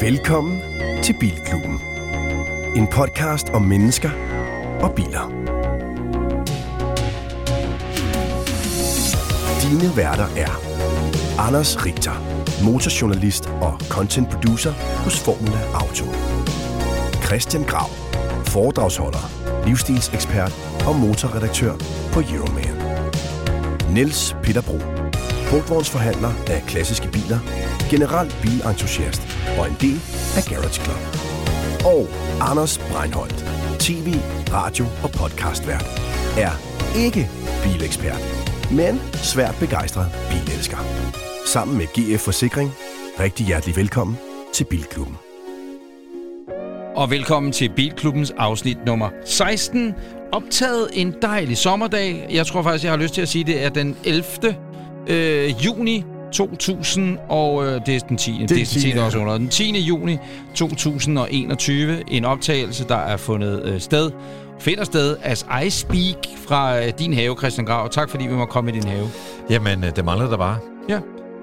Velkommen 0.00 0.62
til 1.02 1.16
Bilklubben. 1.20 1.80
En 2.76 2.86
podcast 2.92 3.48
om 3.48 3.62
mennesker 3.62 4.10
og 4.80 4.94
biler. 4.94 5.28
Dine 9.62 9.96
værter 9.96 10.26
er 10.36 10.52
Anders 11.38 11.86
Richter, 11.86 12.12
motorjournalist 12.64 13.46
og 13.46 13.80
content 13.88 14.30
producer 14.30 14.72
hos 15.04 15.20
Formula 15.20 15.60
Auto. 15.74 16.04
Christian 17.26 17.64
Grav, 17.64 17.90
foredragsholder, 18.46 19.30
livsstilsekspert 19.66 20.52
og 20.86 20.96
motorredaktør 20.96 21.72
på 22.12 22.20
Euroman. 22.20 22.76
Niels 23.94 24.36
Peter 24.42 24.62
Bro, 24.62 24.78
brugtvognsforhandler 25.50 26.32
af 26.46 26.62
klassiske 26.66 27.08
biler, 27.08 27.38
generelt 27.90 28.38
bilentusiast 28.42 29.22
og 29.58 29.68
en 29.68 29.76
del 29.80 30.00
af 30.36 30.42
Garage 30.50 30.80
Club. 30.84 31.02
Og 31.84 32.08
Anders 32.50 32.78
Breinholt, 32.78 33.44
tv, 33.78 34.14
radio 34.52 34.84
og 35.02 35.10
podcastvært, 35.10 35.86
er 36.38 36.52
ikke 36.96 37.30
bilekspert, 37.62 38.22
men 38.70 39.00
svært 39.14 39.56
begejstret 39.60 40.06
bilelsker. 40.30 40.76
Sammen 41.46 41.78
med 41.78 41.86
GF 41.86 42.20
Forsikring, 42.20 42.70
rigtig 43.20 43.46
hjertelig 43.46 43.76
velkommen 43.76 44.18
til 44.52 44.64
Bilklubben. 44.64 45.16
Og 46.96 47.10
velkommen 47.10 47.52
til 47.52 47.72
Bilklubbens 47.76 48.30
afsnit 48.30 48.78
nummer 48.86 49.10
16. 49.24 49.94
Optaget 50.32 50.88
en 50.92 51.14
dejlig 51.22 51.56
sommerdag. 51.56 52.26
Jeg 52.30 52.46
tror 52.46 52.62
faktisk, 52.62 52.84
jeg 52.84 52.92
har 52.92 52.98
lyst 52.98 53.14
til 53.14 53.22
at 53.22 53.28
sige, 53.28 53.44
det 53.44 53.64
er 53.64 53.68
den 53.68 53.96
11. 54.04 54.24
Øh, 55.06 55.64
juni 55.66 56.04
2000, 56.32 57.18
og 57.28 57.66
øh, 57.66 57.80
det 57.86 57.96
er 57.96 58.00
den 58.00 58.16
10. 58.16 58.32
Det, 58.32 58.48
det 58.48 58.50
er 58.50 58.56
den 58.56 58.66
10. 58.66 58.92
10. 58.92 58.98
også 58.98 59.18
under. 59.18 59.38
Den 59.38 59.48
10. 59.48 59.78
juni 59.80 60.18
2021. 60.54 62.12
En 62.12 62.24
optagelse, 62.24 62.84
der 62.88 62.96
er 62.96 63.16
fundet 63.16 63.62
øh, 63.64 63.80
sted, 63.80 64.10
finder 64.60 64.84
sted 64.84 65.16
as 65.22 65.46
I 65.64 65.70
speak 65.70 66.16
fra 66.48 66.78
øh, 66.78 66.92
din 66.98 67.14
have, 67.14 67.36
Christian 67.38 67.66
Grav. 67.66 67.88
Tak 67.90 68.10
fordi 68.10 68.26
vi 68.26 68.34
må 68.34 68.44
komme 68.46 68.70
i 68.70 68.74
din 68.74 68.88
have. 68.88 69.08
Jamen, 69.50 69.84
øh, 69.84 69.96
det 69.96 70.04
mangler 70.04 70.30
der 70.30 70.36
bare. 70.36 70.58
Ja. 70.88 70.98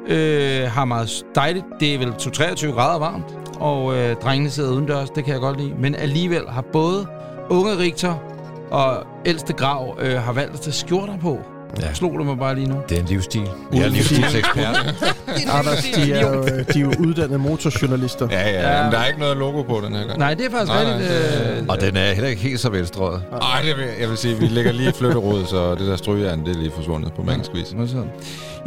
Øh, 0.08 0.72
har 0.72 0.86
meget 0.86 1.10
dejligt. 1.36 1.66
Det 1.80 1.94
er 1.94 1.98
vel 1.98 2.14
23 2.14 2.72
grader 2.72 3.00
varmt, 3.00 3.26
og 3.60 3.98
øh, 3.98 4.16
drengene 4.16 4.50
sidder 4.50 4.72
udendørs. 4.72 5.10
Det 5.10 5.24
kan 5.24 5.34
jeg 5.34 5.42
godt 5.42 5.60
lide. 5.60 5.74
Men 5.80 5.96
alligevel 5.96 6.44
har 6.50 6.62
både 6.62 7.08
unge 7.50 7.78
Richter 7.78 8.16
og 8.72 9.08
ældste 9.26 9.54
Grav 9.54 9.98
øh, 10.02 10.22
har 10.22 10.34
valgt 10.34 10.54
at 10.54 10.60
tage 10.62 10.74
skjorter 10.74 11.18
på. 11.18 11.40
Ja. 11.82 11.94
Slog 11.94 12.14
du 12.20 12.24
mig 12.24 12.38
bare 12.38 12.56
lige 12.56 12.68
nu? 12.68 12.76
Det 12.90 12.98
er 12.98 13.02
en 13.02 13.08
livsstil. 13.08 13.48
Jeg 13.74 13.82
er 13.82 13.88
livsstilsekspert. 13.90 14.96
Anders, 15.60 15.84
de 15.96 16.14
er, 16.14 16.22
jo, 16.28 16.44
de 16.44 16.80
er 16.80 16.84
jo 16.84 16.94
uddannede 17.00 17.40
motorjournalister. 17.40 18.28
Ja, 18.32 18.50
ja, 18.50 18.78
ja, 18.78 18.84
men 18.84 18.92
der 18.92 18.98
er 19.00 19.06
ikke 19.08 19.20
noget 19.20 19.38
logo 19.38 19.62
på 19.62 19.82
den 19.86 19.96
her 19.96 20.06
gang. 20.08 20.20
Nej, 20.20 20.34
det 20.34 20.46
er 20.46 20.50
faktisk 20.50 20.72
Nej, 20.72 20.84
rigtigt. 20.94 21.10
nej, 21.50 21.60
Øh, 21.60 21.66
Og 21.68 21.82
den 21.82 21.98
er 21.98 22.12
heller 22.14 22.30
ikke 22.30 22.42
helt 22.42 22.60
så 22.60 22.70
velstrøget. 22.70 23.22
Nej, 23.32 23.62
det 23.66 23.78
vil, 23.78 23.86
jeg 24.02 24.10
vil 24.10 24.18
sige, 24.18 24.36
vi 24.36 24.46
lægger 24.48 24.72
lige 24.72 24.94
flytterod, 24.94 25.46
så 25.46 25.72
det 25.76 25.88
der 25.88 25.96
strygejern, 25.96 26.46
det 26.46 26.56
er 26.56 26.60
lige 26.60 26.72
forsvundet 26.76 27.14
på 27.14 27.24
magisk 27.24 27.54
vis. 27.54 27.70
Hvad 27.70 27.88
så? 27.88 28.04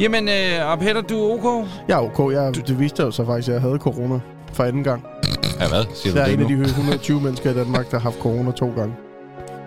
Jamen, 0.01 0.29
øh, 0.29 0.71
og 0.71 0.79
Peter, 0.79 1.01
du 1.01 1.25
er 1.29 1.45
ok? 1.45 1.67
Ja, 1.89 2.03
okay. 2.05 2.35
Jeg, 2.37 2.67
det 2.69 2.79
viste 2.81 3.03
jo 3.03 3.11
så 3.11 3.27
faktisk, 3.27 3.49
at 3.49 3.55
jeg 3.55 3.63
havde 3.63 3.77
corona 3.79 4.19
for 4.53 4.65
anden 4.65 4.85
gang. 4.85 5.05
Ja, 5.61 5.69
hvad? 5.69 5.85
Siger 5.95 6.15
Jeg 6.21 6.31
er 6.31 6.35
en 6.35 6.41
af 6.41 6.47
de 6.49 6.55
nu? 6.55 6.63
120 6.65 7.21
mennesker 7.21 7.51
i 7.51 7.55
Danmark, 7.55 7.91
der 7.91 7.97
har 7.99 8.03
haft 8.03 8.19
corona 8.21 8.51
to 8.51 8.73
gange. 8.77 8.95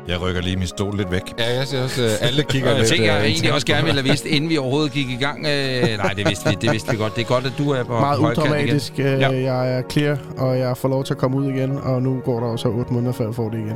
Jeg 0.08 0.22
rykker 0.22 0.42
lige 0.42 0.56
min 0.56 0.68
stol 0.68 0.98
lidt 0.98 1.12
væk. 1.12 1.22
Ja, 1.40 1.54
jeg 1.58 1.68
siger 1.68 1.84
også, 1.84 2.02
øh, 2.02 2.10
alle 2.22 2.44
kigger 2.44 2.70
jeg 2.72 2.78
lidt... 2.80 2.90
tænker, 2.90 3.14
jeg 3.14 3.22
øh, 3.24 3.28
egentlig 3.30 3.54
også 3.54 3.68
gerne 3.68 3.84
ville 3.84 4.02
have 4.02 4.10
vidst, 4.10 4.26
inden 4.26 4.50
vi 4.50 4.58
overhovedet 4.58 4.92
gik 4.92 5.10
i 5.10 5.16
gang. 5.16 5.40
Øh, 5.40 5.98
nej, 5.98 6.14
det 6.18 6.28
vidste 6.30 6.50
vi, 6.50 6.56
det 6.62 6.72
vidste 6.72 6.92
vi 6.92 6.98
godt. 6.98 7.16
Det 7.16 7.22
er 7.22 7.26
godt, 7.26 7.46
at 7.46 7.54
du 7.58 7.70
er 7.72 7.84
på 7.84 8.00
Meget 8.00 8.18
udramatisk. 8.20 8.94
Øh, 8.98 9.06
Ja. 9.06 9.30
Jeg 9.30 9.74
er 9.78 9.82
clear, 9.92 10.18
og 10.38 10.60
jeg 10.60 10.78
får 10.78 10.90
lov 10.90 11.04
til 11.04 11.14
at 11.14 11.18
komme 11.18 11.38
ud 11.38 11.46
igen. 11.54 11.78
Og 11.78 12.02
nu 12.02 12.20
går 12.26 12.40
der 12.40 12.48
også 12.48 12.68
8 12.68 12.94
måneder, 12.94 13.14
før 13.14 13.26
jeg 13.26 13.36
får 13.36 13.50
det 13.50 13.58
igen. 13.58 13.76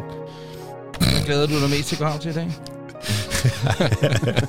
Hvad 0.99 1.25
glæder 1.25 1.47
du 1.47 1.53
dig 1.61 1.69
mest 1.69 1.87
til 1.89 1.97
grav 1.97 2.19
til 2.19 2.31
i 2.31 2.33
dag? 2.33 2.47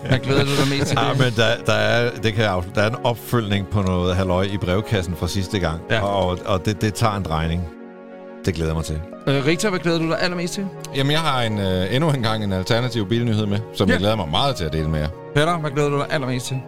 Hvad 0.08 0.18
glæder 0.18 0.44
du 0.44 0.50
dig 0.62 0.78
mest 0.78 0.86
til 0.86 0.98
Ja, 1.02 1.10
det? 1.10 1.18
men 1.18 1.32
der, 1.36 1.46
der, 1.66 1.72
er, 1.72 2.10
det 2.22 2.34
kan 2.34 2.44
jeg. 2.44 2.62
Der 2.74 2.82
er 2.82 2.90
en 2.90 2.96
opfølgning 3.04 3.66
på 3.68 3.82
noget 3.82 4.16
halløj 4.16 4.42
i 4.42 4.56
brevkassen 4.58 5.16
fra 5.16 5.28
sidste 5.28 5.58
gang. 5.58 5.80
Ja. 5.90 6.00
Og, 6.00 6.38
og 6.46 6.66
det, 6.66 6.80
det 6.82 6.94
tager 6.94 7.14
en 7.16 7.22
drejning. 7.22 7.62
Det 8.46 8.54
glæder 8.54 8.70
jeg 8.70 8.76
mig 8.76 8.84
til. 8.84 9.00
Øh, 9.28 9.46
Rita, 9.46 9.68
hvad 9.70 9.78
glæder 9.78 9.98
du 9.98 10.06
dig 10.08 10.22
allermest 10.22 10.54
til? 10.54 10.66
Jamen, 10.96 11.12
jeg 11.12 11.20
har 11.20 11.42
en, 11.42 11.58
øh, 11.58 11.94
endnu 11.94 12.10
en 12.10 12.22
gang 12.22 12.44
en 12.44 12.52
alternativ 12.52 13.08
bilnyhed 13.08 13.46
med, 13.46 13.58
som 13.74 13.88
Ja. 13.88 13.92
jeg 13.92 14.00
glæder 14.00 14.16
mig 14.16 14.28
meget 14.28 14.56
til 14.56 14.64
at 14.64 14.72
dele 14.72 14.88
med 14.88 15.00
jer. 15.00 15.08
Peter, 15.34 15.58
hvad 15.58 15.70
glæder 15.70 15.88
du 15.90 15.96
dig 15.96 16.06
allermest 16.10 16.46
til? 16.46 16.60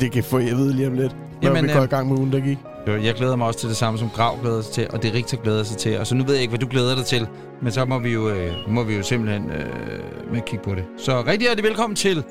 Det 0.00 0.12
kan 0.12 0.24
få 0.24 0.38
jeg 0.38 0.56
ved 0.56 0.72
lige 0.72 0.86
om 0.88 0.94
lidt. 0.94 1.12
Når 1.42 1.48
Jamen, 1.48 1.64
vi 1.64 1.72
går 1.72 1.78
øh, 1.78 1.84
i 1.84 1.88
gang 1.88 2.08
med 2.08 2.18
ugen, 2.18 2.32
der 2.32 2.40
gik. 2.40 2.58
Jo, 2.88 2.96
Jeg 2.96 3.14
glæder 3.14 3.36
mig 3.36 3.46
også 3.46 3.60
til 3.60 3.68
det 3.68 3.76
samme, 3.76 3.98
som 3.98 4.10
Grav 4.10 4.38
glæder 4.42 4.62
sig 4.62 4.72
til, 4.72 4.86
og 4.90 5.02
det 5.02 5.14
Rita 5.14 5.36
glæder 5.42 5.62
sig 5.64 5.76
til. 5.76 5.98
Og 5.98 6.06
så 6.06 6.14
nu 6.14 6.24
ved 6.24 6.34
jeg 6.34 6.42
ikke, 6.42 6.50
hvad 6.50 6.58
du 6.58 6.66
glæder 6.70 6.94
dig 6.94 7.04
til, 7.04 7.26
men 7.62 7.72
så 7.72 7.84
må 7.84 7.98
vi 7.98 8.10
jo, 8.12 8.28
øh, 8.28 8.52
må 8.68 8.82
vi 8.82 8.96
jo 8.96 9.02
simpelthen 9.02 9.50
øh, 9.50 10.32
med 10.32 10.40
kigge 10.46 10.64
på 10.64 10.74
det. 10.74 10.84
Så 10.98 11.20
rigtig 11.20 11.40
hjertelig 11.40 11.64
velkommen 11.64 11.96
til 11.96 12.24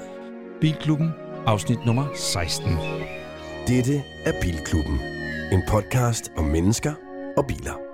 Bilklubben, 0.61 1.09
afsnit 1.45 1.85
nummer 1.85 2.05
16. 2.15 2.77
Dette 3.67 4.01
er 4.25 4.31
Bilklubben. 4.41 4.99
En 5.51 5.61
podcast 5.67 6.31
om 6.37 6.43
mennesker 6.43 6.93
og 7.37 7.45
biler. 7.45 7.90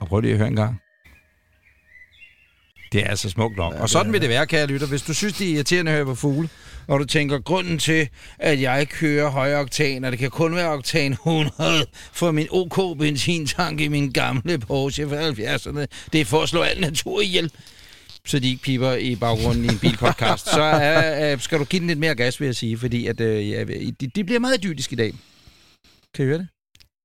Og 0.00 0.08
prøv 0.08 0.20
lige 0.20 0.32
at 0.32 0.38
høre 0.38 0.48
en 0.48 0.56
gang. 0.56 0.80
Det 2.92 3.00
er 3.04 3.08
altså 3.08 3.30
smukt 3.30 3.56
nok. 3.56 3.74
og 3.74 3.88
sådan 3.90 4.12
vil 4.12 4.20
det 4.20 4.28
være, 4.28 4.46
kære 4.46 4.66
lytter. 4.66 4.86
Hvis 4.86 5.02
du 5.02 5.14
synes, 5.14 5.34
det 5.34 5.48
er 5.50 5.54
irriterende 5.54 5.90
at 5.90 5.96
høre 5.96 6.04
på 6.04 6.14
fugle, 6.14 6.48
og 6.86 7.00
du 7.00 7.04
tænker, 7.04 7.38
grunden 7.38 7.78
til, 7.78 8.08
at 8.38 8.60
jeg 8.60 8.88
kører 8.88 9.28
høje 9.30 9.56
oktan, 9.56 10.04
og 10.04 10.10
det 10.10 10.18
kan 10.18 10.30
kun 10.30 10.54
være 10.54 10.68
oktan 10.70 11.12
100 11.12 11.50
for 12.12 12.30
min 12.30 12.46
OK 12.50 12.98
benzintank 12.98 13.80
i 13.80 13.88
min 13.88 14.10
gamle 14.10 14.58
Porsche 14.58 15.08
fra 15.08 15.30
70'erne, 15.30 15.86
det 16.12 16.20
er 16.20 16.24
for 16.24 16.42
at 16.42 16.48
slå 16.48 16.62
al 16.62 16.80
natur 16.80 17.20
ihjel, 17.20 17.50
så 18.26 18.38
de 18.38 18.48
ikke 18.48 18.62
piper 18.62 18.92
i 18.92 19.16
baggrunden 19.16 19.64
i 19.64 19.68
en 19.68 19.78
bilpodcast, 19.78 20.50
så 20.54 20.62
er, 20.62 21.32
øh, 21.32 21.40
skal 21.40 21.58
du 21.58 21.64
give 21.64 21.80
den 21.80 21.88
lidt 21.88 21.98
mere 21.98 22.14
gas, 22.14 22.40
vil 22.40 22.46
jeg 22.46 22.56
sige, 22.56 22.78
fordi 22.78 23.06
at, 23.06 23.20
øh, 23.20 23.50
ja, 23.50 23.64
de, 23.64 23.92
de 24.14 24.24
bliver 24.24 24.38
meget 24.38 24.64
idyllisk 24.64 24.92
i 24.92 24.96
dag. 24.96 25.12
Kan 26.14 26.24
I 26.24 26.28
høre 26.28 26.38
det? 26.38 26.48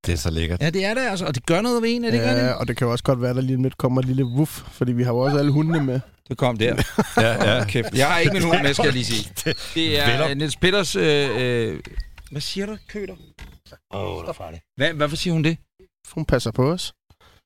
Det 0.06 0.14
er 0.14 0.18
så 0.18 0.30
lækkert. 0.30 0.62
Ja, 0.62 0.70
det 0.70 0.86
er 0.86 0.94
det 0.94 1.02
altså, 1.02 1.26
og 1.26 1.36
det 1.36 1.46
gør 1.46 1.62
noget 1.62 1.82
ved 1.82 1.90
en, 1.96 2.04
er 2.06 2.12
det 2.12 2.18
ikke 2.18 2.28
Ja, 2.30 2.46
det? 2.48 2.56
og 2.56 2.68
det 2.68 2.78
kan 2.78 2.86
jo 2.86 2.92
også 2.92 3.04
godt 3.04 3.22
være, 3.22 3.30
at 3.30 3.36
der 3.36 3.42
lige 3.42 3.62
lidt 3.62 3.78
kommer 3.78 4.02
et 4.02 4.08
lille 4.08 4.26
wuff, 4.26 4.52
fordi 4.72 4.92
vi 4.92 5.04
har 5.04 5.12
jo 5.12 5.18
også 5.18 5.38
alle 5.38 5.52
hundene 5.52 5.84
med. 5.84 6.00
Det 6.30 6.38
kom 6.38 6.58
der. 6.58 6.76
Ja, 7.22 7.58
ja. 7.58 7.66
Kæft. 7.66 7.94
Jeg 7.94 8.08
har 8.08 8.20
ikke 8.20 8.34
min 8.34 8.44
hund 8.44 8.62
med, 8.62 8.74
skal 8.74 8.84
jeg 8.86 8.94
lige 8.94 9.06
sige. 9.06 9.32
Det 9.76 10.00
er 10.00 10.28
øh, 10.30 10.38
Niels 10.38 10.56
Peters... 10.56 10.96
Øh, 10.96 11.30
øh, 11.38 11.80
hvad 12.32 12.42
siger 12.42 12.66
du, 12.66 12.78
køter? 12.88 13.14
Åh, 13.94 14.02
oh, 14.18 14.22
det 14.22 14.30
er 14.30 14.34
farligt. 14.34 14.64
Hvad, 14.78 14.94
hvorfor 14.94 15.16
siger 15.16 15.34
hun 15.34 15.44
det? 15.44 15.58
Hun 16.12 16.26
passer 16.26 16.52
på 16.52 16.72
os. 16.72 16.94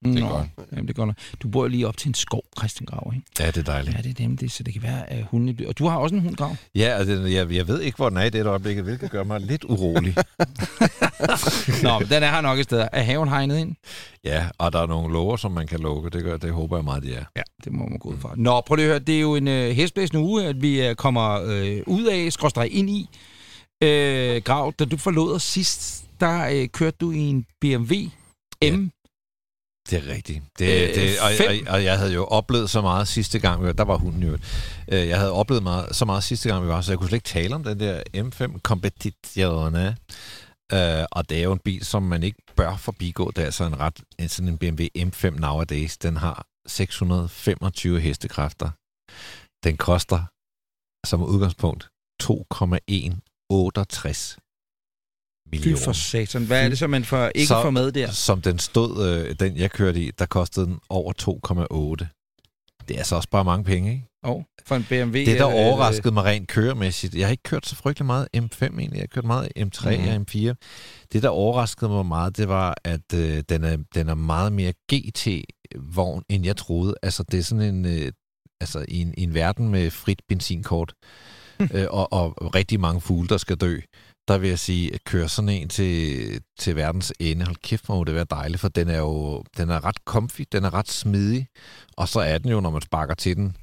Det 0.05 0.23
er 0.23 0.29
godt. 0.29 0.47
Jamen, 0.71 0.87
det 0.87 0.89
er 0.89 0.93
godt 0.93 1.07
nok. 1.07 1.15
Du 1.43 1.47
bor 1.47 1.61
jo 1.61 1.67
lige 1.67 1.87
op 1.87 1.97
til 1.97 2.07
en 2.07 2.13
skov, 2.13 2.43
Christian 2.59 2.85
Grav, 2.85 3.11
ikke? 3.15 3.27
ja, 3.39 3.47
det 3.47 3.57
er 3.57 3.63
dejligt. 3.63 3.97
Ja, 3.97 4.01
det 4.01 4.09
er 4.09 4.13
dem, 4.13 4.37
det, 4.37 4.51
så 4.51 4.63
det 4.63 4.73
kan 4.73 4.83
være, 4.83 5.09
at 5.09 5.25
hunden 5.31 5.55
bliver... 5.55 5.69
Og 5.69 5.77
du 5.77 5.87
har 5.87 5.97
også 5.97 6.15
en 6.15 6.21
hund, 6.21 6.35
Grav. 6.35 6.55
Ja, 6.75 6.99
og 6.99 7.05
det, 7.05 7.33
jeg, 7.33 7.51
jeg 7.51 7.67
ved 7.67 7.81
ikke, 7.81 7.95
hvor 7.95 8.09
den 8.09 8.17
er 8.17 8.23
i 8.23 8.29
det 8.29 8.45
øjeblik, 8.45 8.77
hvilket 8.77 9.11
gør 9.11 9.23
mig 9.23 9.41
lidt 9.41 9.63
urolig. 9.63 10.15
Nå, 11.83 11.99
men 11.99 12.09
den 12.09 12.23
er 12.23 12.31
her 12.31 12.41
nok 12.41 12.59
et 12.59 12.63
sted. 12.63 12.87
Er 12.91 13.01
haven 13.01 13.29
hegnet 13.29 13.57
ind? 13.57 13.75
ja, 14.23 14.47
og 14.57 14.73
der 14.73 14.79
er 14.81 14.87
nogle 14.87 15.13
lover, 15.13 15.37
som 15.37 15.51
man 15.51 15.67
kan 15.67 15.79
lukke. 15.79 16.09
Det, 16.09 16.23
gør, 16.23 16.37
det 16.37 16.51
håber 16.51 16.77
jeg 16.77 16.83
meget, 16.83 17.03
de 17.03 17.13
er. 17.13 17.23
Ja, 17.35 17.41
det 17.63 17.73
må 17.73 17.85
man 17.85 17.99
gå 17.99 18.09
ud 18.09 18.17
fra. 18.17 18.33
Nå, 18.37 18.61
prøv 18.61 18.75
lige 18.75 18.85
at 18.85 18.89
høre. 18.89 18.99
Det 18.99 19.15
er 19.15 19.21
jo 19.21 19.35
en 19.35 19.47
øh, 19.47 19.71
hestblæsende 19.71 20.23
uge, 20.23 20.45
at 20.45 20.61
vi 20.61 20.87
øh, 20.87 20.95
kommer 20.95 21.41
øh, 21.45 21.81
ud 21.87 22.03
af, 22.03 22.33
skråstrej 22.33 22.69
ind 22.71 22.89
i. 22.89 23.09
Øh, 23.83 24.41
Grav, 24.41 24.73
da 24.79 24.85
du 24.85 24.97
forlod 24.97 25.33
os 25.35 25.43
sidst, 25.43 26.05
der 26.19 26.47
øh, 26.47 26.67
kørte 26.67 26.97
du 27.01 27.11
i 27.11 27.17
en 27.19 27.45
BMW 27.61 27.95
M. 28.63 28.89
Det 29.89 29.97
er 29.97 30.07
rigtigt. 30.13 30.43
Det, 30.59 30.89
Øh, 30.89 30.95
det, 30.95 31.19
og, 31.19 31.31
og, 31.49 31.55
og 31.73 31.83
jeg 31.83 31.97
havde 31.97 32.13
jo 32.13 32.25
oplevet 32.25 32.69
så 32.69 32.81
meget 32.81 33.07
sidste 33.07 33.39
gang, 33.39 33.61
vi 33.61 33.67
var, 33.67 33.73
der 33.73 33.83
var 33.83 33.97
hunden 33.97 34.23
jo. 34.23 34.37
Øh, 34.91 35.07
Jeg 35.07 35.17
havde 35.19 35.31
oplevet 35.31 35.63
meget, 35.63 35.95
så 35.95 36.05
meget 36.05 36.23
sidste 36.23 36.49
gang, 36.49 36.63
vi 36.63 36.67
var, 36.69 36.81
så 36.81 36.91
jeg 36.91 36.99
kunne 36.99 37.09
slet 37.09 37.17
ikke 37.17 37.27
tale 37.29 37.55
om 37.55 37.63
den 37.63 37.79
der 37.79 38.03
M5 38.15 38.59
Competizione. 38.61 39.97
Øh, 40.73 41.05
og 41.11 41.29
det 41.29 41.39
er 41.39 41.43
jo 41.43 41.51
en 41.51 41.59
bil, 41.59 41.85
som 41.85 42.03
man 42.03 42.23
ikke 42.23 42.37
bør 42.55 42.77
forbigå. 42.77 43.31
Det 43.31 43.41
er 43.41 43.45
altså 43.45 43.63
en 43.63 43.79
ret, 43.79 43.99
en 44.19 44.29
sådan 44.29 44.47
en 44.49 44.57
BMW 44.57 44.85
M5 44.97 45.29
nowadays. 45.29 45.97
Den 45.97 46.17
har 46.17 46.45
625 46.67 47.99
hestekræfter. 47.99 48.69
Den 49.63 49.77
koster 49.77 50.23
som 51.07 51.23
udgangspunkt 51.23 51.89
2,168 52.21 54.37
Fy 55.49 55.55
millioner. 55.55 55.83
for 55.83 55.91
satan. 55.91 56.43
Hvad 56.45 56.63
er 56.65 56.69
det 56.69 56.77
så, 56.77 56.87
man 56.87 57.05
får, 57.05 57.31
ikke 57.35 57.47
Så- 57.47 57.61
får 57.61 57.69
med 57.69 57.91
der? 57.91 58.11
Som 58.11 58.41
den 58.41 58.59
stod, 58.59 59.07
øh, 59.07 59.35
den 59.39 59.57
jeg 59.57 59.71
kørte 59.71 60.01
i, 60.01 60.11
der 60.19 60.25
kostede 60.25 60.65
den 60.65 60.79
over 60.89 61.13
2,8. 62.01 62.05
Det 62.87 62.95
er 62.95 62.99
altså 62.99 63.15
også 63.15 63.29
bare 63.29 63.43
mange 63.45 63.63
penge, 63.63 63.91
ikke? 63.91 64.05
Oh, 64.23 64.43
for 64.67 64.75
en 64.75 64.83
BMW. 64.89 65.17
Det, 65.17 65.39
der 65.39 65.49
øh, 65.49 65.55
overraskede 65.55 66.13
mig 66.13 66.23
rent 66.23 66.47
køremæssigt, 66.47 67.15
jeg 67.15 67.25
har 67.27 67.31
ikke 67.31 67.43
kørt 67.43 67.65
så 67.65 67.75
frygtelig 67.75 68.05
meget 68.05 68.27
M5 68.37 68.63
egentlig, 68.63 68.91
jeg 68.93 68.99
har 69.01 69.07
kørt 69.07 69.25
meget 69.25 69.49
M3 69.57 69.89
Mhm. 69.89 70.01
mm. 70.01 70.07
og 70.07 70.15
M4. 70.15 70.53
Det, 71.13 71.23
der 71.23 71.29
overraskede 71.29 71.91
mig 71.91 72.05
meget, 72.05 72.37
det 72.37 72.47
var, 72.47 72.75
at 72.83 73.13
øh, 73.15 73.43
den, 73.49 73.63
er, 73.63 73.77
den 73.95 74.09
er 74.09 74.13
meget 74.15 74.53
mere 74.53 74.73
GT-vogn, 74.93 76.23
end 76.29 76.45
jeg 76.45 76.57
troede. 76.57 76.95
Altså, 77.03 77.23
det 77.31 77.39
er 77.39 77.43
sådan 77.43 77.75
en, 77.75 77.85
øh, 77.85 78.11
altså, 78.61 78.85
i 78.87 79.01
en, 79.01 79.13
i 79.17 79.23
en 79.23 79.33
verden 79.33 79.69
med 79.69 79.91
frit 79.91 80.21
benzinkort, 80.29 80.93
øh, 81.73 81.85
og, 81.89 82.13
og 82.13 82.55
rigtig 82.55 82.79
mange 82.79 83.01
fugle, 83.01 83.27
der 83.27 83.37
skal 83.37 83.57
dø, 83.57 83.79
der 84.29 84.37
vil 84.37 84.49
jeg 84.49 84.59
sige, 84.59 84.93
at 84.93 85.03
køre 85.03 85.29
sådan 85.29 85.49
en 85.49 85.69
til, 85.69 86.41
til 86.59 86.75
verdens 86.75 87.13
ende, 87.19 87.45
hold 87.45 87.55
kæft, 87.63 87.85
hvor 87.85 87.95
må 87.95 88.03
det 88.03 88.15
være 88.15 88.25
dejligt, 88.29 88.61
for 88.61 88.67
den 88.67 88.89
er 88.89 88.97
jo 88.97 89.43
den 89.57 89.69
er 89.69 89.85
ret 89.85 89.97
comfy, 90.05 90.41
den 90.51 90.63
er 90.63 90.73
ret 90.73 90.89
smidig, 90.89 91.47
og 91.97 92.09
så 92.09 92.19
er 92.19 92.37
den 92.37 92.51
jo, 92.51 92.59
når 92.59 92.69
man 92.69 92.81
sparker 92.81 93.13
til 93.13 93.35
den, 93.35 93.55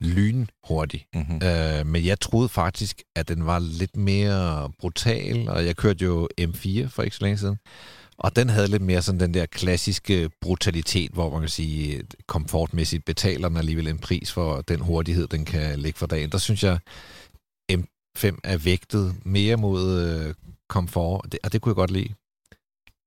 lynhurtig. 0.00 1.06
Mm-hmm. 1.14 1.40
Øh, 1.46 1.86
men 1.86 2.04
jeg 2.04 2.20
troede 2.20 2.48
faktisk, 2.48 3.02
at 3.16 3.28
den 3.28 3.46
var 3.46 3.58
lidt 3.58 3.96
mere 3.96 4.70
brutal, 4.78 5.48
og 5.48 5.66
jeg 5.66 5.76
kørte 5.76 6.04
jo 6.04 6.28
M4 6.40 6.86
for 6.86 7.02
ikke 7.02 7.16
så 7.16 7.24
længe 7.24 7.38
siden, 7.38 7.58
og 8.18 8.36
den 8.36 8.48
havde 8.48 8.68
lidt 8.68 8.82
mere 8.82 9.02
sådan 9.02 9.20
den 9.20 9.34
der 9.34 9.46
klassiske 9.46 10.30
brutalitet, 10.40 11.10
hvor 11.10 11.30
man 11.30 11.40
kan 11.40 11.48
sige, 11.48 12.02
komfortmæssigt 12.26 13.04
betaler 13.04 13.48
den 13.48 13.56
alligevel 13.56 13.86
en 13.88 13.98
pris 13.98 14.32
for 14.32 14.60
den 14.60 14.80
hurtighed, 14.80 15.28
den 15.28 15.44
kan 15.44 15.78
lægge 15.78 15.98
for 15.98 16.06
dagen. 16.06 16.30
Der 16.30 16.38
synes 16.38 16.64
jeg, 16.64 16.78
M5 18.18 18.38
er 18.44 18.56
vægtet 18.56 19.14
mere 19.24 19.56
mod 19.56 20.00
øh, 20.00 20.34
komfort, 20.68 21.20
og 21.24 21.32
det, 21.32 21.40
og 21.44 21.52
det 21.52 21.60
kunne 21.60 21.70
jeg 21.70 21.76
godt 21.76 21.90
lide. 21.90 22.14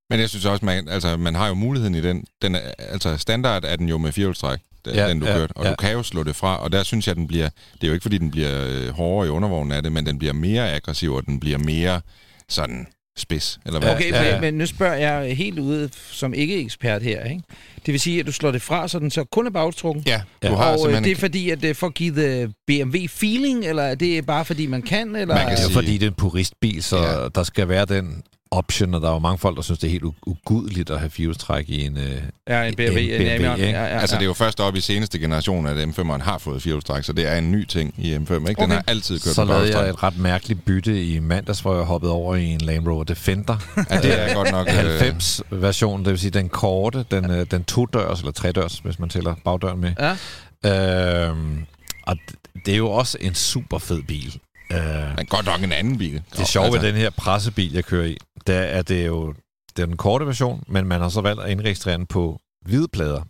Men 0.10 0.20
jeg 0.20 0.30
synes 0.30 0.46
også, 0.46 0.66
man, 0.66 0.88
altså, 0.88 1.18
man 1.18 1.36
har 1.36 1.48
jo 1.48 1.54
muligheden 1.54 1.96
i 1.96 2.02
den. 2.02 2.26
den 2.42 2.56
er, 2.56 2.74
altså 2.78 3.18
standard 3.18 3.64
er 3.66 3.76
den 3.76 3.90
jo 3.90 3.98
med 3.98 4.12
firehjulstræk, 4.12 4.60
den, 4.86 4.96
Ja, 4.96 5.10
den 5.10 5.20
du 5.20 5.26
ja, 5.26 5.34
kørte. 5.34 5.52
Og 5.58 5.66
ja. 5.66 5.70
du 5.70 5.76
kan 5.76 5.92
jo 5.94 6.04
slå 6.04 6.24
det 6.24 6.36
fra, 6.36 6.58
og 6.58 6.72
der 6.72 6.84
synes 6.84 7.08
jeg, 7.08 7.16
den 7.16 7.28
bliver... 7.28 7.50
Det 7.74 7.84
er 7.84 7.88
jo 7.88 7.94
ikke, 7.94 8.04
fordi 8.04 8.18
den 8.18 8.32
bliver 8.32 8.68
øh, 8.68 8.90
hårdere 8.90 9.28
i 9.28 9.30
undervognen 9.30 9.72
af 9.72 9.84
det, 9.84 9.92
men 9.92 10.06
den 10.06 10.18
bliver 10.18 10.34
mere 10.34 10.74
aggressiv, 10.74 11.14
og 11.14 11.26
den 11.26 11.40
bliver 11.40 11.58
mere 11.58 12.02
sådan 12.50 12.88
spids. 13.18 13.60
Eller 13.66 13.80
hvad? 13.80 13.96
Okay, 13.96 14.12
Ja, 14.12 14.24
ja. 14.24 14.42
men, 14.42 14.54
nu 14.54 14.66
spørger 14.66 14.96
jeg 14.96 15.36
helt 15.38 15.60
ude 15.60 15.90
som 16.12 16.34
ikke-ekspert 16.34 17.02
her, 17.02 17.24
ikke? 17.24 17.42
Det 17.86 17.92
vil 17.92 18.00
sige, 18.00 18.20
at 18.20 18.26
du 18.28 18.32
slår 18.32 18.52
det 18.52 18.62
fra, 18.62 18.88
så 18.88 19.00
den 19.00 19.12
så 19.12 19.24
kun 19.24 19.48
er 19.48 19.52
bagstrukken? 19.52 20.04
Ja, 20.08 20.22
du 20.44 20.48
Ja. 20.48 20.56
har 20.56 20.64
og 20.66 20.74
øh, 20.74 20.78
simpelthen... 20.80 21.04
det 21.04 21.12
er 21.12 21.16
fordi, 21.16 21.50
at 21.50 21.62
det 21.62 21.70
er 21.70 21.74
for 21.74 21.88
at 21.88 21.94
give 21.94 22.16
the 22.16 22.54
BMW-feeling, 22.72 23.66
eller 23.68 23.84
er 23.84 23.96
det 23.96 24.26
bare 24.26 24.46
fordi, 24.46 24.68
man 24.68 24.82
kan? 24.82 25.16
Eller? 25.16 25.36
Man 25.36 25.38
kan 25.38 25.52
Det 25.56 25.60
er 25.60 25.64
sige- 25.66 25.74
fordi, 25.74 25.94
det 25.98 26.04
er 26.04 26.08
en 26.08 26.14
puristbil, 26.18 26.84
så 26.84 26.98
ja. 26.98 27.28
der 27.36 27.44
skal 27.44 27.70
være 27.70 27.86
den 27.86 28.24
option, 28.58 28.94
og 28.94 29.02
der 29.02 29.08
er 29.10 29.14
jo 29.14 29.20
mange 29.20 29.38
folk, 29.38 29.56
der 29.56 29.62
synes, 29.64 29.80
det 29.80 29.88
er 29.88 29.92
helt 29.92 30.04
ugudeligt 30.26 30.90
at 30.90 31.00
have 31.00 31.10
firehjulstræk 31.10 31.70
i 31.70 31.86
en... 31.86 31.98
Øh, 31.98 32.22
ja, 32.50 32.64
en 32.64 32.76
BMW. 32.76 32.98
en 32.98 33.08
BMW, 33.08 33.46
en, 33.46 33.52
ikke? 33.54 33.70
ja, 33.70 33.84
ja, 33.84 34.00
Altså, 34.00 34.16
ja. 34.16 34.20
det 34.20 34.26
er 34.26 34.30
jo 34.30 34.34
først 34.34 34.60
op 34.60 34.76
i 34.76 34.82
seneste 34.82 35.20
generation, 35.20 35.68
at 35.68 35.88
M5'eren 35.88 36.24
har 36.24 36.38
fået 36.38 36.62
firehjulstræk, 36.62 37.04
så 37.04 37.14
det 37.14 37.28
er 37.32 37.38
en 37.38 37.52
ny 37.52 37.66
ting 37.66 37.94
i 37.98 38.16
M5, 38.16 38.20
ikke? 38.20 38.32
Den 38.34 38.56
Okay. 38.58 38.68
har 38.74 38.84
altid 38.88 39.20
kørt 39.20 39.36
så 39.36 39.46
lavede 39.46 39.78
jeg 39.80 39.90
et 39.90 40.04
ret 40.04 40.18
mærkeligt 40.18 40.66
bytte 40.66 41.06
i 41.06 41.20
mandags, 41.20 41.60
hvor 41.60 41.76
jeg 41.76 41.84
hoppede 41.86 42.12
over 42.12 42.36
i 42.36 42.46
en 42.46 42.62
Land 42.62 42.88
Rover 42.88 43.04
Defender. 43.04 43.58
Ja, 43.90 44.02
det 44.02 44.22
er 44.30 44.34
godt 44.34 44.52
nok... 44.52 44.68
øh, 44.68 45.00
90-version, 45.10 46.00
det 46.04 46.10
vil 46.12 46.20
sige 46.20 46.32
den 46.32 46.50
korte, 46.50 47.06
den, 47.12 47.32
øh, 47.32 47.46
den 47.52 47.64
to-dørs, 47.64 48.20
eller 48.20 48.32
tre-dørs, 48.32 48.78
hvis 48.84 49.00
man 49.00 49.10
tæller 49.10 49.36
bagdøren 49.46 49.80
med. 49.82 49.92
Ja. 50.00 51.28
Øhm, 51.30 51.66
og 52.04 52.18
det 52.66 52.74
er 52.74 52.78
jo 52.78 52.92
også 52.92 53.18
en 53.22 53.36
super 53.36 53.78
fed 53.78 54.02
bil. 54.04 54.40
Øh, 54.72 55.16
Men 55.18 55.26
godt 55.26 55.46
nok 55.46 55.64
en 55.64 55.72
anden 55.72 55.98
bil. 55.98 56.24
det 56.38 56.48
sjove 56.48 56.74
ved 56.74 56.80
den 56.80 56.96
her 56.96 57.10
pressebil, 57.10 57.74
jeg 57.74 57.86
kører 57.86 58.06
i, 58.06 58.18
det 58.48 58.56
er, 58.56 58.82
det 58.82 59.02
er 59.02 59.06
jo 59.06 59.34
det 59.76 59.82
er 59.82 59.86
den 59.86 59.98
korte 59.98 60.26
version, 60.26 60.64
men 60.68 60.88
man 60.88 61.02
har 61.02 61.10
så 61.10 61.22
valgt 61.22 61.42
at 61.42 61.52
indregistrere 61.52 61.98
den 61.98 62.06
på 62.06 62.40
hvide 62.66 62.88
plader. 62.88 63.22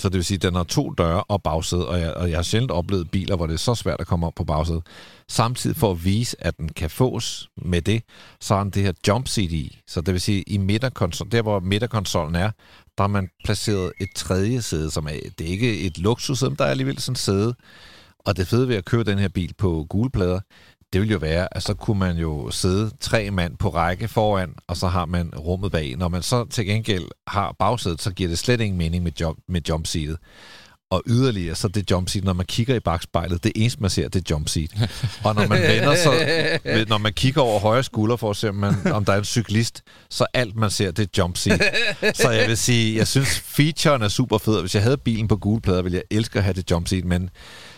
Så 0.00 0.08
det 0.08 0.14
vil 0.16 0.24
sige, 0.24 0.36
at 0.36 0.42
den 0.42 0.54
har 0.54 0.64
to 0.64 0.90
døre 0.90 1.22
og 1.22 1.42
bagsæde, 1.42 1.88
og 1.88 2.00
jeg, 2.00 2.14
og 2.14 2.30
jeg 2.30 2.38
har 2.38 2.42
sjældent 2.42 2.70
oplevet 2.70 3.10
biler, 3.10 3.36
hvor 3.36 3.46
det 3.46 3.54
er 3.54 3.58
så 3.58 3.74
svært 3.74 4.00
at 4.00 4.06
komme 4.06 4.26
op 4.26 4.32
på 4.36 4.44
bagsædet. 4.44 4.82
Samtidig 5.28 5.76
for 5.76 5.90
at 5.90 6.04
vise, 6.04 6.36
at 6.44 6.58
den 6.58 6.68
kan 6.68 6.90
fås 6.90 7.48
med 7.56 7.82
det, 7.82 8.02
så 8.40 8.54
har 8.54 8.62
den 8.62 8.70
det 8.72 8.82
her 8.82 8.92
jump 9.08 9.28
seat 9.28 9.52
i. 9.52 9.78
Så 9.88 10.00
det 10.00 10.12
vil 10.14 10.20
sige, 10.20 10.42
i 10.42 10.58
midterkonsol, 10.58 11.28
der 11.32 11.42
hvor 11.42 11.60
midterkonsollen 11.60 12.34
er, 12.34 12.50
der 12.98 13.02
har 13.02 13.06
man 13.08 13.28
placeret 13.44 13.92
et 14.00 14.08
tredje 14.16 14.62
sæde, 14.62 14.90
som 14.90 15.06
er, 15.06 15.12
det 15.38 15.46
er 15.46 15.50
ikke 15.50 15.80
et 15.80 15.98
luksussæde, 15.98 16.50
men 16.50 16.56
der 16.58 16.64
er 16.64 16.70
alligevel 16.70 16.98
sådan 16.98 17.16
sæde. 17.16 17.54
Og 18.26 18.36
det 18.36 18.48
fede 18.48 18.68
ved 18.68 18.76
at 18.76 18.84
købe 18.84 19.04
den 19.04 19.18
her 19.18 19.28
bil 19.28 19.54
på 19.58 19.86
gule 19.88 20.10
plader, 20.10 20.40
det 20.94 21.00
ville 21.00 21.12
jo 21.12 21.18
være, 21.18 21.56
at 21.56 21.62
så 21.62 21.74
kunne 21.74 21.98
man 21.98 22.16
jo 22.16 22.50
sidde 22.50 22.90
tre 23.00 23.30
mand 23.30 23.56
på 23.56 23.68
række 23.68 24.08
foran, 24.08 24.54
og 24.68 24.76
så 24.76 24.88
har 24.88 25.06
man 25.06 25.30
rummet 25.38 25.72
bag. 25.72 25.96
Når 25.96 26.08
man 26.08 26.22
så 26.22 26.44
til 26.44 26.66
gengæld 26.66 27.04
har 27.26 27.56
bagsædet, 27.58 28.02
så 28.02 28.10
giver 28.10 28.28
det 28.28 28.38
slet 28.38 28.60
ingen 28.60 28.78
mening 28.78 29.04
med, 29.04 29.12
jump, 29.20 29.38
med 29.48 29.60
jumpseatet. 29.68 30.16
Og 30.90 31.02
yderligere, 31.06 31.54
så 31.54 31.68
det 31.68 31.90
jumpseat, 31.90 32.24
når 32.24 32.32
man 32.32 32.46
kigger 32.46 32.74
i 32.74 32.80
bagspejlet, 32.80 33.44
det 33.44 33.52
eneste, 33.56 33.80
man 33.80 33.90
ser, 33.90 34.08
det 34.08 34.20
er 34.20 34.34
jumpseat. 34.34 34.70
Og 35.24 35.34
når 35.34 35.46
man 35.46 35.62
vender 35.62 35.94
så, 35.94 36.12
når 36.88 36.98
man 36.98 37.12
kigger 37.12 37.42
over 37.42 37.60
højre 37.60 37.82
skulder 37.82 38.16
for 38.16 38.30
at 38.30 38.36
se, 38.36 38.48
om, 38.48 38.54
man, 38.54 38.74
om 38.92 39.04
der 39.04 39.12
er 39.12 39.18
en 39.18 39.24
cyklist, 39.24 39.82
så 40.10 40.26
alt 40.34 40.56
man 40.56 40.70
ser, 40.70 40.90
det 40.90 41.02
er 41.02 41.10
jumpseat. 41.18 41.62
Så 42.14 42.30
jeg 42.30 42.48
vil 42.48 42.56
sige, 42.56 42.96
jeg 42.96 43.06
synes, 43.06 43.40
featuren 43.40 44.02
er 44.02 44.08
super 44.08 44.38
fed. 44.38 44.60
Hvis 44.60 44.74
jeg 44.74 44.82
havde 44.82 44.96
bilen 44.96 45.28
på 45.28 45.36
gule 45.36 45.60
plader, 45.60 45.82
ville 45.82 45.96
jeg 45.96 46.18
elske 46.18 46.38
at 46.38 46.44
have 46.44 46.54
det 46.54 46.70
jumpseat, 46.70 47.04
men, 47.04 47.30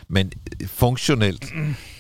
men 0.09 0.33
funktionelt, 0.67 1.45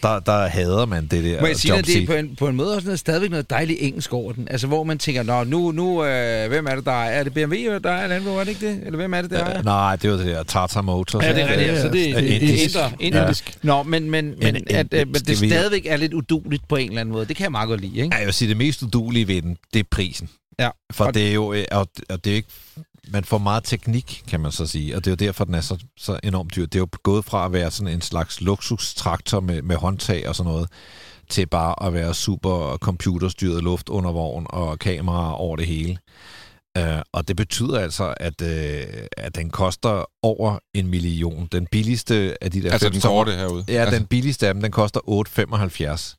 der, 0.03 0.21
der 0.21 0.47
hader 0.47 0.87
man 0.87 1.07
det 1.07 1.25
der 1.25 1.41
Må 1.41 1.47
jeg 1.47 1.57
sige, 1.57 1.75
at 1.75 1.87
det 1.87 2.03
er 2.03 2.07
på 2.07 2.13
en, 2.13 2.37
på 2.37 2.49
en 2.49 2.57
måde 2.57 2.75
også 2.75 2.87
noget, 2.87 2.99
stadigvæk 2.99 3.31
noget 3.31 3.51
dejligt 3.51 3.79
engelsk 3.83 4.13
over 4.13 4.33
den. 4.33 4.49
Altså, 4.51 4.67
hvor 4.67 4.85
man 4.85 4.99
tænker, 4.99 5.23
Nå, 5.23 5.45
nu, 5.45 5.73
nu 5.73 6.05
øh, 6.05 6.49
hvem 6.49 6.67
er 6.67 6.75
det, 6.75 6.85
der 6.85 6.93
er? 6.93 7.11
Er 7.11 7.23
det 7.25 7.35
BMW, 7.35 7.79
der 7.85 7.91
er 7.91 8.07
Landbo, 8.07 8.31
er 8.37 8.45
det 8.45 8.49
ikke 8.49 8.67
det? 8.69 8.81
Eller 8.87 8.97
hvem 8.97 9.15
er 9.15 9.23
det, 9.23 9.31
der 9.31 9.45
er? 9.45 9.59
Øh, 9.59 9.65
nej, 9.65 9.97
det 9.97 10.11
var 10.11 10.17
det 10.17 10.27
der 10.27 10.43
Tata 10.43 10.81
Motors. 10.81 11.25
Ja, 11.25 11.33
det 11.35 11.43
er 11.43 11.49
rigtigt. 11.49 11.69
ja, 11.69 11.83
Så 11.83 11.89
det, 11.89 12.11
ja. 12.11 12.21
det, 12.21 12.31
det, 12.31 12.41
det 12.41 12.49
Indisk. 12.49 12.77
er 12.77 12.91
indre. 13.01 13.23
Indisk. 13.23 13.59
Nå, 13.63 13.83
men, 13.83 14.11
men, 14.11 14.35
men 14.43 14.57
En- 14.57 14.65
at, 14.71 14.87
øh, 14.95 15.07
men 15.07 15.15
det 15.15 15.29
vi- 15.43 15.49
stadigvæk 15.49 15.87
er 15.87 15.97
lidt 15.97 16.13
uduligt 16.15 16.69
på 16.69 16.77
en 16.77 16.89
eller 16.89 17.01
anden 17.01 17.13
måde. 17.13 17.27
Det 17.27 17.37
kan 17.37 17.45
jeg 17.45 17.53
meget 17.53 17.69
godt 17.69 17.81
lide, 17.81 17.97
ikke? 17.97 18.09
Ja, 18.13 18.19
jeg 18.19 18.27
vil 18.27 18.35
sige, 18.35 18.49
det 18.49 18.57
mest 18.57 18.83
udulige 18.83 19.29
ved 19.29 19.43
den, 19.43 19.57
det 19.75 19.81
er 19.81 19.85
prisen. 19.91 20.29
Ja. 20.59 20.69
For 20.93 21.05
Og- 21.05 21.15
det 21.15 21.29
er 21.29 21.33
jo, 21.33 21.53
øh, 21.53 21.65
og, 21.71 21.89
og 22.11 22.25
det 22.25 22.31
er 22.33 22.37
ikke, 22.37 22.49
man 23.09 23.25
får 23.25 23.39
meget 23.39 23.65
teknik, 23.65 24.23
kan 24.29 24.41
man 24.41 24.53
så 24.53 24.67
sige, 24.67 24.97
og 24.97 25.05
det 25.05 25.11
er 25.11 25.13
jo 25.13 25.27
derfor, 25.27 25.45
den 25.45 25.55
er 25.55 25.61
så, 25.61 25.85
så 25.97 26.21
enormt 26.23 26.57
dyr. 26.57 26.67
Det 26.67 26.75
er 26.75 26.79
jo 26.79 26.89
gået 27.03 27.25
fra 27.25 27.45
at 27.45 27.53
være 27.53 27.71
sådan 27.71 27.93
en 27.93 28.01
slags 28.01 28.41
luksustraktor 28.41 29.41
med, 29.41 29.63
med 29.63 29.77
håndtag 29.77 30.29
og 30.29 30.37
sådan 30.37 30.53
noget, 30.53 30.69
til 31.31 31.47
bare 31.47 31.87
at 31.87 31.93
være 31.93 32.15
super 32.15 32.77
computerstyret 32.77 33.63
luft 33.63 33.89
under 33.89 34.13
vogn 34.13 34.47
og 34.49 34.79
kameraer 34.79 35.33
over 35.33 35.57
det 35.57 35.67
hele. 35.67 35.99
Uh, 36.79 37.01
og 37.13 37.29
det 37.29 37.37
betyder 37.37 37.79
altså, 37.79 38.15
at, 38.17 38.41
uh, 38.43 39.07
at 39.17 39.37
den 39.37 39.51
koster 39.51 40.05
over 40.23 40.59
en 40.75 40.87
million. 40.87 41.49
Den 41.53 41.67
billigste 41.67 42.37
af 42.41 42.51
de 42.51 42.63
der 42.63 42.73
Altså 42.73 42.87
fem 42.87 42.93
den 42.93 43.01
korte 43.01 43.33
herude. 43.33 43.65
Ja, 43.69 43.73
altså, 43.73 43.99
den 43.99 44.07
billigste 44.07 44.49
af 44.49 44.55
dem, 44.55 44.63
den 44.63 44.73
koster 44.73 45.01
8,75. 45.01 46.17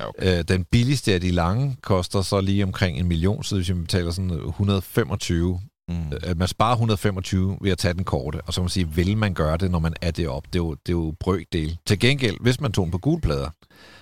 Ja, 0.00 0.08
okay. 0.08 0.38
Øh, 0.38 0.44
den 0.48 0.64
billigste 0.64 1.14
af 1.14 1.20
de 1.20 1.30
lange 1.30 1.76
koster 1.82 2.22
så 2.22 2.40
lige 2.40 2.64
omkring 2.64 2.98
en 2.98 3.08
million, 3.08 3.44
så 3.44 3.54
hvis 3.54 3.68
vi 3.68 3.74
betaler 3.74 4.10
sådan 4.10 4.30
125. 4.30 5.60
Mm. 5.88 6.12
At 6.22 6.36
man 6.36 6.48
sparer 6.48 6.72
125 6.72 7.58
ved 7.60 7.70
at 7.70 7.78
tage 7.78 7.94
den 7.94 8.04
korte, 8.04 8.40
og 8.46 8.54
så 8.54 8.60
kan 8.60 8.64
man 8.64 8.70
sige, 8.70 8.88
vil 8.88 9.16
man 9.16 9.34
gøre 9.34 9.56
det, 9.56 9.70
når 9.70 9.78
man 9.78 9.94
er 10.02 10.10
det 10.10 10.28
op? 10.28 10.46
Det 10.46 10.54
er 10.54 10.58
jo, 10.58 10.70
det 10.70 10.88
er 10.88 10.92
jo 10.92 11.14
brøkdel. 11.20 11.78
Til 11.86 11.98
gengæld, 11.98 12.36
hvis 12.40 12.60
man 12.60 12.72
tog 12.72 12.84
den 12.84 12.92
på 12.92 12.98
gulplader, 12.98 13.50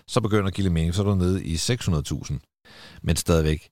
så 0.06 0.20
begynder 0.20 0.46
at 0.46 0.54
give 0.54 0.62
lidt 0.62 0.74
mening, 0.74 0.94
så 0.94 1.02
er 1.02 1.06
du 1.06 1.14
nede 1.14 1.44
i 1.44 1.54
600.000. 1.54 2.38
Men 3.02 3.16
stadigvæk, 3.16 3.68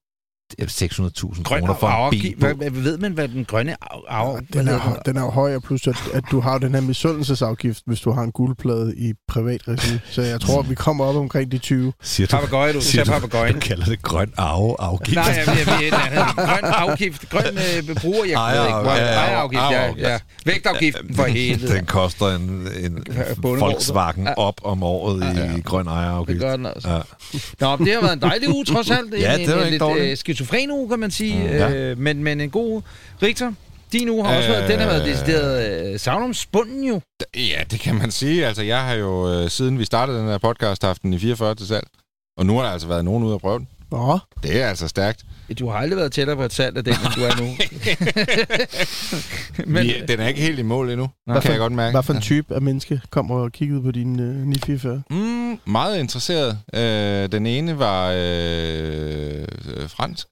600.000 0.63 1.43
Grøn 1.43 1.61
kroner 1.61 1.75
for 1.75 2.11
en 2.13 2.21
bil. 2.21 2.35
hvad, 2.39 2.71
ved 2.71 2.99
man, 2.99 3.13
hvad 3.13 3.29
den 3.29 3.45
grønne 3.45 3.77
arv... 4.09 4.41
Den 4.53 4.69
er, 4.69 4.99
den 5.07 5.17
er 5.17 5.21
jo 5.21 5.31
høj, 5.31 5.55
og 5.55 5.63
plus 5.63 5.87
at, 5.87 5.97
at 6.15 6.25
du 6.31 6.41
har 6.41 6.59
den 6.59 6.75
her 6.75 6.81
misundelsesafgift, 6.81 7.83
hvis 7.87 8.01
du 8.01 8.11
har 8.13 8.23
en 8.23 8.33
guldplade 8.33 8.95
i 8.97 9.13
privat 9.29 9.61
regi. 9.69 9.99
Så 10.11 10.23
jeg 10.23 10.41
tror, 10.41 10.63
vi 10.63 10.75
kommer 10.75 11.05
op 11.05 11.17
omkring 11.17 11.53
de 11.53 11.59
20. 11.59 11.93
Siger 12.03 12.27
du, 12.27 12.31
Papagøje, 12.37 12.73
du. 12.73 12.81
siger 12.81 13.05
Siger 13.05 13.19
du, 13.19 13.27
du 13.55 13.61
kalder 13.61 13.85
det 13.85 14.03
grøn 14.03 14.33
arve 14.37 14.77
afgift? 14.81 15.15
Nej, 15.15 15.25
jeg, 15.47 15.47
jeg, 15.47 15.83
jeg, 15.93 16.11
jeg, 16.15 16.27
grøn 16.37 16.65
afgift. 16.73 17.29
Grøn 17.31 17.45
øh, 17.89 17.97
bruger, 17.97 18.25
jeg 18.25 18.35
Ejer- 18.35 18.67
ikke. 18.67 18.73
Grøn, 18.79 18.97
ja, 18.97 19.05
ja, 19.05 19.13
ejerafgift, 19.15 19.61
ja, 19.63 19.67
arveafgift. 19.67 20.09
ja. 20.09 20.19
Vægtafgiften 20.47 21.15
for 21.15 21.25
helvede. 21.25 21.75
Den 21.75 21.87
koster 21.87 22.27
en, 22.27 22.69
en. 22.85 23.05
Volkswagen 23.43 24.29
op 24.37 24.61
om 24.65 24.83
året 24.83 25.37
i 25.57 25.61
grøn 25.61 25.87
Det 25.87 25.93
ejerafgift. 25.93 26.41
gør 26.41 26.57
den 26.57 26.67
altså. 26.67 26.89
Ja. 26.91 27.01
Nå, 27.61 27.77
men 27.77 27.87
det 27.87 27.95
har 27.95 28.01
været 28.01 28.13
en 28.13 28.23
dejlig 28.23 28.49
uge, 28.55 28.65
trods 28.65 28.91
alt. 28.91 29.15
Ja, 29.21 29.37
det 29.39 29.49
var 29.49 29.55
en, 29.55 29.59
ikke 29.61 29.71
lidt 29.71 29.81
dårligt. 29.81 30.19
Øh, 30.41 30.47
skizofren 30.47 30.71
uge, 30.71 30.89
kan 30.89 30.99
man 30.99 31.11
sige. 31.11 31.35
Mm, 31.37 31.43
Mm, 31.43 31.57
ja. 31.57 31.71
øh, 31.75 31.99
men, 31.99 32.23
men 32.25 32.41
en 32.41 32.51
god... 32.51 32.83
Richter, 33.23 33.53
din 33.93 34.09
uge 34.09 34.27
har 34.27 34.37
også 34.37 34.49
Øh, 34.49 34.55
været... 34.57 34.71
Den 34.71 34.79
har 34.79 34.87
været 34.87 35.05
decideret 35.07 35.93
øh, 35.93 36.01
savnomsbunden 36.01 36.85
jo. 36.85 37.01
Ja, 37.37 37.63
det 37.71 37.81
kan 37.81 37.95
man 37.95 38.11
sige. 38.11 38.47
Altså, 38.47 38.63
jeg 38.63 38.81
har 38.85 38.95
jo, 38.95 39.33
øh, 39.33 39.51
siden 39.51 39.79
vi 39.79 39.85
startede 39.85 40.19
den 40.19 40.27
her 40.27 40.39
podcast, 40.39 40.83
haft 40.85 41.03
den 41.03 41.13
i 41.15 41.19
44 41.19 41.55
til 41.55 41.67
salg. 41.67 41.87
Og 42.39 42.47
nu 42.47 42.57
har 42.57 42.63
der 42.63 42.71
altså 42.71 42.89
været 42.89 43.05
nogen 43.05 43.25
ude 43.25 43.35
at 43.35 43.41
prøve 43.41 43.59
den. 43.59 43.69
Nå, 43.91 44.19
Det 44.43 44.63
er 44.63 44.67
altså 44.69 44.89
stærkt. 44.89 45.25
Du 45.59 45.69
har 45.69 45.79
aldrig 45.79 45.97
været 45.97 46.13
tættere 46.13 46.37
på 46.37 46.43
et 46.43 46.53
salg 46.53 46.77
af 46.77 46.85
den, 46.85 46.95
end 46.95 47.13
du 47.17 47.21
er 47.23 47.41
nu. 47.41 47.47
Men, 49.73 49.85
Vi, 49.85 49.95
den 50.09 50.21
er 50.21 50.29
ikke 50.29 50.41
helt 50.41 50.59
i 50.59 50.63
mål 50.63 50.91
endnu. 50.91 51.09
Nej. 51.27 51.41
kan 51.41 51.51
jeg 51.51 51.59
godt 51.59 51.73
mærke. 51.73 51.91
hvad 51.95 52.03
for 52.03 52.13
en 52.15 52.21
type 52.21 52.55
af 52.55 52.63
menneske 52.63 53.01
kommer 53.11 53.35
og 53.35 53.53
kiggede 53.53 53.83
på 53.83 53.91
din 53.91 54.21
øh, 54.21 54.35
944? 54.37 55.03
Mm, 55.11 55.17
meget 55.65 55.99
interesseret. 55.99 56.59
Øh, 56.75 57.33
den 57.33 57.47
ene 57.47 57.79
var 57.79 58.13
øh, 58.17 59.45
øh 59.67 59.89
fransk. 59.89 60.27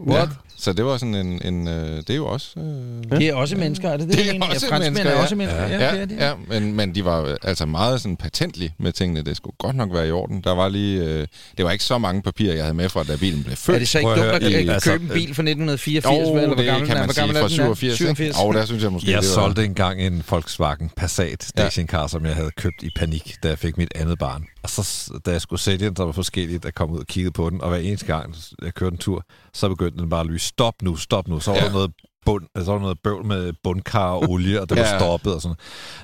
What? 0.00 0.28
Så 0.58 0.72
det 0.72 0.84
var 0.84 0.96
sådan 0.96 1.14
en... 1.14 1.40
en 1.44 1.68
øh, 1.68 1.96
det 1.96 2.10
er 2.10 2.14
jo 2.14 2.26
også... 2.26 2.60
Øh, 2.60 3.18
Det 3.18 3.28
er 3.28 3.34
også 3.34 3.56
mennesker, 3.56 3.88
er 3.90 3.96
det 3.96 4.08
det? 4.08 4.18
Det 4.18 4.28
er 4.28 4.32
mener? 4.32 4.46
også 4.46 4.66
ja, 4.72 4.78
mennesker, 4.78 5.10
er 5.10 5.14
ja. 5.14 5.22
også 5.22 5.34
mennesker. 5.34 5.62
Ja, 5.66 5.78
Ja, 5.78 5.92
det 5.92 6.00
er 6.00 6.06
det. 6.06 6.16
ja 6.16 6.32
men, 6.48 6.74
men 6.74 6.94
de 6.94 7.04
var 7.04 7.22
øh, 7.22 7.36
altså 7.42 7.66
meget 7.66 8.00
sådan 8.00 8.16
patentlige 8.16 8.74
med 8.78 8.92
tingene. 8.92 9.22
Det 9.22 9.36
skulle 9.36 9.56
godt 9.58 9.76
nok 9.76 9.92
være 9.92 10.08
i 10.08 10.10
orden. 10.10 10.40
Der 10.40 10.54
var 10.54 10.68
lige... 10.68 11.04
Øh, 11.04 11.26
det 11.56 11.64
var 11.64 11.70
ikke 11.70 11.84
så 11.84 11.98
mange 11.98 12.22
papirer, 12.22 12.54
jeg 12.54 12.64
havde 12.64 12.74
med 12.74 12.88
fra, 12.88 13.04
da 13.04 13.16
bilen 13.16 13.44
blev 13.44 13.56
født. 13.56 13.74
Er 13.74 13.78
det 13.78 13.88
så 13.88 13.98
ikke 13.98 14.10
dumt 14.10 14.20
at 14.20 14.42
købe 14.42 14.72
altså, 14.72 14.92
en 14.92 14.98
bil 14.98 15.34
fra 15.34 15.42
1984? 15.42 16.28
Jo, 16.28 16.36
eller 16.36 16.56
det 16.56 16.66
gammel 16.66 16.88
kan 16.88 16.96
man 16.96 17.12
sige 17.14 17.26
fra 17.26 17.32
den 17.32 17.44
er? 17.44 17.48
87. 17.48 17.96
87. 17.96 18.36
Og 18.40 18.54
der 18.54 18.64
synes 18.64 18.82
jeg 18.82 18.92
måske, 18.92 19.10
Jeg 19.10 19.22
det 19.22 19.28
var... 19.28 19.34
solgte 19.34 19.64
engang 19.64 20.00
en 20.02 20.22
Volkswagen 20.30 20.90
Passat 20.96 21.44
stationcar, 21.44 22.06
som 22.06 22.26
jeg 22.26 22.34
havde 22.34 22.50
købt 22.56 22.82
i 22.82 22.90
panik, 22.96 23.34
da 23.42 23.48
jeg 23.48 23.58
fik 23.58 23.78
mit 23.78 23.92
andet 23.94 24.18
barn. 24.18 24.44
Og 24.62 24.70
så, 24.70 25.10
da 25.26 25.30
jeg 25.30 25.40
skulle 25.40 25.60
sætte 25.62 25.86
den, 25.86 25.96
så 25.96 26.04
var 26.04 26.12
forskelligt, 26.12 26.64
at 26.64 26.74
komme 26.74 26.94
ud 26.94 27.00
og 27.00 27.06
kigge 27.06 27.30
på 27.30 27.50
den. 27.50 27.60
Og 27.60 27.68
hver 27.68 27.78
eneste 27.78 28.06
gang, 28.06 28.34
jeg 28.64 28.74
kørte 28.74 28.94
en 28.94 28.98
tur, 28.98 29.24
så 29.56 29.68
begyndte 29.68 29.98
den 29.98 30.08
bare 30.10 30.20
at 30.20 30.26
lyse. 30.26 30.46
Stop 30.46 30.74
nu, 30.82 30.96
stop 30.96 31.28
nu. 31.28 31.40
Så 31.40 31.50
var 31.50 31.58
Ja. 31.58 31.64
der 31.64 31.72
noget 31.72 31.90
bund, 32.26 32.44
så 32.64 32.72
var 32.72 32.78
noget 32.80 32.98
bøvl 33.04 33.26
med 33.26 33.52
bundkar 33.64 34.08
og 34.10 34.22
olie, 34.30 34.60
og 34.60 34.68
det 34.70 34.78
var 34.78 34.84
Ja. 34.84 34.98
stoppet 34.98 35.34
og 35.34 35.42
sådan 35.42 35.56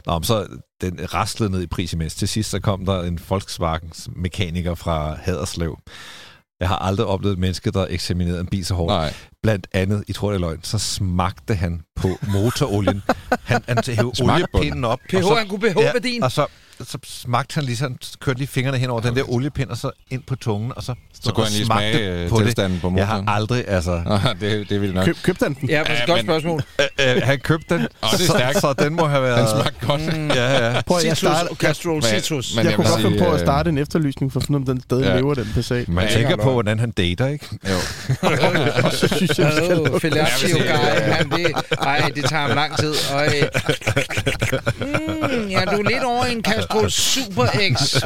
Nå, 0.06 0.12
men 0.18 0.24
så 0.24 0.46
den 0.80 1.14
raslede 1.14 1.50
ned 1.50 1.62
i 1.62 1.66
pris 1.66 1.92
imens. 1.92 2.14
Til 2.14 2.28
sidst 2.28 2.50
så 2.50 2.60
kom 2.60 2.86
der 2.86 3.02
en 3.02 3.18
Volkswagens 3.28 4.08
mekaniker 4.16 4.74
fra 4.74 5.14
Haderslev. 5.22 5.78
Jeg 6.60 6.68
har 6.68 6.76
aldrig 6.76 7.06
oplevet 7.06 7.32
et 7.32 7.38
menneske, 7.38 7.70
der 7.70 7.86
eksaminerede 7.90 8.40
en 8.40 8.46
bil 8.46 8.66
så 8.66 8.74
hårdt 8.74 8.90
Nej, 8.92 9.14
blandt 9.42 9.66
andet, 9.72 10.04
i 10.08 10.12
tror 10.12 10.28
det 10.30 10.36
er 10.36 10.40
løgn, 10.40 10.60
så 10.62 10.78
smagte 10.78 11.54
han 11.54 11.82
på 11.96 12.08
motorolien. 12.32 13.02
han, 13.42 13.62
han 13.68 13.78
hævde 13.86 14.22
oliepinden 14.22 14.84
op. 14.84 14.98
PH, 15.08 15.16
og 15.16 15.22
så, 15.22 15.34
han 15.34 15.48
kunne 15.48 15.60
pH-værdien. 15.60 16.22
og 16.22 16.32
så, 16.32 16.46
så 16.86 16.98
smagte 17.04 17.54
han 17.54 17.64
lige 17.64 17.76
sådan, 17.76 17.98
kørte 18.20 18.38
lige 18.38 18.48
fingrene 18.48 18.78
hen 18.78 18.90
over 18.90 19.00
den 19.00 19.16
der 19.16 19.30
oliepind, 19.32 19.70
og 19.70 19.76
så 19.76 19.90
ind 20.10 20.22
på 20.26 20.36
tungen, 20.36 20.72
og 20.76 20.82
så, 20.82 20.94
så 21.22 21.32
kunne 21.32 21.44
han 21.44 21.52
lige 21.52 21.64
smagte 21.66 21.92
smage 21.92 22.22
øh, 22.24 22.28
på 22.28 22.36
det. 22.36 22.44
tilstanden 22.44 22.80
på 22.80 22.86
Jeg 22.86 22.92
motoren. 23.06 23.28
har 23.28 23.34
aldrig, 23.34 23.64
altså... 23.68 23.92
Det, 24.40 24.68
det 24.68 24.74
er 24.74 24.78
vildt 24.78 24.94
nok. 24.94 25.04
Køb, 25.04 25.16
købte 25.22 25.42
han 25.44 25.54
den? 25.60 25.68
Ja, 25.70 25.80
det 25.80 25.90
er 25.90 25.94
et 26.02 26.06
godt 26.06 26.16
men- 26.18 26.24
spørgsmål. 26.26 26.62
Øh, 27.00 27.16
øh, 27.16 27.22
han 27.24 27.38
købte 27.38 27.74
den, 27.74 27.80
Åh, 27.80 27.86
det 28.10 28.12
er 28.12 28.16
så, 28.16 28.24
stærkt. 28.26 28.60
så 28.60 28.72
den 28.72 28.94
må 28.94 29.06
have 29.06 29.22
været... 29.22 29.38
Den 29.38 29.48
smagte 29.48 29.86
godt. 29.86 30.18
Mm. 30.18 30.28
Ja, 30.30 30.66
ja. 30.74 30.80
Prøv, 30.86 30.96
at 30.98 31.04
jeg, 31.04 31.16
Citrus, 31.16 31.36
starter, 31.36 31.54
Castrol 31.54 31.94
Men- 31.94 32.02
Citrus. 32.02 32.54
men 32.56 32.64
jeg 32.64 32.70
jeg 32.70 32.76
kunne 32.76 32.88
godt 32.88 33.02
finde 33.02 33.18
på 33.18 33.24
at 33.26 33.34
øh, 33.34 33.40
starte 33.40 33.68
en 33.70 33.78
efterlysning 33.78 34.32
for 34.32 34.40
at 34.40 34.46
finde 34.46 34.56
om 34.56 34.64
den 34.64 34.80
stadig 34.80 35.04
Ja. 35.04 35.16
lever, 35.16 35.34
den 35.34 35.48
Passat. 35.54 35.88
Man 35.88 36.08
tænker 36.08 36.36
på, 36.36 36.52
hvordan 36.52 36.78
han 36.78 36.90
dater, 36.90 37.26
ikke? 37.26 37.48
Jo. 37.70 37.74
Og 38.84 38.92
så 38.92 39.08
synes 39.16 39.38
jeg, 39.38 39.52
skal. 39.52 40.00
Fellatio 40.00 40.48
Jeg 40.58 40.66
guy. 40.66 41.08
øh, 41.08 41.14
Han, 41.14 41.30
det, 41.30 41.52
ej, 41.80 42.10
det 42.14 42.24
tager 42.24 42.42
ham 42.46 42.56
lang 42.56 42.78
tid. 42.78 42.94
Og, 43.14 43.24
mm, 44.80 45.48
ja, 45.48 45.60
du 45.64 45.76
er 45.80 45.88
lidt 45.90 46.02
over 46.04 46.24
i 46.26 46.32
en 46.32 46.42
Castrol 46.72 46.90
Super 46.90 47.46
X. 47.76 48.02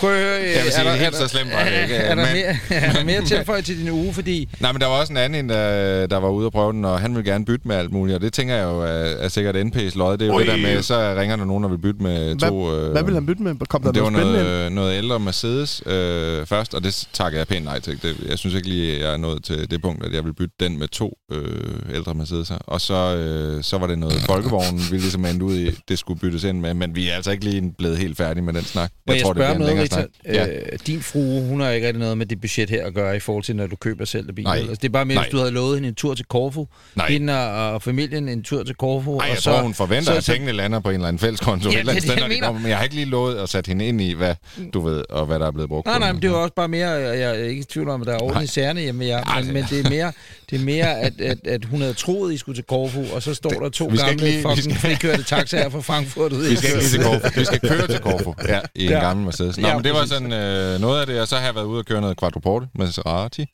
Prøv 0.00 0.10
at 0.12 0.18
høre. 0.20 0.30
Jeg 0.32 0.64
vil 0.64 0.72
sige, 0.72 0.80
er 0.80 0.84
der- 0.84 0.90
det 0.92 1.00
er 1.00 1.04
helt 1.04 1.14
er 1.14 1.18
så 1.18 1.28
slemt 1.28 1.52
var 1.52 1.64
det 1.64 1.82
ikke, 1.82 1.94
Er 1.94 2.14
der 2.14 2.24
men- 2.24 2.32
mere, 2.34 2.80
er 2.82 2.92
der 2.92 3.04
mere 3.04 3.24
tilføjet 3.24 3.64
til 3.64 3.78
din 3.78 3.90
uge, 3.90 4.14
fordi... 4.14 4.48
Nej, 4.60 4.72
men 4.72 4.80
der 4.80 4.86
var 4.86 4.94
også 4.94 5.12
en 5.12 5.16
anden, 5.16 5.44
en, 5.44 5.48
der, 5.48 6.06
der 6.06 6.16
var 6.16 6.28
ude 6.28 6.46
og 6.46 6.52
prøve 6.52 6.72
den, 6.72 6.84
og 6.84 7.00
han 7.00 7.14
ville 7.16 7.30
gerne 7.32 7.44
bytte 7.44 7.68
med 7.68 7.76
alt 7.76 7.92
muligt, 7.92 8.14
og 8.16 8.20
det 8.22 8.32
tænker 8.32 8.54
jeg 8.54 8.64
jo 8.64 8.80
er, 8.80 8.86
er 8.86 9.28
sikkert 9.28 9.56
NP's 9.56 9.98
lod. 9.98 10.12
Det 10.18 10.22
er 10.22 10.26
jo 10.26 10.34
Ui. 10.36 10.40
det 10.42 10.50
der 10.50 10.56
med, 10.56 10.82
så 10.82 11.14
ringer 11.18 11.36
der 11.36 11.44
nogen, 11.44 11.62
der 11.64 11.70
vil 11.70 11.78
bytte 11.78 12.02
med 12.02 12.36
to... 12.38 12.74
øh, 12.76 12.90
Hvad 12.92 13.02
vil 13.04 13.14
han 13.14 13.26
bytte 13.26 13.42
med? 13.42 13.54
Kom 13.68 13.82
der 13.82 13.92
det 13.92 14.02
var 14.02 14.10
noget 14.10 14.24
spændende 14.26 14.40
ind? 14.40 14.48
noget, 14.54 14.72
noget 14.72 14.96
ældre 14.98 15.18
Mercedes 15.20 15.82
øh, 15.86 16.46
først, 16.46 16.74
og 16.74 16.84
det 16.84 17.06
takker 17.12 17.38
jeg 17.38 17.46
pænt 17.48 17.64
nej 17.64 17.80
til. 17.80 18.02
Det, 18.02 18.16
jeg 18.28 18.38
synes 18.38 18.54
ikke 18.54 18.68
lige, 18.68 19.00
jeg 19.00 19.12
er 19.12 19.16
nået 19.16 19.44
til 19.44 19.70
det 19.70 19.82
punkt, 19.82 20.04
at 20.06 20.12
jeg 20.12 20.24
vil 20.24 20.34
bytte 20.34 20.54
den 20.60 20.78
med 20.78 20.88
to 20.88 21.18
øh, 21.32 21.94
ældre 21.94 22.12
Mercedes'er. 22.12 22.58
Og 22.60 22.80
så, 22.80 22.94
øh, 23.16 23.62
så 23.64 23.78
var 23.78 23.86
det 23.86 23.98
noget 23.98 24.14
folkevognen, 24.26 24.80
vi 24.90 24.96
ligesom 24.96 25.24
endte 25.24 25.44
ud 25.44 25.54
i, 25.56 25.70
det 25.88 25.98
skulle 25.98 26.20
byttes 26.20 26.44
ind 26.44 26.60
med, 26.60 26.74
men 26.74 26.94
vi 26.96 27.08
er 27.08 27.14
altså 27.14 27.30
ikke 27.30 27.44
lige 27.44 27.63
blevet 27.72 27.98
helt 27.98 28.16
færdige 28.16 28.44
med 28.44 28.52
den 28.52 28.64
snak. 28.64 28.90
Må 29.06 29.14
jeg, 29.14 29.22
tror, 29.22 29.32
det 29.32 29.38
noget, 29.40 29.56
bliver 29.56 29.70
en 29.72 29.80
Richard? 29.82 29.98
længere 30.24 30.46
snak. 30.46 30.48
Ja. 30.48 30.72
Øh, 30.72 30.78
din 30.86 31.02
frue, 31.02 31.48
hun 31.48 31.60
har 31.60 31.70
ikke 31.70 31.86
rigtig 31.86 32.00
noget 32.00 32.18
med 32.18 32.26
det 32.26 32.40
budget 32.40 32.70
her 32.70 32.86
at 32.86 32.94
gøre 32.94 33.16
i 33.16 33.20
forhold 33.20 33.44
til, 33.44 33.56
når 33.56 33.66
du 33.66 33.76
køber 33.76 34.04
selv 34.04 34.32
bilen. 34.32 34.46
Nej. 34.48 34.56
Altså, 34.58 34.74
det 34.74 34.84
er 34.84 34.88
bare 34.92 35.04
mere, 35.04 35.14
Nej. 35.14 35.24
hvis 35.24 35.30
du 35.30 35.38
havde 35.38 35.50
lovet 35.50 35.76
hende 35.76 35.88
en 35.88 35.94
tur 35.94 36.14
til 36.14 36.24
Corfu. 36.28 36.66
Nej. 36.94 37.08
Hende 37.08 37.48
og, 37.48 37.72
og 37.72 37.82
familien 37.82 38.28
en 38.28 38.42
tur 38.42 38.62
til 38.62 38.74
Corfu. 38.74 39.18
Ej, 39.18 39.24
og 39.24 39.28
jeg 39.28 39.36
så, 39.38 39.50
tror, 39.50 39.62
hun 39.62 39.74
forventer, 39.74 40.20
så- 40.20 40.32
at 40.32 40.36
pengene 40.36 40.52
lander 40.52 40.80
på 40.80 40.88
en 40.88 40.94
eller 40.94 41.08
anden 41.08 41.18
fælles 41.20 41.40
konto. 41.40 41.70
Ja, 41.70 41.80
det 41.80 41.88
er 41.96 42.00
sted, 42.00 42.14
jeg 42.14 42.38
kommer. 42.42 42.60
Men 42.60 42.68
jeg 42.68 42.76
har 42.76 42.84
ikke 42.84 42.94
lige 42.94 43.06
lovet 43.06 43.36
at 43.36 43.48
sætte 43.48 43.68
hende 43.68 43.86
ind 43.86 44.00
i, 44.00 44.12
hvad 44.12 44.34
du 44.74 44.80
ved, 44.80 45.04
og 45.10 45.26
hvad 45.26 45.38
der 45.38 45.46
er 45.46 45.50
blevet 45.50 45.68
brugt 45.68 45.86
Nej, 45.86 45.98
nej, 45.98 46.12
men 46.12 46.22
det 46.22 46.30
var 46.30 46.36
også 46.36 46.54
bare 46.54 46.68
mere, 46.68 46.88
jeg, 46.90 47.18
jeg 47.20 47.30
er 47.30 47.44
ikke 47.44 47.60
i 47.60 47.64
tvivl 47.64 47.88
om, 47.88 48.00
at 48.00 48.06
der 48.06 48.12
er 48.14 48.18
orden 48.22 48.30
i 48.30 48.34
Nej. 48.34 48.46
særne 48.46 48.80
hjemme, 48.80 49.04
ja, 49.04 49.20
men, 49.42 49.52
men 49.52 49.64
det 49.70 49.86
er 49.86 49.90
mere, 49.90 50.12
det 50.50 50.60
er 50.60 50.64
mere 50.64 51.00
at, 51.00 51.20
at, 51.20 51.46
at 51.46 51.64
hun 51.64 51.80
havde 51.80 51.94
troet, 51.94 52.32
I 52.34 52.36
skulle 52.36 52.56
til 52.56 52.64
Corfu, 52.68 53.04
og 53.14 53.22
så 53.22 53.34
står 53.34 53.50
Det- 53.50 53.60
der 53.60 53.68
to 53.68 53.84
vi 53.84 53.96
skal 53.96 54.08
gamle 54.08 54.26
ikke 54.26 54.36
lige- 54.38 54.48
fucking 54.56 54.76
skal- 54.78 54.90
frikørte 54.90 55.22
taxaer 55.22 55.68
fra 55.68 55.80
Frankfurt 55.80 56.32
ud. 56.32 56.48
Vi 56.48 56.56
skal 56.56 56.70
ikke 56.74 56.84
til 56.88 57.02
Corfu. 57.02 57.28
Vi 57.40 57.44
skal 57.44 57.60
køre 57.60 57.86
til 57.86 57.98
Corfu. 58.00 58.34
Ja, 58.48 58.60
i 58.74 58.84
en 58.84 58.90
Ja. 58.90 58.98
gammel 59.00 59.24
Mercedes. 59.24 59.58
Nå, 59.58 59.68
Ja, 59.68 59.74
men 59.74 59.84
det 59.84 59.92
var 59.92 60.06
sådan 60.06 60.32
øh, 60.32 60.80
noget 60.80 61.00
af 61.00 61.06
det, 61.06 61.20
og 61.20 61.28
så 61.28 61.36
har 61.36 61.44
jeg 61.44 61.54
været 61.54 61.64
ude 61.64 61.78
og 61.78 61.84
køre 61.86 62.00
noget 62.00 62.18
Quattroporte 62.20 62.66
med 62.74 62.86
Maserati. 62.86 63.46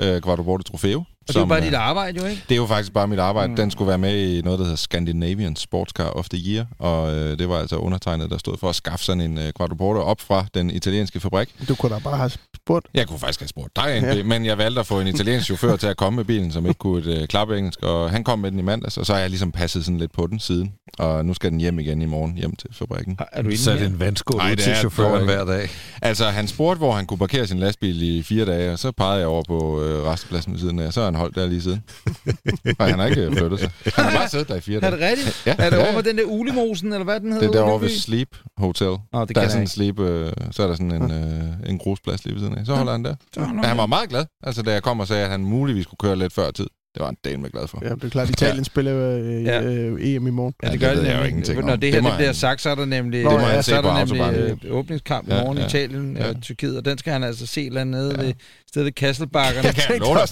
Øh, 0.00 0.22
Quattroporte 0.22 0.64
Trofeo. 0.64 1.04
Og 1.28 1.34
det 1.34 1.36
er 1.36 1.40
jo 1.40 1.46
bare 1.46 1.58
øh, 1.58 1.64
dit 1.66 1.74
arbejde, 1.74 2.20
jo, 2.20 2.26
ikke? 2.26 2.42
det 2.48 2.54
er 2.54 2.56
jo 2.56 2.66
faktisk 2.66 2.92
bare 2.92 3.08
mit 3.08 3.18
arbejde. 3.18 3.48
Mm. 3.48 3.56
Den 3.56 3.70
skulle 3.70 3.88
være 3.88 3.98
med 3.98 4.16
i 4.18 4.42
noget, 4.42 4.58
der 4.58 4.64
hedder 4.64 4.76
Scandinavian 4.76 5.56
Sports 5.56 5.92
Car 5.92 6.10
of 6.10 6.28
the 6.28 6.52
Year, 6.52 6.66
og 6.78 7.14
øh, 7.14 7.38
det 7.38 7.48
var 7.48 7.58
altså 7.58 7.76
undertegnet, 7.76 8.30
der 8.30 8.38
stod 8.38 8.56
for 8.58 8.68
at 8.68 8.74
skaffe 8.74 9.04
sådan 9.04 9.20
en 9.20 9.38
øh, 9.38 9.52
Quattroporte 9.58 9.98
op 9.98 10.20
fra 10.20 10.46
den 10.54 10.70
italienske 10.70 11.20
fabrik. 11.20 11.54
Du 11.68 11.74
kunne 11.74 11.94
da 11.94 12.00
bare 12.04 12.16
have 12.16 12.30
spurgt. 12.56 12.86
Jeg 12.94 13.06
kunne 13.08 13.18
faktisk 13.18 13.40
have 13.40 13.48
spurgt 13.48 13.76
dig, 13.76 14.00
Ja. 14.16 14.22
men 14.22 14.44
jeg 14.46 14.58
valgte 14.58 14.80
at 14.80 14.86
få 14.86 15.00
en 15.00 15.06
italiensk 15.06 15.44
chauffør 15.44 15.76
til 15.76 15.86
at 15.86 15.96
komme 15.96 16.16
med 16.16 16.24
bilen, 16.24 16.52
som 16.52 16.66
ikke 16.66 16.78
kunne 16.78 16.98
et 17.12 17.20
øh, 17.20 17.28
klap 17.28 17.50
engelsk, 17.50 17.82
og 17.82 18.10
han 18.10 18.24
kom 18.24 18.38
med 18.38 18.50
den 18.50 18.58
i 18.58 18.62
mandags, 18.62 18.96
og 18.96 19.06
så 19.06 19.12
har 19.12 19.20
jeg 19.20 19.28
ligesom 19.30 19.52
passet 19.52 19.84
sådan 19.84 19.98
lidt 19.98 20.12
på 20.12 20.26
den 20.26 20.40
siden. 20.40 20.72
Og 20.98 21.24
nu 21.26 21.34
skal 21.34 21.50
den 21.50 21.60
hjem 21.60 21.78
igen 21.78 22.02
i 22.02 22.04
morgen, 22.04 22.34
hjem 22.36 22.56
til 22.56 22.70
fabrikken. 22.72 23.18
Er 23.32 23.42
du 23.42 23.50
Sat 23.56 23.82
en 23.82 24.00
vandskål 24.00 24.36
Nej, 24.36 24.46
ud 24.50 24.56
det 24.56 24.64
til 24.64 24.72
er 24.72 24.76
chaufføren 24.76 25.24
hver 25.24 25.44
dag. 25.44 25.68
Altså, 26.02 26.24
han 26.24 26.48
spurgte, 26.48 26.78
hvor 26.78 26.92
han 26.92 27.06
kunne 27.06 27.18
parkere 27.18 27.46
sin 27.46 27.58
lastbil 27.58 28.02
i 28.18 28.22
fire 28.22 28.44
dage, 28.44 28.72
og 28.72 28.78
så 28.78 28.92
pegede 28.92 29.18
jeg 29.18 29.26
over 29.26 29.42
på 29.48 29.82
øh, 29.82 30.04
restepladsen 30.04 30.52
ved 30.52 30.60
siden 30.60 30.78
af, 30.78 30.86
og 30.86 30.92
så 30.92 31.00
holdt 31.18 31.36
der 31.36 31.46
lige 31.46 31.62
siden. 31.62 31.82
og 32.78 32.86
han 32.86 32.98
har 32.98 33.06
ikke 33.06 33.20
øh, 33.26 33.36
flyttet 33.36 33.60
sig. 33.60 33.70
Han 33.94 34.04
har 34.04 34.18
bare 34.18 34.28
siddet 34.28 34.48
der 34.48 34.54
i 34.54 34.60
fire 34.60 34.76
Er 34.76 34.80
dage. 34.80 34.92
det 34.92 35.00
rigtigt? 35.00 35.42
Ja, 35.46 35.54
Er 35.58 35.70
det 35.70 35.76
ja, 35.76 35.82
over 35.82 35.92
ja. 35.92 36.00
den 36.00 36.18
der 36.18 36.24
ulemosen, 36.24 36.92
eller 36.92 37.04
hvad 37.04 37.20
den 37.20 37.32
hedder? 37.32 37.46
Det 37.48 37.56
er 37.58 37.60
derovre 37.64 37.80
ved? 37.80 37.88
Sleep 37.98 38.28
Hotel. 38.58 38.96
Nå, 39.12 39.24
det 39.24 39.36
der 39.36 39.42
er 39.42 39.48
sådan 39.48 39.62
en 39.62 39.68
sleep, 39.68 39.98
øh, 40.00 40.32
så 40.50 40.62
er 40.62 40.66
der 40.66 40.74
sådan 40.74 40.92
en, 41.02 41.10
øh, 41.10 41.70
en 41.70 41.78
grusplads 41.78 42.24
lige 42.24 42.34
ved 42.34 42.40
siden 42.42 42.58
af. 42.58 42.66
Så 42.66 42.74
holder 42.74 42.92
han 42.92 43.04
der. 43.04 43.14
Han 43.38 43.64
han 43.64 43.76
var 43.76 43.86
meget 43.86 44.08
glad, 44.08 44.24
altså 44.42 44.62
da 44.62 44.72
jeg 44.72 44.82
kom 44.82 45.00
og 45.00 45.06
sagde, 45.08 45.24
at 45.24 45.30
han 45.30 45.40
muligvis 45.44 45.86
kunne 45.86 45.98
køre 46.00 46.16
lidt 46.16 46.32
før 46.32 46.50
tid. 46.50 46.66
Det 46.98 47.02
var 47.04 47.06
han 47.10 47.16
del 47.24 47.38
med 47.40 47.50
glad 47.50 47.68
for. 47.68 47.78
Ja, 47.84 47.88
det 47.94 48.04
er 48.04 48.08
klart, 48.08 48.30
Italien 48.30 48.64
spiller 48.64 49.18
øh, 49.18 49.44
Ja. 49.44 49.62
øh, 49.62 50.14
EM 50.14 50.26
i 50.26 50.30
morgen. 50.30 50.54
Ja, 50.62 50.68
Ja, 50.68 50.72
det 50.72 50.80
det 50.80 50.88
gør 50.88 50.94
ved 50.94 51.02
det 51.04 51.10
jeg 51.12 51.18
jo 51.20 51.24
ingenting 51.24 51.58
om. 51.58 51.64
Når 51.64 51.72
det 51.72 51.82
Det 51.82 51.94
her 51.94 52.00
må 52.00 52.08
det 52.08 52.16
bliver 52.16 52.28
han- 52.28 52.34
sagt, 52.34 52.60
så 52.62 52.70
er 52.70 52.74
der 52.74 52.84
nemlig, 52.84 53.24
Det 53.24 53.32
må 53.32 53.38
ja, 53.40 53.62
så 53.62 53.70
se 53.70 53.76
er 53.76 53.82
der 53.82 54.04
nemlig 54.04 54.38
øh, 54.64 54.76
åbningskamp 54.76 55.28
i 55.28 55.32
Ja, 55.32 55.42
morgen 55.42 55.58
i 55.58 55.60
ja. 55.60 55.66
Italien 55.66 56.16
Ja. 56.16 56.28
og 56.28 56.34
Tyrkiet, 56.42 56.76
og 56.76 56.84
den 56.84 56.98
skal 56.98 57.12
han 57.12 57.22
altså 57.24 57.46
se 57.46 57.66
eller 57.66 57.80
andet 57.80 58.00
nede 58.02 58.26
ved 58.26 58.32
stedet 58.70 58.94
Kasselbakkerne. 58.94 59.68
Det 59.68 59.74
kan 59.74 59.82
jeg 59.88 59.90
Tænk 59.90 60.00
love 60.02 60.18
dig 60.18 60.28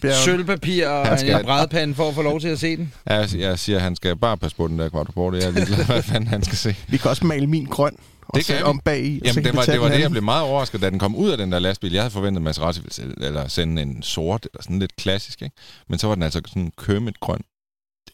for. 0.00 0.24
Sølvpapir 0.24 0.86
og 0.88 1.06
en 1.38 1.44
brædepande 1.44 1.94
for 1.94 2.08
at 2.08 2.14
få 2.14 2.22
lov 2.22 2.40
til 2.40 2.48
at 2.48 2.58
se 2.58 2.76
den. 2.76 2.92
Jeg, 3.06 3.28
jeg 3.38 3.58
siger, 3.58 3.76
at 3.76 3.82
han 3.82 3.96
skal 3.96 4.16
bare 4.16 4.36
passe 4.36 4.56
på 4.56 4.66
den 4.68 4.78
der 4.78 4.90
quadruporte. 4.90 5.36
Jeg 5.38 5.46
er 5.46 5.50
ligeglad, 5.50 5.84
hvad 5.86 6.02
fanden 6.02 6.28
han 6.28 6.42
skal 6.42 6.56
se. 6.58 6.74
Vi 6.88 6.96
kan 6.96 7.10
også 7.10 7.26
male 7.26 7.46
min 7.46 7.64
grøn. 7.64 7.92
Og 8.28 8.38
Det 8.38 8.46
kan 8.46 8.62
om 8.62 8.80
bag 8.84 9.04
i. 9.04 9.20
Jamen, 9.24 9.44
det 9.44 9.56
var, 9.56 9.64
det, 9.64 9.80
var 9.80 9.88
det, 9.88 10.00
jeg 10.00 10.10
blev 10.10 10.22
meget 10.22 10.42
overrasket, 10.42 10.80
da 10.82 10.90
den 10.90 10.98
kom 10.98 11.16
ud 11.16 11.30
af 11.30 11.38
den 11.38 11.52
der 11.52 11.58
lastbil. 11.58 11.92
Jeg 11.92 12.02
havde 12.02 12.10
forventet, 12.10 12.40
at 12.40 12.44
Maserati 12.44 12.80
ville 12.80 13.26
eller 13.26 13.48
sende 13.48 13.82
en 13.82 14.02
sort, 14.02 14.46
eller 14.52 14.62
sådan 14.62 14.78
lidt 14.78 14.96
klassisk, 14.96 15.42
ikke? 15.42 15.56
Men 15.88 15.98
så 15.98 16.06
var 16.06 16.14
den 16.14 16.22
altså 16.22 16.40
sådan 16.46 16.72
kømmet 16.76 17.20
grøn. 17.20 17.40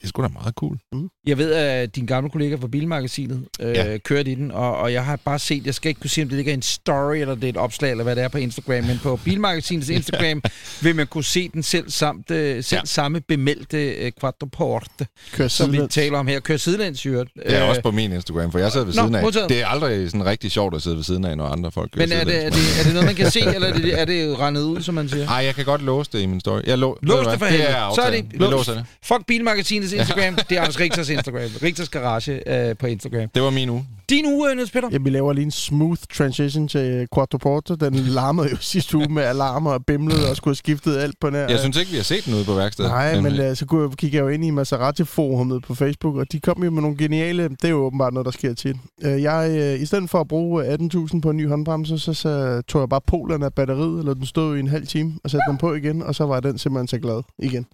Det 0.04 0.08
er 0.08 0.10
sgu 0.10 0.22
da 0.22 0.28
meget 0.28 0.54
cool. 0.54 0.78
Jeg 1.26 1.38
ved, 1.38 1.52
at 1.52 1.96
din 1.96 2.06
gamle 2.06 2.30
kollega 2.30 2.54
fra 2.56 2.66
Bilmagasinet 2.66 3.44
øh, 3.60 3.74
Ja. 3.74 3.98
kørte 3.98 4.30
i 4.30 4.34
den, 4.34 4.50
og, 4.50 4.76
og 4.76 4.92
jeg 4.92 5.04
har 5.04 5.16
bare 5.24 5.38
set, 5.38 5.66
jeg 5.66 5.74
skal 5.74 5.88
ikke 5.88 6.00
kunne 6.00 6.10
sige, 6.10 6.22
om 6.22 6.28
det 6.28 6.36
ligger 6.36 6.52
i 6.52 6.54
en 6.54 6.62
story, 6.62 7.14
eller 7.16 7.34
det 7.34 7.44
er 7.44 7.48
et 7.48 7.56
opslag, 7.56 7.90
eller 7.90 8.04
hvad 8.04 8.16
det 8.16 8.24
er 8.24 8.28
på 8.28 8.38
Instagram, 8.38 8.84
men 8.84 8.98
på 9.02 9.16
Bilmagasinets 9.24 9.88
Instagram 9.88 10.42
vil 10.82 10.96
man 10.96 11.06
kunne 11.06 11.24
se 11.24 11.48
den 11.48 11.62
selv, 11.62 11.90
samt, 11.90 12.30
øh, 12.30 12.64
selv 12.64 12.78
Ja. 12.80 12.84
samme 12.84 13.20
bemeldte 13.28 13.92
øh, 13.94 14.12
quattroporte, 14.20 15.06
Kører 15.32 15.48
som 15.48 15.72
vi 15.72 15.78
taler 15.90 16.18
om 16.18 16.26
her. 16.26 16.40
Kører 16.40 16.58
sidelæns 16.58 17.04
i 17.04 17.08
øvrigt. 17.08 17.30
Det 17.34 17.42
er 17.54 17.62
Øh, 17.62 17.68
også 17.68 17.82
på 17.82 17.90
min 17.90 18.12
Instagram, 18.12 18.52
for 18.52 18.58
jeg 18.58 18.72
sidder 18.72 18.86
ved 18.86 18.94
Nå, 18.94 19.02
siden 19.02 19.14
af. 19.14 19.22
modtaget. 19.22 19.48
Det 19.48 19.62
er 19.62 19.66
aldrig 19.66 20.10
sådan 20.10 20.26
rigtig 20.26 20.50
sjovt 20.50 20.74
at 20.74 20.82
sidde 20.82 20.96
ved 20.96 21.04
siden 21.04 21.24
af, 21.24 21.36
når 21.36 21.46
andre 21.46 21.70
folk 21.72 21.96
Men 21.96 22.12
er 22.12 22.24
det, 22.24 22.44
er, 22.46 22.50
det, 22.50 22.58
er 22.80 22.82
det 22.84 22.92
noget, 22.92 23.06
man 23.06 23.14
kan 23.14 23.30
se, 23.30 23.40
eller 23.54 23.68
er 23.68 23.72
det, 23.72 24.00
er 24.00 24.04
det 24.04 24.38
rendet 24.40 24.62
ud, 24.62 24.82
som 24.82 24.94
man 24.94 25.08
siger? 25.08 25.28
Ej, 25.28 25.36
jeg 25.44 25.54
kan 25.54 25.64
godt 25.64 25.82
låse 25.82 26.10
det 26.12 26.20
i 26.20 26.26
min 26.26 26.40
story. 26.40 26.60
Jeg 26.66 26.78
lå, 26.78 26.98
Lås 27.02 27.16
ved 27.16 27.24
du 27.24 27.30
det 27.30 27.38
for 27.38 27.46
helvede. 27.46 27.68
Så 27.94 28.00
er 28.06 28.10
det 28.10 28.24
Vi 28.32 28.36
låst. 28.38 28.50
låser 28.50 28.74
det. 28.74 28.84
Fuck 29.04 29.26
Bilmagasinets 29.26 29.92
Instagram, 29.94 30.34
det 30.48 30.56
er 30.56 30.60
Anders 30.60 30.80
Richters 30.80 31.08
Instagram. 31.08 31.50
Richters 31.62 31.88
Garage 31.88 32.68
øh, 32.68 32.76
på 32.76 32.86
Instagram. 32.86 33.28
Det 33.34 33.42
var 33.42 33.50
min 33.50 33.70
uge. 33.70 33.86
Din 34.10 34.26
uge, 34.26 34.50
øh, 34.50 34.56
Niels 34.56 34.70
Peter? 34.70 34.88
Ja, 34.92 34.98
vi 34.98 35.10
laver 35.10 35.32
lige 35.32 35.44
en 35.44 35.50
smooth 35.50 36.00
transition 36.14 36.68
til 36.68 37.08
Quattroporte. 37.14 37.76
Den 37.76 37.94
larmede 37.94 38.50
jo 38.50 38.56
sidste 38.74 38.96
uge 38.96 39.08
med 39.08 39.22
alarmer 39.22 39.70
og 39.70 39.86
bimlede 39.86 40.30
og 40.30 40.36
skulle 40.36 40.52
have 40.52 40.56
skiftet 40.56 40.96
alt 40.96 41.20
på 41.20 41.30
nær. 41.30 41.48
Jeg 41.48 41.58
synes 41.58 41.76
ikke, 41.76 41.90
vi 41.90 41.96
har 41.96 42.04
set 42.04 42.24
den 42.24 42.34
ude 42.34 42.44
på 42.44 42.54
værkstedet. 42.54 42.90
Nej, 42.90 43.20
men 43.20 43.50
uh, 43.50 43.56
så 43.56 43.66
kunne 43.66 43.82
jeg, 43.82 43.96
kigger 43.96 44.18
jeg 44.18 44.24
jo 44.24 44.28
ind 44.28 44.44
i 44.44 44.50
Maserati-forumet 44.50 45.62
på 45.62 45.74
Facebook, 45.74 46.16
og 46.16 46.32
de 46.32 46.40
kom 46.40 46.64
jo 46.64 46.70
med 46.70 46.82
nogle 46.82 46.96
geniale... 46.96 47.42
Det 47.42 47.64
er 47.64 47.68
jo 47.68 47.84
åbenbart 47.84 48.12
noget, 48.12 48.24
der 48.24 48.32
sker 48.32 48.54
tit. 48.54 48.76
Uh, 49.04 49.22
jeg, 49.22 49.50
uh, 49.50 49.82
I 49.82 49.86
stedet 49.86 50.10
for 50.10 50.20
at 50.20 50.28
bruge 50.28 50.74
18.000 50.74 51.20
på 51.20 51.30
en 51.30 51.36
ny 51.36 51.48
håndbremse, 51.48 51.98
så, 51.98 52.14
så 52.14 52.62
tog 52.68 52.80
jeg 52.80 52.88
bare 52.88 53.00
polerne 53.06 53.44
af 53.44 53.54
batteriet, 53.54 53.98
eller 53.98 54.14
den 54.14 54.26
stod 54.26 54.56
i 54.56 54.60
en 54.60 54.68
halv 54.68 54.86
time, 54.86 55.14
og 55.24 55.30
satte 55.30 55.44
den 55.50 55.58
på 55.58 55.74
igen, 55.74 56.02
og 56.02 56.14
så 56.14 56.24
var 56.24 56.40
den 56.40 56.58
simpelthen 56.58 56.88
så 56.88 56.98
glad 56.98 57.22
igen. 57.38 57.66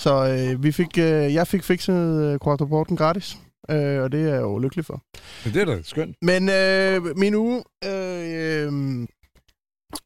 Så 0.00 0.12
uh, 0.54 0.64
vi 0.64 0.72
fik, 0.72 0.88
uh, 0.98 1.34
jeg 1.34 1.46
fik 1.46 1.62
fikset 1.62 2.34
uh, 2.34 2.46
Quattroporten 2.46 2.96
gratis, 2.96 3.36
uh, 3.68 3.76
og 3.76 4.12
det 4.12 4.20
er 4.20 4.34
jeg 4.34 4.40
jo 4.40 4.58
lykkelig 4.58 4.84
for. 4.84 5.02
Det 5.44 5.56
er 5.56 5.64
da 5.64 5.82
skønt. 5.82 6.16
Men 6.22 6.48
øh, 6.48 7.16
min 7.16 7.34
uge... 7.34 7.62
Øh, 7.84 8.66
øh, 8.66 8.72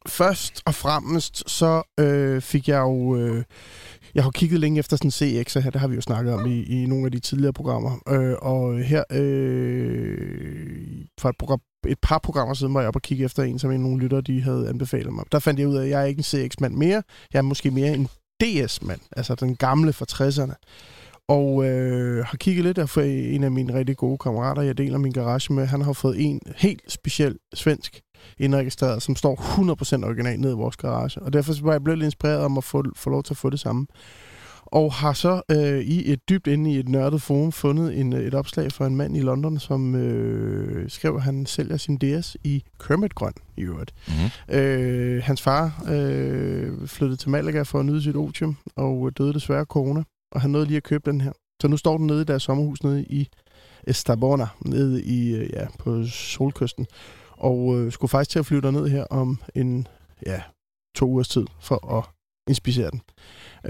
først 0.07 0.61
og 0.65 0.75
fremmest, 0.75 1.49
så 1.49 1.81
øh, 1.99 2.41
fik 2.41 2.67
jeg 2.67 2.79
jo... 2.79 3.15
Øh, 3.17 3.43
jeg 4.15 4.23
har 4.23 4.31
kigget 4.31 4.59
længe 4.59 4.79
efter 4.79 4.97
sådan 4.97 5.07
en 5.07 5.43
CX 5.43 5.53
her, 5.53 5.69
det 5.69 5.81
har 5.81 5.87
vi 5.87 5.95
jo 5.95 6.01
snakket 6.01 6.33
om 6.33 6.45
i, 6.45 6.63
i 6.63 6.85
nogle 6.85 7.05
af 7.05 7.11
de 7.11 7.19
tidligere 7.19 7.53
programmer. 7.53 7.91
Øh, 8.09 8.35
og 8.41 8.79
her, 8.79 9.03
øh, 9.11 10.17
for 11.19 11.29
et, 11.29 11.35
program, 11.39 11.59
et 11.87 11.99
par 12.01 12.19
programmer 12.23 12.53
siden, 12.53 12.73
var 12.73 12.79
jeg 12.81 12.87
oppe 12.87 12.97
og 12.97 13.01
kigge 13.01 13.25
efter 13.25 13.43
en, 13.43 13.59
som 13.59 13.71
en 13.71 13.81
nogle 13.81 13.99
lytter, 13.99 14.21
de 14.21 14.41
havde 14.41 14.69
anbefalet 14.69 15.13
mig. 15.13 15.25
Der 15.31 15.39
fandt 15.39 15.59
jeg 15.59 15.67
ud 15.67 15.75
af, 15.75 15.83
at 15.83 15.89
jeg 15.89 16.01
er 16.01 16.05
ikke 16.05 16.19
en 16.19 16.23
CX-mand 16.23 16.75
mere. 16.75 17.03
Jeg 17.33 17.39
er 17.39 17.43
måske 17.43 17.71
mere 17.71 17.93
en 17.93 18.07
DS-mand, 18.43 19.01
altså 19.17 19.35
den 19.35 19.55
gamle 19.55 19.93
fra 19.93 20.05
60'erne. 20.11 20.53
Og 21.27 21.65
øh, 21.65 22.25
har 22.25 22.37
kigget 22.37 22.65
lidt 22.65 22.77
af 22.77 22.97
en 22.97 23.43
af 23.43 23.51
mine 23.51 23.73
rigtig 23.73 23.97
gode 23.97 24.17
kammerater, 24.17 24.61
jeg 24.61 24.77
deler 24.77 24.97
min 24.97 25.11
garage 25.11 25.53
med. 25.53 25.65
Han 25.65 25.81
har 25.81 25.93
fået 25.93 26.25
en 26.25 26.41
helt 26.55 26.91
speciel 26.91 27.37
svensk 27.53 28.01
indregistreret, 28.37 29.03
som 29.03 29.15
står 29.15 29.35
100% 30.01 30.05
original 30.05 30.39
nede 30.39 30.53
i 30.53 30.55
vores 30.55 30.77
garage. 30.77 31.21
Og 31.21 31.33
derfor 31.33 31.53
var 31.61 31.71
jeg 31.71 31.83
blevet 31.83 31.99
lidt 31.99 32.07
inspireret 32.07 32.45
om 32.45 32.57
at 32.57 32.63
få, 32.63 32.83
få 32.95 33.09
lov 33.09 33.23
til 33.23 33.33
at 33.33 33.37
få 33.37 33.49
det 33.49 33.59
samme. 33.59 33.87
Og 34.75 34.93
har 34.93 35.13
så 35.13 35.41
øh, 35.51 35.79
i 35.79 36.11
et 36.11 36.29
dybt 36.29 36.47
inde 36.47 36.71
i 36.73 36.79
et 36.79 36.89
nørdet 36.89 37.21
forum 37.21 37.51
fundet 37.51 37.99
en, 37.99 38.13
et 38.13 38.33
opslag 38.33 38.71
fra 38.71 38.87
en 38.87 38.95
mand 38.95 39.17
i 39.17 39.19
London, 39.19 39.59
som 39.59 39.95
øh, 39.95 40.89
skrev, 40.89 41.15
at 41.15 41.21
han 41.21 41.45
sælger 41.45 41.77
sin 41.77 41.97
DS 41.97 42.37
i 42.43 42.63
Kermit-grøn 42.79 43.33
i 43.57 43.61
øvrigt. 43.61 43.93
Mm-hmm. 44.07 44.55
Øh, 44.55 45.23
hans 45.23 45.41
far 45.41 45.83
øh, 45.89 46.87
flyttede 46.87 47.17
til 47.17 47.29
Malaga 47.29 47.61
for 47.61 47.79
at 47.79 47.85
nyde 47.85 48.03
sit 48.03 48.15
otium, 48.15 48.57
og 48.75 49.11
døde 49.17 49.33
desværre 49.33 49.59
af 49.59 49.65
corona. 49.65 50.03
Og 50.31 50.41
han 50.41 50.49
nåede 50.49 50.65
lige 50.65 50.77
at 50.77 50.83
købe 50.83 51.11
den 51.11 51.21
her. 51.21 51.31
Så 51.61 51.67
nu 51.67 51.77
står 51.77 51.97
den 51.97 52.07
nede 52.07 52.21
i 52.21 52.25
deres 52.25 52.43
sommerhus 52.43 52.83
nede 52.83 53.03
i 53.03 53.27
Estabona, 53.87 54.47
nede 54.65 55.03
i, 55.03 55.35
øh, 55.35 55.49
ja, 55.53 55.67
på 55.79 56.05
solkysten 56.05 56.87
og 57.37 57.77
øh, 57.77 57.91
skulle 57.91 58.09
faktisk 58.09 58.31
til 58.31 58.39
at 58.39 58.45
flyve 58.45 58.71
ned 58.71 58.87
her 58.87 59.03
om 59.03 59.39
en, 59.55 59.87
ja, 60.25 60.41
to 60.95 61.05
ugers 61.05 61.27
tid 61.27 61.45
for 61.61 61.97
at 61.97 62.05
inspicere 62.47 62.91
den. 62.91 63.01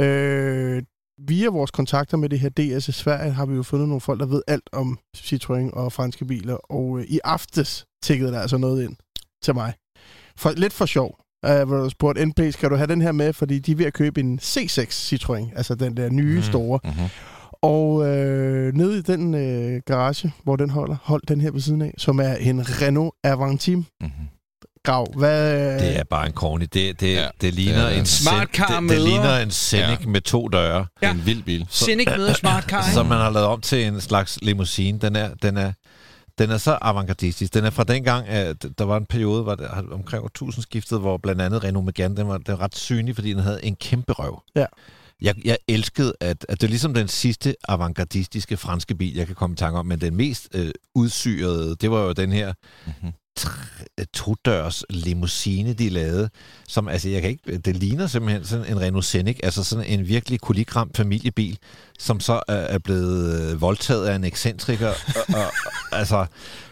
Øh, 0.06 0.84
via 1.18 1.50
vores 1.50 1.72
kontakter 1.72 2.18
med 2.18 2.30
det 2.30 2.40
her 2.40 2.50
DS 2.50 2.88
i 2.88 2.92
Sverige 2.92 3.32
har 3.32 3.46
vi 3.46 3.56
jo 3.56 3.64
fundet 3.64 3.88
nogle 3.88 4.02
folk, 4.02 4.20
der 4.20 4.26
ved 4.26 4.42
alt 4.48 4.70
om 4.72 5.00
Citroën 5.18 5.74
og 5.74 5.92
franske 5.94 6.26
biler, 6.26 6.56
og 6.56 7.00
øh, 7.00 7.06
i 7.06 7.20
aftes 7.24 7.86
tækkede 8.04 8.32
der 8.32 8.40
altså 8.40 8.58
noget 8.58 8.84
ind 8.84 8.96
til 9.44 9.54
mig. 9.54 9.74
For, 10.38 10.52
lidt 10.52 10.74
for 10.74 10.86
sjov. 10.86 11.20
Uh, 11.48 11.68
hvor 11.68 11.78
du 11.78 11.90
spurgte, 11.90 12.26
NP, 12.26 12.40
skal 12.52 12.70
du 12.70 12.76
have 12.76 12.88
den 12.88 13.02
her 13.02 13.12
med, 13.12 13.34
fordi 13.34 13.60
de 13.60 13.72
er 13.72 13.76
ved 13.76 13.86
at 13.86 13.94
købe 13.94 14.20
en 14.20 14.40
C6 14.44 15.14
Citroën, 15.14 15.58
altså 15.58 15.76
den 15.76 15.98
der 15.98 16.10
nye 16.10 16.36
mm. 16.36 16.44
store. 16.44 16.80
Mm-hmm. 16.84 17.10
Og 17.62 18.08
øh, 18.08 18.74
nede 18.74 18.98
i 18.98 19.02
den 19.02 19.34
øh, 19.34 19.82
garage, 19.86 20.34
hvor 20.44 20.56
den 20.56 20.70
holder, 20.70 20.96
hold 21.04 21.22
den 21.28 21.42
her 21.42 21.52
ved 21.52 21.62
siden 21.62 21.82
af, 21.82 21.94
som 21.98 22.20
er 22.20 22.34
en 22.36 22.82
Renault 22.82 23.14
Avantime. 23.24 23.86
Mm-hmm. 24.02 24.28
Grav, 24.86 25.14
hvad... 25.16 25.80
Det 25.80 25.98
er 25.98 26.04
bare 26.04 26.26
en 26.26 26.34
corny. 26.34 26.66
Det, 26.74 27.00
det, 27.00 27.16
ja, 27.16 27.28
det 27.42 27.54
ligner 27.54 27.90
det 27.90 27.98
en 28.00 28.06
smart 28.06 28.48
car 28.54 28.80
det, 28.80 28.90
det, 28.90 29.02
ligner 29.02 29.38
en 29.38 29.52
Scenic 29.52 30.00
ja. 30.02 30.08
med 30.08 30.22
to 30.22 30.48
døre. 30.48 30.86
Ja. 31.02 31.12
En 31.12 31.26
vild 31.26 31.44
bil. 31.44 31.66
Scenic 31.70 32.08
med 32.08 32.34
smart 32.34 32.64
car. 32.64 32.84
Som 32.94 33.06
man 33.06 33.18
har 33.18 33.30
lavet 33.30 33.48
om 33.48 33.62
til 33.62 33.86
en 33.86 34.02
slags 34.02 34.40
limousine. 34.42 35.00
Den 35.00 35.16
er, 35.16 35.30
den 35.42 35.58
er, 35.58 35.72
den 36.38 36.52
er 36.52 36.58
så 36.58 36.78
avantgardistisk. 36.82 37.54
Den 37.54 37.66
er 37.66 37.70
fra 37.70 37.84
dengang, 37.84 38.28
at 38.28 38.66
der 38.78 38.86
var 38.86 38.98
en 38.98 39.06
periode, 39.06 39.44
hvor 39.44 39.56
der 39.56 39.84
omkring 39.92 40.24
årtusindskiftet, 40.24 41.00
hvor 41.00 41.18
blandt 41.18 41.42
andet 41.42 41.64
Renault 41.64 41.86
Megane, 41.86 42.18
den 42.18 42.28
var, 42.28 42.38
den 42.38 42.58
var 42.58 42.62
ret 42.62 42.76
synlig, 42.76 43.16
fordi 43.16 43.34
den 43.34 43.40
havde 43.40 43.66
en 43.66 43.76
kæmpe 43.76 44.14
røv. 44.14 44.42
Ja 44.56 44.66
jeg, 45.22 45.36
jeg 45.46 45.58
elskede, 45.68 46.14
at, 46.20 46.46
at 46.50 46.62
det 46.62 46.68
er 46.68 46.70
ligesom 46.70 46.94
den 46.94 47.08
sidste 47.08 47.56
avantgardistiske 47.68 48.58
franske 48.58 48.96
bil, 48.96 49.16
jeg 49.16 49.28
kan 49.28 49.36
komme 49.36 49.54
i 49.54 49.58
tanke 49.58 49.80
om, 49.80 49.86
men 49.86 50.02
den 50.02 50.16
mest 50.16 50.50
øh, 50.54 50.72
udsyrede, 50.96 51.76
det 51.76 51.92
var 51.92 52.02
jo 52.02 52.14
den 52.14 52.32
her 52.32 52.54
mm-hmm. 52.86 53.12
Øh, 54.00 54.06
todørs 54.14 54.84
limousine, 54.90 55.74
de 55.74 55.90
lavede, 55.90 56.30
som, 56.68 56.88
altså, 56.88 57.10
jeg 57.10 57.22
kan 57.22 57.30
ikke, 57.30 57.44
øh, 57.46 57.60
det 57.66 57.76
ligner 57.76 58.08
simpelthen 58.08 58.46
sådan 58.46 58.66
en 58.66 58.82
Renault 58.82 59.06
Scenic, 59.06 59.40
altså 59.44 59.64
sådan 59.64 59.86
en 59.86 60.08
virkelig 60.08 60.40
kulikram 60.40 60.92
familiebil, 60.96 61.58
som 62.00 62.20
så 62.20 62.34
er, 62.48 62.54
er 62.54 62.78
blevet 62.78 63.42
øh, 63.42 63.62
voldtaget 63.62 64.08
af 64.08 64.16
en 64.16 64.24
ekscentriker, 64.24 64.90
og, 64.90 65.36
og, 65.36 65.52
altså, 66.00 66.26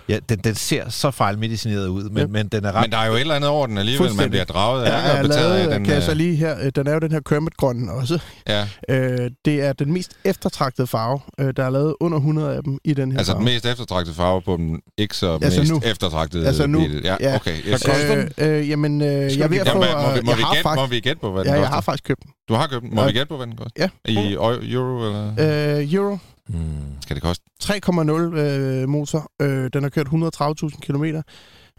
Ja, 0.10 0.20
den, 0.30 0.40
den 0.40 0.56
ser 0.56 0.90
så 0.90 1.12
fejlmedicineret 1.12 1.88
ud, 1.88 2.04
men, 2.04 2.18
ja. 2.18 2.28
men 2.28 2.48
den 2.48 2.66
er 2.66 2.72
ret... 2.72 2.82
Men 2.82 2.92
der 2.92 2.98
er 2.98 3.08
jo 3.08 3.14
et 3.14 3.20
eller 3.22 3.36
andet 3.36 3.50
over 3.50 3.68
den 3.68 3.78
alligevel, 3.78 4.14
man 4.16 4.30
bliver 4.30 4.46
draget 4.46 4.84
af. 4.84 4.90
Ja, 4.90 5.16
jeg 5.16 5.26
lavet, 5.26 5.54
af 5.54 5.68
den, 5.70 5.86
kan 5.86 5.94
jeg 5.94 6.04
så 6.04 6.12
øh, 6.12 6.18
lige 6.18 6.36
her, 6.36 6.56
øh, 6.62 6.72
den 6.76 6.88
er 6.88 6.94
jo 6.94 7.00
den 7.00 7.12
her 7.12 7.20
Kermit-grøn 7.30 7.90
også. 7.90 8.20
Ja. 8.48 8.68
Øh, 8.90 9.32
det 9.46 9.62
er 9.62 9.74
den 9.74 9.94
mest 9.94 10.12
eftertragtede 10.24 10.88
farve. 10.88 11.20
Øh, 11.40 11.54
der 11.58 11.64
er 11.64 11.70
lavet 11.70 11.96
under 12.00 12.18
100 12.18 12.56
af 12.56 12.64
dem 12.64 12.78
i 12.84 12.94
den 12.94 13.12
her 13.12 13.18
Altså 13.18 13.32
farve. 13.34 13.46
den 13.46 13.54
mest 13.54 13.66
eftertragtede 13.66 14.16
farve 14.16 14.42
på 14.42 14.58
den 14.58 14.82
ikke 14.98 15.18
så 15.18 15.40
altså 15.42 15.60
mest 15.60 15.72
nu. 15.72 15.82
eftertragtede 15.86 16.48
altså 16.48 16.68
nu. 16.68 16.80
bil. 16.80 17.02
Ja, 17.04 17.16
ja. 17.20 17.36
okay. 17.36 17.56
Yes. 17.68 17.88
Øh, 17.88 18.28
øh, 18.38 18.70
jamen, 18.70 19.02
øh, 19.02 19.08
jeg 19.08 19.40
er 19.40 19.48
ved 19.48 19.58
at 19.58 19.68
få... 19.70 19.78
Må 19.78 19.84
vi, 19.84 20.22
må, 20.24 20.36
vi 20.36 20.44
gætte, 20.54 20.70
må 20.76 20.86
vi 20.88 21.00
gætte 21.00 21.22
på, 21.22 21.32
hvad 21.32 21.44
den 21.44 21.54
Ja, 21.54 21.60
jeg 21.60 21.68
har 21.70 21.82
faktisk 21.82 22.04
købt 22.04 22.24
den. 22.24 22.32
Du 22.50 22.54
har 22.54 22.68
købt 22.68 22.82
den. 22.84 22.96
Må 22.96 23.06
vi 23.06 23.12
gætte 23.12 23.26
på, 23.26 23.38
hvad 23.38 23.48
den 23.48 23.56
koster? 23.56 23.88
Ja. 24.08 24.12
I 24.12 24.34
euro, 24.34 25.08
eller? 25.08 25.78
Øh, 25.78 25.94
euro. 25.94 26.18
Hmm. 26.50 27.02
Skal 27.02 27.16
det 27.16 27.24
koste? 27.24 27.46
3,0 27.64 28.12
øh, 28.12 28.90
motor. 28.90 29.32
Øh, 29.42 29.70
den 29.74 29.84
har 29.84 29.90
kørt 29.90 30.08
130.000 30.08 30.80
km. 30.80 31.04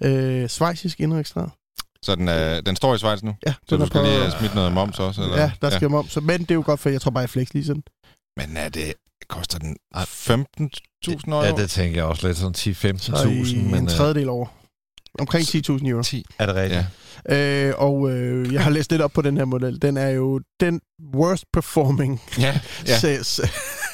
Øh, 0.05 0.49
svejsisk 0.49 1.01
indregistreret. 1.01 1.51
Så 2.03 2.15
den, 2.15 2.29
er, 2.29 2.61
den 2.61 2.77
står 2.77 2.95
i 2.95 2.99
Schweiz 2.99 3.23
nu? 3.23 3.35
Ja. 3.47 3.55
Så 3.69 3.77
du 3.77 3.87
skal 3.87 4.01
på, 4.01 4.07
lige 4.07 4.19
have 4.19 4.33
smidt 4.39 4.55
noget 4.55 4.73
moms 4.73 4.99
også? 4.99 5.23
Eller? 5.23 5.37
Ja, 5.37 5.53
der 5.63 5.71
skal 5.71 5.83
ja. 5.83 5.89
moms. 5.89 6.17
Men 6.23 6.41
det 6.41 6.51
er 6.51 6.55
jo 6.55 6.63
godt, 6.67 6.81
for 6.81 6.89
jeg 6.89 7.01
tror 7.01 7.11
bare, 7.11 7.21
jeg 7.21 7.31
flex 7.31 7.55
lige 7.55 7.65
sådan. 7.65 7.83
Men 8.37 8.57
er 8.57 8.69
det, 8.69 8.95
koster 9.29 9.59
den 9.59 9.77
15.000 9.97 11.31
euro? 11.31 11.43
Ja, 11.43 11.53
det 11.53 11.71
tænker 11.71 11.97
jeg 11.97 12.05
også 12.05 12.27
lidt 12.27 12.39
sådan 12.39 12.55
10-15.000. 12.99 13.57
Men 13.57 13.75
en 13.75 13.85
øh, 13.85 13.91
tredjedel 13.91 14.29
over. 14.29 14.47
Omkring 15.19 15.45
10.000 15.45 15.89
euro. 15.89 16.03
10. 16.03 16.25
Er 16.39 16.47
det 16.47 16.55
rigtigt? 16.55 16.87
Ja. 17.29 17.69
Øh, 17.69 17.75
og 17.77 18.11
øh, 18.11 18.53
jeg 18.53 18.65
har 18.65 18.71
læst 18.71 18.91
lidt 18.91 19.03
op 19.03 19.13
på 19.13 19.23
den 19.23 19.37
her 19.37 19.45
model. 19.45 19.83
Den 19.83 19.97
er 19.97 20.09
jo 20.09 20.41
den 20.61 20.81
worst 21.15 21.45
performing 21.53 22.23
ja, 22.39 22.61
ja. 22.87 23.19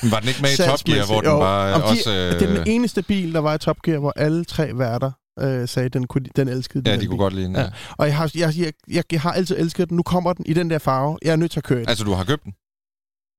Sales, 0.00 0.12
var 0.12 0.20
den 0.20 0.28
ikke 0.28 0.42
med 0.42 0.50
i 0.52 0.56
Top 0.56 0.78
Gear, 0.84 1.06
hvor 1.06 1.20
den 1.20 1.30
var 1.30 1.78
de, 1.78 1.84
også... 1.84 2.10
Øh... 2.10 2.40
Det 2.40 2.42
er 2.50 2.54
den 2.54 2.66
eneste 2.66 3.02
bil, 3.02 3.34
der 3.34 3.40
var 3.40 3.54
i 3.54 3.58
Top 3.58 3.82
Gear, 3.82 3.98
hvor 3.98 4.12
alle 4.16 4.44
tre 4.44 4.70
værter 4.78 5.10
øh, 5.40 5.68
sagde, 5.68 5.88
den, 5.88 6.06
kunne, 6.06 6.26
den 6.36 6.48
elskede 6.48 6.84
den 6.84 6.92
Ja, 6.92 7.00
de 7.00 7.06
kunne 7.06 7.16
bil. 7.16 7.18
godt 7.18 7.34
lide 7.34 7.46
den. 7.46 7.54
Ja. 7.56 7.62
Ja. 7.62 7.68
Og 7.98 8.06
jeg 8.06 8.16
har, 8.16 8.30
jeg, 8.34 8.52
jeg, 8.58 8.72
jeg, 8.90 9.04
jeg 9.12 9.20
har 9.20 9.32
altid 9.32 9.56
elsket 9.58 9.88
den. 9.88 9.96
Nu 9.96 10.02
kommer 10.02 10.32
den 10.32 10.46
i 10.48 10.52
den 10.52 10.70
der 10.70 10.78
farve. 10.78 11.18
Jeg 11.22 11.32
er 11.32 11.36
nødt 11.36 11.50
til 11.50 11.60
at 11.60 11.64
køre 11.64 11.78
den. 11.80 11.88
Altså, 11.88 12.04
du 12.04 12.12
har 12.12 12.24
købt 12.24 12.44
den? 12.44 12.52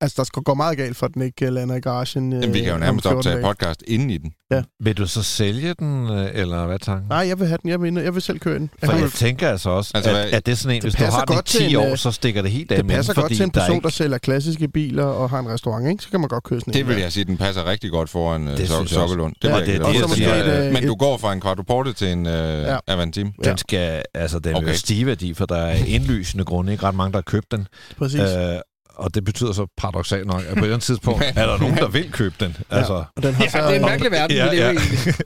Altså, 0.01 0.15
der 0.17 0.23
skal 0.23 0.43
gå 0.43 0.53
meget 0.53 0.77
galt, 0.77 0.97
for 0.97 1.05
at 1.05 1.13
den 1.13 1.21
ikke 1.21 1.49
lander 1.49 1.75
i 1.75 1.79
garagen. 1.79 2.33
Jamen, 2.33 2.53
vi 2.53 2.59
kan 2.59 2.71
jo 2.71 2.77
nærmest 2.77 3.05
optage 3.05 3.41
podcast 3.41 3.83
inden 3.87 4.09
i 4.09 4.17
den. 4.17 4.33
Ja. 4.51 4.63
Vil 4.79 4.97
du 4.97 5.07
så 5.07 5.23
sælge 5.23 5.73
den, 5.73 6.09
øh, 6.09 6.29
eller 6.33 6.65
hvad 6.65 6.79
tanken? 6.79 7.07
Nej, 7.09 7.17
jeg 7.17 7.39
vil 7.39 7.47
have 7.47 7.57
den. 7.61 7.69
Jeg 7.69 7.81
vil, 7.81 7.93
jeg 7.93 8.13
vil 8.13 8.21
selv 8.21 8.39
køre 8.39 8.59
den. 8.59 8.69
Jeg 8.81 8.89
for 8.89 8.95
jeg, 8.95 9.03
jeg 9.03 9.11
tænker 9.11 9.49
altså 9.49 9.69
også, 9.69 9.91
altså, 9.95 10.11
at, 10.11 10.25
at 10.25 10.45
det 10.45 10.51
er 10.51 10.55
sådan 10.55 10.75
en, 10.75 10.81
hvis 10.81 10.95
du 10.95 11.03
har 11.03 11.25
den 11.25 11.37
i 11.37 11.67
10 11.69 11.75
år, 11.75 11.91
øh, 11.91 11.97
så 11.97 12.11
stikker 12.11 12.41
det 12.41 12.51
helt 12.51 12.71
af 12.71 12.77
Det 12.77 12.91
passer 12.91 13.13
godt 13.13 13.31
til 13.31 13.43
en 13.43 13.51
person, 13.51 13.69
der, 13.69 13.75
ikke... 13.75 13.83
der 13.83 13.89
sælger 13.89 14.17
klassiske 14.17 14.67
biler 14.67 15.03
og 15.03 15.29
har 15.29 15.39
en 15.39 15.49
restaurant, 15.49 15.87
ikke? 15.89 16.03
Så 16.03 16.09
kan 16.09 16.19
man 16.19 16.29
godt 16.29 16.43
køre 16.43 16.59
sådan 16.59 16.73
Det 16.73 16.87
vil 16.87 16.97
jeg 16.97 17.11
sige, 17.11 17.23
den 17.23 17.37
passer 17.37 17.65
rigtig 17.65 17.91
godt 17.91 18.09
foran 18.09 18.47
uh, 18.47 18.87
Sokkelund. 18.87 19.33
Det, 19.41 19.49
ja, 19.49 19.59
det, 19.59 19.67
det, 19.67 19.75
det, 19.75 20.17
det, 20.17 20.45
det, 20.45 20.73
Men 20.73 20.87
du 20.87 20.95
går 20.95 21.17
fra 21.17 21.33
en 21.33 21.41
quadruporte 21.41 21.93
til 21.93 22.07
en 22.07 22.25
ja. 22.25 22.77
Avantime. 22.87 23.31
Den 23.43 23.57
skal, 23.57 24.03
altså, 24.13 24.39
den 24.39 24.55
okay. 24.55 24.67
er 24.67 24.73
stivværdi, 24.73 25.33
for 25.33 25.45
der 25.45 25.57
er 25.57 25.85
indlysende 25.85 26.45
grunde, 26.45 26.71
ikke 26.71 26.83
ret 26.83 26.95
mange, 26.95 27.11
der 27.11 27.17
har 27.17 27.21
købt 27.21 27.51
den. 27.51 27.67
Præcis 27.97 28.19
og 29.01 29.15
det 29.15 29.23
betyder 29.23 29.51
så 29.51 29.67
paradoxalt 29.77 30.27
nok, 30.27 30.41
at 30.41 30.45
på 30.45 30.51
et 30.51 30.57
eller 30.57 30.67
andet 30.67 30.83
tidspunkt 30.83 31.23
er 31.35 31.45
der 31.45 31.57
nogen, 31.57 31.77
der 31.77 31.87
vil 31.87 32.11
købe 32.11 32.35
den. 32.39 32.57
Ja, 32.71 32.77
altså. 32.77 33.03
og 33.15 33.23
den 33.23 33.33
har 33.33 33.47
så, 33.47 33.57
ja, 33.57 33.63
det 33.63 33.71
er 33.71 33.75
en 33.75 33.81
mærkelig 33.81 34.11
verden, 34.11 34.37
ja, 34.37 34.53
ja. 34.53 34.73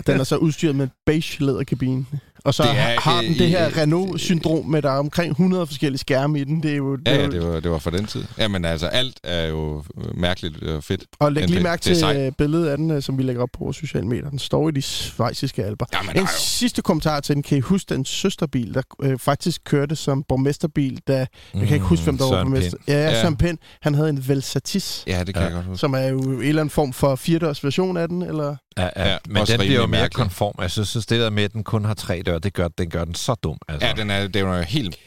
Den 0.07 0.19
er 0.19 0.23
så 0.23 0.35
udstyret 0.38 0.75
med 0.75 0.88
beige 1.05 1.45
læderkabine. 1.45 2.05
Og 2.45 2.53
så 2.53 2.63
det 2.63 2.71
er, 2.71 2.99
har 2.99 3.21
den 3.21 3.34
det 3.34 3.49
her 3.49 3.77
Renault-syndrom 3.77 4.65
med, 4.65 4.81
der 4.81 4.91
er 4.91 4.97
omkring 4.97 5.31
100 5.31 5.67
forskellige 5.67 5.99
skærme 5.99 6.39
i 6.39 6.43
den. 6.43 6.63
Det 6.63 6.71
er 6.71 6.75
jo, 6.75 6.95
det 6.95 7.08
ja, 7.08 7.15
ja, 7.15 7.27
det 7.27 7.43
var, 7.43 7.60
det 7.60 7.71
var 7.71 7.79
for 7.79 7.89
den 7.89 8.05
tid. 8.05 8.23
Ja, 8.38 8.47
men 8.47 8.65
altså, 8.65 8.88
alt 8.88 9.19
er 9.23 9.47
jo 9.47 9.84
mærkeligt 10.13 10.63
og 10.63 10.84
fedt. 10.84 11.03
Og 11.19 11.31
læg 11.31 11.49
lige 11.49 11.63
mærke 11.63 11.81
til 11.81 12.03
øh, 12.15 12.31
billedet 12.31 12.67
af 12.67 12.77
den, 12.77 12.91
øh, 12.91 13.01
som 13.01 13.17
vi 13.17 13.23
lægger 13.23 13.41
op 13.41 13.49
på 13.53 13.63
vores 13.63 13.77
sociale 13.77 14.08
medier. 14.08 14.29
Den 14.29 14.39
står 14.39 14.69
i 14.69 14.71
de 14.71 14.81
svejsiske 14.81 15.65
alber. 15.65 15.86
Jamen, 15.93 16.21
en 16.21 16.27
sidste 16.38 16.81
kommentar 16.81 17.19
til 17.19 17.36
den. 17.36 17.43
Kan 17.43 17.58
I 17.58 17.62
huske 17.62 17.93
den 17.93 18.05
søsterbil, 18.05 18.73
der 18.73 18.81
øh, 19.01 19.19
faktisk 19.19 19.62
kørte 19.63 19.95
som 19.95 20.23
borgmesterbil, 20.29 20.99
da... 21.08 21.25
Mm, 21.53 21.60
jeg 21.60 21.67
kan 21.67 21.75
ikke 21.75 21.88
huske, 21.88 22.03
hvem 22.03 22.17
der 22.17 22.25
var 22.29 22.43
borgmester. 22.43 22.77
Ja, 22.88 22.93
ja, 22.93 23.21
Søren 23.21 23.38
Pind. 23.38 23.58
Han 23.81 23.95
havde 23.95 24.10
en 24.10 24.27
Velsatis. 24.27 25.03
Ja, 25.08 25.23
det 25.23 25.34
kan 25.34 25.43
ja. 25.43 25.47
jeg 25.47 25.53
godt 25.53 25.65
huske. 25.65 25.79
Som 25.79 25.93
er 25.93 26.08
jo 26.08 26.19
en 26.19 26.41
eller 26.41 26.62
anden 26.62 26.69
form 26.69 26.93
for 26.93 27.15
firedørs 27.15 27.63
version 27.63 27.97
af 27.97 28.08
den, 28.08 28.21
eller... 28.21 28.55
Ja, 28.77 28.89
ja. 28.95 29.09
ja 29.09 29.17
men 29.27 29.45
den 29.45 29.59
bliver 29.59 29.81
jo 29.81 29.88
mere 29.88 30.09
konform. 30.09 30.55
Jeg 30.61 30.71
synes, 30.71 31.05
det 31.05 31.19
der 31.19 31.29
med, 31.29 31.43
at 31.43 31.53
den 31.53 31.63
kun 31.63 31.85
har 31.85 31.93
tre 31.93 32.21
døre, 32.25 32.39
det 32.39 32.53
gør, 32.53 32.67
den 32.67 32.89
gør 32.89 33.05
den 33.05 33.15
så 33.15 33.35
dum. 33.35 33.57
Altså. 33.67 33.88
Ja, 33.88 33.93
den 33.93 34.09
er, 34.09 34.27
det 34.27 34.35
er 34.35 34.39
jo 34.39 34.61
helt 34.61 34.97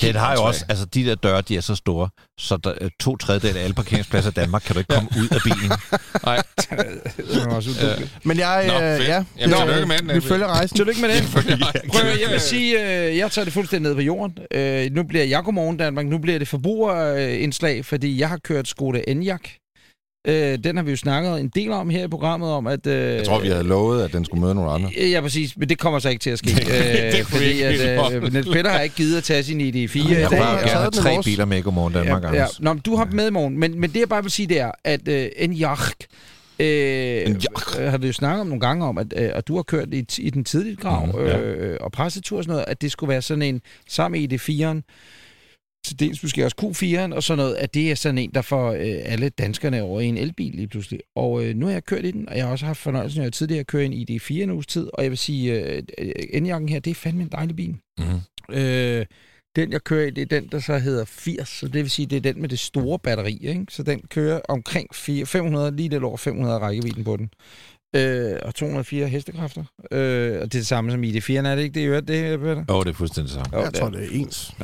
den 0.00 0.16
har 0.16 0.34
jo 0.34 0.42
også, 0.42 0.64
altså 0.68 0.84
de 0.84 1.04
der 1.04 1.14
døre, 1.14 1.40
de 1.40 1.56
er 1.56 1.60
så 1.60 1.74
store, 1.74 2.08
så 2.38 2.56
der, 2.56 2.74
øh, 2.80 2.90
to 3.00 3.16
tredjedel 3.16 3.56
af 3.56 3.64
alle 3.64 3.74
parkeringspladser 3.74 4.30
i 4.30 4.32
Danmark 4.32 4.62
kan 4.62 4.74
du 4.74 4.78
ikke 4.78 4.94
komme 4.94 5.08
ud 5.18 5.28
af 5.30 5.40
bilen. 5.44 5.70
Nej. 6.26 6.42
det 7.16 7.42
er 7.42 7.54
også 7.54 7.70
Men 8.24 8.38
jeg, 8.38 8.64
Nå, 8.66 8.74
øh, 8.74 8.80
ja, 8.80 9.24
Jamen, 9.38 9.56
tillykke 9.56 9.86
med 9.86 9.98
den. 9.98 10.14
Vi 10.14 10.20
følger 10.20 10.46
rejsen. 10.46 10.76
Tillykke 10.76 11.00
med 11.00 11.08
det. 11.08 11.22
Prøv, 11.92 12.00
jeg 12.22 12.30
vil 12.30 12.40
sige, 12.40 13.06
øh, 13.08 13.16
jeg 13.16 13.30
tager 13.30 13.44
det 13.44 13.52
fuldstændig 13.52 13.88
ned 13.88 13.96
på 13.96 14.02
jorden. 14.02 14.38
Øh, 14.54 14.90
nu 14.92 15.02
bliver 15.02 15.24
jeg 15.24 15.44
Godmorgen 15.44 15.76
Danmark, 15.76 16.06
nu 16.06 16.18
bliver 16.18 16.38
det 16.38 16.48
forbrugerindslag, 16.48 17.84
fordi 17.84 18.20
jeg 18.20 18.28
har 18.28 18.38
kørt 18.44 18.68
Skoda 18.68 19.02
Enyaq 19.08 19.61
Øh, 20.28 20.58
den 20.64 20.76
har 20.76 20.82
vi 20.84 20.90
jo 20.90 20.96
snakket 20.96 21.40
en 21.40 21.48
del 21.48 21.70
om 21.72 21.90
her 21.90 22.04
i 22.04 22.08
programmet, 22.08 22.50
om 22.50 22.66
at... 22.66 22.86
Øh, 22.86 23.14
Jeg 23.16 23.24
tror, 23.26 23.40
vi 23.40 23.48
havde 23.48 23.62
lovet, 23.64 24.02
at 24.04 24.12
den 24.12 24.24
skulle 24.24 24.40
møde 24.40 24.54
nogle 24.54 24.70
andre. 24.70 24.90
Ja, 25.10 25.20
præcis, 25.20 25.56
men 25.56 25.68
det 25.68 25.78
kommer 25.78 25.98
så 25.98 26.08
ikke 26.08 26.20
til 26.22 26.30
at 26.30 26.38
ske. 26.38 26.50
øh, 27.18 27.24
fordi 27.24 27.44
ikke 27.44 27.64
at, 27.66 28.12
øh, 28.12 28.32
Niels 28.32 28.48
Peter 28.48 28.70
har 28.70 28.80
ikke 28.80 28.96
givet 28.96 29.16
at 29.16 29.24
tage 29.24 29.42
sin 29.42 29.60
ID4 29.60 29.64
i 29.64 29.70
Jeg 29.74 30.30
dag. 30.30 30.30
vil 30.30 30.38
har 30.38 30.66
gerne 30.66 30.90
tre 30.90 31.10
vores. 31.14 31.26
biler 31.26 31.44
med 31.44 31.58
i 31.58 31.60
Godmorgen 31.60 31.92
Danmark, 31.92 32.22
Ja, 32.22 32.28
ja, 32.28 32.40
ja. 32.40 32.46
Nå, 32.60 32.72
men 32.72 32.80
du 32.86 32.96
har 32.96 33.04
dem 33.04 33.14
med 33.14 33.26
i 33.26 33.30
morgen. 33.30 33.58
Men, 33.58 33.80
men 33.80 33.90
det, 33.92 34.00
jeg 34.00 34.08
bare 34.08 34.22
vil 34.22 34.30
sige, 34.32 34.46
det 34.46 34.60
er, 34.60 34.70
at 34.84 35.08
øh, 35.08 35.26
en 35.36 35.52
jacht, 35.52 36.06
øh, 36.58 36.66
øh, 37.78 37.90
har 37.90 37.98
vi 37.98 38.06
jo 38.06 38.12
snakket 38.12 38.40
om 38.40 38.46
nogle 38.46 38.60
gange 38.60 38.84
om, 38.86 38.98
at, 38.98 39.06
øh, 39.16 39.30
at 39.34 39.48
du 39.48 39.56
har 39.56 39.62
kørt 39.62 39.88
i, 39.94 40.06
i 40.18 40.30
den 40.30 40.44
tidlige 40.44 40.76
grav 40.76 41.06
mm, 41.06 41.26
ja. 41.26 41.38
øh, 41.40 41.76
og 41.80 41.92
pressetur 41.92 42.36
og 42.38 42.44
sådan 42.44 42.52
noget, 42.52 42.64
at 42.68 42.82
det 42.82 42.92
skulle 42.92 43.08
være 43.08 43.22
sådan 43.22 43.42
en, 43.42 43.60
sammen 43.88 44.20
med 44.30 44.32
ID4'eren, 44.38 44.80
til 45.86 46.00
dels 46.00 46.22
måske 46.22 46.44
også 46.44 46.56
Q4'eren 46.62 47.14
og 47.14 47.22
sådan 47.22 47.38
noget, 47.38 47.54
at 47.54 47.74
det 47.74 47.90
er 47.90 47.94
sådan 47.94 48.18
en, 48.18 48.30
der 48.34 48.42
får 48.42 48.72
øh, 48.72 48.98
alle 49.04 49.28
danskerne 49.28 49.82
over 49.82 50.00
i 50.00 50.06
en 50.06 50.16
elbil 50.16 50.54
lige 50.54 50.68
pludselig. 50.68 51.00
Og 51.16 51.44
øh, 51.44 51.56
nu 51.56 51.66
har 51.66 51.72
jeg 51.72 51.84
kørt 51.84 52.04
i 52.04 52.10
den, 52.10 52.28
og 52.28 52.36
jeg 52.36 52.44
har 52.44 52.52
også 52.52 52.66
haft 52.66 52.78
fornøjelsen 52.78 53.22
af 53.22 53.26
at 53.26 53.32
tidligere 53.32 53.64
køre 53.64 53.84
en 53.84 53.92
ID4 53.92 54.32
en 54.34 54.50
uges 54.50 54.66
tid, 54.66 54.88
og 54.94 55.02
jeg 55.02 55.10
vil 55.10 55.18
sige, 55.18 55.52
øh, 55.52 55.82
øh, 55.98 56.42
N-jakken 56.42 56.68
her, 56.68 56.80
det 56.80 56.90
er 56.90 56.94
fandme 56.94 57.22
en 57.22 57.28
dejlig 57.28 57.56
bil. 57.56 57.76
Mm-hmm. 57.98 58.56
Øh, 58.56 59.06
den, 59.56 59.72
jeg 59.72 59.84
kører 59.84 60.06
i, 60.06 60.10
det 60.10 60.22
er 60.22 60.40
den, 60.40 60.48
der 60.52 60.58
så 60.58 60.78
hedder 60.78 61.04
80, 61.04 61.48
så 61.48 61.66
det 61.66 61.74
vil 61.74 61.90
sige, 61.90 62.06
det 62.06 62.16
er 62.16 62.20
den 62.20 62.40
med 62.40 62.48
det 62.48 62.58
store 62.58 62.98
batteri, 62.98 63.38
ikke? 63.42 63.66
Så 63.68 63.82
den 63.82 64.00
kører 64.10 64.40
omkring 64.48 64.94
4, 64.94 65.26
500, 65.26 65.76
lige 65.76 65.88
lidt 65.88 66.04
over 66.04 66.16
500 66.16 66.58
rækkevidden 66.58 67.04
på 67.04 67.16
den. 67.16 67.30
Øh, 67.96 68.38
og 68.42 68.54
204 68.54 69.08
hestekræfter. 69.08 69.64
Øh, 69.90 70.32
og 70.32 70.32
det 70.32 70.42
er 70.42 70.46
det 70.46 70.66
samme 70.66 70.90
som 70.90 71.04
i 71.04 71.10
det 71.10 71.22
4, 71.22 71.50
er 71.50 71.54
det 71.56 71.62
ikke 71.62 71.74
det, 71.74 71.80
I 71.80 71.86
hørte 71.86 72.06
det, 72.06 72.40
Peter? 72.40 72.64
Åh, 72.68 72.76
oh, 72.76 72.84
det 72.84 72.90
er 72.90 72.94
fuldstændig 72.94 73.34
det 73.34 73.44
samme. 73.44 73.58
Jo, 73.58 73.64
Jeg 73.64 73.74
tror, 73.74 73.88
det 73.88 74.04
er 74.04 74.08
ens. 74.12 74.54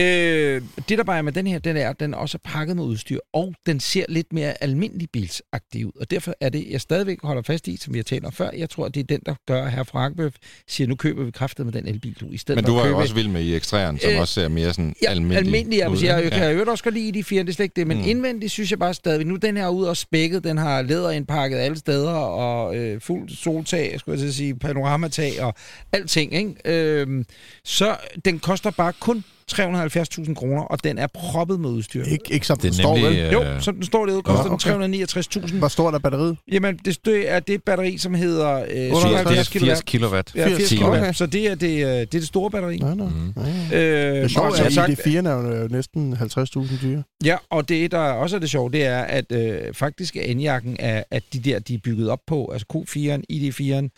Øh, 0.00 0.62
det, 0.88 0.98
der 0.98 1.04
bare 1.04 1.18
er 1.18 1.22
med 1.22 1.32
den 1.32 1.46
her, 1.46 1.58
den 1.58 1.76
er, 1.76 1.90
at 1.90 2.00
den 2.00 2.14
også 2.14 2.38
er 2.44 2.48
pakket 2.52 2.76
med 2.76 2.84
udstyr, 2.84 3.18
og 3.32 3.54
den 3.66 3.80
ser 3.80 4.04
lidt 4.08 4.32
mere 4.32 4.62
almindelig 4.62 5.08
bilsagtig 5.12 5.86
ud. 5.86 5.92
Og 6.00 6.10
derfor 6.10 6.34
er 6.40 6.48
det, 6.48 6.66
jeg 6.70 6.80
stadigvæk 6.80 7.18
holder 7.22 7.42
fast 7.42 7.68
i, 7.68 7.76
som 7.76 7.94
vi 7.94 7.98
har 7.98 8.02
talt 8.04 8.24
om 8.24 8.32
før, 8.32 8.50
jeg 8.56 8.70
tror, 8.70 8.86
at 8.86 8.94
det 8.94 9.00
er 9.00 9.04
den, 9.04 9.20
der 9.26 9.34
gør, 9.46 9.64
at 9.64 9.72
herr 9.72 9.82
Frankbøf 9.84 10.32
siger, 10.68 10.88
nu 10.88 10.94
køber 10.94 11.24
vi 11.24 11.30
kraftet 11.30 11.66
med 11.66 11.72
den 11.72 11.86
elbil, 11.88 12.16
du. 12.20 12.26
I 12.30 12.36
stedet 12.36 12.56
Men 12.56 12.64
for 12.64 12.72
du 12.72 12.78
var 12.78 12.88
jo 12.88 12.98
også 12.98 13.14
vild 13.14 13.28
med 13.28 13.42
i 13.42 13.54
ekstræren, 13.56 13.98
som 13.98 14.10
Øh, 14.10 14.20
også 14.20 14.34
ser 14.34 14.48
mere 14.48 14.72
sådan 14.72 14.94
Ja, 15.02 15.10
almindelig, 15.10 15.38
almindelig 15.46 15.78
jeg, 15.78 15.90
ud, 15.90 16.02
jeg, 16.02 16.24
ikke? 16.24 16.36
jeg 16.36 16.54
kan 16.54 16.64
jo 16.64 16.70
også 16.70 16.84
godt 16.84 16.94
lide 16.94 17.12
de 17.12 17.24
fire, 17.24 17.42
det 17.42 17.48
er 17.48 17.52
slet 17.52 17.64
ikke 17.64 17.76
det, 17.76 17.86
men 17.86 17.98
Mm. 17.98 18.04
indvendigt 18.08 18.52
synes 18.52 18.70
jeg 18.70 18.78
bare 18.78 18.94
stadigvæk, 18.94 19.26
nu 19.26 19.36
den 19.36 19.56
her 19.56 19.68
ud 19.68 19.84
og 19.84 19.96
spækket, 19.96 20.44
den 20.44 20.58
har 20.58 20.82
læderindpakket 20.82 21.56
alle 21.58 21.78
steder, 21.78 22.10
og 22.12 22.76
øh, 22.76 23.00
fuld 23.00 23.28
soltag, 23.36 24.00
skulle 24.00 24.20
jeg 24.24 24.32
sige, 24.32 24.54
panoramatag 24.58 25.42
og 25.42 25.54
alting, 25.92 26.34
ikke? 26.34 26.54
Øhm, 26.64 27.24
så 27.64 27.96
den 28.24 28.38
koster 28.38 28.70
bare 28.70 28.92
kun 29.00 29.24
370.000 29.52 30.34
kroner, 30.34 30.62
og 30.62 30.84
den 30.84 30.98
er 30.98 31.06
proppet 31.14 31.60
med 31.60 31.70
udstyr. 31.70 32.04
Ikke, 32.04 32.24
ikke 32.32 32.46
som 32.46 32.56
Det 32.56 32.64
den 32.64 32.72
står, 32.74 32.94
nemlig... 32.96 33.16
vel? 33.16 33.26
øh, 33.26 33.32
Jo, 33.32 33.60
som 33.60 33.74
den 33.74 33.84
står 33.84 34.06
derude, 34.06 34.22
koster 34.22 34.42
den 34.44 34.52
okay. 34.52 35.46
369.000. 35.46 35.54
Hvor 35.58 35.68
stort 35.68 35.94
er 35.94 35.98
batteriet? 35.98 36.36
Jamen, 36.52 36.76
det, 36.84 36.98
det 37.04 37.30
er 37.30 37.40
det 37.40 37.62
batteri, 37.62 37.98
som 37.98 38.14
hedder 38.14 38.54
øh, 38.70 38.92
78 38.92 39.46
77 39.46 39.48
det 39.52 39.62
er 39.62 39.74
80 39.74 39.80
kW. 39.80 39.84
kilowatt. 39.86 40.32
Ja, 40.36 40.48
80 40.48 40.68
timer. 40.68 40.86
kW. 40.90 40.96
Okay. 40.98 41.12
Så 41.12 41.26
det 41.26 41.46
er 41.50 41.54
det, 41.54 41.70
øh, 41.70 41.80
det 41.80 42.00
er 42.00 42.04
det 42.06 42.26
store 42.26 42.50
batteri. 42.50 42.76
Nej, 42.78 42.94
nej. 42.94 43.06
Ja, 43.36 43.42
ja. 43.78 44.12
Øh, 44.12 44.28
Det 44.28 44.36
er, 44.36 44.64
at 44.66 44.72
sagt- 44.72 44.90
ID4 44.90 45.28
er 45.28 45.60
jo 45.62 45.68
næsten 45.70 46.12
50.000 46.14 46.82
dyre. 46.82 47.02
Ja, 47.24 47.36
og 47.50 47.68
det, 47.68 47.90
der 47.90 47.98
også 47.98 48.36
er 48.36 48.40
det 48.40 48.50
sjove, 48.50 48.70
det 48.70 48.84
er, 48.84 48.98
at 49.00 49.32
øh, 49.32 49.58
faktisk 49.74 50.16
er 50.16 50.34
N-jakken, 50.34 50.76
er, 50.78 51.02
at 51.10 51.22
de 51.32 51.38
der, 51.38 51.58
de 51.58 51.74
er 51.74 51.78
bygget 51.84 52.10
op 52.10 52.20
på, 52.26 52.50
altså 52.52 52.66
Q4'en, 52.74 53.22
ID4'en, 53.32 53.88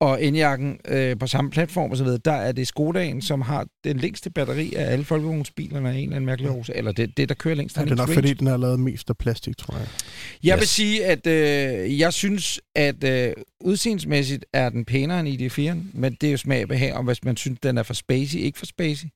og 0.00 0.20
N-jakken 0.22 0.78
øh, 0.88 1.18
på 1.18 1.26
samme 1.26 1.50
platform 1.50 1.92
osv., 1.92 2.06
der 2.24 2.32
er 2.32 2.52
det 2.52 2.68
Skodaen, 2.68 3.22
som 3.22 3.40
har 3.40 3.66
den 3.84 3.96
længste 3.96 4.30
batteri 4.30 4.74
af 4.74 4.92
alle 4.92 5.04
folkevognsbilerne 5.04 5.88
af 5.88 5.94
en 5.94 6.02
eller 6.02 6.16
anden 6.16 6.26
mærkelig 6.26 6.50
årsag. 6.50 6.76
Eller 6.76 6.92
det, 6.92 7.16
det, 7.16 7.28
der 7.28 7.34
kører 7.34 7.54
længst. 7.54 7.76
Ja, 7.76 7.84
det 7.84 7.90
er 7.90 7.96
nok, 7.96 8.08
fordi 8.08 8.34
den 8.34 8.46
er 8.46 8.56
lavet 8.56 8.80
mest 8.80 9.10
af 9.10 9.16
plastik, 9.16 9.56
tror 9.56 9.76
jeg. 9.78 9.86
Jeg 10.44 10.54
yes. 10.54 10.60
vil 10.60 10.68
sige, 10.68 11.06
at 11.06 11.26
øh, 11.26 12.00
jeg 12.00 12.12
synes, 12.12 12.60
at 12.74 13.04
øh, 13.04 13.32
udseendsmæssigt 13.60 14.44
er 14.52 14.68
den 14.68 14.84
pænere 14.84 15.20
end 15.20 15.28
ID4'en, 15.28 16.00
men 16.00 16.16
det 16.20 16.26
er 16.26 16.30
jo 16.30 16.36
smag 16.36 16.62
og 16.62 16.68
behag 16.68 16.94
om, 16.94 17.04
hvis 17.04 17.24
man 17.24 17.36
synes, 17.36 17.58
den 17.62 17.78
er 17.78 17.82
for 17.82 17.94
spacey, 17.94 18.38
ikke 18.38 18.58
for 18.58 18.66
spacey. 18.66 19.06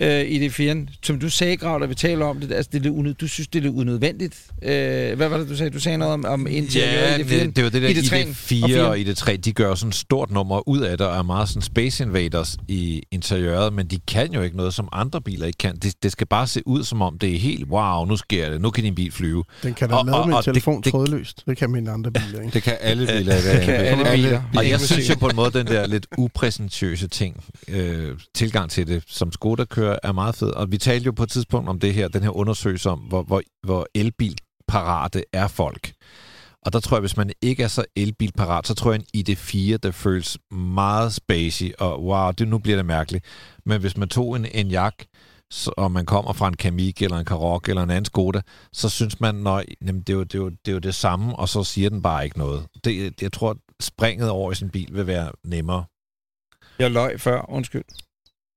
Øh, 0.00 0.20
ID4'en, 0.20 0.98
som 1.02 1.18
du 1.20 1.28
sagde, 1.30 1.56
Grav, 1.56 1.80
da 1.80 1.86
vi 1.86 1.94
taler 1.94 2.26
om 2.26 2.40
det, 2.40 2.52
altså 2.52 2.68
det 2.72 2.78
er 2.78 2.82
lidt 2.82 2.94
unød, 2.94 3.14
du 3.14 3.28
synes, 3.28 3.48
det 3.48 3.58
er 3.58 3.62
lidt 3.62 3.74
unødvendigt. 3.74 4.46
Øh, 4.62 5.16
hvad 5.16 5.28
var 5.28 5.38
det, 5.38 5.48
du 5.48 5.56
sagde? 5.56 5.70
Du 5.70 5.80
sagde 5.80 5.98
noget 5.98 6.14
om, 6.14 6.24
om 6.24 6.46
interiøret 6.46 6.92
Ja, 6.96 7.16
i 7.16 7.20
ID4'en. 7.22 7.46
det, 7.46 7.56
det 7.56 7.64
var 7.64 7.70
det 7.70 7.82
der 7.82 7.88
ID3'en 7.88 8.26
ID4 8.74 8.80
og 8.80 8.88
og 8.88 8.98
ID3, 8.98 9.36
de 9.36 9.52
gør 9.52 9.74
sådan 9.74 9.88
et 9.88 9.94
stort 9.94 10.30
nummer 10.30 10.68
ud 10.68 10.80
af 10.80 10.98
det, 10.98 11.06
og 11.06 11.16
er 11.16 11.22
meget 11.22 11.48
sådan 11.48 11.62
Space 11.62 12.04
Invaders 12.04 12.56
i 12.68 13.02
interiøret, 13.10 13.72
men 13.72 13.86
de 13.86 13.98
kan 14.08 14.32
jo 14.32 14.42
ikke 14.42 14.56
noget, 14.56 14.74
som 14.74 14.88
andre 14.92 15.20
biler 15.20 15.46
ikke 15.46 15.58
kan. 15.58 15.76
Det, 15.76 16.02
det 16.02 16.12
skal 16.12 16.26
bare 16.26 16.46
se 16.46 16.62
ud, 16.66 16.84
som 16.84 17.02
om 17.02 17.18
det 17.18 17.34
er 17.34 17.38
helt, 17.38 17.68
wow, 17.68 18.04
nu 18.04 18.16
sker 18.16 18.50
det, 18.50 18.60
nu 18.60 18.70
kan 18.70 18.84
din 18.84 18.94
bil 18.94 19.12
flyve. 19.12 19.44
Den 19.62 19.74
kan 19.74 19.88
da 19.88 19.94
Og- 19.94 20.06
lade 20.06 20.16
og- 20.20 20.26
med 20.28 20.34
en 20.34 20.38
det- 20.38 20.44
telefon 20.44 20.82
det- 20.82 20.92
trådløst. 20.92 21.42
Det 21.46 21.56
kan 21.56 21.70
mine 21.70 21.90
andre 21.90 22.10
biler, 22.10 22.40
ikke? 22.40 22.52
Det 22.54 22.62
kan 22.62 22.76
alle 22.80 23.06
biler 23.06 23.36
i 23.36 23.42
dag. 23.42 23.64
kan 23.64 23.74
alle 23.74 24.04
biler. 24.14 24.42
Og 24.56 24.68
jeg 24.68 24.80
synes 24.80 25.10
jo 25.10 25.14
på 25.14 25.26
en 25.28 25.36
måde, 25.36 25.50
den 25.58 25.66
der 25.66 25.86
lidt 25.86 26.06
upræsentøse 26.18 27.08
ting, 27.08 27.44
øh, 27.68 28.08
tilgang 28.34 28.70
til 28.70 28.86
det, 28.86 29.02
som 29.08 29.32
Skoda 29.32 29.64
kører, 29.64 29.85
er 30.02 30.12
meget 30.12 30.34
fed. 30.34 30.50
Og 30.50 30.72
vi 30.72 30.78
talte 30.78 31.06
jo 31.06 31.12
på 31.12 31.22
et 31.22 31.30
tidspunkt 31.30 31.68
om 31.68 31.80
det 31.80 31.94
her, 31.94 32.08
den 32.08 32.22
her 32.22 32.36
undersøgelse 32.36 32.90
om, 32.90 32.98
hvor, 32.98 33.22
hvor, 33.22 33.42
hvor 33.62 33.86
elbilparate 33.94 35.24
er 35.32 35.48
folk. 35.48 35.92
Og 36.62 36.72
der 36.72 36.80
tror 36.80 36.96
jeg, 36.96 37.00
hvis 37.00 37.16
man 37.16 37.32
ikke 37.42 37.62
er 37.62 37.68
så 37.68 37.84
elbilparat, 37.96 38.66
så 38.66 38.74
tror 38.74 38.92
jeg 38.92 39.02
en 39.14 39.22
ID4, 39.28 39.76
der 39.76 39.90
føles 39.90 40.38
meget 40.50 41.14
spacey, 41.14 41.72
og 41.78 42.04
wow, 42.04 42.30
det, 42.30 42.48
nu 42.48 42.58
bliver 42.58 42.76
det 42.76 42.86
mærkeligt. 42.86 43.24
Men 43.66 43.80
hvis 43.80 43.96
man 43.96 44.08
tog 44.08 44.36
en, 44.36 44.46
en 44.54 44.70
jak, 44.70 44.94
så, 45.50 45.72
og 45.76 45.92
man 45.92 46.06
kommer 46.06 46.32
fra 46.32 46.48
en 46.48 46.56
Kamik 46.56 47.02
eller 47.02 47.16
en 47.16 47.24
Karoq 47.24 47.68
eller 47.68 47.82
en 47.82 47.90
anden 47.90 48.04
Skoda, 48.04 48.40
så 48.72 48.88
synes 48.88 49.20
man, 49.20 49.34
nej, 49.34 49.64
jamen, 49.86 50.02
det, 50.02 50.12
er 50.12 50.16
jo, 50.16 50.22
det, 50.24 50.34
er 50.34 50.38
jo, 50.38 50.48
det 50.48 50.68
er 50.68 50.72
jo 50.72 50.78
det 50.78 50.94
samme, 50.94 51.36
og 51.36 51.48
så 51.48 51.64
siger 51.64 51.90
den 51.90 52.02
bare 52.02 52.24
ikke 52.24 52.38
noget. 52.38 52.66
Det, 52.84 53.22
jeg 53.22 53.32
tror, 53.32 53.50
at 53.50 53.56
springet 53.80 54.30
over 54.30 54.52
i 54.52 54.54
sin 54.54 54.70
bil 54.70 54.88
vil 54.92 55.06
være 55.06 55.32
nemmere. 55.44 55.84
Jeg 56.78 56.90
løg 56.90 57.20
før, 57.20 57.50
undskyld, 57.50 57.84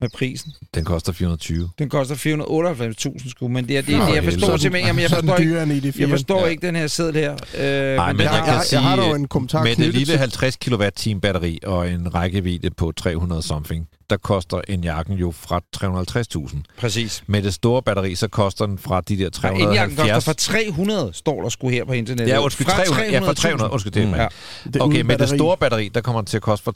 med 0.02 0.10
prisen. 0.18 0.54
Den 0.76 0.86
koster 0.86 1.12
420. 1.14 1.70
Den 1.80 1.90
koster 1.90 2.16
498.000 2.16 3.30
sku, 3.30 3.48
men 3.48 3.68
det 3.68 3.78
er 3.78 3.82
det, 3.82 3.90
Nå, 3.98 4.02
det 4.06 4.06
jeg 4.06 4.14
helvede. 4.16 4.32
forstår 4.40 4.58
simpelthen, 4.58 4.88
jamen 4.88 5.02
jeg 5.02 5.10
forstår 5.10 5.38
ikke, 5.38 5.50
dyrere 5.50 5.64
end 5.64 5.72
ID4. 5.72 6.00
jeg 6.02 6.10
forstår 6.10 6.40
Ja. 6.40 6.46
ikke 6.46 6.68
den 6.68 6.76
her 6.76 6.88
seddel 6.88 7.16
her. 7.16 7.32
Øh, 7.32 7.96
Nej, 7.96 8.08
men 8.08 8.18
men 8.18 8.24
jeg 8.24 8.30
har, 8.32 8.46
kan 8.46 8.54
jeg, 8.54 8.64
sige, 8.64 8.80
jeg 8.80 8.90
har 8.90 8.96
dog 8.96 9.16
en 9.16 9.28
kommentar 9.28 9.64
Med 9.64 9.76
det 9.76 9.94
lille 9.94 10.06
til- 10.06 10.18
50 10.18 10.56
kWh 10.56 11.20
batteri 11.22 11.60
og 11.64 11.90
en 11.92 12.14
rækkevidde 12.16 12.70
på 12.72 12.92
300 12.92 13.42
something, 13.44 13.88
der 14.10 14.18
koster 14.18 14.62
en 14.68 14.84
jakken 14.84 15.16
jo 15.18 15.32
fra 15.32 15.62
350.000. 15.76 16.58
præcis. 16.80 17.24
Med 17.28 17.42
det 17.44 17.54
store 17.54 17.82
batteri, 17.84 18.16
så 18.16 18.28
koster 18.28 18.66
den 18.66 18.78
fra 18.78 19.02
de 19.02 19.18
der 19.18 19.30
Og 19.44 19.60
indjakken 19.60 19.98
koster 19.98 20.14
370... 20.14 20.26
fra 20.26 20.34
300, 20.34 21.12
står 21.14 21.42
der 21.42 21.50
sgu 21.50 21.70
her 21.70 21.86
på 21.86 21.94
internettet. 21.94 22.34
Ja, 22.34 22.40
undskyld, 22.44 22.68
300, 22.68 23.12
ja, 23.12 23.20
fra 23.20 23.34
300, 23.34 23.72
undskyld, 23.72 23.94
det 23.94 24.02
er 24.02 24.06
Mm. 24.06 24.12
mig. 24.12 24.18
Ja. 24.66 24.70
Det 24.74 24.82
Okay, 24.82 25.02
med 25.02 25.10
det 25.10 25.20
batteri. 25.20 25.38
store 25.38 25.58
batteri, 25.58 25.88
der 25.94 26.02
kommer 26.02 26.22
den 26.22 26.26
til 26.28 26.38
at 26.38 26.44
koste 26.44 26.64
for 26.64 26.72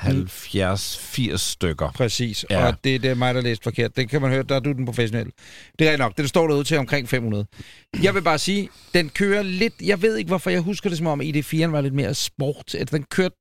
370-80 0.00 1.36
stykker. 1.36 1.90
Præcis, 1.94 2.44
Ja. 2.50 2.66
og 2.66 2.74
det, 2.84 3.02
det 3.02 3.10
er 3.10 3.14
mig, 3.14 3.34
der 3.34 3.40
læste 3.40 3.62
forkert. 3.64 3.96
Det 3.96 4.08
kan 4.10 4.22
man 4.22 4.30
høre, 4.30 4.42
der 4.42 4.54
er 4.54 4.60
du 4.60 4.72
den 4.72 4.84
professionelle. 4.86 5.32
Det 5.78 5.88
er 5.88 5.96
nok, 5.96 6.18
det 6.18 6.28
står 6.28 6.46
derude 6.48 6.64
til 6.64 6.78
omkring 6.78 7.08
500. 7.08 7.46
Jeg 8.02 8.14
vil 8.14 8.22
bare 8.22 8.38
sige, 8.38 8.68
den 8.94 9.08
kører 9.08 9.42
lidt, 9.42 9.74
jeg 9.84 10.02
ved 10.02 10.16
ikke 10.16 10.28
hvorfor, 10.28 10.50
jeg 10.50 10.60
husker 10.60 10.88
det 10.88 10.98
som 10.98 11.06
om 11.06 11.20
ID4'en 11.20 11.66
var 11.66 11.80
lidt 11.80 11.94
mere 11.94 12.14
sport. 12.14 12.74
At 12.74 12.90
den 12.90 13.02
kørte 13.02 13.36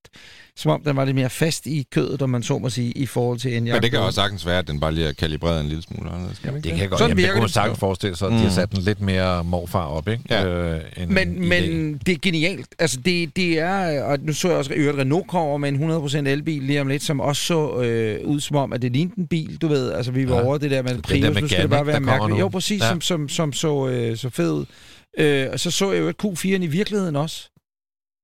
som 0.58 0.72
om 0.72 0.82
den 0.84 0.96
var 0.96 1.06
lidt 1.06 1.16
mere 1.16 1.30
fast 1.30 1.66
i 1.68 1.86
kødet, 1.92 2.22
om 2.22 2.30
man 2.30 2.44
så 2.44 2.58
må 2.58 2.70
sige, 2.70 2.92
i 2.92 3.06
forhold 3.06 3.40
til 3.40 3.58
en 3.58 3.64
Men 3.64 3.82
det 3.82 3.92
kan 3.92 4.00
også 4.00 4.16
sagtens 4.16 4.46
være, 4.46 4.58
at 4.60 4.68
den 4.68 4.80
bare 4.80 4.92
lige 4.94 5.08
er 5.08 5.12
kalibreret 5.14 5.62
en 5.62 5.68
lille 5.68 5.84
smule 5.84 6.10
anderledes. 6.10 6.40
Kan 6.40 6.54
det 6.54 6.58
ikke 6.58 6.70
Det 6.70 6.80
kan 6.80 6.90
godt, 6.90 7.00
Sådan 7.00 7.10
jamen, 7.10 7.24
det 7.24 7.32
kunne 7.32 7.40
man 7.42 7.50
sagtens 7.50 7.80
forestille 7.80 8.16
sig, 8.18 8.28
at 8.28 8.32
de 8.34 8.38
har 8.38 8.46
Mm. 8.46 8.52
sat 8.52 8.72
den 8.72 8.82
lidt 8.82 9.02
mere 9.02 9.44
morfar 9.44 9.86
op, 9.86 10.08
ikke? 10.08 10.24
Ja. 10.30 10.46
Øh, 10.46 10.82
end 10.98 11.10
Men, 11.12 11.50
men 11.50 11.94
det 12.06 12.12
er 12.14 12.18
genialt. 12.22 12.68
Altså, 12.80 13.00
det, 13.06 13.36
det 13.36 13.60
er... 13.60 14.04
Og 14.04 14.20
nu 14.22 14.34
så 14.34 14.48
jeg 14.50 14.58
også, 14.58 14.72
at 14.74 14.98
Renault 14.98 15.28
kommer 15.28 15.58
med 15.58 15.70
en 15.70 15.92
100% 15.92 16.28
elbil 16.50 16.64
lige 16.64 16.82
om 16.82 16.88
lidt, 16.88 17.04
som 17.04 17.20
også 17.20 17.42
så 17.46 17.82
øh, 17.82 18.28
ud 18.28 18.40
som 18.40 18.56
om, 18.58 18.74
at 18.74 18.82
det 18.82 18.92
lignede 18.92 19.16
en 19.20 19.28
bil, 19.28 19.58
du 19.62 19.68
ved. 19.68 19.92
Altså, 19.92 20.12
vi 20.12 20.30
var 20.30 20.36
Ja. 20.36 20.44
over 20.46 20.58
det 20.58 20.72
der 20.72 20.82
med 20.82 20.92
der 20.96 21.02
Prius. 21.02 21.34
med 21.34 21.42
nu 21.42 21.48
skal 21.48 21.62
det 21.62 21.70
bare 21.70 21.88
være 21.88 22.00
mærkeligt. 22.00 22.40
Jo, 22.40 22.48
præcis, 22.50 22.82
Ja. 22.82 22.90
som, 22.90 23.02
som, 23.02 23.30
som 23.30 23.54
så, 23.54 23.88
øh, 23.88 24.18
så 24.18 24.30
fed 24.30 24.52
ud. 24.52 24.66
Øh, 25.18 25.48
og 25.54 25.60
så 25.60 25.72
så 25.72 25.92
jeg 25.92 26.02
jo 26.02 26.08
et 26.10 26.16
Q4'en 26.26 26.64
i 26.64 26.68
virkeligheden 26.68 27.16
også. 27.16 27.50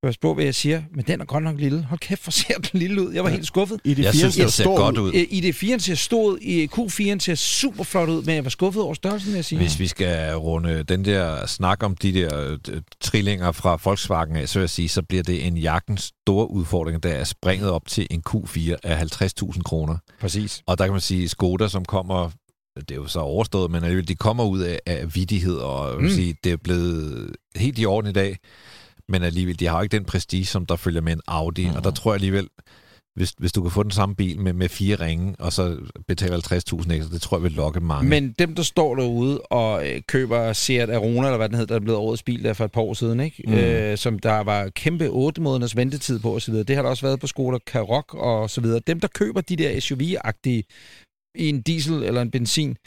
Pas 0.03 0.17
på, 0.17 0.33
hvad 0.33 0.43
jeg 0.43 0.55
siger, 0.55 0.81
men 0.95 1.05
den 1.07 1.21
er 1.21 1.25
godt 1.25 1.43
nok 1.43 1.59
lille. 1.59 1.83
Hold 1.83 1.99
kæft, 1.99 2.23
hvor 2.23 2.31
ser 2.31 2.53
den 2.71 2.79
lille 2.79 3.01
ud. 3.07 3.13
Jeg 3.13 3.23
var 3.23 3.29
Ja. 3.29 3.35
helt 3.35 3.47
skuffet. 3.47 3.79
ID4 3.87 4.01
Jeg 4.03 4.13
synes, 4.13 4.33
ser 4.35 4.43
det 4.43 4.53
ser 4.53 4.63
stor 4.63 4.77
godt 4.77 4.97
ud. 4.97 5.09
ud. 5.09 5.13
Øh, 5.13 5.21
ID4'en 5.21 5.79
ser 5.79 5.95
stor 5.95 6.31
ud, 6.31 6.37
i 6.41 6.65
Q4'en 6.65 7.19
ser 7.19 7.35
super 7.35 7.83
flot 7.83 8.09
ud, 8.09 8.23
men 8.23 8.35
jeg 8.35 8.43
var 8.43 8.49
skuffet 8.49 8.83
over 8.83 8.93
størrelsen, 8.93 9.31
vil 9.31 9.35
jeg 9.35 9.45
sige. 9.45 9.59
Hvis 9.59 9.79
vi 9.79 9.87
skal 9.87 10.35
runde 10.35 10.83
den 10.83 11.05
der 11.05 11.45
snak 11.45 11.83
om 11.83 11.95
de 11.95 12.13
der 12.13 12.57
øh, 12.71 12.81
trillinger 13.01 13.51
fra 13.51 13.79
Volkswagen 13.83 14.35
af, 14.35 14.49
så 14.49 14.59
vil 14.59 14.63
jeg 14.63 14.69
sige, 14.69 14.89
så 14.89 15.01
bliver 15.01 15.23
det 15.23 15.47
en 15.47 15.57
jakkens 15.57 16.11
store 16.23 16.51
udfordring, 16.51 17.03
der 17.03 17.09
er 17.09 17.23
springet 17.23 17.69
op 17.69 17.87
til 17.87 18.07
en 18.11 18.23
Q4 18.29 18.75
af 18.83 19.01
50.000 19.21 19.61
kroner. 19.61 19.97
Præcis. 20.21 20.61
Og 20.67 20.77
der 20.77 20.83
kan 20.85 20.91
man 20.91 21.01
sige, 21.01 21.29
Skoda, 21.29 21.67
som 21.67 21.85
kommer, 21.85 22.31
det 22.75 22.91
er 22.91 22.95
jo 22.95 23.07
så 23.07 23.19
overstået, 23.19 23.71
men 23.71 23.83
alligevel, 23.83 24.07
de 24.07 24.15
kommer 24.15 24.43
ud 24.45 24.59
af, 24.59 24.79
af 24.85 25.15
vidighed, 25.15 25.55
og. 25.57 26.01
Mm. 26.01 26.09
sige, 26.09 26.35
det 26.43 26.51
er 26.51 26.57
blevet 26.57 27.31
helt 27.55 27.79
i 27.79 27.85
orden 27.85 28.09
i 28.09 28.13
dag, 28.13 28.37
men 29.09 29.23
alligevel, 29.23 29.59
de 29.59 29.67
har 29.67 29.77
jo 29.77 29.83
ikke 29.83 29.97
den 29.97 30.05
prestige, 30.05 30.45
som 30.45 30.65
der 30.65 30.75
følger 30.75 31.01
med 31.01 31.13
en 31.13 31.21
Audi, 31.27 31.69
mm. 31.69 31.75
og 31.75 31.83
der 31.83 31.91
tror 31.91 32.11
jeg 32.11 32.15
alligevel, 32.15 32.47
hvis, 33.15 33.33
hvis 33.37 33.51
du 33.51 33.61
kan 33.61 33.71
få 33.71 33.83
den 33.83 33.91
samme 33.91 34.15
bil 34.15 34.39
med, 34.39 34.53
med 34.53 34.69
fire 34.69 34.95
ringe, 34.95 35.35
og 35.39 35.53
så 35.53 35.77
betale 36.07 36.35
50.000 36.35 36.93
ekstra, 36.93 37.13
det 37.13 37.21
tror 37.21 37.37
jeg 37.37 37.43
vil 37.43 37.51
lokke 37.51 37.79
mange. 37.79 38.09
Men 38.09 38.31
dem, 38.31 38.55
der 38.55 38.63
står 38.63 38.95
derude 38.95 39.41
og 39.41 39.89
øh, 39.89 40.01
køber 40.07 40.53
Seat 40.53 40.89
Arona, 40.89 41.27
eller 41.27 41.37
hvad 41.37 41.49
den 41.49 41.57
hedder, 41.57 41.73
der 41.73 41.79
er 41.79 41.83
blevet 41.83 41.99
årets 41.99 42.23
bil 42.23 42.43
der 42.43 42.53
for 42.53 42.65
et 42.65 42.71
par 42.71 42.81
år 42.81 42.93
siden, 42.93 43.19
ikke? 43.19 43.43
Mm. 43.47 43.53
Øh, 43.53 43.97
som 43.97 44.19
der 44.19 44.39
var 44.39 44.69
kæmpe 44.69 45.07
8 45.07 45.41
måneders 45.41 45.75
ventetid 45.75 46.19
på 46.19 46.35
osv., 46.35 46.53
det 46.53 46.75
har 46.75 46.81
der 46.81 46.89
også 46.89 47.05
været 47.05 47.19
på 47.19 47.27
Skoda 47.27 47.57
Karoq 47.67 48.13
og 48.13 48.49
så 48.49 48.61
videre. 48.61 48.81
Dem, 48.87 48.99
der 48.99 49.07
køber 49.07 49.41
de 49.41 49.55
der 49.55 49.79
SUV-agtige 49.79 50.63
i 51.35 51.49
en 51.49 51.61
diesel 51.61 52.03
eller 52.03 52.21
en 52.21 52.31
benzin, 52.31 52.77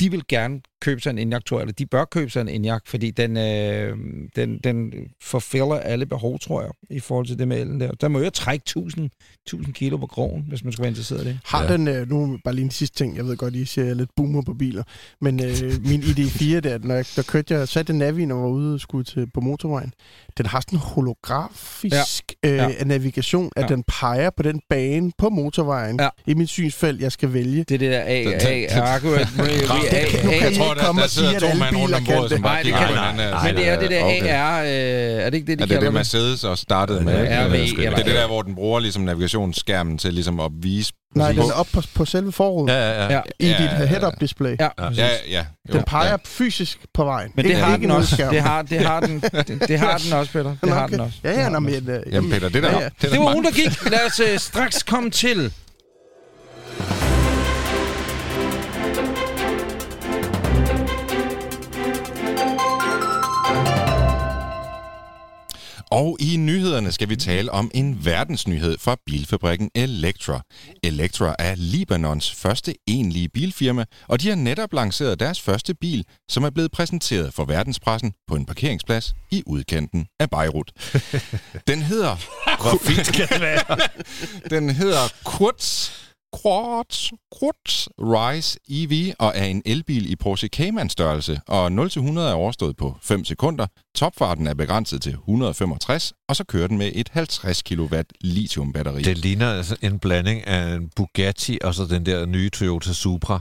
de 0.00 0.10
vil 0.10 0.22
gerne 0.28 0.60
købe 0.80 1.00
sig 1.00 1.10
en 1.10 1.18
Enyaq, 1.18 1.44
tror 1.44 1.58
jeg, 1.58 1.62
eller 1.62 1.72
de 1.72 1.86
bør 1.86 2.04
købe 2.04 2.30
sig 2.30 2.40
en 2.40 2.48
Enyaq, 2.48 2.82
fordi 2.86 3.10
den, 3.10 3.36
øh, 3.36 3.96
den, 4.36 4.58
den 4.64 4.92
forfælder 5.22 5.76
alle 5.76 6.06
behov, 6.06 6.38
tror 6.38 6.62
jeg, 6.62 6.70
i 6.90 7.00
forhold 7.00 7.26
til 7.26 7.38
det 7.38 7.48
med 7.48 7.60
elen 7.60 7.80
der. 7.80 7.92
Der 7.92 8.08
må 8.08 8.18
jo 8.18 8.30
trække 8.30 8.62
1000, 8.62 9.10
1000 9.46 9.74
kilo 9.74 9.96
på 9.96 10.06
krogen, 10.06 10.44
hvis 10.48 10.64
man 10.64 10.72
skulle 10.72 10.82
være 10.82 10.90
interesseret 10.90 11.22
i 11.22 11.28
det. 11.28 11.38
Har 11.44 11.62
ja. 11.62 11.72
den, 11.72 11.88
øh, 11.88 12.08
nu 12.08 12.38
bare 12.44 12.54
lige 12.54 12.64
en 12.64 12.70
sidste 12.70 12.96
ting, 12.96 13.16
jeg 13.16 13.26
ved 13.26 13.36
godt, 13.36 13.54
I 13.54 13.64
siger 13.64 13.94
lidt 13.94 14.10
boomer 14.16 14.42
på 14.42 14.54
biler, 14.54 14.82
men 15.20 15.44
øh, 15.44 15.86
min 15.86 16.00
ID4 16.00 16.60
der, 16.68 16.78
når 16.78 16.94
jeg, 16.94 17.04
der 17.16 17.22
kørte 17.22 17.54
jeg, 17.54 17.68
satte 17.68 17.92
Navi, 17.92 18.24
når 18.24 18.36
jeg 18.36 18.42
var 18.42 18.48
ude 18.48 18.74
og 18.74 18.80
skulle 18.80 19.04
til, 19.04 19.30
på 19.34 19.40
motorvejen, 19.40 19.92
den 20.38 20.46
har 20.46 20.60
sådan 20.60 20.76
en 20.76 20.82
holografisk 20.82 22.32
ja. 22.44 22.50
Øh, 22.50 22.74
ja. 22.78 22.84
navigation, 22.84 23.50
at 23.56 23.62
ja. 23.62 23.68
den 23.68 23.84
peger 23.88 24.30
på 24.36 24.42
den 24.42 24.60
bane 24.70 25.12
på 25.18 25.28
motorvejen 25.28 26.00
ja. 26.00 26.08
i 26.26 26.34
mit 26.34 26.48
synsfelt, 26.48 27.00
jeg 27.00 27.12
skal 27.12 27.32
vælge. 27.32 27.64
Det 27.64 27.74
er 27.74 27.78
det 27.78 27.90
der 27.92 28.00
A, 28.00 28.24
A, 28.40 28.80
Argument, 28.80 29.28
Jeg 30.42 30.52
tror, 30.74 30.92
der, 30.92 31.00
der 31.00 31.08
sidder 31.08 31.38
to 31.38 31.54
mand 31.58 31.76
rundt 31.76 31.94
om 31.94 32.04
bordet, 32.04 32.30
som 32.30 32.42
bare 32.42 32.62
kigger 32.62 32.78
på 32.78 32.86
hinanden. 32.86 33.26
Men 33.44 33.56
det 33.56 33.68
er 33.68 33.78
det 33.78 33.90
der 33.90 34.04
AR, 34.04 34.62
er 34.62 35.30
det 35.30 35.36
ikke 35.36 35.46
det, 35.46 35.58
de 35.58 35.62
kalder 35.62 35.66
det? 35.66 35.74
Er 35.74 35.80
det 35.80 35.86
det, 35.86 35.94
Mercedes 35.94 36.44
også 36.44 36.62
startede 36.62 37.00
med? 37.00 37.20
Det 37.20 37.86
er 37.86 37.94
det 37.96 38.06
der, 38.06 38.26
hvor 38.26 38.42
den 38.42 38.54
bruger 38.54 38.80
ligesom 38.80 39.02
navigationsskærmen 39.02 39.98
til 39.98 40.14
ligesom 40.14 40.40
at 40.40 40.50
vise 40.54 40.92
Nej, 41.14 41.32
den 41.32 41.40
er 41.40 41.52
op 41.52 41.66
på, 41.72 41.82
på 41.94 42.04
selve 42.04 42.32
forruden. 42.32 42.68
Ja, 42.68 43.04
ja, 43.04 43.12
ja. 43.12 43.20
I 43.38 43.46
dit 43.46 43.88
head-up 43.88 44.12
display. 44.20 44.56
Ja, 44.60 44.68
ja, 44.96 45.08
ja. 45.30 45.44
Jo, 45.68 45.74
den 45.74 45.82
peger 45.82 46.10
ja. 46.10 46.16
fysisk 46.24 46.78
på 46.94 47.04
vejen. 47.04 47.32
Men 47.34 47.44
det 47.44 47.50
ikke, 47.50 47.62
har 47.62 47.74
ikke 47.74 47.82
den 47.82 47.90
også. 47.90 48.28
Det 48.30 48.40
har, 48.40 48.62
det 48.62 48.80
har 48.80 49.00
den, 49.00 49.20
det, 49.48 49.68
det 49.68 49.78
har 49.78 49.98
den 49.98 50.12
også, 50.12 50.32
Peter. 50.32 50.56
Det 50.64 50.72
har 50.72 50.86
den 50.86 51.00
også. 51.00 51.18
Ja, 51.24 51.42
ja, 51.42 51.48
nå, 51.48 51.58
men... 51.58 51.74
Uh, 51.74 52.12
Jamen, 52.14 52.30
Peter, 52.30 52.48
det 52.48 52.62
der... 52.62 52.70
Ja, 52.70 52.80
ja. 52.80 52.88
Det, 53.02 53.12
det 53.12 53.20
var 53.20 53.32
hun, 53.32 53.44
der 53.44 53.50
gik. 53.50 53.90
Lad 53.90 54.06
os 54.06 54.20
uh, 54.20 54.38
straks 54.38 54.82
komme 54.82 55.10
til 55.10 55.52
Og 65.98 66.16
i 66.20 66.36
nyhederne 66.36 66.92
skal 66.92 67.08
vi 67.08 67.16
tale 67.16 67.52
om 67.52 67.70
en 67.74 68.04
verdensnyhed 68.04 68.78
fra 68.78 68.96
bilfabrikken 69.06 69.70
Electra. 69.74 70.40
Electra 70.82 71.34
er 71.38 71.54
Libanons 71.56 72.34
første 72.34 72.74
egentlige 72.88 73.28
bilfirma, 73.28 73.84
og 74.08 74.20
de 74.20 74.28
har 74.28 74.36
netop 74.36 74.72
lanceret 74.72 75.20
deres 75.20 75.40
første 75.40 75.74
bil, 75.74 76.04
som 76.28 76.44
er 76.44 76.50
blevet 76.50 76.70
præsenteret 76.70 77.34
for 77.34 77.44
verdenspressen 77.44 78.12
på 78.28 78.34
en 78.34 78.46
parkeringsplads 78.46 79.14
i 79.30 79.42
udkanten 79.46 80.06
af 80.20 80.30
Beirut. 80.30 80.72
Den 81.68 81.82
hedder... 81.82 82.16
Hvor 82.62 82.78
fint 82.82 83.06
skal 83.06 83.28
det 83.28 83.40
være? 83.40 83.78
Den 84.58 84.70
hedder 84.70 85.12
Kurz 85.24 85.90
Quartz, 86.36 87.12
Quartz 87.38 87.86
Rise 87.98 88.58
EV 88.68 89.14
og 89.18 89.32
er 89.34 89.44
en 89.44 89.62
elbil 89.66 90.12
i 90.12 90.16
Porsche 90.16 90.48
Cayman 90.48 90.90
størrelse, 90.90 91.40
og 91.48 91.66
0-100 91.66 92.18
er 92.18 92.32
overstået 92.32 92.76
på 92.76 92.96
5 93.02 93.24
sekunder. 93.24 93.66
Topfarten 93.94 94.46
er 94.46 94.54
begrænset 94.54 95.02
til 95.02 95.12
165, 95.12 96.12
og 96.28 96.36
så 96.36 96.44
kører 96.44 96.66
den 96.66 96.78
med 96.78 96.92
et 96.94 97.08
50 97.12 97.62
kW 97.62 97.94
lithiumbatteri. 98.20 99.02
Det 99.02 99.18
ligner 99.18 99.52
altså 99.52 99.76
en 99.82 99.98
blanding 99.98 100.46
af 100.46 100.74
en 100.74 100.90
Bugatti 100.96 101.58
og 101.64 101.74
så 101.74 101.84
den 101.84 102.06
der 102.06 102.26
nye 102.26 102.50
Toyota 102.50 102.92
Supra. 102.92 103.40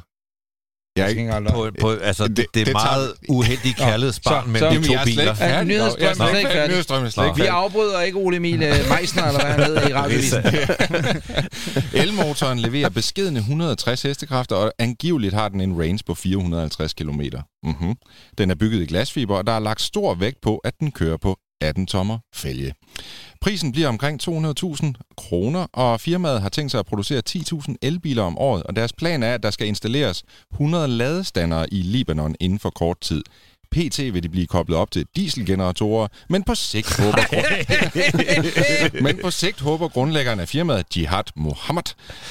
Jeg 0.97 1.09
ikke, 1.09 1.31
på, 1.49 1.69
på, 1.81 1.89
altså, 1.91 2.27
det, 2.27 2.37
det, 2.37 2.45
det 2.53 2.67
er 2.67 2.73
meget 2.73 3.13
tager... 3.21 3.31
uheldig 3.31 3.75
kærlighedsbarn 3.75 4.51
mellem 4.51 4.81
de 4.81 4.87
to 4.87 4.93
biler. 5.05 5.63
Nyhedsstrømmen 6.67 7.11
Vi 7.35 7.41
afbryder 7.41 8.01
ikke 8.01 8.17
Ole 8.17 8.35
Emil 8.35 8.63
øh, 8.63 8.75
Meisner, 8.89 9.23
eller 9.23 9.39
hvad 9.39 9.51
han 9.51 9.63
hedder 9.63 9.89
i 9.89 9.93
radiovisen. 9.93 10.43
Elmotoren 12.01 12.59
leverer 12.59 12.89
beskedende 12.89 13.39
160 13.39 14.01
hestekræfter, 14.01 14.55
og 14.55 14.71
angiveligt 14.79 15.33
har 15.33 15.49
den 15.49 15.61
en 15.61 15.81
range 15.81 15.99
på 16.05 16.15
450 16.15 16.93
km. 16.93 17.21
Mm-hmm. 17.63 17.95
Den 18.37 18.51
er 18.51 18.55
bygget 18.55 18.81
i 18.81 18.85
glasfiber, 18.85 19.37
og 19.37 19.47
der 19.47 19.53
er 19.53 19.59
lagt 19.59 19.81
stor 19.81 20.15
vægt 20.15 20.41
på, 20.41 20.57
at 20.57 20.73
den 20.79 20.91
kører 20.91 21.17
på 21.17 21.37
18 21.61 21.87
tommer 21.87 22.17
fælge. 22.35 22.73
Prisen 23.41 23.71
bliver 23.71 23.87
omkring 23.87 24.21
200.000 24.27 24.93
kroner, 25.17 25.67
og 25.73 25.99
firmaet 26.01 26.41
har 26.41 26.49
tænkt 26.49 26.71
sig 26.71 26.79
at 26.79 26.85
producere 26.85 27.21
10.000 27.29 27.75
elbiler 27.81 28.23
om 28.23 28.37
året, 28.37 28.63
og 28.63 28.75
deres 28.75 28.93
plan 28.93 29.23
er, 29.23 29.33
at 29.33 29.43
der 29.43 29.51
skal 29.51 29.67
installeres 29.67 30.23
100 30.51 30.87
ladestandere 30.87 31.73
i 31.73 31.81
Libanon 31.81 32.35
inden 32.39 32.59
for 32.59 32.69
kort 32.69 32.99
tid. 33.01 33.23
PT 33.71 33.99
vil 34.13 34.23
de 34.23 34.29
blive 34.29 34.47
koblet 34.47 34.77
op 34.77 34.91
til 34.91 35.05
dieselgeneratorer, 35.15 36.07
men 36.29 36.43
på 36.43 36.55
sigt 36.55 36.99
håber, 36.99 37.23
men 39.03 39.19
på 39.21 39.31
sigt 39.31 39.59
håber 39.59 39.87
grundlæggeren 39.87 40.39
af 40.39 40.47
firmaet 40.49 40.85
Jihad 40.97 41.23
Mohammed, 41.35 41.83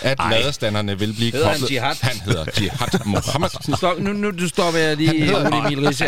at 0.02 0.18
Ej. 0.18 0.30
ladestanderne 0.30 0.98
vil 0.98 1.12
blive 1.12 1.32
hedder 1.32 1.52
koblet... 1.52 1.68
Han, 1.68 1.70
jihad? 1.70 1.96
han 2.02 2.20
hedder 2.20 2.44
Jihad 2.60 3.04
Mohammed. 3.04 3.48
Stop, 3.76 3.98
nu, 3.98 4.12
nu 4.12 4.30
du 4.30 4.48
stopper 4.48 4.80
jeg 4.80 4.96
lige 4.96 5.36
Ole 5.36 5.58
Emil 5.58 5.88
Risse 5.88 6.06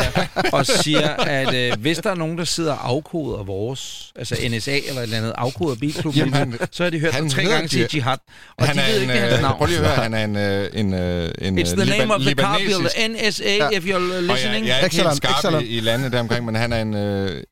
og 0.53 0.67
siger, 0.67 1.09
at 1.09 1.55
øh, 1.55 1.81
hvis 1.81 1.99
der 1.99 2.11
er 2.11 2.15
nogen, 2.15 2.39
der 2.39 2.45
sidder 2.45 2.73
og 2.73 2.89
afkoder 2.89 3.43
vores, 3.43 4.13
altså 4.17 4.35
NSA 4.51 4.71
eller 4.71 5.01
et 5.01 5.03
eller 5.03 5.17
andet, 5.17 5.33
afkoder 5.39 5.77
bilklubben, 5.77 6.19
Jamen, 6.19 6.35
han, 6.35 6.59
så 6.71 6.83
har 6.83 6.91
de 6.91 6.99
hørt 6.99 7.15
ham 7.15 7.29
tre 7.29 7.45
gange 7.45 7.69
sige 7.69 7.89
Jihad, 7.95 8.19
og 8.57 8.67
han 8.67 8.77
de 8.77 8.83
ved 8.93 9.01
ikke, 9.01 9.13
hans 9.13 9.43
navn. 9.43 9.59
Prøv 9.59 9.67
lige 9.67 9.79
at 9.79 9.87
høre, 9.87 9.97
han 9.97 10.15
er 10.15 10.25
en... 10.25 10.37
Øh, 10.37 10.69
en, 10.73 10.95
øh, 10.95 11.31
en 11.39 11.59
It's 11.59 11.75
the 11.75 11.99
name 11.99 12.15
of 12.15 12.21
the 12.21 12.35
car 12.35 12.59
builder, 12.59 13.09
NSA, 13.09 13.69
if 13.73 13.85
you're 13.85 14.21
listening. 14.21 14.67
Ja, 14.67 14.81
er 14.81 15.18
skarp 15.19 15.63
i, 15.63 15.67
i 15.67 15.81
landet 15.81 16.13
deromkring, 16.13 16.45
men 16.45 16.55
han 16.55 16.73
er 16.73 16.83
en, 16.83 16.95
øh, 16.95 17.43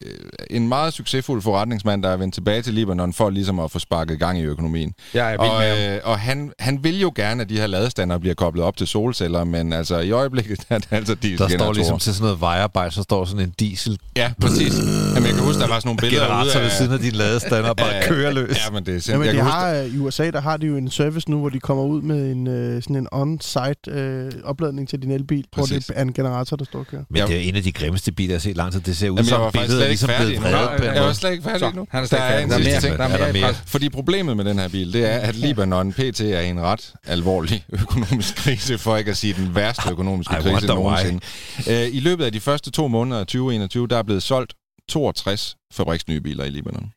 en 0.50 0.68
meget 0.68 0.92
succesfuld 0.92 1.42
forretningsmand, 1.42 2.02
der 2.02 2.08
er 2.08 2.16
vendt 2.16 2.34
tilbage 2.34 2.62
til 2.62 2.74
Libanon 2.74 3.12
for 3.12 3.30
ligesom 3.30 3.60
at 3.60 3.70
få 3.70 3.78
sparket 3.78 4.18
gang 4.18 4.38
i 4.38 4.42
økonomien. 4.42 4.92
Ja, 5.14 5.26
jeg 5.26 5.40
og 5.40 5.66
øh, 5.68 6.00
og 6.04 6.18
han, 6.18 6.52
han 6.58 6.84
vil 6.84 7.00
jo 7.00 7.12
gerne, 7.14 7.42
at 7.42 7.48
de 7.48 7.58
her 7.58 7.66
ladestander 7.66 8.18
bliver 8.18 8.34
koblet 8.34 8.64
op 8.64 8.76
til 8.76 8.86
solceller, 8.86 9.44
men 9.44 9.72
altså 9.72 9.98
i 9.98 10.10
øjeblikket 10.10 10.66
er 10.70 10.78
det 10.78 10.88
altså 10.90 11.14
diesel 11.14 11.38
Der 11.38 11.48
står 11.48 11.72
ligesom 11.72 11.98
til 11.98 12.14
sådan 12.14 12.24
noget 12.24 12.40
vejarbejde, 12.40 12.90
så 12.94 13.02
står 13.02 13.24
sådan 13.24 13.44
en 13.44 13.54
diesel. 13.58 13.98
Ja, 14.16 14.32
præcis. 14.40 14.74
Jamen, 15.14 15.26
jeg 15.26 15.34
kan 15.34 15.44
huske, 15.44 15.60
der 15.60 15.68
var 15.68 15.78
sådan 15.78 15.88
nogle 15.88 16.00
billeder 16.00 16.24
Generator 16.24 16.60
ved 16.60 16.70
siden 16.70 16.92
af 16.92 16.98
de 16.98 17.10
ladestander 17.10 17.74
bare 17.74 18.02
kører 18.02 18.32
løs. 18.32 18.56
Ja, 18.66 18.70
men 18.72 18.86
det 18.86 18.96
er 18.96 19.00
simpelthen... 19.00 19.36
Jamen, 19.36 19.46
de 19.46 19.52
har, 19.52 19.82
huske, 19.82 19.96
I 19.96 19.98
USA, 19.98 20.30
der 20.30 20.40
har 20.40 20.56
de 20.56 20.66
jo 20.66 20.76
en 20.76 20.90
service 20.90 21.30
nu, 21.30 21.38
hvor 21.38 21.48
de 21.48 21.60
kommer 21.60 21.84
ud 21.84 22.02
med 22.02 22.32
en, 22.32 22.46
øh, 22.46 22.82
sådan 22.82 22.96
en 22.96 23.08
on-site 23.12 23.90
øh, 23.90 24.32
opladning 24.44 24.88
til 24.88 25.02
din 25.02 25.10
elbil, 25.10 25.44
præcis. 25.52 25.70
hvor 25.70 25.94
det 25.94 25.98
er 25.98 26.02
en 26.02 26.12
generator, 26.12 26.56
der 26.56 26.64
står 26.64 26.78
og 26.78 26.86
kører. 26.86 27.04
Men 27.10 27.22
det 27.22 27.36
er 27.36 27.40
en 27.56 27.58
af 27.58 27.62
de 27.64 27.72
grimmeste 27.72 28.12
biler, 28.12 28.28
jeg 28.32 28.34
har 28.34 28.40
set 28.40 28.56
lang 28.56 28.72
tid. 28.72 28.80
Det 28.80 28.96
ser 28.96 29.10
ud 29.10 29.16
Jamen, 29.16 29.28
som 29.28 29.52
billedet 29.52 29.82
er 29.82 29.88
ligesom 29.88 30.10
blevet 30.18 30.42
vredet. 30.42 30.94
Jeg 30.94 31.02
var 31.02 31.12
slet 31.12 31.30
ikke 31.32 31.44
færdig 31.44 31.74
nu. 31.74 31.86
Han 31.90 32.02
er 32.02 32.06
der 32.06 32.16
er 32.16 32.44
en 32.44 32.50
der 32.50 32.62
sidste 32.62 32.80
ting. 32.80 32.98
Der 32.98 33.04
er 33.04 33.32
mere, 33.32 33.54
Fordi 33.54 33.88
problemet 33.88 34.36
med 34.36 34.44
den 34.44 34.58
her 34.58 34.68
bil, 34.68 34.92
det 34.92 35.04
er, 35.04 35.18
at 35.18 35.34
Libanon 35.34 35.92
PT 35.92 36.20
er 36.20 36.40
i 36.40 36.48
en 36.48 36.60
ret 36.60 36.94
alvorlig 37.04 37.64
økonomisk 37.82 38.36
krise, 38.36 38.78
for 38.78 38.96
ikke 38.96 39.10
at 39.10 39.16
sige 39.16 39.34
den 39.34 39.54
værste 39.54 39.90
økonomiske 39.90 40.34
krise 40.34 40.66
nogensinde. 40.66 41.20
Uh, 41.66 41.94
I 41.94 42.00
løbet 42.00 42.24
af 42.24 42.32
de 42.32 42.40
første 42.40 42.70
to 42.70 42.88
måneder 42.88 43.20
af 43.20 43.26
2021, 43.26 43.88
der 43.88 43.96
er 43.98 44.02
blevet 44.02 44.22
solgt 44.22 44.54
62 44.88 45.56
fabriksnye 45.72 46.20
biler 46.20 46.44
i 46.44 46.50
Libanon. 46.50 46.92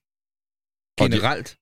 Generelt? 1.00 1.56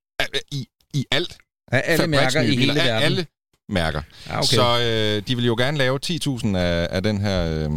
I, 0.52 0.66
i 0.94 1.06
alt. 1.12 1.38
Af 1.72 1.84
alle 1.86 2.08
mærker 2.08 2.42
i 2.42 2.56
hele 2.56 2.76
verden? 2.76 3.04
alle 3.04 3.26
mærker. 3.70 4.02
Ah, 4.30 4.38
okay. 4.38 4.56
Så 4.56 4.80
øh, 4.80 5.28
de 5.28 5.36
vil 5.36 5.46
jo 5.46 5.56
gerne 5.58 5.78
lave 5.78 6.00
10.000 6.06 6.58
af, 6.58 6.88
af 6.92 7.04
den 7.04 7.22
her 7.22 7.46
øh, 7.46 7.72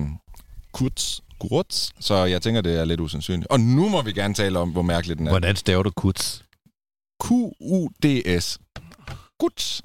Kurz 0.73 1.21
Kurz, 1.41 1.89
så 2.01 2.25
jeg 2.25 2.43
tænker, 2.43 2.61
det 2.61 2.81
er 2.81 2.85
lidt 2.85 3.01
usandsynligt. 3.01 3.47
Og 3.51 3.61
nu 3.61 3.89
må 3.89 4.03
vi 4.03 4.13
gerne 4.13 4.35
tale 4.35 4.59
om, 4.59 4.71
hvor 4.71 4.83
mærkeligt 4.83 5.19
den 5.19 5.27
er. 5.27 5.31
Hvordan 5.31 5.57
staver 5.57 5.83
du 5.83 5.91
Kurz? 5.91 6.41
Q-U-D-S. 7.25 8.59
Kurz. 9.41 9.81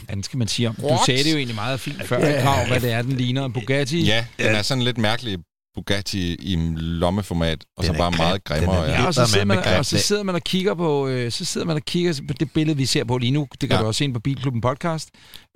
Hvordan 0.00 0.22
skal 0.22 0.38
man 0.38 0.48
sige 0.48 0.68
om? 0.68 0.74
Du 0.74 0.98
sagde 1.06 1.24
det 1.24 1.32
jo 1.32 1.36
egentlig 1.36 1.54
meget 1.54 1.80
fint 1.80 2.08
før, 2.08 2.26
ja. 2.26 2.42
Krav, 2.42 2.66
hvad 2.66 2.80
det 2.80 2.92
er, 2.92 3.02
den 3.02 3.12
ligner. 3.12 3.44
En 3.44 3.52
Bugatti? 3.52 4.02
Ja, 4.02 4.26
den 4.38 4.46
er 4.46 4.62
sådan 4.62 4.82
lidt 4.82 4.98
mærkelig 4.98 5.38
Bugatti 5.74 6.34
i 6.34 6.56
lommeformat, 6.76 7.64
og 7.76 7.84
den 7.84 7.92
så 7.92 7.98
bare 7.98 8.10
grim. 8.10 8.18
meget 8.18 8.44
grimmere. 8.44 8.82
Ja, 8.82 9.06
og 9.06 9.14
så, 9.14 9.26
sidder 9.26 9.44
man, 9.44 9.58
og 9.78 9.86
så 9.86 9.98
sidder 9.98 10.22
man 10.22 10.34
og 10.34 10.42
kigger 10.42 10.74
på, 10.74 11.08
øh, 11.08 11.32
så 11.32 11.44
sidder 11.44 11.66
man 11.66 11.76
og 11.76 11.82
kigger 11.82 12.20
på 12.28 12.34
det 12.40 12.52
billede, 12.52 12.76
vi 12.76 12.86
ser 12.86 13.04
på 13.04 13.18
lige 13.18 13.30
nu. 13.30 13.48
Det 13.60 13.68
kan 13.68 13.76
ja. 13.76 13.82
du 13.82 13.86
også 13.86 13.98
se 13.98 14.12
på 14.12 14.20
Bilklubben 14.20 14.60
podcast 14.60 15.08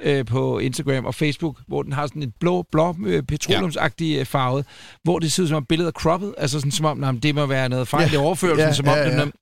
øh, 0.03 0.25
på 0.25 0.59
Instagram 0.59 1.05
og 1.05 1.15
Facebook, 1.15 1.61
hvor 1.69 1.83
den 1.83 1.93
har 1.93 2.07
sådan 2.07 2.23
et 2.23 2.33
blå, 2.41 2.65
blå 2.73 2.97
øh, 3.07 3.23
petroleumsagtig 3.23 4.15
ja. 4.15 4.21
Øh, 4.21 4.27
farve, 4.27 4.65
hvor 5.05 5.19
det 5.19 5.33
ser 5.33 5.43
ud 5.43 5.49
som 5.49 5.57
om 5.57 5.65
billedet 5.65 5.89
er 5.89 6.01
cropped, 6.01 6.33
altså 6.39 6.59
sådan 6.59 6.73
som 6.73 6.87
om, 6.87 6.97
nej, 6.99 7.13
det 7.13 7.35
må 7.35 7.47
være 7.47 7.69
noget 7.69 7.89
fejl 7.89 8.09
ja. 8.11 8.15
i 8.15 8.17
overførelsen, 8.17 8.69
ja, 8.69 8.73
som 8.73 8.89
om 8.89 8.95
ja, 8.95 9.09
ja. 9.09 9.21
den 9.21 9.33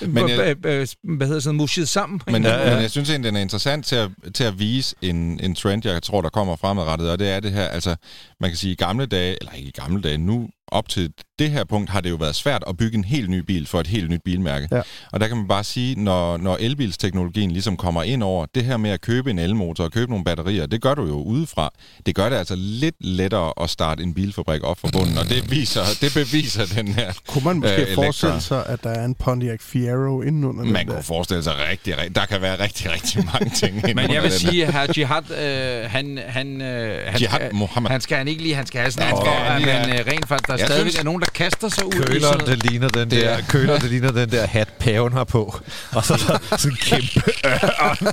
men 0.00 0.28
jeg, 0.28 0.56
hvad 1.02 1.26
hedder 1.26 1.40
sådan, 1.40 1.56
mushet 1.56 1.88
sammen. 1.88 2.20
Men, 2.26 2.42
ja, 2.42 2.58
ja. 2.58 2.74
men 2.74 2.82
jeg 2.82 2.90
synes 2.90 3.10
egentlig, 3.10 3.28
den 3.28 3.36
er 3.36 3.40
interessant 3.40 3.86
til 3.86 3.96
at, 3.96 4.10
til 4.34 4.44
at 4.44 4.58
vise 4.58 4.96
en, 5.02 5.40
en 5.40 5.54
trend, 5.54 5.86
jeg 5.86 6.02
tror, 6.02 6.20
der 6.20 6.28
kommer 6.28 6.56
fremadrettet, 6.56 7.10
og 7.10 7.18
det 7.18 7.30
er 7.30 7.40
det 7.40 7.52
her, 7.52 7.64
altså, 7.64 7.96
man 8.40 8.50
kan 8.50 8.56
sige 8.56 8.72
i 8.72 8.76
gamle 8.76 9.06
dage, 9.06 9.36
eller 9.40 9.52
ikke 9.52 9.68
i 9.68 9.72
gamle 9.80 10.02
dage, 10.02 10.18
nu 10.18 10.48
op 10.72 10.88
til 10.88 11.10
det 11.38 11.50
her 11.50 11.64
punkt 11.64 11.90
har 11.90 12.00
det 12.00 12.10
jo 12.10 12.14
været 12.14 12.34
svært 12.34 12.64
at 12.68 12.76
bygge 12.76 12.98
en 12.98 13.04
helt 13.04 13.30
ny 13.30 13.38
bil 13.38 13.66
for 13.66 13.80
et 13.80 13.86
helt 13.86 14.10
nyt 14.10 14.20
bilmærke. 14.24 14.68
Ja. 14.72 14.80
Og 15.12 15.20
der 15.20 15.28
kan 15.28 15.36
man 15.36 15.48
bare 15.48 15.64
sige, 15.64 16.00
når, 16.04 16.36
når 16.36 16.56
elbilsteknologien 16.60 17.50
ligesom 17.50 17.76
kommer 17.76 18.02
ind 18.02 18.22
over, 18.22 18.46
det 18.54 18.64
her 18.64 18.76
med 18.76 18.90
at 18.90 19.00
købe 19.00 19.30
en 19.30 19.38
elmotor 19.38 19.84
og 19.84 19.92
købe 19.92 20.10
nogle 20.10 20.24
batterier, 20.24 20.66
det 20.66 20.82
gør 20.82 20.94
du 20.94 21.06
jo 21.06 21.22
udefra. 21.22 21.70
Det 22.06 22.14
gør 22.14 22.28
det 22.28 22.36
altså 22.36 22.54
lidt 22.58 22.94
lettere 23.00 23.52
at 23.62 23.70
starte 23.70 24.02
en 24.02 24.14
bilfabrik 24.14 24.62
op 24.64 24.78
fra 24.78 24.88
bunden, 24.92 25.18
og 25.18 25.28
det, 25.28 25.50
viser, 25.50 25.80
det 26.00 26.14
beviser 26.14 26.64
den 26.82 26.88
her 26.88 27.12
Kunne 27.28 27.44
man 27.44 27.56
måske 27.56 27.86
øh, 27.88 27.94
forestille 27.94 28.40
sig, 28.40 28.66
at 28.66 28.82
der 28.84 28.90
er 28.90 29.04
en 29.04 29.14
Pontiac 29.14 29.60
Fiero 29.60 30.22
indenunder 30.22 30.62
den 30.64 30.72
Man 30.72 30.86
der? 30.86 30.92
kunne 30.94 31.02
forestille 31.02 31.42
sig 31.42 31.52
rigtig, 31.70 31.96
rigtig, 31.98 32.16
der 32.16 32.26
kan 32.26 32.42
være 32.42 32.60
rigtig, 32.62 32.92
rigtig 32.92 33.24
mange 33.32 33.50
ting 33.50 33.82
Men 33.96 34.12
jeg 34.12 34.22
vil 34.22 34.30
den 34.30 34.38
sige, 34.38 34.66
at 34.66 34.72
her 34.72 34.86
Jihad, 34.96 35.30
øh, 35.30 35.90
han, 35.90 36.18
han, 36.26 36.62
øh, 36.62 37.06
han, 37.06 37.20
Jihad 37.20 37.38
skal, 37.40 37.54
Mohammed. 37.54 37.90
han 37.90 38.00
skal 38.00 38.18
han 38.18 38.28
ikke 38.28 38.42
lige, 38.42 38.54
han 38.54 38.66
skal 38.66 38.80
have 38.80 38.90
sådan 38.90 39.10
for, 39.10 39.24
man 39.24 39.62
have- 39.62 40.00
øh, 40.00 40.06
rent 40.06 40.28
faktisk, 40.28 40.55
der 40.56 40.62
Jeg 40.62 40.68
stadigvæk 40.68 40.90
synes- 40.92 41.00
er 41.00 41.04
nogen, 41.04 41.20
der 41.20 41.26
kaster 41.34 41.68
sig 41.68 41.86
ud 41.86 41.92
i 41.92 41.96
sådan 41.96 42.06
Køleren, 42.12 42.38
noget. 42.38 42.62
det 42.62 42.70
ligner 42.70 42.88
den 42.88 43.10
Det 43.10 43.22
der, 43.22 43.28
er- 43.30 43.40
køler, 43.48 43.78
det 43.78 43.90
ligner 43.90 44.10
den 44.12 44.30
der 44.30 44.46
hat, 44.46 44.68
paven 44.68 45.12
har 45.12 45.24
på. 45.24 45.60
Og 45.92 46.04
så 46.04 46.14
der 46.28 46.56
sådan 46.56 46.70
en 46.70 46.76
kæmpe 46.80 47.30
ørn 47.46 48.06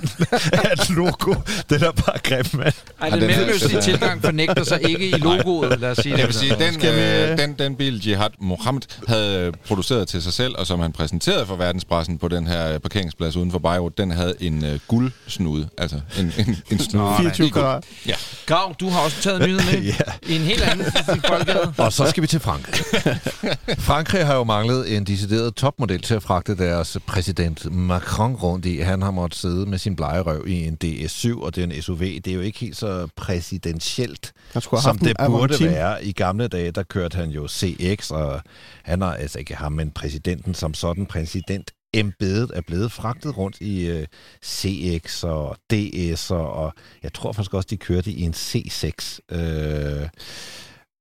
af 0.54 0.74
et 0.74 0.90
logo. 0.90 1.34
Den 1.70 1.84
er 1.84 1.92
bare 1.92 2.18
grim, 2.24 2.46
mand. 2.54 2.74
Ej, 3.02 3.10
den 3.10 3.20
den 3.22 3.28
mellemøstlige 3.28 3.82
tilgang 3.82 4.22
fornægter 4.24 4.64
sig 4.64 4.90
ikke 4.90 5.08
i 5.10 5.12
logoet, 5.12 5.80
lad 5.80 5.92
os 5.92 5.98
sige 5.98 6.10
Jeg 6.12 6.18
det. 6.18 6.28
vil 6.28 6.34
sige, 6.36 6.56
den, 6.60 6.86
øh, 6.86 7.38
den, 7.38 7.54
den 7.60 7.76
bil, 7.76 8.08
Jihad 8.08 8.30
Mohammed 8.40 8.82
havde 9.08 9.52
produceret 9.68 10.08
til 10.08 10.22
sig 10.22 10.34
selv, 10.34 10.56
og 10.58 10.68
som 10.68 10.80
han 10.80 10.92
præsenterede 10.92 11.46
for 11.46 11.56
verdenspressen 11.56 12.18
på 12.18 12.28
den 12.28 12.48
her 12.48 12.74
øh, 12.74 12.80
parkeringsplads 12.80 13.36
uden 13.36 13.52
for 13.52 13.60
Beirut, 13.60 13.98
den 13.98 14.12
havde 14.12 14.34
en 14.40 14.66
øh, 14.66 14.80
guldsnude. 14.88 15.70
Altså 15.78 16.00
en, 16.20 16.34
en, 16.38 16.58
en 16.72 16.80
snude. 16.80 17.04
Nå, 17.06 17.18
24 17.18 17.48
i 17.48 17.50
guld. 17.50 17.64
grader. 17.64 17.82
Ja. 18.08 18.14
Grav, 18.46 18.76
du 18.80 18.90
har 18.90 19.00
også 19.00 19.18
taget 19.22 19.42
nyheden 19.42 19.66
med 19.66 19.82
Ja. 19.94 19.94
i 20.34 20.36
en 20.36 20.42
helt 20.42 20.62
anden 20.62 20.86
boldgade. 21.28 21.74
Og 21.78 21.94
så 21.94 22.06
skal 22.10 22.22
vi 22.22 22.28
til 22.34 22.42
Frankrig. 22.42 22.86
Frankrig 23.90 24.26
har 24.26 24.36
jo 24.36 24.44
manglet 24.44 24.98
en 24.98 25.04
decideret 25.04 25.56
topmodel 25.56 26.02
til 26.02 26.14
at 26.14 26.24
fragte 26.24 26.58
deres 26.58 26.98
præsident 27.08 27.72
Macron 27.72 28.36
rundt 28.36 28.66
i. 28.66 28.78
Han 28.78 29.02
har 29.02 29.12
måttet 29.12 29.40
sidde 29.40 29.66
med 29.66 29.78
sin 29.78 29.96
blegerøv 29.96 30.48
i 30.48 30.68
en 30.68 30.78
DS7, 30.84 31.42
og 31.42 31.56
det 31.56 31.64
er 31.64 31.68
en 31.76 31.82
SUV. 31.82 32.00
Det 32.00 32.28
er 32.28 32.34
jo 32.34 32.42
ikke 32.42 32.60
helt 32.60 32.78
så 32.78 33.08
præsidentielt, 33.16 34.34
som 34.82 34.98
det 34.98 35.16
burde 35.26 35.66
være. 35.66 36.06
I 36.06 36.12
gamle 36.12 36.48
dage, 36.48 36.72
der 36.72 36.84
kørte 36.84 37.18
han 37.18 37.30
jo 37.30 37.48
CX, 37.48 38.12
og 38.12 38.42
han 38.84 39.02
har 39.02 39.14
altså 39.14 39.40
ikke 39.40 39.56
ham, 39.56 39.72
men 39.72 39.92
præsidenten 39.92 40.54
som 40.54 40.74
sådan, 40.74 41.06
præsident 41.06 41.72
embedet 41.94 42.52
er 42.54 42.62
blevet 42.62 42.92
fragtet 42.92 43.38
rundt 43.38 43.58
i 43.62 43.86
øh, 43.86 44.08
CX 44.46 45.24
og 45.24 45.58
DS, 45.72 46.32
og 46.32 46.74
jeg 47.04 47.14
tror 47.14 47.32
faktisk 47.32 47.54
også, 47.54 47.68
de 47.70 47.78
kørte 47.78 48.12
i 48.12 48.22
en 48.22 48.34
C6. 48.34 49.20
Øh, 49.32 50.08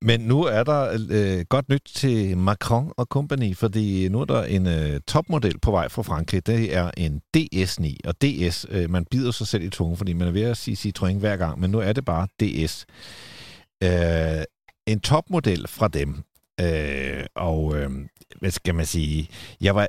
men 0.03 0.21
nu 0.21 0.43
er 0.43 0.63
der 0.63 0.99
øh, 1.11 1.45
godt 1.49 1.69
nyt 1.69 1.83
til 1.95 2.39
Macron 2.39 2.93
og 2.97 3.07
company, 3.07 3.57
fordi 3.57 4.09
nu 4.09 4.21
er 4.21 4.25
der 4.25 4.45
en 4.45 4.67
øh, 4.67 5.01
topmodel 5.09 5.59
på 5.59 5.71
vej 5.71 5.89
fra 5.89 6.03
Frankrig. 6.03 6.47
Det 6.47 6.77
er 6.77 6.91
en 6.97 7.21
DS9, 7.37 7.97
og 8.05 8.15
DS, 8.23 8.67
øh, 8.71 8.91
man 8.91 9.05
bider 9.05 9.31
sig 9.31 9.47
selv 9.47 9.63
i 9.63 9.71
tungen, 9.71 9.97
fordi 9.97 10.13
man 10.13 10.29
er 10.29 10.33
ved 10.33 10.43
at 10.43 10.57
sige 10.57 10.93
Citroën 10.93 11.19
hver 11.19 11.37
gang, 11.37 11.61
men 11.61 11.71
nu 11.71 11.79
er 11.79 11.93
det 11.93 12.05
bare 12.05 12.29
DS. 12.41 12.87
Øh, 13.83 14.45
en 14.87 15.01
topmodel 15.01 15.69
fra 15.69 15.89
dem. 15.89 16.23
Øh, 16.61 17.25
og 17.35 17.77
øh, 17.77 17.91
hvad 18.41 18.51
skal 18.51 18.75
man 18.75 18.87
sige? 18.87 19.29
Jeg 19.61 19.75
var 19.75 19.89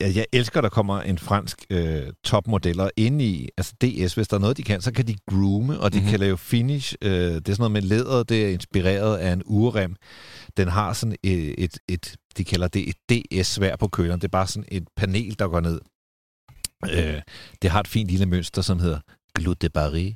jeg 0.00 0.26
elsker, 0.32 0.60
der 0.60 0.68
kommer 0.68 1.00
en 1.00 1.18
fransk 1.18 1.58
øh, 1.70 2.02
topmodeller 2.24 2.90
ind 2.96 3.22
i, 3.22 3.48
altså 3.58 3.74
DS, 3.82 4.14
hvis 4.14 4.28
der 4.28 4.36
er 4.36 4.40
noget, 4.40 4.56
de 4.56 4.62
kan, 4.62 4.80
så 4.80 4.92
kan 4.92 5.06
de 5.06 5.16
groome, 5.30 5.80
og 5.80 5.92
de 5.92 5.96
Mhm. 5.96 6.02
mm-hmm. 6.02 6.10
kan 6.10 6.20
lave 6.20 6.38
finish. 6.38 6.94
Øh, 7.02 7.10
det 7.10 7.24
er 7.24 7.34
sådan 7.38 7.54
noget 7.58 7.72
med 7.72 7.82
læder, 7.82 8.22
det 8.22 8.44
er 8.44 8.48
inspireret 8.48 9.16
af 9.16 9.32
en 9.32 9.42
urrem. 9.46 9.96
Den 10.56 10.68
har 10.68 10.92
sådan 10.92 11.16
et, 11.22 11.54
et, 11.64 11.78
et 11.88 12.16
de 12.36 12.44
kalder 12.44 12.68
det 12.68 12.88
et 12.88 12.96
DS-svær 13.10 13.76
på 13.76 13.88
køleren. 13.88 14.20
Det 14.20 14.24
er 14.24 14.38
bare 14.38 14.46
sådan 14.46 14.68
et 14.72 14.88
panel, 14.96 15.38
der 15.38 15.48
går 15.48 15.60
ned. 15.60 15.80
Øh, 16.92 17.22
det 17.62 17.70
har 17.70 17.80
et 17.80 17.88
fint 17.88 18.10
lille 18.10 18.26
mønster, 18.26 18.62
som 18.62 18.78
hedder 18.78 19.00
Glut 19.34 19.62
de 19.62 19.68
Paris. 19.68 20.14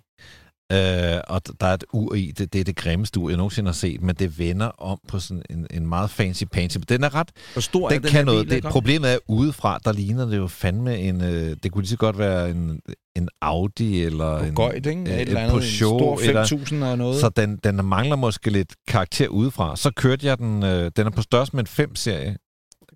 Øh, 0.73 1.21
og 1.29 1.43
der 1.61 1.67
er 1.67 1.75
et 1.75 1.85
ur 1.93 2.15
i, 2.15 2.31
det, 2.39 2.53
det 2.53 2.61
er 2.61 2.65
det 2.65 2.77
grimmeste 2.77 3.21
ur, 3.21 3.29
jeg 3.29 3.37
nogensinde 3.37 3.69
har 3.69 3.75
set, 3.75 4.03
men 4.03 4.15
det 4.17 4.39
vender 4.39 4.67
om 4.67 5.01
på 5.09 5.19
sådan 5.19 5.43
en, 5.51 5.67
en 5.71 5.87
meget 5.87 6.11
fancy 6.11 6.45
pansy. 6.53 6.77
Den 6.89 7.05
er 7.05 7.15
ret 7.15 7.29
Hvor 7.53 7.61
stor 7.61 7.89
den, 7.89 7.97
er 7.97 8.01
kan 8.01 8.11
her 8.11 8.25
noget. 8.25 8.49
bil, 8.49 8.63
Det, 8.63 8.71
problemet 8.71 9.13
er, 9.13 9.19
udefra, 9.29 9.79
der 9.85 9.93
ligner 9.93 10.27
det 10.27 10.37
jo 10.37 10.47
fandme 10.47 10.99
en... 10.99 11.23
Øh, 11.23 11.57
det 11.63 11.73
kunne 11.73 11.83
lige 11.83 11.91
så 11.91 11.97
godt 11.97 12.19
være 12.19 12.51
en, 12.51 12.81
en 13.17 13.29
Audi 13.43 14.03
eller 14.03 14.39
en... 14.39 14.55
Gøjt, 14.55 14.87
ikke? 14.87 15.01
øh, 15.01 15.07
Et 15.09 15.15
et 15.15 15.21
eller 15.29 15.41
andet, 15.41 15.55
en 15.55 15.61
Peugeot, 15.79 16.21
stor 16.21 16.29
eller- 16.29 16.83
5.000 16.83 16.85
og 16.85 16.99
noget. 16.99 17.21
Så 17.21 17.29
den, 17.29 17.57
den 17.65 17.85
mangler 17.85 18.17
måske 18.17 18.51
lidt 18.51 18.73
karakter 18.89 19.29
udefra. 19.29 19.77
Så 19.77 19.91
kørte 19.97 20.27
jeg 20.27 20.39
den... 20.39 20.63
Øh, 20.63 20.91
den 20.97 21.07
er 21.07 21.11
på 21.11 21.23
størrelse 21.23 21.57
med 21.57 21.79
en 21.79 21.85
5-serie. 21.91 22.37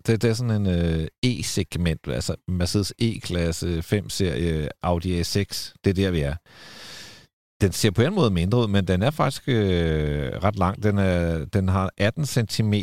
Det, 0.07 0.21
det 0.21 0.29
er 0.29 0.33
sådan 0.33 0.65
en 0.65 0.67
øh, 0.67 1.07
E-segment, 1.25 2.11
altså 2.11 2.35
Mercedes 2.47 2.93
E-klasse 2.99 3.83
5-serie 3.93 4.67
Audi 4.81 5.21
A6. 5.21 5.73
Det 5.83 5.89
er 5.89 5.93
der, 5.93 6.11
vi 6.11 6.19
er. 6.19 6.35
Den 7.63 7.71
ser 7.71 7.91
på 7.91 8.01
en 8.01 8.15
måde 8.15 8.31
mindre 8.31 8.57
ud, 8.57 8.67
men 8.67 8.87
den 8.87 9.01
er 9.01 9.11
faktisk 9.11 9.43
øh, 9.47 10.31
ret 10.43 10.55
lang. 10.55 10.83
Den, 10.83 10.97
er, 10.97 11.45
den 11.45 11.69
har 11.69 11.91
18 11.97 12.25
cm 12.25 12.73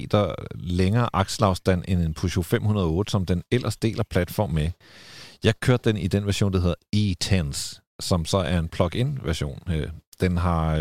længere 0.54 1.08
akselafstand 1.12 1.84
end 1.88 2.02
en 2.02 2.14
Peugeot 2.14 2.44
508, 2.44 3.10
som 3.10 3.26
den 3.26 3.42
ellers 3.50 3.76
deler 3.76 4.02
platform 4.10 4.50
med. 4.50 4.70
Jeg 5.44 5.54
kørte 5.60 5.90
den 5.90 5.96
i 5.96 6.06
den 6.06 6.26
version, 6.26 6.52
der 6.52 6.60
hedder 6.60 6.74
E-Tense, 6.96 7.80
som 8.00 8.24
så 8.24 8.38
er 8.38 8.58
en 8.58 8.68
plug-in 8.68 9.18
version. 9.24 9.62
Øh, 9.70 9.88
den 10.20 10.36
har 10.36 10.76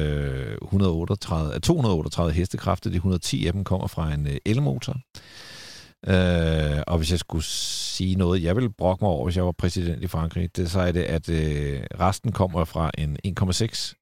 138, 0.62 1.60
238 1.60 2.34
hestekræfter. 2.34 2.90
De 2.90 2.96
110 2.96 3.48
af 3.48 3.54
dem 3.54 3.64
kommer 3.64 3.88
fra 3.88 4.14
en 4.14 4.28
øh, 4.28 4.38
elmotor. 4.46 4.46
elmotor. 4.46 4.96
Øh, 6.08 6.82
og 6.88 6.98
hvis 6.98 7.12
jeg 7.12 7.20
skulle 7.20 7.44
sige 7.46 8.16
noget, 8.16 8.44
jeg 8.44 8.56
ville 8.56 8.70
brokke 8.78 9.04
mig 9.04 9.12
over, 9.12 9.26
hvis 9.26 9.36
jeg 9.38 9.46
var 9.46 9.52
præsident 9.52 10.04
i 10.04 10.08
Frankrig, 10.08 10.56
det, 10.56 10.72
så 10.72 10.80
er 10.80 10.92
det, 10.92 11.04
at 11.04 11.30
øh, 11.30 11.82
resten 12.00 12.32
kommer 12.32 12.66
fra 12.66 12.92
en 12.98 13.18
1,6 13.28 13.94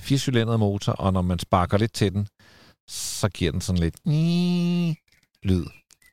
firecylindret 0.00 0.60
motor, 0.60 0.92
og 0.92 1.12
når 1.12 1.22
man 1.22 1.38
sparker 1.38 1.78
lidt 1.78 1.92
til 1.92 2.12
den, 2.12 2.26
så 2.88 3.28
giver 3.28 3.52
den 3.52 3.60
sådan 3.60 3.80
lidt 3.80 3.94
lyd. 5.44 5.64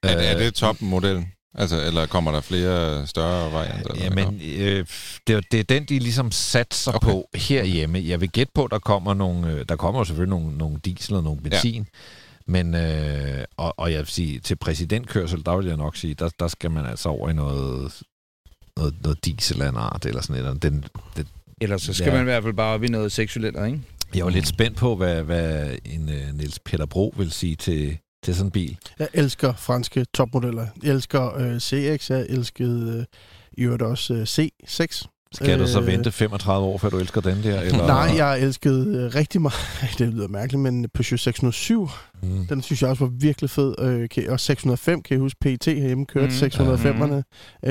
Er, 0.03 0.10
er 0.10 0.36
Øh, 0.36 0.41
det 0.43 0.53
topmodellen? 0.53 1.25
Altså, 1.56 1.82
eller 1.86 2.06
kommer 2.06 2.32
der 2.32 2.41
flere 2.41 3.08
større 3.08 3.53
varianter? 3.53 3.95
Jamen, 4.03 4.34
øh, 4.58 4.86
det, 5.27 5.36
er- 5.36 5.41
det 5.51 5.60
er 5.60 5.63
den, 5.63 5.86
de 5.86 5.99
ligesom 5.99 6.32
satser 6.32 6.91
Okay. 6.91 7.08
på 7.08 7.29
herhjemme. 7.36 8.01
Jeg 8.08 8.21
vil 8.21 8.29
gætte 8.32 8.51
på, 8.56 8.67
der 8.71 8.79
kommer 8.79 9.13
nogle, 9.13 9.51
øh, 9.51 9.65
der 9.69 9.75
kommer 9.75 10.03
selvfølgelig 10.03 10.39
nogle, 10.39 10.58
nogle 10.58 10.79
diesel 10.86 11.15
og 11.15 11.23
nogle 11.23 11.41
benzin. 11.41 11.82
Ja. 11.82 11.84
Men, 12.45 12.75
øh, 12.75 13.43
og, 13.58 13.73
og 13.79 13.91
jeg 13.91 13.99
vil 13.99 14.08
sige, 14.08 14.39
til 14.39 14.56
præsidentkørsel, 14.56 15.45
der 15.45 15.58
vil 15.58 15.65
jeg 15.67 15.77
nok 15.77 15.95
sige, 15.95 16.13
der, 16.13 16.29
der 16.39 16.47
skal 16.47 16.71
man 16.71 16.86
altså 16.86 17.10
over 17.10 17.29
i 17.29 17.34
noget, 17.34 18.01
noget, 18.77 18.95
noget 19.03 19.25
diesel 19.25 19.62
af 19.62 19.69
en 19.69 19.75
art, 19.77 20.06
eller 20.06 20.21
sådan 20.21 20.43
noget. 20.43 20.63
Den, 20.63 20.86
den, 21.17 21.27
Ellers 21.62 21.82
så 21.82 21.93
skal 21.93 22.06
Ja. 22.08 22.12
man 22.13 22.21
i 22.21 22.23
hvert 22.23 22.43
fald 22.43 22.53
bare 22.53 22.73
op 22.73 22.84
i 22.84 22.88
noget 22.88 23.12
seksuelt, 23.12 23.58
ikke? 23.65 23.82
jeg 24.15 24.25
var 24.25 24.32
lidt 24.32 24.47
spændt 24.47 24.77
på, 24.77 24.95
hvad, 24.95 25.23
hvad 25.23 25.77
en 25.86 26.01
uh, 26.10 26.38
Niels 26.38 26.60
Peter 26.60 26.86
Bro 26.86 27.13
vil 27.17 27.32
sige 27.32 27.56
til, 27.56 27.97
til 28.23 28.36
sådan 28.36 28.47
en 28.47 28.51
bil. 28.51 28.77
Jeg 28.99 29.08
elsker 29.13 29.53
franske 29.53 30.06
topmodeller. 30.13 30.67
Jeg 30.84 30.91
elsker 30.93 31.38
øh, 31.38 31.60
CX, 31.60 32.10
jeg 32.10 32.25
elskede 32.29 32.97
øh, 32.99 33.06
i 33.58 33.62
øvrigt 33.62 33.82
også 33.82 34.13
øh, 34.13 34.21
C6. 34.23 35.12
Skal 35.33 35.59
du 35.59 35.67
så 35.67 35.79
Øh, 35.81 35.87
vente 35.87 36.11
35 36.11 36.65
år, 36.67 36.77
før 36.77 36.89
du 36.89 36.97
elsker 36.97 37.21
den 37.21 37.43
der? 37.43 37.61
Eller? 37.61 37.87
Nej, 37.87 38.11
jeg 38.17 38.41
elskede 38.41 38.97
øh, 38.97 39.15
rigtig 39.15 39.41
meget, 39.41 39.55
det 39.99 40.07
lyder 40.13 40.27
mærkeligt, 40.27 40.61
men 40.61 40.89
Peugeot 40.93 41.19
607, 41.19 41.89
Mm. 42.23 42.45
den 42.47 42.61
synes 42.61 42.81
jeg 42.81 42.89
også 42.89 43.03
var 43.05 43.11
virkelig 43.19 43.49
fed. 43.49 43.75
Øh, 43.79 44.09
og 44.29 44.39
605, 44.39 45.01
kan 45.01 45.13
jeg 45.15 45.19
huske, 45.21 45.39
PT 45.39 45.65
herhjemme 45.65 46.05
kørte 46.05 46.27
Mm. 46.27 46.63
mm. 46.65 46.73
605'erne, 46.73 47.21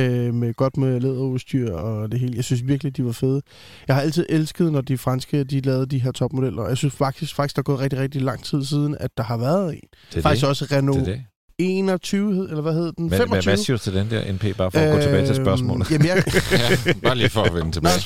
øh, 0.01 0.35
med 0.35 0.55
godt 0.55 0.77
med 0.77 1.01
læderudstyr 1.01 1.73
og 1.73 2.13
det 2.13 2.21
hele. 2.21 2.33
Jeg 2.37 2.45
synes 2.45 2.67
virkelig, 2.67 2.97
de 2.97 3.05
var 3.05 3.13
fede. 3.13 3.43
Jeg 3.89 3.97
har 3.97 4.03
altid 4.03 4.27
elsket, 4.29 4.73
når 4.73 4.81
de 4.81 4.99
franske, 4.99 5.45
de 5.45 5.61
lavede 5.61 5.87
de 5.87 5.99
her 5.99 6.13
topmodeller. 6.13 6.69
Jeg 6.69 6.77
synes 6.77 6.95
faktisk, 6.95 7.35
faktisk 7.35 7.57
der 7.57 7.61
er 7.61 7.65
gået 7.65 7.81
rigtig, 7.81 7.99
rigtig 7.99 8.23
lang 8.23 8.45
tid 8.45 8.65
siden, 8.65 8.97
at 9.01 9.11
der 9.17 9.23
har 9.23 9.37
været 9.37 9.75
en. 9.75 9.81
Det 10.15 10.23
Faktisk 10.23 10.41
det. 10.41 10.49
også 10.49 10.65
Det 10.65 10.77
Renault 10.77 11.07
det. 11.07 11.23
21, 11.59 12.35
hed- 12.35 12.49
eller 12.49 12.61
hvad 12.63 12.73
hed 12.73 12.93
den? 12.93 13.09
Hvad, 13.09 13.19
25? 13.19 13.27
hvad, 13.29 13.43
hvad 13.43 13.57
siger 13.65 13.77
du 13.77 13.83
til 13.83 13.95
den 13.95 14.11
der 14.11 14.33
NP, 14.33 14.57
bare 14.57 14.71
for 14.71 14.79
at 14.79 14.93
gå 14.95 15.01
tilbage 15.01 15.27
til 15.27 15.37
spørgsmålet? 15.37 15.91
Jamen, 15.91 16.07
jeg, 16.07 16.25
Ja, 16.53 16.93
bare 17.03 17.15
lige 17.17 17.29
for 17.31 17.43
at 17.43 17.55
vende 17.55 17.73
tilbage. 17.73 18.01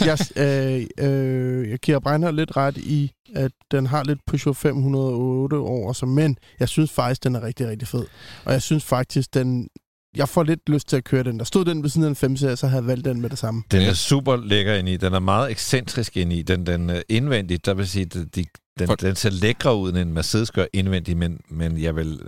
jeg, 0.00 0.18
øh, 0.36 1.10
øh, 1.10 1.70
jeg 1.70 1.78
giver 1.78 1.98
Breinhardt 1.98 2.36
lidt 2.36 2.56
ret 2.56 2.76
i, 2.76 3.12
at 3.34 3.52
den 3.70 3.86
har 3.86 4.04
lidt 4.04 4.18
Peugeot 4.26 4.56
508 4.56 5.54
over 5.54 5.92
sig, 5.92 6.08
men 6.08 6.36
jeg 6.60 6.68
synes 6.68 6.90
faktisk, 6.90 7.24
den 7.24 7.34
er 7.34 7.42
rigtig, 7.42 7.68
rigtig 7.68 7.88
fed. 7.88 8.04
Og 8.44 8.52
jeg 8.52 8.62
synes 8.62 8.84
faktisk, 8.84 9.34
den... 9.34 9.68
Jeg 10.16 10.28
får 10.28 10.42
lidt 10.42 10.68
lyst 10.68 10.88
til 10.88 10.96
at 10.96 11.04
køre 11.04 11.22
den. 11.22 11.38
Der 11.38 11.44
stod 11.44 11.64
den 11.64 11.82
ved 11.82 11.90
siden 11.90 12.04
af 12.04 12.08
en 12.08 12.16
5 12.16 12.36
så 12.36 12.56
havde 12.66 12.74
jeg 12.82 12.86
valgt 12.86 13.04
den 13.04 13.20
med 13.20 13.30
det 13.30 13.38
samme. 13.38 13.62
Den 13.70 13.82
er 13.82 13.92
super 13.92 14.36
lækker 14.36 14.74
ind 14.74 14.88
i. 14.88 14.96
Den 14.96 15.12
er 15.14 15.18
meget 15.18 15.50
ekscentrisk 15.50 16.16
ind 16.16 16.32
i. 16.32 16.42
Den, 16.42 16.66
den 16.66 16.90
er 16.90 17.02
indvendigt, 17.08 17.66
der 17.66 17.74
vil 17.74 17.88
sige, 17.88 18.04
de, 18.04 18.24
de, 18.24 18.44
den, 18.78 18.86
For- 18.86 18.94
den 18.94 19.16
ser 19.16 19.30
lækre 19.30 19.76
ud, 19.76 19.88
end 19.88 19.98
en 19.98 20.12
Mercedes 20.12 20.50
gør 20.50 20.64
indvendigt, 20.72 21.18
men, 21.18 21.40
men 21.50 21.82
jeg 21.82 21.96
vil 21.96 22.20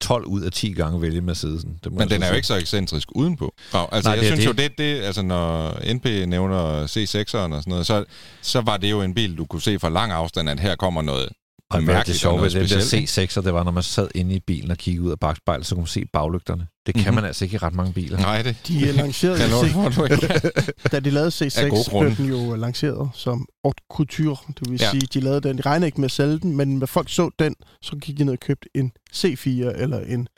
12 0.00 0.26
ud 0.26 0.42
af 0.42 0.52
10 0.52 0.72
gange 0.72 1.02
vælge 1.02 1.20
Mercedesen. 1.20 1.78
Det 1.84 1.92
må 1.92 1.98
Men 1.98 2.10
den 2.10 2.22
er 2.22 2.28
jo 2.28 2.34
ikke 2.34 2.46
så 2.46 2.56
ekscentrisk 2.56 3.08
udenpå. 3.14 3.54
Nå, 3.72 3.88
altså, 3.92 4.10
Nej, 4.10 4.14
jeg 4.14 4.24
det 4.24 4.32
synes 4.32 4.46
jo, 4.46 4.52
det. 4.52 4.58
det, 4.58 4.78
det, 4.78 5.02
altså, 5.02 5.22
når 5.22 5.78
NP 5.94 6.04
nævner 6.04 6.86
C6'eren 6.86 7.54
og 7.54 7.62
sådan 7.62 7.62
noget, 7.66 7.86
så, 7.86 8.04
så 8.42 8.60
var 8.60 8.76
det 8.76 8.90
jo 8.90 9.02
en 9.02 9.14
bil, 9.14 9.38
du 9.38 9.44
kunne 9.44 9.62
se 9.62 9.78
fra 9.78 9.88
lang 9.88 10.12
afstand, 10.12 10.50
at 10.50 10.60
her 10.60 10.76
kommer 10.76 11.02
noget 11.02 11.28
Og 11.70 11.82
mærkeligt 11.82 12.06
det 12.06 12.20
sjove 12.20 12.42
ved 12.42 12.50
den 12.50 12.60
der 12.68 12.80
specielt, 12.80 13.36
C6'er, 13.38 13.40
det 13.40 13.54
var, 13.54 13.64
når 13.64 13.70
man 13.70 13.82
sad 13.82 14.08
inde 14.14 14.34
i 14.34 14.40
bilen 14.40 14.70
og 14.70 14.76
kiggede 14.76 15.04
ud 15.06 15.10
af 15.10 15.18
bagspejlet, 15.20 15.66
så 15.66 15.74
kunne 15.74 15.82
man 15.82 15.86
se 15.86 16.04
baglygterne. 16.12 16.66
Det 16.86 16.94
kan 16.94 17.04
Mhm. 17.04 17.14
man 17.14 17.24
altså 17.24 17.44
ikke 17.44 17.54
i 17.54 17.58
ret 17.58 17.74
mange 17.74 17.92
biler. 17.92 18.18
Nej, 18.18 18.42
det 18.42 18.56
De 18.68 18.84
er 18.88 18.92
lanceret 18.92 19.38
C-. 19.40 20.88
Da 20.92 21.00
de 21.00 21.10
lavede 21.10 21.32
Af 21.56 21.70
gode 21.70 21.80
C6, 21.82 21.90
grunde. 21.90 22.14
blev 22.16 22.26
den 22.36 22.48
jo 22.48 22.54
lanceret 22.54 23.10
som 23.14 23.46
haute 23.64 23.82
couture. 23.92 24.36
Det 24.60 24.70
vil 24.70 24.78
Ja. 24.80 24.84
ja. 24.86 24.90
sige, 24.90 25.00
de 25.14 25.20
lavede 25.20 25.40
den. 25.48 25.56
De 25.58 25.62
regnede 25.62 25.86
ikke 25.88 26.00
med 26.00 26.04
at 26.04 26.10
sælge 26.12 26.38
den, 26.38 26.56
men 26.56 26.78
når 26.78 26.86
folk 26.86 27.08
så 27.10 27.30
den, 27.38 27.54
så 27.82 27.96
gik 27.96 28.18
de 28.18 28.24
ned 28.24 28.32
og 28.32 28.40
købte 28.40 28.68
en 28.74 28.92
C4 29.16 29.48
eller 29.82 30.00
en... 30.00 30.28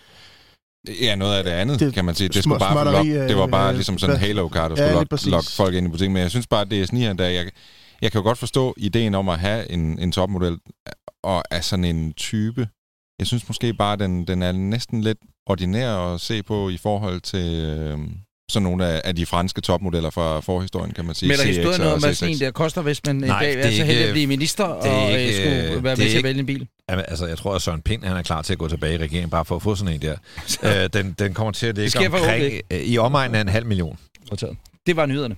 Ja, 1.00 1.14
noget 1.14 1.34
af 1.38 1.44
det 1.44 1.50
andet, 1.50 1.80
Det- 1.80 1.94
kan 1.94 2.04
man 2.04 2.14
sige. 2.14 2.28
Det, 2.28 2.42
skulle 2.42 2.58
bare 2.58 2.72
få 2.72 2.82
småtteri, 2.82 3.12
lok, 3.18 3.28
det 3.28 3.36
var 3.36 3.46
bare 3.46 3.68
øh, 3.68 3.74
ligesom 3.74 3.98
sådan 3.98 4.16
en 4.16 4.20
Halo-kart, 4.20 4.70
der 4.70 4.82
Ja, 4.84 4.88
skulle 4.90 5.00
lige 5.00 5.08
lokke, 5.10 5.30
lokke 5.30 5.50
folk 5.50 5.74
ind 5.74 5.86
i 5.86 5.90
butikken. 5.90 6.12
Men 6.12 6.22
jeg 6.22 6.30
synes 6.30 6.46
bare, 6.46 6.64
det 6.64 6.80
er 6.82 6.86
snigeren, 6.86 7.18
der 7.18 7.26
jeg, 7.26 7.50
jeg 8.02 8.12
kan 8.12 8.18
jo 8.18 8.22
godt 8.22 8.38
forstå 8.38 8.74
ideen 8.76 9.14
om 9.14 9.28
at 9.28 9.38
have 9.38 9.70
en, 9.72 9.98
en 9.98 10.12
topmodel 10.12 10.58
og 11.24 11.42
af 11.54 11.64
sådan 11.64 11.84
en 11.84 12.12
type. 12.12 12.68
Jeg 13.18 13.26
synes 13.26 13.48
måske 13.48 13.74
bare, 13.74 13.96
den, 13.96 14.26
den 14.26 14.42
er 14.42 14.52
næsten 14.52 15.00
lidt 15.00 15.18
ordinær 15.46 15.94
at 15.96 16.20
se 16.20 16.42
på 16.42 16.68
i 16.68 16.76
forhold 16.76 17.20
til 17.20 17.54
øh, 17.64 17.98
sådan 18.50 18.62
nogle 18.62 18.86
af, 18.86 19.02
af 19.04 19.16
de 19.16 19.26
franske 19.26 19.60
topmodeller 19.60 20.10
fra 20.10 20.40
forhistorien, 20.40 20.92
kan 20.92 21.04
man 21.04 21.14
sige. 21.14 21.28
Men 21.28 21.38
der 21.38 21.44
kan 21.44 21.54
stå 21.54 21.72
og 21.72 21.78
noget 21.78 22.02
med 22.02 22.10
C6. 22.10 22.12
sådan 22.14 22.34
en 22.34 22.40
der 22.40 22.50
koster, 22.50 22.82
hvis 22.82 23.00
man 23.06 23.16
en 23.16 23.22
Nej, 23.22 23.40
dag 23.42 23.52
det 23.56 23.64
er 23.64 23.68
er 23.68 23.70
så 23.70 23.76
heldig 23.84 23.92
ikke- 23.94 24.04
at 24.08 24.12
blive 24.12 24.26
minister 24.26 24.66
det 24.66 24.90
er 24.90 24.94
og 24.94 25.10
ikke, 25.12 25.26
øh, 25.28 25.34
skulle 25.34 25.56
øh, 25.56 25.68
være 25.68 25.74
det 25.76 25.82
med 25.84 25.90
er 25.90 25.94
til 25.96 26.02
at 26.02 26.08
ikke- 26.10 26.22
vælge 26.24 26.40
en 26.40 26.46
bil. 26.46 26.68
Jamen, 26.90 27.04
altså, 27.08 27.26
jeg 27.26 27.38
tror, 27.38 27.54
at 27.54 27.62
Søren 27.62 27.82
Pind 27.82 28.04
han 28.04 28.16
er 28.16 28.22
klar 28.22 28.42
til 28.42 28.52
at 28.52 28.58
gå 28.58 28.68
tilbage 28.68 28.94
i 28.94 28.98
regeringen, 28.98 29.30
bare 29.30 29.44
for 29.44 29.56
at 29.56 29.62
få 29.62 29.74
sådan 29.74 29.94
en 29.94 30.02
der. 30.02 30.16
øh, 30.84 30.90
den, 30.92 31.14
den 31.18 31.34
kommer 31.34 31.52
til 31.52 31.66
at 31.66 31.76
ligge 31.78 32.06
omkring, 32.06 32.60
øh, 32.70 32.80
i 32.80 32.98
omegnen 32.98 33.34
af 33.34 33.40
en 33.40 33.48
halv 33.48 33.66
million. 33.66 33.98
Modtaget. 34.30 34.56
Det 34.86 34.96
var 34.96 35.06
nyhederne. 35.06 35.36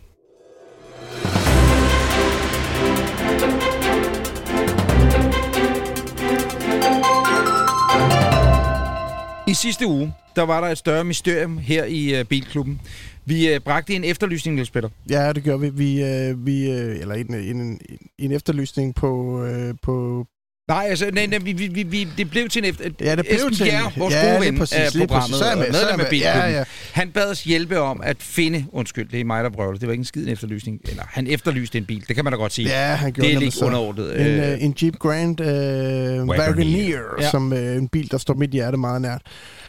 I 9.53 9.55
sidste 9.55 9.87
uge, 9.87 10.15
der 10.37 10.43
var 10.43 10.61
der 10.61 10.69
et 10.69 10.79
større 10.79 11.05
mysterium 11.05 11.59
her 11.59 11.85
i 11.85 12.21
uh, 12.21 12.27
Bilklubben. 12.27 12.81
Vi 13.25 13.55
uh, 13.55 13.63
bragte 13.63 13.95
en 13.95 14.05
efterlysning, 14.05 14.55
Niels 14.55 14.71
Peter. 14.71 14.89
Ja, 15.11 15.33
det 15.33 15.45
gør 15.45 15.57
vi. 15.57 15.71
Vi, 15.71 16.05
øh, 16.05 16.47
vi 16.47 16.71
øh, 16.71 17.01
eller 17.01 17.15
en, 17.15 17.35
en, 17.35 17.81
en 18.19 18.33
efterlysning 18.33 18.95
på, 18.95 19.43
øh, 19.45 19.75
på... 19.83 20.27
Nej, 20.69 20.87
altså, 20.89 21.11
nej, 21.13 21.27
nej, 21.27 21.39
vi, 21.39 21.53
vi, 21.53 21.83
vi, 21.83 22.09
det 22.17 22.31
blev 22.31 22.49
til 22.49 22.65
en 22.65 22.71
efter... 22.71 22.85
Ja, 23.01 23.17
det 23.17 23.25
blev 23.27 23.37
Esben 23.37 23.55
til 23.55 23.65
Bjerre, 23.65 23.93
vores 23.97 24.15
ja, 24.15 24.31
gode 24.33 24.47
ven 24.47 24.63
af 24.73 24.91
programmet. 24.99 25.39
Så 25.39 25.45
er 25.45 25.57
med, 25.57 25.67
medlem 25.67 26.01
af. 26.01 26.13
Ja, 26.13 26.51
ja. 26.51 26.65
han 26.93 27.11
bad 27.11 27.31
os 27.31 27.45
hjælpe 27.45 27.81
om 27.81 28.01
at 28.05 28.17
finde... 28.21 28.65
Undskyld, 28.73 29.09
det 29.09 29.21
er 29.21 29.25
mig, 29.25 29.45
der 29.45 29.51
brøvler. 29.51 29.79
Det 29.79 29.87
var 29.89 29.93
ikke 29.93 30.01
en 30.01 30.05
skid 30.05 30.27
en 30.27 30.33
efterlysning. 30.33 30.81
Eller, 30.89 31.03
han 31.09 31.27
efterlyste 31.27 31.79
en 31.79 31.85
bil. 31.85 32.05
Det 32.09 32.17
kan 32.17 32.25
man 32.25 32.33
da 32.33 32.37
godt 32.37 32.53
sige. 32.53 32.69
Ja, 32.69 32.95
han 32.95 33.13
gjorde 33.13 33.29
det 33.29 33.37
er 33.37 33.41
lidt 33.41 33.63
underordnet. 33.63 34.21
En, 34.21 34.27
Øh, 34.27 34.53
øh, 34.53 34.63
en 34.65 34.75
Jeep 34.83 34.99
Grand 34.99 35.41
øh, 35.41 36.25
Wagoneer, 36.25 37.01
Ja. 37.21 37.31
som 37.31 37.53
øh, 37.53 37.77
en 37.77 37.89
bil, 37.89 38.11
der 38.11 38.19
står 38.19 38.35
mit 38.35 38.51
hjerte 38.51 38.77
meget 38.77 39.03
nært. 39.03 39.23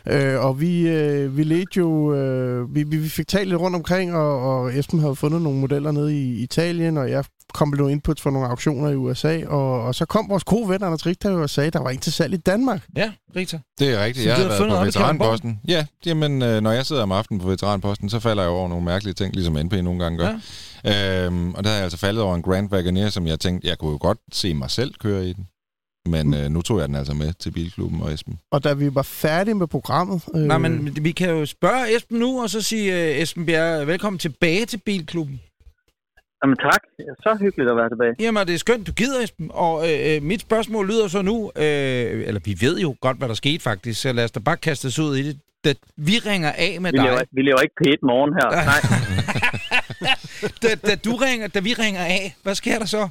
Øh, 0.08 0.40
og 0.46 0.62
vi, 0.62 0.88
øh, 0.88 1.38
vi 1.38 1.44
ledte 1.44 1.78
jo, 1.78 2.16
øh, 2.16 2.76
vi, 2.76 2.84
vi 2.84 2.98
vi 2.98 3.10
fik 3.10 3.28
talt 3.28 3.50
lidt 3.50 3.60
rundt 3.62 3.76
omkring, 3.76 4.16
og, 4.16 4.42
og 4.60 4.78
Esben 4.80 5.00
havde 5.00 5.16
fundet 5.16 5.42
nogle 5.42 5.60
modeller 5.60 5.92
nede 5.92 6.16
i 6.22 6.44
Italien, 6.44 6.98
og 6.98 7.10
jeg 7.12 7.24
kom 7.54 7.68
med 7.68 7.78
nogle 7.78 7.92
inputs 7.92 8.22
fra 8.22 8.32
nogle 8.32 8.48
auktioner 8.48 8.90
i 8.90 8.96
USA, 8.96 9.46
og, 9.48 9.84
og 9.84 9.96
så 9.96 10.06
kom 10.06 10.30
vores 10.30 10.44
gode 10.44 10.70
ven 10.70 10.84
Anders 10.84 11.06
Richter 11.06 11.32
og 11.32 11.50
sagde, 11.50 11.68
at 11.68 11.74
der 11.74 11.80
var 11.80 11.90
ikke 11.90 12.02
til 12.02 12.14
salg 12.14 12.34
i 12.34 12.38
Danmark. 12.38 12.82
ja, 12.96 13.12
Rita. 13.36 13.60
Det 13.80 13.90
er 13.90 14.04
rigtigt. 14.04 14.24
Så 14.24 14.30
Jeg 14.30 14.38
har 14.38 14.44
været 14.44 14.58
fundet 14.58 14.78
på 14.78 14.86
Veteranposten. 14.86 15.60
Ja, 15.68 15.86
jamen, 16.06 16.42
øh, 16.42 16.62
når 16.62 16.72
jeg 16.72 16.86
sidder 16.86 17.04
om 17.04 17.12
aftenen 17.12 17.42
på 17.42 17.48
Veteranposten, 17.48 18.10
så 18.10 18.20
falder 18.20 18.44
jeg 18.44 18.52
over 18.52 18.70
nogle 18.70 18.86
mærkelige 18.86 19.14
ting, 19.14 19.36
ligesom 19.36 19.58
NP 19.66 19.74
nogle 19.74 20.04
gange 20.04 20.18
gør. 20.18 20.40
Ja. 20.84 21.26
Øhm, 21.26 21.54
og 21.54 21.64
der 21.64 21.70
har 21.70 21.76
jeg 21.76 21.84
altså 21.84 21.98
faldet 21.98 22.24
over 22.24 22.36
en 22.36 22.42
Grand 22.42 22.72
Wagoneer, 22.72 23.10
som 23.10 23.28
jeg 23.28 23.40
tænkte, 23.40 23.68
jeg 23.68 23.78
kunne 23.78 23.92
jo 23.92 23.98
godt 24.02 24.18
se 24.34 24.54
mig 24.54 24.72
selv 24.72 24.94
køre 25.00 25.26
i 25.28 25.34
den. 25.34 25.48
Men 26.10 26.34
øh, 26.34 26.50
nu 26.50 26.62
tog 26.62 26.80
jeg 26.80 26.88
den 26.88 26.96
altså 26.96 27.14
med 27.14 27.34
til 27.34 27.52
Bilklubben 27.52 28.02
og 28.02 28.14
Esben. 28.14 28.40
Og 28.52 28.64
da 28.64 28.74
vi 28.74 28.96
var 28.96 29.02
færdige 29.02 29.56
med 29.56 29.68
programmet... 29.68 30.22
Øh, 30.36 30.42
Nej, 30.42 30.58
men 30.58 30.98
vi 31.02 31.12
kan 31.12 31.30
jo 31.30 31.46
spørge 31.46 31.96
Esben 31.98 32.20
nu, 32.20 32.42
og 32.42 32.50
så 32.50 32.62
sige 32.62 32.92
uh, 32.92 33.22
Esben 33.22 33.46
Bjerre, 33.46 33.88
velkommen 33.88 34.20
tilbage 34.20 34.66
til 34.66 34.78
Bilklubben. 34.78 35.42
Jamen 36.44 36.58
tak. 36.58 36.82
Så 37.24 37.30
hyggeligt 37.44 37.70
at 37.70 37.78
være 37.82 37.90
tilbage. 37.94 38.14
Jamen, 38.20 38.48
det 38.48 38.54
er 38.54 38.62
skønt, 38.66 38.88
du 38.90 38.94
gider, 39.02 39.20
Esben. 39.24 39.48
Og 39.66 39.74
øh, 39.88 39.98
øh, 40.10 40.18
mit 40.32 40.42
spørgsmål 40.48 40.84
lyder 40.92 41.08
så 41.16 41.22
nu, 41.32 41.38
øh, 41.64 42.28
eller 42.28 42.42
vi 42.50 42.54
ved 42.66 42.76
jo 42.86 42.90
godt, 43.06 43.18
hvad 43.20 43.28
der 43.32 43.38
skete 43.44 43.62
faktisk, 43.70 43.98
så 44.02 44.10
lad 44.18 44.24
os 44.28 44.34
da 44.36 44.40
bare 44.50 44.60
kaste 44.68 44.86
os 44.92 45.00
ud 45.06 45.14
i 45.22 45.24
det. 45.28 45.36
Da 45.66 45.72
vi 46.10 46.16
ringer 46.30 46.52
af 46.68 46.74
med 46.84 46.92
Vi 46.92 46.98
dig, 46.98 47.06
laver, 47.06 47.22
vi 47.38 47.42
laver 47.48 47.62
ikke 47.66 47.78
P1 47.82 48.02
morgen 48.12 48.32
her. 48.40 48.48
Nej, 48.72 48.82
da, 50.64 50.70
da, 50.88 50.94
du 51.08 51.14
ringer, 51.26 51.46
da 51.56 51.60
vi 51.68 51.72
ringer 51.84 52.04
af, 52.20 52.26
hvad 52.44 52.56
sker 52.62 52.78
der 52.84 52.90
så? 52.98 53.04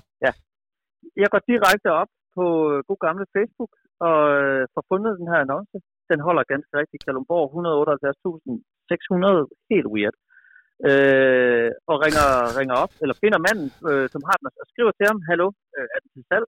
jeg 1.23 1.29
går 1.33 1.43
direkte 1.53 1.89
op 2.03 2.11
på 2.37 2.45
øh, 2.73 2.79
god 2.89 3.01
gamle 3.07 3.27
Facebook 3.37 3.73
og 4.09 4.21
øh, 4.43 4.63
får 4.75 4.85
fundet 4.91 5.19
den 5.21 5.29
her 5.33 5.41
annonce. 5.45 5.79
Den 6.13 6.21
holder 6.27 6.45
ganske 6.53 6.73
rigtigt. 6.81 7.03
Kalundborg 7.05 7.47
178.600. 7.55 7.59
Helt 9.73 9.89
weird. 9.95 10.17
Øh, 10.89 11.71
og 11.91 11.97
ringer, 12.05 12.29
ringer 12.59 12.77
op, 12.85 12.93
eller 13.03 13.17
finder 13.23 13.41
manden, 13.47 13.69
øh, 13.91 14.07
som 14.13 14.23
har 14.29 14.37
den, 14.39 14.47
og 14.63 14.67
skriver 14.73 14.93
til 14.95 15.07
ham, 15.11 15.19
Hallo, 15.29 15.49
øh, 15.77 15.87
er 15.95 15.99
den 16.03 16.11
til 16.15 16.25
salg? 16.31 16.47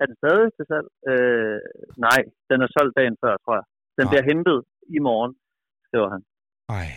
Er 0.00 0.04
den 0.08 0.16
stadig 0.22 0.48
til 0.56 0.64
salg? 0.70 0.88
Øh, 1.10 1.60
nej, 2.06 2.20
den 2.50 2.58
er 2.64 2.68
solgt 2.76 2.94
dagen 2.98 3.16
før, 3.22 3.34
tror 3.44 3.54
jeg. 3.58 3.66
Den 3.98 4.04
Nej. 4.04 4.10
bliver 4.10 4.24
hentet 4.30 4.58
i 4.96 4.98
morgen, 5.08 5.32
skriver 5.86 6.08
han. 6.14 6.22
Ej. 6.78 6.88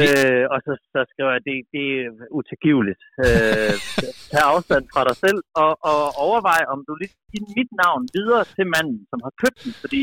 Øh, 0.00 0.44
og 0.52 0.58
så, 0.66 0.72
så 0.92 1.00
skriver 1.10 1.30
jeg, 1.34 1.42
det, 1.48 1.56
det 1.74 1.86
er 2.00 2.10
utilgiveligt. 2.38 3.02
Øh, 3.24 3.74
tag 4.30 4.44
afstand 4.54 4.84
fra 4.94 5.02
dig 5.08 5.16
selv, 5.24 5.40
og, 5.62 5.72
og 5.90 6.00
overvej, 6.26 6.60
om 6.72 6.78
du 6.88 6.92
lige 7.02 7.14
giver 7.30 7.48
mit 7.58 7.70
navn 7.82 8.02
videre 8.16 8.44
til 8.56 8.66
manden, 8.74 9.00
som 9.10 9.18
har 9.26 9.32
købt 9.42 9.60
den, 9.64 9.72
fordi 9.84 10.02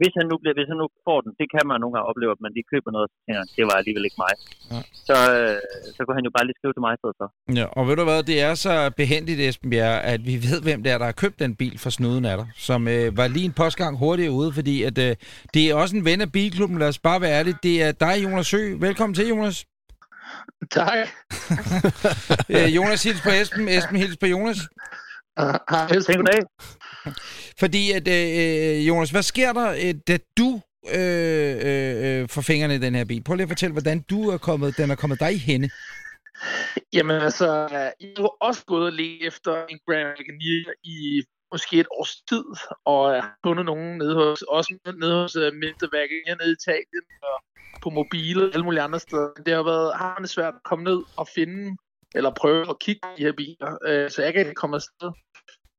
hvis 0.00 0.12
han 0.18 0.26
nu, 0.30 0.36
bliver, 0.40 0.54
hvis 0.58 0.70
han 0.72 0.78
nu 0.82 0.86
får 1.06 1.18
den, 1.24 1.30
det 1.40 1.46
kan 1.54 1.64
man 1.70 1.76
nogle 1.82 1.94
gange 1.94 2.08
opleve, 2.10 2.32
at 2.36 2.42
man 2.44 2.52
lige 2.56 2.70
køber 2.72 2.90
noget, 2.94 3.06
og 3.08 3.12
tænker 3.24 3.42
det 3.58 3.64
var 3.70 3.76
alligevel 3.80 4.04
ikke 4.08 4.20
mig. 4.24 4.34
Ja. 4.72 4.80
Så, 5.08 5.16
øh, 5.36 5.58
så 5.94 6.00
kunne 6.02 6.16
han 6.18 6.26
jo 6.28 6.32
bare 6.36 6.46
lige 6.46 6.58
skrive 6.58 6.74
til 6.74 6.84
mig 6.84 6.92
i 6.96 7.00
stedet 7.00 7.16
for. 7.20 7.28
Ja, 7.58 7.66
og 7.78 7.82
ved 7.88 7.94
du 8.00 8.04
hvad, 8.08 8.22
det 8.30 8.38
er 8.48 8.54
så 8.66 8.74
behendigt, 9.00 9.40
Esben 9.48 9.70
Bjerre, 9.72 9.98
at 10.12 10.20
vi 10.28 10.34
ved, 10.48 10.58
hvem 10.66 10.80
det 10.82 10.90
er, 10.92 10.98
der 10.98 11.08
har 11.10 11.22
købt 11.22 11.38
den 11.44 11.52
bil 11.62 11.76
for 11.84 11.90
snuden 11.98 12.24
af 12.30 12.36
dig, 12.40 12.46
som 12.68 12.80
øh, 12.94 13.06
var 13.20 13.26
lige 13.36 13.48
en 13.50 13.56
postgang 13.62 13.92
hurtigere 14.02 14.36
ude, 14.40 14.50
fordi 14.58 14.76
at, 14.88 14.96
øh, 15.06 15.12
det 15.54 15.62
er 15.66 15.74
også 15.82 15.94
en 15.96 16.04
ven 16.08 16.20
af 16.26 16.32
Bilklubben, 16.36 16.78
lad 16.78 16.88
os 16.92 17.06
bare 17.08 17.20
være 17.20 17.34
ærlige. 17.38 17.58
Det 17.68 17.74
er 17.86 17.92
dig, 18.06 18.14
Jonas 18.24 18.46
Sø. 18.52 18.62
Velkommen 18.86 19.14
til, 19.14 19.28
Jonas. 19.28 19.56
Tak. 20.70 20.98
Øh, 22.54 22.76
Jonas 22.76 23.02
hils 23.02 23.20
på 23.22 23.30
Esben, 23.40 23.68
Esben 23.68 23.96
hils 23.96 24.16
på 24.16 24.26
Jonas. 24.26 24.58
Hej, 25.38 25.88
goddag. 26.16 26.42
Fordi 27.60 27.82
at, 27.92 28.08
øh, 28.08 28.88
Jonas, 28.88 29.10
hvad 29.10 29.22
sker 29.22 29.52
der, 29.52 29.68
øh, 29.70 29.94
da 30.08 30.18
du 30.38 30.60
øh, 30.94 31.56
øh, 31.68 32.20
øh, 32.22 32.28
får 32.28 32.42
fingrene 32.42 32.74
i 32.74 32.78
den 32.78 32.94
her 32.94 33.04
bil? 33.04 33.24
Prøv 33.24 33.34
lige 33.34 33.42
at 33.42 33.48
fortælle, 33.48 33.72
hvordan 33.72 34.00
du 34.10 34.30
er 34.30 34.38
kommet, 34.38 34.76
den 34.76 34.90
er 34.90 34.94
kommet 34.94 35.20
dig 35.20 35.32
i 35.32 35.38
hende. 35.38 35.70
Jamen 36.92 37.16
altså, 37.22 37.46
jeg 37.70 38.12
har 38.16 38.36
også 38.40 38.64
gået 38.66 38.86
og 38.86 39.00
efter 39.26 39.66
en 39.66 39.78
Grand 39.86 40.06
Wagoneer 40.06 40.72
i 40.84 41.22
måske 41.52 41.80
et 41.80 41.86
års 41.90 42.14
tid, 42.30 42.44
og 42.84 43.14
jeg 43.14 43.22
har 43.22 43.36
fundet 43.46 43.64
nogen 43.66 43.98
nede 43.98 44.14
hos, 44.14 44.42
også 44.42 44.78
nede 45.00 45.14
hos 45.22 45.36
uh, 45.36 45.42
Mr. 45.42 45.86
Wagoneer 45.94 46.36
nede 46.40 46.50
i 46.50 46.58
Italien, 46.60 47.04
og 47.22 47.36
på 47.82 47.90
mobile 47.90 48.42
og 48.44 48.50
alle 48.54 48.64
mulige 48.64 48.82
andre 48.82 49.00
steder. 49.00 49.28
Det 49.46 49.54
har 49.54 49.62
været 49.62 49.92
har 49.94 50.26
svært 50.26 50.54
at 50.54 50.62
komme 50.64 50.84
ned 50.84 51.00
og 51.16 51.28
finde, 51.34 51.76
eller 52.14 52.30
prøve 52.30 52.70
at 52.70 52.78
kigge 52.78 53.00
på 53.02 53.08
de 53.18 53.22
her 53.22 53.32
biler, 53.32 53.72
uh, 53.88 54.10
så 54.10 54.22
jeg 54.22 54.32
kan 54.32 54.40
ikke 54.40 54.54
komme 54.54 54.76
afsted. 54.76 55.10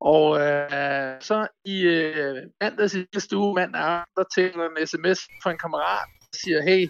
Og 0.01 0.29
uh, 0.29 1.17
så 1.19 1.47
i 1.65 1.87
uh, 1.87 2.37
mandags 2.61 2.95
i 2.95 3.05
sidste 3.13 3.37
uge, 3.37 3.55
mandag, 3.55 4.03
der 4.15 4.23
tænker 4.35 4.69
en 4.69 4.87
sms 4.87 5.19
fra 5.43 5.51
en 5.51 5.57
kammerat, 5.57 6.07
der 6.19 6.37
siger, 6.43 6.61
hey, 6.61 6.89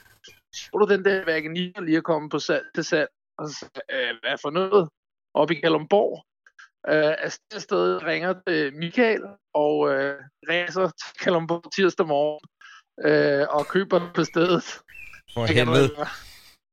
så 0.53 0.69
du 0.79 0.85
den 0.93 1.05
der 1.05 1.25
Wagoneer 1.27 1.81
lige 1.81 1.97
er 1.97 2.01
kommet 2.01 2.31
på 2.31 2.39
salg, 2.39 2.65
til 2.75 2.83
salg? 2.83 3.09
Og 3.37 3.49
så, 3.49 3.65
øh, 3.91 4.13
hvad 4.21 4.37
for 4.41 4.49
noget? 4.49 4.89
Oppe 5.33 5.55
i 5.55 5.59
Kalundborg. 5.59 6.23
Øh, 6.89 7.15
afsted 7.25 7.59
sted 7.59 8.03
ringer 8.03 8.33
til 8.47 8.73
Michael, 8.75 9.21
og 9.53 9.93
øh, 9.93 10.15
så 10.69 10.91
til 10.99 11.23
Kalundborg 11.23 11.71
tirsdag 11.75 12.07
morgen, 12.07 12.45
øh, 13.05 13.47
og 13.49 13.67
køber 13.67 14.11
på 14.15 14.23
stedet. 14.23 14.79
Du 15.35 15.43
helvede. 15.43 15.89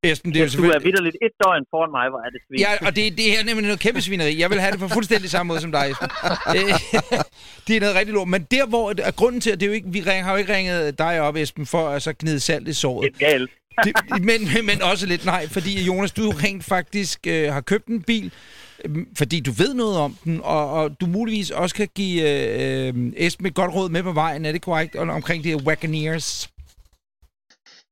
Esben, 0.04 0.32
det 0.34 0.36
er 0.36 0.40
jo 0.40 0.44
Du 0.44 0.46
er 0.46 0.50
selvfølgelig... 0.50 0.84
vidderligt 0.84 1.16
et 1.22 1.32
døgn 1.44 1.64
foran 1.70 1.90
mig, 1.90 2.06
hvor 2.10 2.18
er 2.26 2.30
det 2.34 2.40
svin. 2.48 2.58
Ja, 2.60 2.86
og 2.86 2.96
det, 2.96 3.16
det 3.18 3.24
her 3.24 3.38
er 3.40 3.44
nemlig 3.44 3.62
noget 3.66 3.80
kæmpe 3.80 4.00
svineri. 4.00 4.38
Jeg 4.40 4.50
vil 4.50 4.60
have 4.60 4.72
det 4.72 4.80
på 4.80 4.88
fuldstændig 4.88 5.30
samme 5.30 5.48
måde 5.48 5.60
som 5.60 5.72
dig, 5.72 5.84
Esben. 5.90 6.08
Øh, 6.56 6.72
det 7.66 7.76
er 7.76 7.80
noget 7.80 7.94
rigtig 7.96 8.14
lort. 8.14 8.28
Men 8.28 8.42
der, 8.50 8.66
hvor 8.66 8.92
er 8.98 9.10
grunden 9.10 9.40
til, 9.40 9.50
at 9.50 9.60
det 9.60 9.66
er 9.66 9.70
jo 9.70 9.74
ikke, 9.74 9.88
vi 9.90 9.98
har 10.00 10.30
jo 10.32 10.36
ikke 10.38 10.54
ringet 10.56 10.98
dig 10.98 11.20
op, 11.20 11.36
Esben, 11.36 11.66
for 11.66 11.88
at 11.88 12.02
så 12.02 12.12
gnide 12.18 12.40
salt 12.40 12.68
i 12.68 12.72
såret. 12.72 13.10
Det 13.14 13.22
er 13.26 13.30
galt. 13.30 13.50
Det, 13.84 13.92
men, 14.22 14.66
men 14.66 14.82
også 14.82 15.06
lidt 15.06 15.24
nej, 15.24 15.48
fordi 15.48 15.84
Jonas, 15.84 16.12
du 16.12 16.30
rent 16.30 16.64
faktisk 16.64 17.20
øh, 17.26 17.52
har 17.52 17.60
købt 17.60 17.86
en 17.86 18.02
bil, 18.02 18.32
øh, 18.84 18.96
fordi 19.18 19.40
du 19.40 19.50
ved 19.52 19.74
noget 19.74 19.96
om 19.98 20.16
den, 20.24 20.40
og, 20.42 20.70
og 20.72 21.00
du 21.00 21.06
muligvis 21.06 21.50
også 21.50 21.74
kan 21.74 21.88
give 21.94 22.22
øh, 22.30 22.88
øh, 22.96 23.12
Esben 23.16 23.46
et 23.46 23.54
godt 23.54 23.74
råd 23.74 23.88
med 23.88 24.02
på 24.02 24.12
vejen. 24.12 24.46
Er 24.46 24.52
det 24.52 24.62
korrekt? 24.62 24.96
Og- 24.96 25.08
Omkring 25.08 25.44
de 25.44 25.48
her 25.48 25.56
Wagoneers. 25.56 26.48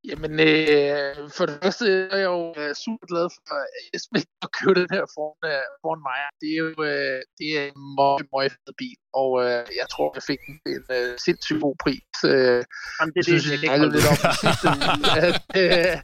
Jamen, 0.08 0.32
øh, 0.48 1.30
for 1.36 1.44
det 1.46 1.56
første 1.62 1.84
er 2.14 2.18
jeg 2.24 2.30
jo 2.34 2.54
øh, 2.60 2.74
super 2.84 3.06
glad 3.12 3.26
for, 3.34 3.54
at 3.60 3.66
Esben 3.94 4.24
har 4.42 4.50
købt 4.58 4.76
den 4.82 4.90
her 4.96 5.04
foran, 5.14 5.42
øh, 5.52 5.64
foran 5.82 6.02
mig. 6.08 6.20
Det 6.40 6.48
er 6.54 6.58
jo 6.64 6.68
øh, 6.90 7.18
det 7.38 7.48
er 7.58 7.64
en 7.72 7.80
meget, 8.00 8.24
meget 8.34 8.52
fed 8.52 8.74
bil, 8.82 8.98
og 9.20 9.30
øh, 9.44 9.62
jeg 9.80 9.86
tror, 9.92 10.08
jeg 10.18 10.24
fik 10.30 10.40
en, 10.50 10.56
en 10.74 10.84
øh, 10.96 11.10
sindssygt 11.26 11.60
god 11.66 11.76
pris. 11.84 12.14
Øh, 12.34 12.60
Jamen, 12.98 13.12
det 13.14 13.20
er 13.20 13.28
synes, 13.30 13.44
det, 13.44 13.52
jeg 13.52 13.60
jeg 13.62 13.78
kan 13.78 13.92
lidt 13.96 14.10
om 14.12 14.18
i 14.30 14.34
sidste 14.44 14.66
uge, 14.74 14.84
at, 15.28 15.42
øh, 15.62 15.96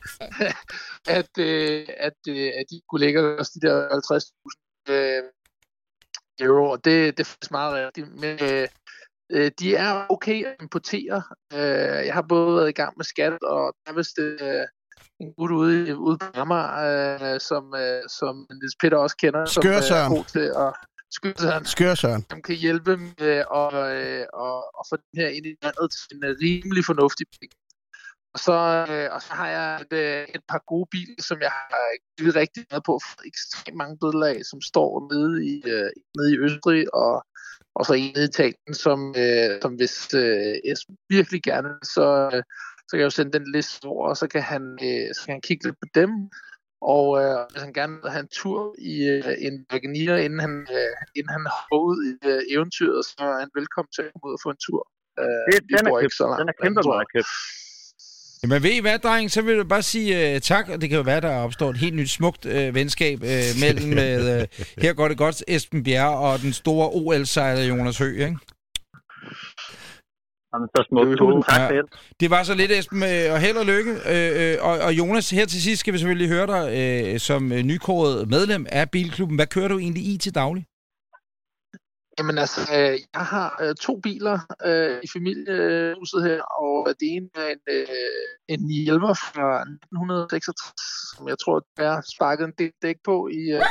at, 1.18 1.32
øh, 1.49 1.80
at, 2.09 2.20
øh, 2.34 2.51
at 2.61 2.64
de 2.70 2.76
kunne 2.88 3.03
lægge 3.05 3.20
os 3.40 3.51
de 3.55 3.61
der 3.66 3.76
50.000 3.88 4.92
øh, 4.94 5.22
euro, 6.46 6.64
og 6.74 6.78
det, 6.84 6.94
det 7.16 7.22
er 7.24 7.30
faktisk 7.32 7.53
meget 7.59 7.72
rigtigt. 7.74 8.09
Men 8.22 8.34
øh, 8.49 8.66
øh, 9.31 9.51
de 9.59 9.74
er 9.74 10.07
okay 10.11 10.45
at 10.47 10.55
importere. 10.61 11.22
Øh, 11.53 12.07
jeg 12.07 12.14
har 12.14 12.22
både 12.29 12.57
været 12.57 12.68
i 12.68 12.72
gang 12.72 12.95
med 12.97 13.05
skat, 13.05 13.33
og 13.43 13.74
der 13.87 13.93
er 13.93 13.97
vist 13.97 14.18
øh, 14.18 14.64
en 15.20 15.33
gut 15.39 15.51
ude, 15.51 15.97
ude 15.97 16.18
på 16.18 16.26
Amager, 16.35 17.35
øh, 17.35 17.41
som, 17.41 17.74
øh, 17.83 18.03
som 18.18 18.47
Niels 18.51 18.76
Peter 18.81 18.97
også 18.97 19.16
kender, 19.16 19.45
som 19.45 19.66
øh, 19.66 19.74
er 19.74 20.09
god 20.09 20.24
til 20.24 20.47
at 20.64 20.70
skøre 21.16 21.35
Søren, 21.39 21.64
Skør, 21.64 21.95
Søren. 21.95 22.24
som 22.31 22.43
kan 22.43 22.55
hjælpe 22.55 22.97
med 22.97 23.37
at, 23.61 23.70
øh, 23.95 24.24
og, 24.33 24.57
og 24.79 24.85
få 24.91 24.97
den 24.97 25.14
her 25.20 25.29
ind 25.37 25.47
i 25.47 25.55
landet 25.62 25.89
til 25.93 26.16
en 26.16 26.24
øh, 26.24 26.37
rimelig 26.43 26.85
fornuftig 26.85 27.26
penge. 27.41 27.57
Og 28.35 28.39
så, 28.47 28.59
øh, 28.93 29.09
og 29.14 29.20
så 29.26 29.33
har 29.41 29.49
jeg 29.57 29.68
et, 29.85 29.93
øh, 30.03 30.22
et 30.37 30.45
par 30.51 30.62
gode 30.70 30.87
biler, 30.91 31.22
som 31.29 31.39
jeg 31.47 31.51
har 31.51 31.87
givet 32.18 32.35
rigtig 32.43 32.62
meget 32.70 32.85
på, 32.91 32.95
for 33.05 33.16
ekstremt 33.33 33.76
mange 33.83 33.97
billeder 34.03 34.29
af, 34.35 34.41
som 34.51 34.61
står 34.70 34.91
nede 35.12 35.35
i, 35.53 35.55
øh, 35.72 35.91
nede 36.16 36.31
i 36.35 36.39
Østrig, 36.47 36.95
og, 36.95 37.14
og 37.79 37.83
så 37.87 37.93
en 37.93 38.16
i 38.16 38.24
Italien, 38.24 38.74
som, 38.85 38.99
øh, 39.24 39.51
som 39.62 39.72
hvis 39.79 39.97
øh, 40.22 40.55
Esben 40.70 40.97
virkelig 41.16 41.41
gerne, 41.51 41.70
så, 41.95 42.07
øh, 42.35 42.43
så 42.87 42.91
kan 42.93 43.01
jeg 43.01 43.05
jo 43.11 43.16
sende 43.18 43.39
den 43.39 43.47
liste 43.57 43.85
over, 43.93 44.09
og 44.09 44.16
så 44.16 44.26
kan 44.35 44.43
han, 44.53 44.62
øh, 44.87 45.07
så 45.14 45.20
kan 45.24 45.33
han 45.37 45.41
kigge 45.49 45.64
lidt 45.66 45.79
på 45.83 45.89
dem. 46.01 46.11
Og 46.95 47.07
øh, 47.22 47.39
hvis 47.51 47.62
han 47.66 47.72
gerne 47.81 47.95
vil 48.03 48.11
have 48.14 48.24
en 48.29 48.33
tur 48.41 48.59
i 48.93 48.93
øh, 49.14 49.35
en 49.47 49.55
Wagoneer, 49.72 50.16
inden 50.26 50.41
han, 50.47 50.55
øh, 50.76 50.95
inden 51.18 51.33
han 51.37 51.45
hopper 51.55 51.79
ud 51.89 51.99
i 52.09 52.11
øh, 52.31 52.41
eventyret, 52.55 53.01
så 53.11 53.14
er 53.33 53.39
han 53.45 53.51
velkommen 53.61 53.91
til 53.97 54.03
at 54.03 54.11
komme 54.12 54.26
ud 54.29 54.35
og 54.39 54.43
få 54.45 54.51
en 54.57 54.61
tur. 54.66 54.81
Øh, 55.20 55.24
Det, 55.49 55.57
vi 55.68 55.72
den, 55.74 55.87
er 55.87 55.91
købt. 55.95 56.03
ikke 56.05 56.18
så 56.20 56.24
langt, 56.29 56.41
den 56.43 56.49
er 56.55 56.57
kæmpe 56.64 56.81
jeg. 56.85 56.91
meget 56.95 57.09
købt. 57.14 57.33
Jamen 58.43 58.62
ved 58.62 58.70
I 58.70 58.80
hvad, 58.80 58.99
dreng? 58.99 59.30
Så 59.30 59.43
vil 59.43 59.57
jeg 59.57 59.68
bare 59.68 59.82
sige 59.82 60.34
uh, 60.34 60.41
tak, 60.41 60.68
og 60.68 60.80
det 60.80 60.89
kan 60.89 60.97
jo 60.97 61.03
være, 61.03 61.20
der 61.20 61.36
opstår 61.36 61.70
et 61.70 61.76
helt 61.76 61.95
nyt 61.97 62.11
smukt 62.11 62.47
uh, 62.47 62.74
venskab 62.74 63.18
uh, 63.22 63.61
mellem 63.61 63.89
med, 63.95 64.18
uh, 64.43 64.82
her 64.82 64.93
går 64.93 65.09
det 65.09 65.18
godt, 65.18 65.45
Esben 65.49 65.82
Bjerre 65.84 66.18
og 66.18 66.41
den 66.41 66.53
store 66.53 66.89
OL-sejler 66.89 67.64
Jonas 67.64 67.99
Høgh, 67.99 68.12
ikke? 68.12 68.39
Jamen, 70.55 70.68
så 70.76 70.84
smukt. 70.89 71.18
Tusind 71.18 71.45
tak 71.49 71.70
Ja. 71.70 71.80
det. 72.20 72.30
Var 72.30 72.43
så 72.43 72.55
lidt, 72.55 72.70
Esben, 72.70 73.03
og 73.03 73.41
held 73.41 73.57
og 73.57 73.66
lykke. 73.66 73.93
Og, 74.62 74.78
og 74.78 74.93
Jonas, 74.93 75.30
her 75.30 75.47
til 75.47 75.62
sidst 75.62 75.80
skal 75.80 75.93
vi 75.93 75.99
selvfølgelig 75.99 76.28
høre 76.28 76.47
dig 76.47 77.20
som 77.20 77.49
nykåret 77.49 78.28
medlem 78.28 78.66
af 78.68 78.91
Bilklubben. 78.91 79.36
Hvad 79.36 79.47
kører 79.47 79.68
du 79.68 79.78
egentlig 79.78 80.03
i 80.03 80.18
til 80.18 80.34
daglig? 80.34 80.64
Jamen 82.18 82.38
altså, 82.38 82.60
øh, 82.60 82.98
jeg 83.14 83.26
har 83.34 83.58
øh, 83.62 83.74
to 83.74 84.00
biler 84.00 84.38
øh, 84.64 84.98
i 85.02 85.08
familiehuset 85.12 86.24
her, 86.24 86.40
og 86.42 86.94
det 87.00 87.08
ene 87.16 87.28
er 87.34 87.48
en, 87.54 87.62
øh, 87.68 87.86
en 88.48 88.60
911 88.60 89.14
fra 89.14 89.60
1966, 89.60 91.16
som 91.16 91.28
jeg 91.28 91.38
tror, 91.44 91.64
der 91.76 91.90
er 91.96 92.00
sparket 92.14 92.44
en 92.44 92.52
del 92.58 92.72
dæk 92.82 92.96
på 93.04 93.28
i 93.28 93.42
øh, 93.56 93.62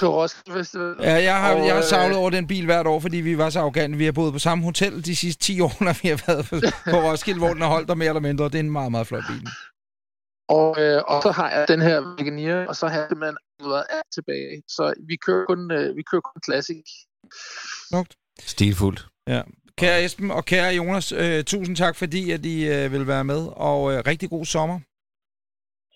på 0.00 0.06
Roskilde 0.16 0.58
Festival. 0.58 0.94
Ja, 1.00 1.14
jeg 1.30 1.36
har, 1.40 1.54
Og, 1.54 1.66
jeg 1.66 1.74
har 1.74 1.82
øh, 1.82 1.94
savlet 1.94 2.18
over 2.18 2.30
den 2.30 2.46
bil 2.46 2.64
hvert 2.64 2.86
år, 2.86 3.00
fordi 3.00 3.16
vi 3.16 3.38
var 3.38 3.50
så 3.50 3.60
arrogante. 3.60 3.98
Vi 3.98 4.04
har 4.04 4.12
boet 4.12 4.32
på 4.32 4.38
samme 4.38 4.64
hotel 4.64 5.04
de 5.04 5.16
sidste 5.16 5.44
10 5.44 5.60
år, 5.60 5.72
når 5.86 6.02
vi 6.02 6.08
har 6.08 6.22
været 6.26 6.44
på, 6.50 6.56
på 6.90 6.96
Roskilde, 7.06 7.38
hvor 7.38 7.48
den 7.48 7.62
har 7.62 7.68
holdt 7.68 7.88
der 7.88 7.94
mere 7.94 8.08
eller 8.08 8.20
mindre. 8.20 8.44
Det 8.44 8.54
er 8.54 8.60
en 8.60 8.70
meget, 8.70 8.90
meget 8.90 9.06
flot 9.06 9.24
bil. 9.28 9.48
Og, 10.48 10.68
øh, 10.82 11.02
og 11.08 11.22
så 11.22 11.30
har 11.30 11.50
jeg 11.50 11.68
den 11.68 11.80
her 11.80 12.00
Wagoneer, 12.00 12.66
og 12.66 12.76
så 12.76 12.88
har 12.88 12.98
jeg 13.00 13.08
simpelthen 13.10 13.38
været 13.60 13.86
alt 13.96 14.10
tilbage. 14.14 14.62
Så 14.68 14.94
vi 15.08 15.16
kører 15.16 15.44
kun, 15.46 15.70
øh, 15.70 15.96
vi 15.96 16.02
kører 16.10 16.20
kun 16.20 16.40
Classic. 16.46 16.86
Stilfuldt. 18.46 19.06
Kære 19.78 20.04
Esben 20.04 20.30
og 20.30 20.44
kære 20.44 20.74
Jonas, 20.74 21.12
øh, 21.12 21.44
tusind 21.44 21.76
tak, 21.76 21.96
fordi 21.96 22.30
at 22.30 22.44
I 22.46 22.64
øh, 22.68 22.92
vil 22.92 23.06
være 23.06 23.24
med, 23.24 23.46
og 23.56 23.92
øh, 23.92 24.02
rigtig 24.06 24.30
god 24.30 24.44
sommer. 24.44 24.80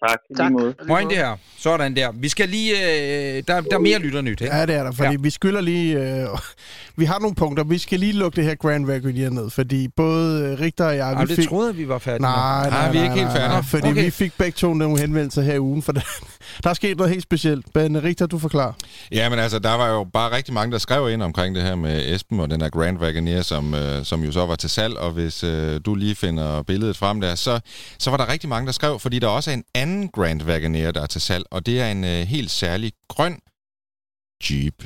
Tak. 0.08 0.18
Tak. 0.36 0.52
Moin 0.88 1.08
det 1.08 1.16
her. 1.16 1.36
Sådan 1.58 1.96
der. 1.96 2.12
Vi 2.12 2.28
skal 2.28 2.48
lige... 2.48 2.72
Øh, 2.72 3.42
der, 3.48 3.60
der 3.60 3.74
er 3.74 3.78
mere 3.78 3.98
lytternyt, 3.98 4.40
ikke? 4.40 4.56
Ja, 4.56 4.66
det 4.66 4.74
er 4.74 4.82
der, 4.82 4.92
fordi 4.92 5.06
Ja. 5.06 5.10
ja. 5.10 5.16
vi 5.20 5.30
skylder 5.30 5.60
lige... 5.60 6.20
Øh, 6.22 6.28
vi 7.00 7.04
har 7.04 7.18
nogle 7.18 7.34
punkter. 7.34 7.64
Vi 7.64 7.78
skal 7.78 8.00
lige 8.00 8.12
lukke 8.12 8.36
det 8.36 8.44
her 8.44 8.54
Grand 8.54 8.86
Wagoneer 8.86 9.30
ned, 9.30 9.50
fordi 9.50 9.88
både 9.88 10.44
øh, 10.52 10.60
Richter 10.60 10.84
og 10.84 10.96
jeg... 10.96 11.12
Ej, 11.12 11.22
vi 11.24 11.28
det 11.28 11.36
fik... 11.36 11.48
troede 11.48 11.76
vi 11.76 11.88
var 11.88 11.98
færdige 11.98 12.22
Nej, 12.22 12.62
med. 12.64 12.70
nej, 12.70 12.80
Nej, 12.82 12.92
vi 12.92 12.98
er 12.98 13.02
ikke 13.02 13.14
nej, 13.14 13.16
helt 13.16 13.28
nej, 13.28 13.36
færdige. 13.36 13.54
nej, 13.54 13.62
Fordi 13.62 13.82
Okay. 13.82 13.90
okay. 13.92 14.04
vi 14.04 14.10
fik 14.10 14.32
begge 14.38 14.56
to 14.56 14.74
nogle 14.74 15.00
henvendelser 15.00 15.42
her 15.42 15.54
i 15.54 15.60
ugen, 15.60 15.82
for 15.82 15.92
der, 15.92 16.00
der 16.64 16.70
er 16.70 16.74
sket 16.74 16.96
noget 16.96 17.10
helt 17.10 17.22
specielt. 17.22 17.66
Ben 17.74 18.02
Richter, 18.02 18.26
du 18.26 18.38
forklarer. 18.38 18.72
Ja, 19.12 19.28
men 19.28 19.38
altså, 19.38 19.58
der 19.58 19.74
var 19.74 19.88
jo 19.88 20.04
bare 20.04 20.36
rigtig 20.36 20.54
mange, 20.54 20.72
der 20.72 20.78
skrev 20.78 21.10
ind 21.10 21.22
omkring 21.22 21.54
det 21.54 21.62
her 21.62 21.74
med 21.74 22.14
Esben 22.14 22.40
og 22.40 22.50
den 22.50 22.60
her 22.60 22.68
Grand 22.68 22.98
Wagoneer, 22.98 23.42
som, 23.42 23.74
øh, 23.74 24.04
som 24.04 24.24
jo 24.24 24.32
så 24.32 24.46
var 24.46 24.56
til 24.56 24.70
salg, 24.70 24.96
og 24.96 25.10
hvis 25.10 25.44
øh, 25.44 25.80
du 25.84 25.94
lige 25.94 26.14
finder 26.14 26.62
billedet 26.62 26.96
frem 26.96 27.20
der, 27.20 27.34
så, 27.34 27.60
så 27.98 28.10
var 28.10 28.16
der 28.16 28.28
rigtig 28.28 28.48
mange, 28.48 28.66
der 28.66 28.72
skrev, 28.72 28.98
fordi 28.98 29.18
der 29.18 29.28
også 29.28 29.50
er 29.50 29.54
en 29.54 29.64
anden 29.74 30.08
Grand 30.08 30.42
Wagoneer, 30.42 30.92
der 30.92 31.02
er 31.02 31.06
til 31.06 31.20
salg, 31.20 31.44
og 31.50 31.66
det 31.66 31.80
er 31.80 31.90
en 31.90 32.04
øh, 32.04 32.20
helt 32.20 32.50
særlig 32.50 32.92
grøn 33.08 33.38
Jeep 34.50 34.84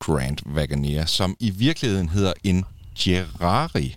Grand 0.00 0.46
Wagoneer, 0.46 1.04
som 1.04 1.36
i 1.40 1.50
virkeligheden 1.50 2.08
hedder 2.08 2.32
en 2.44 2.64
Ferrari. 2.98 3.96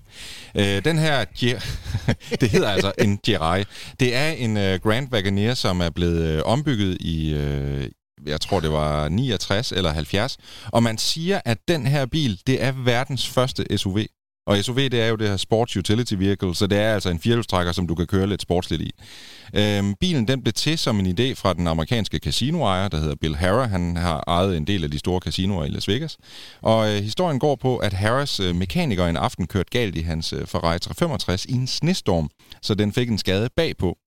Øh, 0.56 0.86
den 0.86 0.98
her, 0.98 1.26
Ger- 1.26 1.68
det 2.42 2.50
hedder 2.50 2.70
altså 2.70 2.92
en 2.98 3.20
Ferrari. 3.26 3.64
Det 4.00 4.16
er 4.16 4.30
en 4.30 4.58
øh, 4.58 4.80
Grand 4.80 5.14
Wagoneer, 5.14 5.54
som 5.54 5.82
er 5.82 5.90
blevet 5.90 6.24
øh, 6.28 6.42
ombygget 6.46 6.98
i, 7.02 7.34
øh, 7.34 7.90
jeg 8.26 8.42
tror 8.42 8.60
det 8.60 8.72
var 8.72 9.10
69 9.10 9.72
eller 9.72 9.94
70, 9.94 10.38
og 10.72 10.84
man 10.84 10.98
siger, 10.98 11.42
at 11.46 11.58
den 11.68 11.88
her 11.88 12.06
bil, 12.06 12.40
det 12.48 12.64
er 12.64 12.72
verdens 12.72 13.28
første 13.28 13.78
SUV. 13.78 14.00
Og 14.48 14.64
SUV, 14.64 14.76
det 14.76 15.02
er 15.02 15.08
jo 15.08 15.16
det 15.16 15.30
her 15.30 15.38
Sports 15.38 15.78
Utility 15.78 16.14
Vehicle, 16.14 16.56
så 16.56 16.68
det 16.68 16.78
er 16.78 16.94
altså 16.94 17.10
en 17.10 17.20
firehjulstrækker, 17.20 17.72
som 17.72 17.88
du 17.88 17.96
kan 17.96 18.08
køre 18.08 18.28
lidt 18.28 18.42
sportsligt 18.42 18.82
i. 18.82 18.92
Øhm, 19.54 19.96
bilen 19.96 20.28
den 20.28 20.42
blev 20.42 20.54
til 20.54 20.78
som 20.78 21.00
en 21.00 21.08
idé 21.08 21.34
fra 21.34 21.54
den 21.54 21.68
amerikanske 21.68 22.18
casinoejer, 22.18 22.88
der 22.88 22.98
hedder 22.98 23.16
Bill 23.16 23.36
Harrah. 23.36 23.70
Han 23.70 23.96
har 23.96 24.24
ejet 24.28 24.58
en 24.58 24.68
del 24.68 24.84
af 24.84 24.92
de 24.92 25.00
store 25.00 25.20
casinoer 25.20 25.66
i 25.66 25.70
Las 25.70 25.88
Vegas. 25.88 26.18
Og 26.62 26.96
øh, 26.96 27.04
historien 27.04 27.40
går 27.40 27.56
på, 27.56 27.78
at 27.78 27.94
Harras 27.94 28.40
øh, 28.40 28.56
mekaniker 28.56 29.06
en 29.06 29.18
aften 29.18 29.48
kørte 29.48 29.70
galt 29.72 29.96
i 29.96 30.02
hans 30.02 30.34
øh, 30.34 30.48
Ferrari 30.48 30.80
365 30.80 31.46
i 31.46 31.54
en 31.54 31.68
snestorm, 31.68 32.30
så 32.62 32.76
den 32.76 32.94
fik 32.94 33.10
en 33.10 33.18
skade 33.18 33.50
bagpå. 33.56 33.98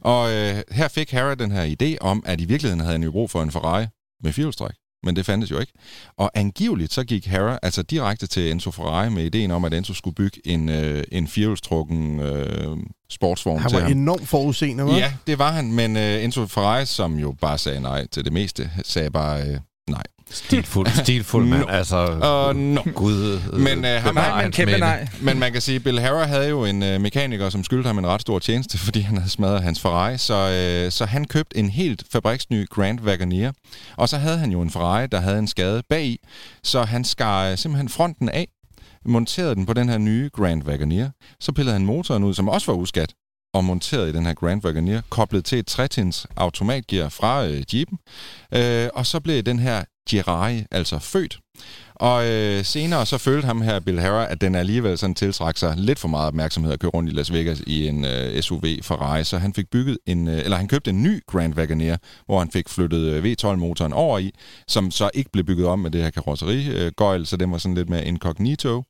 Og 0.00 0.32
øh, 0.32 0.62
her 0.70 0.88
fik 0.88 1.10
Harrah 1.10 1.38
den 1.38 1.50
her 1.50 1.74
idé 1.82 1.96
om, 2.00 2.22
at 2.26 2.40
i 2.40 2.44
virkeligheden 2.44 2.80
havde 2.80 2.92
han 2.92 3.02
jo 3.02 3.10
brug 3.10 3.30
for 3.30 3.42
en 3.42 3.50
Ferrari 3.50 3.86
med 4.22 4.32
firehjulstræk. 4.32 4.74
Men 5.04 5.16
det 5.16 5.26
fandtes 5.26 5.50
jo 5.50 5.58
ikke. 5.58 5.72
Og 6.16 6.30
angiveligt 6.34 6.92
så 6.92 7.04
gik 7.04 7.26
Harrah 7.26 7.58
altså 7.62 7.82
direkte 7.82 8.26
til 8.26 8.50
Enzo 8.50 8.70
Ferrari 8.70 9.10
med 9.10 9.24
ideen 9.24 9.50
om, 9.50 9.64
at 9.64 9.74
Enzo 9.74 9.94
skulle 9.94 10.14
bygge 10.14 10.40
en, 10.44 10.68
øh, 10.68 11.04
en 11.12 11.28
firehjulstrukken 11.28 12.20
øh, 12.20 12.76
sportsvogn 13.10 13.58
Han 13.60 13.70
til 13.70 13.76
var 13.78 13.82
ham. 13.82 13.92
enormt 13.92 14.28
forudseende, 14.28 14.84
hva'? 14.84 14.94
Ja, 14.96 15.12
det 15.26 15.38
var 15.38 15.52
han, 15.52 15.72
men 15.72 15.96
øh, 15.96 16.24
Enzo 16.24 16.46
Ferrari, 16.46 16.86
som 16.86 17.18
jo 17.18 17.34
bare 17.40 17.58
sagde 17.58 17.80
nej 17.80 18.06
til 18.06 18.24
det 18.24 18.32
meste, 18.32 18.70
sagde 18.84 19.10
bare 19.10 19.42
øh, 19.42 19.58
nej. 19.90 20.02
Stilfuld, 20.30 20.88
stilfuld 21.02 21.46
mand. 21.46 21.62
Nå. 21.62 21.68
Altså, 21.68 21.96
Og 22.22 22.56
no. 22.56 22.82
Gud. 22.94 23.40
Men, 23.52 23.84
øh, 23.84 24.02
ham 24.02 24.14
Nej, 24.14 24.42
men 24.42 24.52
kæmpe 24.52 24.78
nej. 24.78 25.08
Men 25.20 25.38
man 25.38 25.52
kan 25.52 25.60
sige, 25.60 25.76
at 25.76 25.84
Bill 25.84 26.00
Harrah 26.00 26.28
havde 26.28 26.48
jo 26.48 26.64
en 26.64 26.82
øh, 26.82 27.00
mekaniker, 27.00 27.50
som 27.50 27.64
skyldte 27.64 27.86
ham 27.86 27.98
en 27.98 28.06
ret 28.06 28.20
stor 28.20 28.38
tjeneste, 28.38 28.78
fordi 28.86 29.00
han 29.00 29.16
havde 29.16 29.30
smadret 29.30 29.62
hans 29.62 29.80
Ferrari. 29.80 30.18
Så, 30.18 30.34
øh, 30.34 30.92
så 30.92 31.04
han 31.04 31.24
købte 31.24 31.58
en 31.58 31.70
helt 31.70 32.04
fabriksny 32.12 32.68
Grand 32.68 33.00
Wagoneer. 33.00 33.52
Og 33.96 34.08
så 34.08 34.16
havde 34.16 34.38
han 34.38 34.52
jo 34.52 34.62
en 34.62 34.70
Ferrari, 34.70 35.06
der 35.06 35.20
havde 35.20 35.38
en 35.38 35.48
skade 35.48 35.82
bagi. 35.88 36.18
Så 36.62 36.82
han 36.82 37.04
skar 37.04 37.50
øh, 37.50 37.58
simpelthen 37.58 37.88
fronten 37.88 38.28
af, 38.28 38.48
monterede 39.04 39.54
den 39.54 39.66
på 39.66 39.72
den 39.72 39.88
her 39.88 39.98
nye 39.98 40.30
Grand 40.32 40.62
Wagoneer. 40.62 41.10
Så 41.40 41.52
pillede 41.52 41.72
han 41.72 41.86
motoren 41.86 42.24
ud, 42.24 42.34
som 42.34 42.48
også 42.48 42.72
var 42.72 42.78
uskat, 42.78 43.12
og 43.54 43.64
monteret 43.64 44.08
i 44.08 44.12
den 44.12 44.26
her 44.26 44.34
Grand 44.34 44.64
Wagoneer, 44.64 45.00
koblet 45.08 45.44
til 45.44 45.58
et 45.58 45.66
3 45.66 45.88
automatgear 46.36 47.08
fra 47.08 47.46
øh, 47.46 47.62
Jeepen. 47.74 47.98
Øh, 48.54 48.88
og 48.94 49.06
så 49.06 49.20
blev 49.20 49.42
den 49.42 49.58
her 49.58 49.84
Ferrari 50.10 50.64
altså 50.70 50.98
født. 50.98 51.38
Og 51.94 52.26
øh, 52.26 52.64
senere 52.64 53.06
så 53.06 53.18
følte 53.18 53.46
ham 53.46 53.62
her, 53.62 53.80
Bill 53.80 54.00
Harrah, 54.00 54.30
at 54.30 54.40
den 54.40 54.54
alligevel 54.54 54.98
sådan 54.98 55.14
tiltrak 55.14 55.56
sig 55.56 55.74
lidt 55.76 55.98
for 55.98 56.08
meget 56.08 56.26
opmærksomhed 56.26 56.72
at 56.72 56.80
køre 56.80 56.90
rundt 56.90 57.12
i 57.12 57.14
Las 57.14 57.32
Vegas 57.32 57.60
i 57.66 57.86
en 57.88 58.04
øh, 58.04 58.42
SUV 58.42 58.64
Ferrari, 58.82 59.24
så 59.24 59.38
han 59.38 59.54
fik 59.54 59.70
bygget 59.70 59.98
en, 60.06 60.28
øh, 60.28 60.38
eller 60.38 60.56
han 60.56 60.68
købte 60.68 60.90
en 60.90 61.02
ny 61.02 61.20
Grand 61.26 61.54
Wagoneer, 61.54 61.96
hvor 62.26 62.38
han 62.38 62.50
fik 62.50 62.68
flyttet 62.68 62.98
øh, 62.98 63.24
V12-motoren 63.24 63.92
over 63.92 64.18
i, 64.18 64.30
som 64.68 64.90
så 64.90 65.10
ikke 65.14 65.30
blev 65.32 65.44
bygget 65.44 65.66
om 65.66 65.78
med 65.78 65.90
det 65.90 66.02
her 66.02 66.10
karosseri-gøjl, 66.10 67.20
øh, 67.20 67.26
så 67.26 67.36
den 67.36 67.52
var 67.52 67.58
sådan 67.58 67.74
lidt 67.74 67.88
mere 67.88 68.04
incognito. 68.04 68.82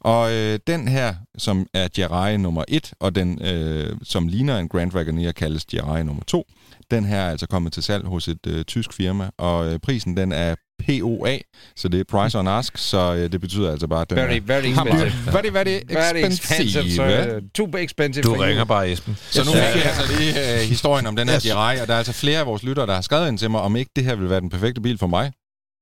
Og 0.00 0.32
øh, 0.32 0.58
den 0.66 0.88
her, 0.88 1.14
som 1.38 1.66
er 1.74 1.88
Ferrari 1.96 2.36
nummer 2.36 2.64
1, 2.68 2.92
og 3.00 3.14
den, 3.14 3.42
øh, 3.42 3.96
som 4.02 4.28
ligner 4.28 4.58
en 4.58 4.68
Grand 4.68 4.94
Wagoneer, 4.94 5.32
kaldes 5.32 5.66
Ferrari 5.70 6.02
nummer 6.02 6.22
2, 6.26 6.44
den 6.90 7.04
her 7.04 7.16
er 7.16 7.30
altså 7.30 7.46
kommet 7.46 7.72
til 7.72 7.82
salg 7.82 8.06
hos 8.06 8.28
et 8.28 8.46
øh, 8.46 8.64
tysk 8.64 8.92
firma, 8.92 9.30
og 9.38 9.72
øh, 9.72 9.78
prisen 9.78 10.16
den 10.16 10.32
er 10.32 10.54
POA, 10.86 11.38
så 11.76 11.88
det 11.88 12.00
er 12.00 12.04
price 12.08 12.38
on 12.38 12.48
ask, 12.48 12.78
så 12.78 13.14
øh, 13.14 13.32
det 13.32 13.40
betyder 13.40 13.70
altså 13.72 13.86
bare, 13.86 14.00
at 14.00 14.10
den 14.10 14.16
Very, 14.18 14.36
er 14.36 14.40
very 14.40 14.64
expensive. 14.64 15.12
Very, 15.32 15.48
very 15.52 15.80
Very 15.88 16.16
expensive. 16.16 16.82
expensive. 16.82 16.90
Så, 16.90 17.36
uh, 17.36 17.42
too 17.54 17.78
expensive 17.78 18.22
Du 18.22 18.28
for 18.28 18.36
you. 18.36 18.42
ringer 18.44 18.64
bare 18.64 18.90
Esben. 18.92 19.16
Så 19.30 19.44
nu 19.44 19.50
fik 19.52 19.60
jeg 19.84 19.92
altså 19.98 20.16
lige 20.18 20.54
øh, 20.54 20.60
historien 20.60 21.06
om 21.06 21.16
den 21.16 21.28
her 21.28 21.40
Jirai, 21.44 21.80
og 21.80 21.86
der 21.86 21.94
er 21.94 21.98
altså 21.98 22.12
flere 22.12 22.38
af 22.38 22.46
vores 22.46 22.62
lyttere, 22.62 22.86
der 22.86 22.94
har 22.94 23.00
skrevet 23.00 23.28
ind 23.28 23.38
til 23.38 23.50
mig, 23.50 23.60
om 23.60 23.76
ikke 23.76 23.90
det 23.96 24.04
her 24.04 24.14
vil 24.14 24.30
være 24.30 24.40
den 24.40 24.50
perfekte 24.50 24.80
bil 24.80 24.98
for 24.98 25.06
mig. 25.06 25.32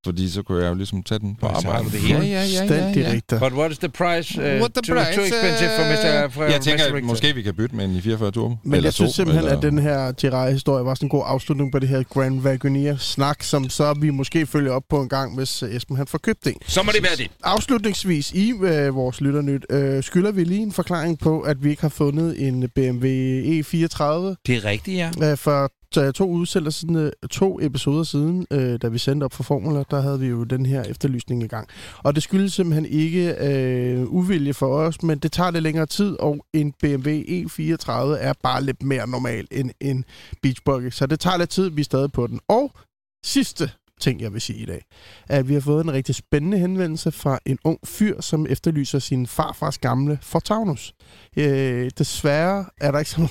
Fordi 0.05 0.31
så 0.31 0.43
kunne 0.43 0.63
jeg 0.63 0.71
jo 0.71 0.75
ligesom 0.75 1.03
tage 1.03 1.19
den 1.19 1.35
på 1.41 1.47
så 1.47 1.53
har 1.53 1.57
arbejde. 1.57 1.97
det. 1.97 2.09
Ja, 2.11 2.19
ja, 2.19 2.45
ja, 2.45 2.91
ja, 3.01 3.21
ja. 3.33 3.39
But 3.39 3.53
what 3.53 3.73
is 3.73 3.79
the 3.79 3.89
price? 3.89 4.39
Uh, 4.39 4.45
What 4.45 4.71
the 4.75 4.83
too, 4.83 4.97
price? 4.97 5.15
too 5.15 5.25
expensive 5.25 5.71
for 5.79 5.85
Mr. 5.93 6.29
For 6.31 6.45
Jeg 6.45 6.61
tænker, 6.61 6.93
Mr. 6.95 7.01
måske 7.05 7.35
vi 7.35 7.43
kan 7.43 7.55
bytte 7.55 7.77
med 7.77 7.85
en 7.85 7.97
i 7.97 8.01
44 8.01 8.31
turbo. 8.31 8.57
Men 8.63 8.75
eller 8.75 8.87
jeg 8.87 8.93
synes 8.93 9.11
to, 9.11 9.17
simpelthen, 9.17 9.45
eller... 9.45 9.57
at 9.57 9.63
den 9.63 9.79
her 9.79 10.13
Jirai-historie 10.23 10.85
var 10.85 10.95
sådan 10.95 11.07
en 11.07 11.11
god 11.11 11.23
afslutning 11.27 11.73
på 11.73 11.79
det 11.79 11.89
her 11.89 12.03
Grand 12.03 12.41
Wagoneer-snak, 12.41 13.43
som 13.43 13.69
så 13.69 13.95
vi 14.01 14.11
måske 14.11 14.47
følger 14.47 14.73
op 14.73 14.83
på 14.91 15.01
en 15.01 15.09
gang, 15.09 15.35
hvis 15.35 15.63
øh, 15.63 15.75
Esben 15.77 15.97
han 15.97 16.07
får 16.07 16.19
købt 16.19 16.47
en. 16.47 16.55
Så 16.67 16.83
må 16.83 16.93
det 16.95 17.03
være 17.03 17.17
det. 17.17 17.31
Afslutningsvis 17.45 18.33
i 18.33 18.53
øh, 18.63 18.95
vores 18.95 19.21
lytternyt, 19.21 19.65
øh, 19.71 20.03
skylder 20.03 20.33
vi 20.33 20.45
lige 20.45 20.63
en 20.63 20.73
forklaring 20.73 21.19
på, 21.19 21.41
at 21.41 21.65
vi 21.65 21.71
ikke 21.71 21.83
har 21.83 21.89
fundet 21.89 22.49
en 22.49 22.69
BMW 22.75 23.07
E34 23.07 24.35
Det 24.47 24.57
er 24.57 24.65
rigtigt, 24.65 24.97
ja. 24.97 25.11
øh, 25.31 25.37
for 25.39 25.73
t- 25.97 26.11
to 26.13 26.29
udsendelser 26.29 26.81
siden, 26.81 26.97
øh, 26.97 27.13
to 27.31 27.61
episoder 27.61 28.03
siden, 28.03 28.47
øh, 28.51 28.79
da 28.83 28.89
vi 28.89 28.99
sendte 28.99 29.25
op 29.25 29.33
for 29.33 29.43
Formula, 29.43 29.85
der 29.91 30.01
havde 30.01 30.21
vi 30.21 30.27
jo 30.27 30.45
den 30.45 30.67
her 30.67 30.83
efterlysning 30.83 31.43
i 31.43 31.47
gang. 31.47 31.69
Og 31.99 32.15
det 32.15 32.23
skyldes 32.23 32.53
simpelthen 32.53 32.87
ikke 32.87 33.35
øh, 33.41 34.13
uvilje 34.13 34.55
for 34.55 34.77
os, 34.77 35.03
men 35.03 35.19
det 35.19 35.33
tager 35.33 35.51
lidt 35.51 35.63
længere 35.63 35.87
tid, 35.87 36.17
og 36.21 36.47
en 36.53 36.73
BMW 36.73 37.09
E34 37.09 37.93
er 38.21 38.33
bare 38.43 38.65
lidt 38.65 38.83
mere 38.83 39.09
normal 39.09 39.47
end 39.51 39.71
en 39.81 40.05
Beach 40.43 40.63
Buggy. 40.65 40.91
Så 40.91 41.07
det 41.07 41.21
tager 41.21 41.37
lidt 41.37 41.51
tid, 41.51 41.71
vi 41.71 41.81
er 41.81 41.85
stadig 41.85 42.13
på 42.13 42.27
den. 42.27 42.41
Og 42.49 42.73
sidste 43.25 43.71
ting, 44.01 44.21
jeg 44.21 44.33
vil 44.33 44.41
sige 44.41 44.59
i 44.59 44.67
dag, 44.67 44.85
er, 45.29 45.39
at 45.39 45.49
vi 45.49 45.55
har 45.55 45.61
fået 45.61 45.85
en 45.85 45.93
rigtig 45.93 46.15
spændende 46.15 46.59
henvendelse 46.59 47.13
fra 47.13 47.39
en 47.47 47.59
ung 47.65 47.79
fyr, 47.85 48.21
som 48.21 48.47
efterlyser 48.49 48.99
sin 48.99 49.27
farfars 49.27 49.79
gamle 49.79 50.19
Fortaunus. 50.23 50.95
Øh, 51.37 51.91
desværre 51.99 52.65
er 52.81 52.91
der 52.91 52.99
ikke 52.99 53.11
så 53.11 53.29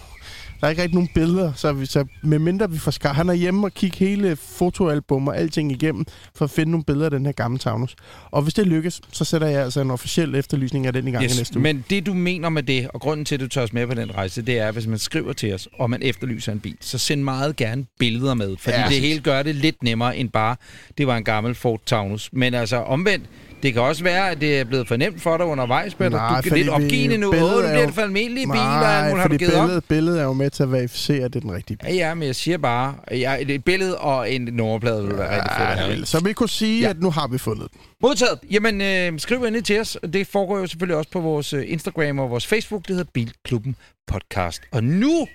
der 0.61 0.67
er 0.67 0.69
ikke 0.69 0.81
rigtig 0.81 0.95
nogen 0.95 1.09
billeder, 1.13 1.53
så, 1.55 1.73
vi, 1.73 1.85
så 1.85 2.05
medmindre 2.23 2.71
vi 2.71 2.77
får 2.77 2.91
skar, 2.91 3.13
han 3.13 3.29
er 3.29 3.33
hjemme 3.33 3.67
og 3.67 3.73
kigge 3.73 3.97
hele 3.97 4.35
fotoalbum 4.35 5.27
og 5.27 5.37
alting 5.37 5.71
igennem, 5.71 6.05
for 6.35 6.45
at 6.45 6.51
finde 6.51 6.71
nogle 6.71 6.83
billeder 6.83 7.05
af 7.05 7.11
den 7.11 7.25
her 7.25 7.33
gamle 7.33 7.59
Taunus. 7.59 7.95
Og 8.31 8.41
hvis 8.41 8.53
det 8.53 8.67
lykkes, 8.67 9.01
så 9.11 9.25
sætter 9.25 9.47
jeg 9.47 9.63
altså 9.63 9.81
en 9.81 9.91
officiel 9.91 10.35
efterlysning 10.35 10.87
af 10.87 10.93
den 10.93 11.07
i 11.07 11.11
gang 11.11 11.23
i 11.23 11.27
næste 11.27 11.57
uge. 11.57 11.63
Men 11.63 11.85
det, 11.89 12.05
du 12.05 12.13
mener 12.13 12.49
med 12.49 12.63
det, 12.63 12.87
og 12.93 13.01
grunden 13.01 13.25
til, 13.25 13.35
at 13.35 13.41
du 13.41 13.47
tager 13.47 13.65
os 13.65 13.73
med 13.73 13.87
på 13.87 13.93
den 13.93 14.15
rejse, 14.15 14.41
det 14.41 14.59
er, 14.59 14.67
at 14.67 14.73
hvis 14.73 14.87
man 14.87 14.99
skriver 14.99 15.33
til 15.33 15.53
os, 15.53 15.67
og 15.79 15.89
man 15.89 16.01
efterlyser 16.03 16.51
en 16.51 16.59
bil, 16.59 16.77
så 16.81 16.97
send 16.97 17.23
meget 17.23 17.55
gerne 17.55 17.85
billeder 17.99 18.33
med. 18.33 18.57
Fordi 18.57 18.77
Ja, 18.77 18.85
det 18.89 18.99
hele 18.99 19.19
gør 19.19 19.43
det 19.43 19.55
lidt 19.55 19.83
nemmere 19.83 20.17
end 20.17 20.29
bare, 20.29 20.55
det 20.97 21.07
var 21.07 21.17
en 21.17 21.23
gammel 21.23 21.55
Ford 21.55 21.81
Taunus. 21.85 22.29
Men 22.33 22.53
altså 22.53 22.77
omvendt, 22.77 23.25
det 23.63 23.73
kan 23.73 23.81
også 23.81 24.03
være, 24.03 24.29
at 24.31 24.41
det 24.41 24.59
er 24.59 24.63
blevet 24.63 24.87
for 24.87 24.97
nemt 24.97 25.21
for 25.21 25.37
dig 25.37 25.45
undervejs, 25.45 25.95
Peter. 25.95 26.09
Nej, 26.09 26.41
Du 26.41 26.49
er 26.49 26.55
lidt 26.55 26.69
opgivende 26.69 27.17
nu. 27.17 27.27
Åh, 27.27 27.31
billedet 27.33 27.53
du 27.55 27.59
er 27.67 27.71
bliver 27.71 27.85
det 27.85 27.95
for 27.95 28.01
almindelige 28.01 28.47
biler, 28.47 28.63
Nej, 28.63 29.15
har 29.19 29.27
du 29.27 29.37
givet 29.37 29.53
op. 29.55 29.61
billedet, 29.65 29.83
billedet 29.85 30.19
er 30.19 30.23
jo 30.23 30.33
med 30.33 30.49
til 30.49 30.63
at 30.63 30.71
verificere, 30.71 31.25
at 31.25 31.33
det 31.33 31.39
er 31.39 31.41
den 31.41 31.51
rigtige 31.55 31.77
bil. 31.77 31.89
Ja, 31.89 31.95
ja, 31.95 32.13
men 32.13 32.27
jeg 32.27 32.35
siger 32.35 32.57
bare, 32.57 32.95
at 33.07 33.49
et 33.49 33.63
billede 33.63 33.97
og 33.97 34.31
en 34.31 34.41
nummerplade 34.41 35.07
vil 35.07 35.17
være 35.17 35.35
rigtig 35.35 35.51
fedt. 35.87 35.99
Ja, 35.99 36.05
så 36.05 36.23
vi 36.23 36.33
kunne 36.33 36.49
sige, 36.49 36.79
Ja. 36.79 36.85
ja. 36.85 36.89
at 36.89 36.99
nu 37.01 37.09
har 37.11 37.27
vi 37.27 37.37
fundet 37.37 37.71
den. 37.71 37.79
Modtaget. 38.01 38.39
Jamen, 38.51 38.81
øh, 38.81 39.19
skriv 39.19 39.37
endelig 39.37 39.63
til 39.65 39.79
os. 39.79 39.97
Det 40.13 40.27
foregår 40.27 40.57
jo 40.59 40.67
selvfølgelig 40.67 40.97
også 40.97 41.11
på 41.11 41.19
vores 41.19 41.53
øh, 41.53 41.63
Instagram 41.67 42.19
og 42.19 42.29
vores 42.29 42.47
Facebook. 42.47 42.81
Det 42.87 42.95
hedder 42.95 43.11
Bilklubben 43.13 43.75
Podcast. 44.07 44.61
Og 44.71 44.83
nu, 44.83 45.27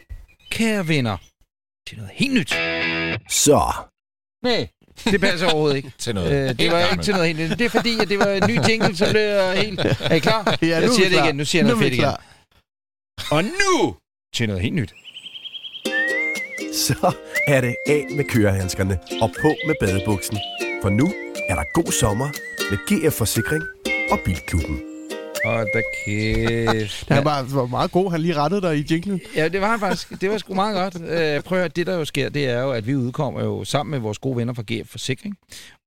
kære 0.50 0.88
venner, 0.88 1.16
til 1.88 1.96
noget 1.98 2.10
helt 2.14 2.34
nyt. 2.34 2.50
Så, 3.30 3.60
Nej, 4.44 4.68
det 5.04 5.20
passer 5.20 5.46
overhovedet 5.46 5.76
ikke. 5.76 5.92
Til 5.98 6.14
noget. 6.14 6.48
Øh, 6.50 6.58
det 6.58 6.72
var 6.72 6.90
ikke 6.92 7.02
til 7.02 7.14
noget 7.14 7.26
helt 7.36 7.50
nyt. 7.50 7.58
Det 7.58 7.64
er 7.64 7.68
fordi, 7.68 7.98
at 8.00 8.08
det 8.08 8.18
var 8.18 8.26
en 8.26 8.42
ny 8.48 8.58
jingle, 8.68 8.96
så 8.96 9.10
blev 9.10 9.22
jeg 9.22 9.62
helt... 9.62 9.80
Er 10.00 10.14
I 10.14 10.18
klar? 10.18 10.58
Ja, 10.62 10.66
nu 10.66 10.68
jeg 10.68 10.84
er 10.84 10.88
siger 10.92 11.08
det 11.08 11.24
igen. 11.24 11.36
Nu 11.36 11.44
siger 11.44 11.62
jeg 11.62 11.68
noget 11.74 11.84
fedt 11.84 11.94
igen. 11.94 12.10
Og 13.30 13.44
nu 13.44 13.96
til 14.34 14.46
noget 14.46 14.62
helt 14.62 14.74
nyt. 14.74 14.94
så 16.74 17.12
er 17.46 17.60
det 17.60 17.76
af 17.86 18.06
med 18.16 18.24
kørehandskerne 18.24 18.98
og 19.22 19.30
på 19.40 19.54
med 19.66 19.74
badebuksen. 19.80 20.38
For 20.82 20.88
nu 20.88 21.12
er 21.48 21.54
der 21.54 21.64
god 21.74 21.92
sommer 21.92 22.28
med 22.70 22.78
GF 22.88 23.14
Forsikring 23.14 23.62
og 24.10 24.18
Bilklubben. 24.24 24.95
Og 25.46 25.66
da 25.74 25.82
kæft. 26.04 27.08
Det 27.08 27.24
var, 27.24 27.42
var 27.42 27.66
meget 27.66 27.90
god, 27.90 28.10
han 28.10 28.20
lige 28.20 28.34
rettede 28.34 28.60
dig 28.60 28.78
i 28.78 28.84
jinglen. 28.90 29.20
Ja, 29.36 29.48
det 29.48 29.60
var 29.60 29.70
han 29.70 29.80
faktisk. 29.80 30.20
Det 30.20 30.30
var 30.30 30.38
sgu 30.38 30.54
meget 30.54 30.74
godt. 30.74 31.10
Øh, 31.10 31.42
prøv 31.42 31.58
at 31.58 31.62
høre, 31.62 31.68
det 31.68 31.86
der 31.86 31.94
jo 31.96 32.04
sker, 32.04 32.28
det 32.28 32.48
er 32.48 32.60
jo, 32.62 32.70
at 32.70 32.86
vi 32.86 32.96
udkommer 32.96 33.44
jo 33.44 33.64
sammen 33.64 33.90
med 33.90 33.98
vores 33.98 34.18
gode 34.18 34.36
venner 34.36 34.54
fra 34.54 34.62
GF 34.62 34.90
Forsikring. 34.90 35.38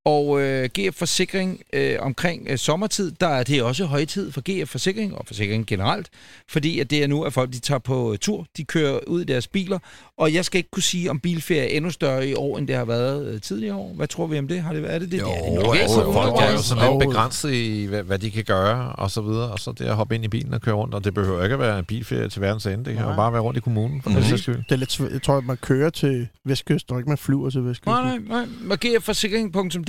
Og 0.09 0.41
øh, 0.41 0.69
GF 0.79 0.95
Forsikring 0.95 1.61
øh, 1.73 1.95
omkring 1.99 2.47
øh, 2.49 2.57
sommertid, 2.57 3.11
der 3.11 3.27
er 3.27 3.43
det 3.43 3.63
også 3.63 3.85
højtid 3.85 4.31
for 4.31 4.41
GF 4.45 4.69
Forsikring 4.69 5.15
og 5.15 5.27
forsikring 5.27 5.67
generelt, 5.67 6.09
fordi 6.47 6.79
at 6.79 6.89
det 6.89 7.03
er 7.03 7.07
nu, 7.07 7.23
at 7.23 7.33
folk 7.33 7.53
de 7.53 7.59
tager 7.59 7.79
på 7.79 8.13
øh, 8.13 8.17
tur, 8.17 8.45
de 8.57 8.63
kører 8.63 8.99
ud 9.07 9.21
i 9.21 9.23
deres 9.23 9.47
biler, 9.47 9.79
og 10.17 10.33
jeg 10.33 10.45
skal 10.45 10.57
ikke 10.57 10.69
kunne 10.71 10.83
sige, 10.83 11.09
om 11.09 11.19
bilferie 11.19 11.61
er 11.61 11.77
endnu 11.77 11.91
større 11.91 12.27
i 12.27 12.33
år, 12.33 12.57
end 12.57 12.67
det 12.67 12.75
har 12.75 12.85
været 12.85 13.27
øh, 13.27 13.41
tidligere 13.41 13.75
år. 13.75 13.93
Hvad 13.95 14.07
tror 14.07 14.27
vi 14.27 14.39
om 14.39 14.47
det? 14.47 14.61
Har 14.61 14.73
det 14.73 14.83
været 14.83 15.01
det? 15.01 15.11
det? 15.11 15.19
Jo, 15.19 15.25
det 15.25 15.35
er 15.37 15.43
det 15.43 15.63
nok 15.63 15.75
altså, 15.75 16.13
folk 16.13 16.33
er 16.39 16.51
jo 16.51 16.61
sådan 16.61 16.99
lidt 16.99 17.09
begrænset 17.09 17.53
i, 17.53 17.85
hvad, 17.85 18.03
hvad 18.03 18.19
de 18.19 18.31
kan 18.31 18.43
gøre, 18.43 18.91
og 18.91 19.11
så 19.11 19.21
videre. 19.21 19.51
Og 19.51 19.59
så 19.59 19.71
det 19.71 19.85
at 19.85 19.95
hoppe 19.95 20.15
ind 20.15 20.25
i 20.25 20.27
bilen 20.27 20.53
og 20.53 20.61
køre 20.61 20.75
rundt, 20.75 20.93
og 20.93 21.03
det 21.03 21.13
behøver 21.13 21.43
ikke 21.43 21.53
at 21.53 21.59
være 21.59 21.79
en 21.79 21.85
bilferie 21.85 22.29
til 22.29 22.41
verdens 22.41 22.65
ende. 22.65 22.85
Det 22.85 22.95
kan 22.95 23.05
jo 23.05 23.15
bare 23.15 23.33
være 23.33 23.41
rundt 23.41 23.57
i 23.57 23.61
kommunen, 23.61 24.01
for 24.01 24.09
den 24.09 24.23
sags 24.23 24.41
skyld. 24.41 24.55
Det 24.55 24.71
er 24.71 24.75
lidt 24.75 24.91
svært. 24.91 25.11
Jeg 25.11 25.21
tror, 25.21 25.37
at 25.37 25.45
man 25.45 25.57
kører 25.57 25.89
til 25.89 26.27
Vestkysten, 26.45 26.93
og 26.93 26.99
ikke 26.99 27.09
man 27.09 27.17
flyver 27.17 27.49
til 27.49 27.65
Vestkysten. 27.65 27.91
Nej, 27.91 28.17
nej, 28.17 28.19
nej. 28.27 28.45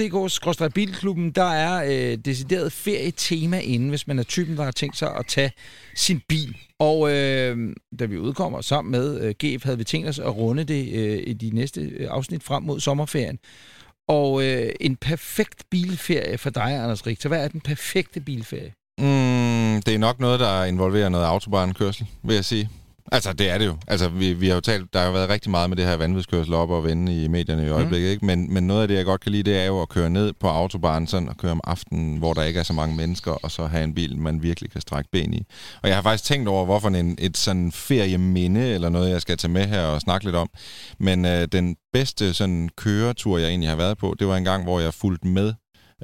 Og 0.00 0.09
gfforsikring.dk-bilklubben, 0.10 1.30
der 1.30 1.50
er 1.50 1.84
øh, 1.84 2.18
decideret 2.18 2.72
ferietema 2.72 3.58
inde, 3.58 3.88
hvis 3.88 4.06
man 4.06 4.18
er 4.18 4.22
typen, 4.22 4.56
der 4.56 4.64
har 4.64 4.70
tænkt 4.70 4.96
sig 4.96 5.16
at 5.16 5.26
tage 5.26 5.52
sin 5.96 6.22
bil. 6.28 6.56
Og 6.78 7.10
øh, 7.10 7.76
da 7.98 8.04
vi 8.04 8.18
udkommer 8.18 8.60
sammen 8.60 8.92
med 8.92 9.20
øh, 9.20 9.34
GF, 9.44 9.64
havde 9.64 9.78
vi 9.78 9.84
tænkt 9.84 10.08
os 10.08 10.18
at 10.18 10.36
runde 10.36 10.64
det 10.64 10.92
øh, 10.92 11.22
i 11.26 11.32
de 11.32 11.50
næste 11.50 11.80
øh, 11.80 12.08
afsnit 12.10 12.42
frem 12.42 12.62
mod 12.62 12.80
sommerferien. 12.80 13.38
Og 14.08 14.44
øh, 14.44 14.72
en 14.80 14.96
perfekt 14.96 15.64
bilferie 15.70 16.38
for 16.38 16.50
dig, 16.50 16.82
Anders 16.82 17.06
Richter. 17.06 17.28
Hvad 17.28 17.44
er 17.44 17.48
den 17.48 17.60
perfekte 17.60 18.20
bilferie? 18.20 18.72
Mm, 18.98 19.82
det 19.82 19.94
er 19.94 19.98
nok 19.98 20.20
noget, 20.20 20.40
der 20.40 20.64
involverer 20.64 21.08
noget 21.08 21.24
autobahnkørsel, 21.24 22.06
vil 22.22 22.34
jeg 22.34 22.44
sige. 22.44 22.68
Altså, 23.12 23.32
det 23.32 23.50
er 23.50 23.58
det 23.58 23.66
jo. 23.66 23.76
Altså, 23.86 24.08
vi, 24.08 24.32
vi 24.32 24.48
har 24.48 24.54
jo 24.54 24.60
talt, 24.60 24.92
der 24.92 24.98
har 24.98 25.06
jo 25.06 25.12
været 25.12 25.28
rigtig 25.28 25.50
meget 25.50 25.70
med 25.70 25.76
det 25.76 25.86
her 25.86 25.96
vanvidskørsel 25.96 26.54
op 26.54 26.70
og 26.70 26.84
vende 26.84 27.24
i 27.24 27.28
medierne 27.28 27.66
i 27.66 27.68
øjeblikket, 27.68 28.08
mm. 28.08 28.12
ikke? 28.12 28.26
Men, 28.26 28.54
men 28.54 28.66
noget 28.66 28.82
af 28.82 28.88
det, 28.88 28.94
jeg 28.94 29.04
godt 29.04 29.20
kan 29.20 29.32
lide, 29.32 29.50
det 29.50 29.60
er 29.60 29.66
jo 29.66 29.82
at 29.82 29.88
køre 29.88 30.10
ned 30.10 30.32
på 30.32 30.48
autobahn 30.48 31.06
sådan 31.06 31.28
og 31.28 31.36
køre 31.36 31.52
om 31.52 31.60
aftenen, 31.64 32.16
hvor 32.18 32.34
der 32.34 32.42
ikke 32.42 32.60
er 32.60 32.64
så 32.64 32.72
mange 32.72 32.96
mennesker, 32.96 33.32
og 33.32 33.50
så 33.50 33.66
have 33.66 33.84
en 33.84 33.94
bil, 33.94 34.18
man 34.18 34.42
virkelig 34.42 34.70
kan 34.70 34.80
strække 34.80 35.10
ben 35.12 35.34
i. 35.34 35.46
Og 35.82 35.88
jeg 35.88 35.96
har 35.96 36.02
faktisk 36.02 36.24
tænkt 36.24 36.48
over, 36.48 36.64
hvorfor 36.64 36.88
en, 36.88 37.16
et 37.18 37.36
sådan 37.36 37.72
ferieminde 37.72 38.68
eller 38.68 38.88
noget, 38.88 39.10
jeg 39.10 39.20
skal 39.20 39.36
tage 39.36 39.52
med 39.52 39.66
her 39.66 39.82
og 39.82 40.00
snakke 40.00 40.24
lidt 40.24 40.36
om. 40.36 40.50
Men 40.98 41.24
øh, 41.24 41.48
den 41.52 41.76
bedste 41.92 42.34
sådan 42.34 42.68
køretur, 42.76 43.38
jeg 43.38 43.48
egentlig 43.48 43.68
har 43.68 43.76
været 43.76 43.98
på, 43.98 44.14
det 44.18 44.26
var 44.26 44.36
en 44.36 44.44
gang, 44.44 44.64
hvor 44.64 44.80
jeg 44.80 44.94
fulgte 44.94 45.28
med 45.28 45.54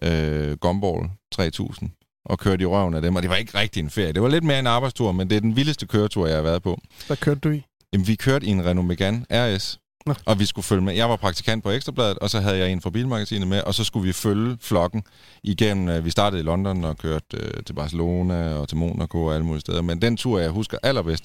øh, 0.03 0.57
Gumball 0.61 1.11
3000 1.33 1.91
og 2.27 2.39
kørte 2.39 2.63
i 2.63 2.67
røven 2.67 2.95
af 2.95 3.03
dem, 3.03 3.17
og 3.17 3.23
det 3.23 3.31
var 3.31 3.37
ikke 3.37 3.59
rigtig 3.59 3.81
en 3.81 3.91
ferie. 3.91 4.13
Det 4.13 4.23
var 4.23 4.29
lidt 4.29 4.45
mere 4.45 4.59
en 4.59 4.67
arbejdstur, 4.67 5.13
men 5.13 5.31
det 5.31 5.37
er 5.37 5.41
den 5.41 5.57
vildeste 5.57 5.87
køretur, 5.87 6.27
jeg 6.27 6.37
har 6.37 6.43
været 6.43 6.63
på. 6.63 6.79
Hvad 7.07 7.17
kørte 7.17 7.41
du 7.41 7.51
i? 7.51 7.63
Jamen, 7.93 8.07
vi 8.07 8.15
kørte 8.15 8.47
i 8.47 8.49
en 8.51 8.65
Renault 8.65 8.89
Megane 8.89 9.27
RS, 9.31 9.79
Nå. 10.07 10.15
og 10.27 10.39
vi 10.39 10.47
skulle 10.47 10.65
følge 10.65 10.83
med. 10.83 10.95
Jeg 10.95 11.09
var 11.11 11.17
praktikant 11.17 11.63
på 11.65 11.71
Ekstrabladet, 11.71 12.19
og 12.19 12.31
så 12.31 12.41
havde 12.41 12.59
jeg 12.59 12.73
en 12.73 12.81
fra 12.83 12.91
Bilmagasinet 12.91 13.49
med, 13.49 13.61
og 13.61 13.75
så 13.75 13.85
skulle 13.85 14.07
vi 14.07 14.13
følge 14.13 14.57
flokken 14.61 15.03
igennem. 15.43 15.89
øh, 15.89 16.05
Vi 16.05 16.11
startede 16.11 16.41
i 16.41 16.45
London 16.45 16.85
og 16.85 16.99
kørte 16.99 17.25
øh, 17.37 17.65
til 17.67 17.73
Barcelona 17.73 18.55
og 18.55 18.69
til 18.69 18.77
Monaco 18.77 19.25
og 19.25 19.35
alle 19.35 19.47
mulige 19.47 19.61
steder. 19.61 19.83
Men 19.83 20.03
den 20.03 20.17
tur, 20.17 20.39
jeg 20.39 20.51
husker 20.51 20.79
allerbedst, 20.83 21.25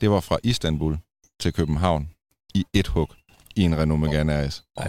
det 0.00 0.10
var 0.10 0.20
fra 0.20 0.38
Istanbul 0.44 0.98
til 1.40 1.52
København 1.52 2.08
i 2.54 2.64
et 2.74 2.86
hug 2.88 3.08
i 3.56 3.62
en 3.62 3.78
Renault 3.78 4.00
Megane 4.00 4.46
RS. 4.48 4.62
Oh, 4.76 4.86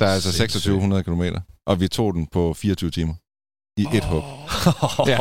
Der 0.00 0.06
er 0.06 0.14
altså 0.14 0.32
2600 0.32 1.02
km, 1.04 1.22
og 1.66 1.80
vi 1.80 1.88
tog 1.88 2.14
den 2.14 2.26
på 2.26 2.54
24 2.54 2.90
timer 2.90 3.14
i 3.76 3.86
et 3.94 4.04
hug. 4.04 4.22
Ja. 5.06 5.18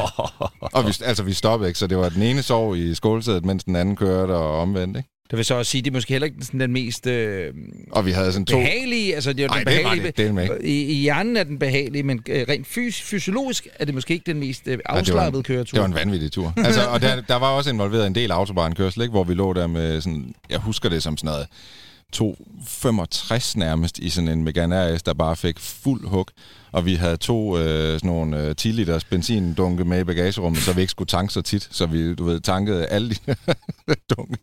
Og 0.61 0.87
vi, 0.87 0.93
altså, 1.05 1.23
vi 1.23 1.33
stoppede 1.33 1.69
ikke, 1.69 1.79
så 1.79 1.87
det 1.87 1.97
var 1.97 2.09
den 2.09 2.21
ene 2.21 2.41
sov 2.43 2.77
i 2.77 2.95
skålsædet, 2.95 3.45
mens 3.45 3.63
den 3.63 3.75
anden 3.75 3.95
kørte 3.95 4.31
og 4.31 4.59
omvendt, 4.61 4.97
ikke? 4.97 5.09
Det 5.29 5.37
vil 5.37 5.45
så 5.45 5.55
også 5.55 5.71
sige, 5.71 5.81
det 5.81 5.89
er 5.89 5.93
måske 5.93 6.13
heller 6.13 6.25
ikke 6.25 6.37
sådan 6.45 6.59
den 6.59 6.71
mest 6.71 7.07
øh, 7.07 7.53
Og 7.91 8.05
vi 8.05 8.11
havde 8.11 8.31
sådan 8.31 8.45
to... 8.45 8.57
behagelige. 8.57 9.15
Altså, 9.15 9.33
det 9.33 9.43
er 9.43 9.47
den 9.47 9.57
det 9.67 9.83
var 9.83 9.89
behagelige. 9.91 10.11
det. 10.17 10.51
Det. 10.61 10.65
I, 10.67 10.85
I 10.85 10.93
hjernen 10.93 11.37
er 11.37 11.43
den 11.43 11.59
behagelig, 11.59 12.05
men 12.05 12.23
øh, 12.29 12.45
rent 12.49 12.67
fys- 12.67 13.01
fysiologisk 13.03 13.67
er 13.79 13.85
det 13.85 13.93
måske 13.95 14.13
ikke 14.13 14.31
den 14.31 14.39
mest 14.39 14.61
øh, 14.67 14.79
afslappede 14.85 15.43
køretur. 15.43 15.75
Det 15.75 15.79
var 15.81 15.85
en 15.85 15.95
vanvittig 15.95 16.31
tur. 16.31 16.53
Altså, 16.65 16.81
og 16.87 17.01
der, 17.01 17.21
der 17.21 17.35
var 17.35 17.47
også 17.49 17.69
involveret 17.69 18.07
en 18.07 18.15
del 18.15 18.31
autobahnkørsel, 18.31 19.01
ikke? 19.01 19.11
hvor 19.11 19.23
vi 19.23 19.33
lå 19.33 19.53
der 19.53 19.67
med 19.67 20.01
sådan... 20.01 20.33
Jeg 20.49 20.59
husker 20.59 20.89
det 20.89 21.03
som 21.03 21.17
sådan 21.17 21.27
noget 21.27 21.47
265 22.11 23.57
nærmest 23.57 23.99
i 23.99 24.09
sådan 24.09 24.27
en 24.27 24.43
Megane 24.43 24.95
RS, 24.95 25.03
der 25.03 25.13
bare 25.13 25.35
fik 25.35 25.59
fuld 25.59 26.07
hug 26.07 26.27
og 26.75 26.85
vi 26.85 26.95
havde 26.95 27.17
to 27.17 27.57
øh, 27.57 27.63
sådan 27.93 27.99
nogle 28.03 28.47
øh, 28.47 28.55
10 28.55 28.67
liters 28.67 29.03
benzindunke 29.03 29.85
med 29.85 29.99
i 29.99 30.03
bagagerummet, 30.03 30.61
så 30.61 30.73
vi 30.73 30.81
ikke 30.81 30.91
skulle 30.91 31.07
tanke 31.07 31.33
så 31.33 31.41
tit, 31.41 31.67
så 31.71 31.85
vi, 31.85 32.15
du 32.15 32.23
ved, 32.23 32.39
tankede 32.39 32.85
alle 32.85 33.09
de 33.09 33.15
dunke. 34.17 34.37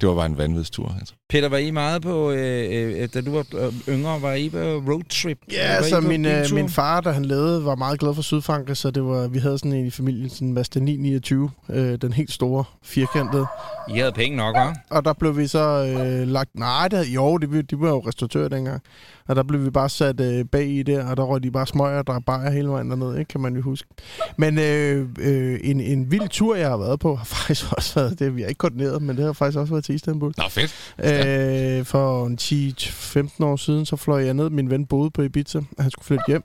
Det 0.00 0.08
var 0.08 0.14
bare 0.14 0.26
en 0.26 0.38
vanvidstur. 0.38 0.94
Altså. 0.98 1.14
Peter, 1.28 1.48
var 1.48 1.56
I 1.56 1.70
meget 1.70 2.02
på, 2.02 2.30
øh, 2.30 3.00
øh, 3.02 3.08
da 3.14 3.20
du 3.20 3.30
var 3.32 3.44
øh, 3.66 3.72
yngre, 3.88 4.22
var 4.22 4.32
I 4.34 4.48
på 4.48 4.58
roadtrip? 4.58 5.38
Ja, 5.52 5.68
Var 5.68 5.74
altså 5.76 6.00
min, 6.00 6.24
øh, 6.26 6.44
min 6.52 6.68
far, 6.68 7.00
da 7.00 7.10
han 7.10 7.24
levede, 7.24 7.64
var 7.64 7.74
meget 7.74 8.00
glad 8.00 8.14
for 8.14 8.22
Sydfrankrig, 8.22 8.76
så 8.76 8.90
det 8.90 9.04
var, 9.04 9.28
vi 9.28 9.38
havde 9.38 9.58
sådan 9.58 9.72
en 9.72 9.86
i 9.86 9.90
familien, 9.90 10.30
sådan 10.30 10.48
en 10.48 10.54
Mazda 10.54 10.80
929, 10.80 11.50
øh, 11.70 11.98
den 12.02 12.12
helt 12.12 12.32
store, 12.32 12.64
firkantede. 12.82 13.46
I 13.94 13.98
havde 13.98 14.12
penge 14.12 14.36
nok, 14.36 14.56
hva'? 14.56 14.86
Og 14.90 15.04
der 15.04 15.12
blev 15.12 15.36
vi 15.36 15.46
så 15.46 15.58
øh, 15.98 16.28
lagt... 16.28 16.50
Nej, 16.54 16.88
det, 16.88 16.98
havde- 16.98 17.10
jo, 17.10 17.36
det, 17.36 17.70
de 17.70 17.80
var 17.80 17.88
jo 17.88 17.98
restauratører 17.98 18.48
dengang. 18.48 18.82
Og 19.28 19.36
der 19.36 19.42
blev 19.42 19.64
vi 19.64 19.70
bare 19.70 19.88
sat 19.88 20.20
øh, 20.20 20.44
bag 20.44 20.66
i 20.68 20.82
der, 20.82 21.04
og 21.10 21.16
der 21.16 21.22
røg 21.22 21.42
de 21.42 21.50
bare 21.50 21.66
smøger 21.66 21.98
og 21.98 22.06
drak 22.06 22.22
bajer 22.26 22.50
hele 22.50 22.68
vejen 22.68 22.90
derned, 22.90 23.18
ikke, 23.18 23.28
kan 23.28 23.40
man 23.40 23.56
jo 23.56 23.62
huske. 23.62 23.88
Men 24.36 24.58
øh, 24.58 25.08
øh, 25.18 25.60
en, 25.64 25.80
en 25.80 26.10
vild 26.10 26.28
tur, 26.28 26.56
jeg 26.56 26.68
har 26.68 26.76
været 26.76 27.00
på, 27.00 27.14
har 27.16 27.24
faktisk 27.36 27.72
også 27.72 28.00
været 28.00 28.18
det. 28.18 28.36
Vi 28.36 28.40
har 28.42 28.48
ikke 28.48 28.58
koordineret, 28.86 29.02
men 29.02 29.16
det 29.16 29.24
har 29.24 29.32
faktisk 29.32 29.58
også 29.58 29.72
været 29.72 29.84
til 29.84 29.94
Istanbul. 29.94 30.32
Nå, 30.36 30.44
fedt. 30.48 31.78
Øh, 31.78 31.84
for 31.84 32.26
en 32.26 32.38
10-15 33.40 33.44
år 33.44 33.56
siden, 33.56 33.86
så 33.86 33.96
fløj 33.96 34.24
jeg 34.24 34.34
ned. 34.34 34.50
Min 34.50 34.70
ven 34.70 34.86
boede 34.86 35.10
på 35.10 35.22
Ibiza, 35.22 35.60
han 35.78 35.90
skulle 35.90 36.06
flytte 36.06 36.24
hjem. 36.28 36.42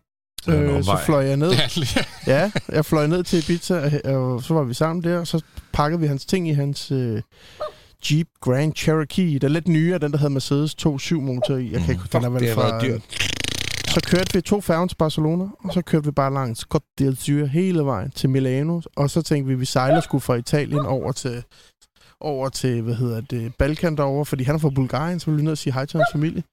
Øh, 0.49 0.83
så 0.83 0.99
fløj 1.05 1.25
jeg 1.25 1.37
ned. 1.37 1.51
Ja, 2.27 2.51
jeg 2.69 2.85
fløj 2.85 3.07
ned 3.07 3.23
til 3.23 3.39
Ibiza, 3.39 3.91
og, 4.05 4.43
så 4.43 4.53
var 4.53 4.63
vi 4.63 4.73
sammen 4.73 5.03
der, 5.03 5.19
og 5.19 5.27
så 5.27 5.41
pakkede 5.73 6.01
vi 6.01 6.07
hans 6.07 6.25
ting 6.25 6.49
i 6.49 6.53
hans 6.53 6.91
øh, 6.91 7.21
Jeep 8.11 8.27
Grand 8.41 8.73
Cherokee. 8.75 9.39
Den 9.39 9.43
er 9.43 9.53
lidt 9.53 9.67
nyere, 9.67 9.97
den 9.97 10.11
der 10.11 10.17
hedder 10.17 10.33
Mercedes 10.33 10.75
2.7 10.85 11.13
motor 11.15 11.55
i. 11.55 11.71
Jeg 11.71 11.81
kan 11.81 11.89
ikke, 11.93 12.03
den 12.13 12.23
er 12.23 12.29
vel 12.29 12.53
fra, 12.53 12.81
dyrt. 12.81 13.01
Så 13.93 13.99
kørte 14.05 14.33
vi 14.33 14.41
to 14.41 14.61
færgen 14.61 14.89
til 14.89 14.95
Barcelona, 14.95 15.43
og 15.63 15.73
så 15.73 15.81
kørte 15.81 16.05
vi 16.05 16.11
bare 16.11 16.33
langs 16.33 16.65
Côte 16.75 17.01
d'Azur 17.01 17.45
hele 17.45 17.85
vejen 17.85 18.11
til 18.11 18.29
Milano. 18.29 18.81
Og 18.95 19.09
så 19.09 19.21
tænkte 19.21 19.47
vi, 19.47 19.53
at 19.53 19.59
vi 19.59 19.65
sejler 19.65 20.01
skulle 20.01 20.21
fra 20.21 20.35
Italien 20.35 20.85
over 20.85 21.11
til, 21.11 21.43
over 22.21 22.49
til, 22.49 22.81
hvad 22.81 22.95
hedder 22.95 23.21
det, 23.21 23.55
Balkan 23.55 23.97
derovre, 23.97 24.25
fordi 24.25 24.43
han 24.43 24.55
er 24.55 24.59
fra 24.59 24.69
Bulgarien, 24.69 25.19
så 25.19 25.25
ville 25.25 25.41
vi 25.41 25.45
til 25.45 25.51
at 25.51 25.57
sige 25.57 25.73
hej 25.73 25.85
til 25.85 25.97
hans 25.97 26.09
familie. 26.11 26.43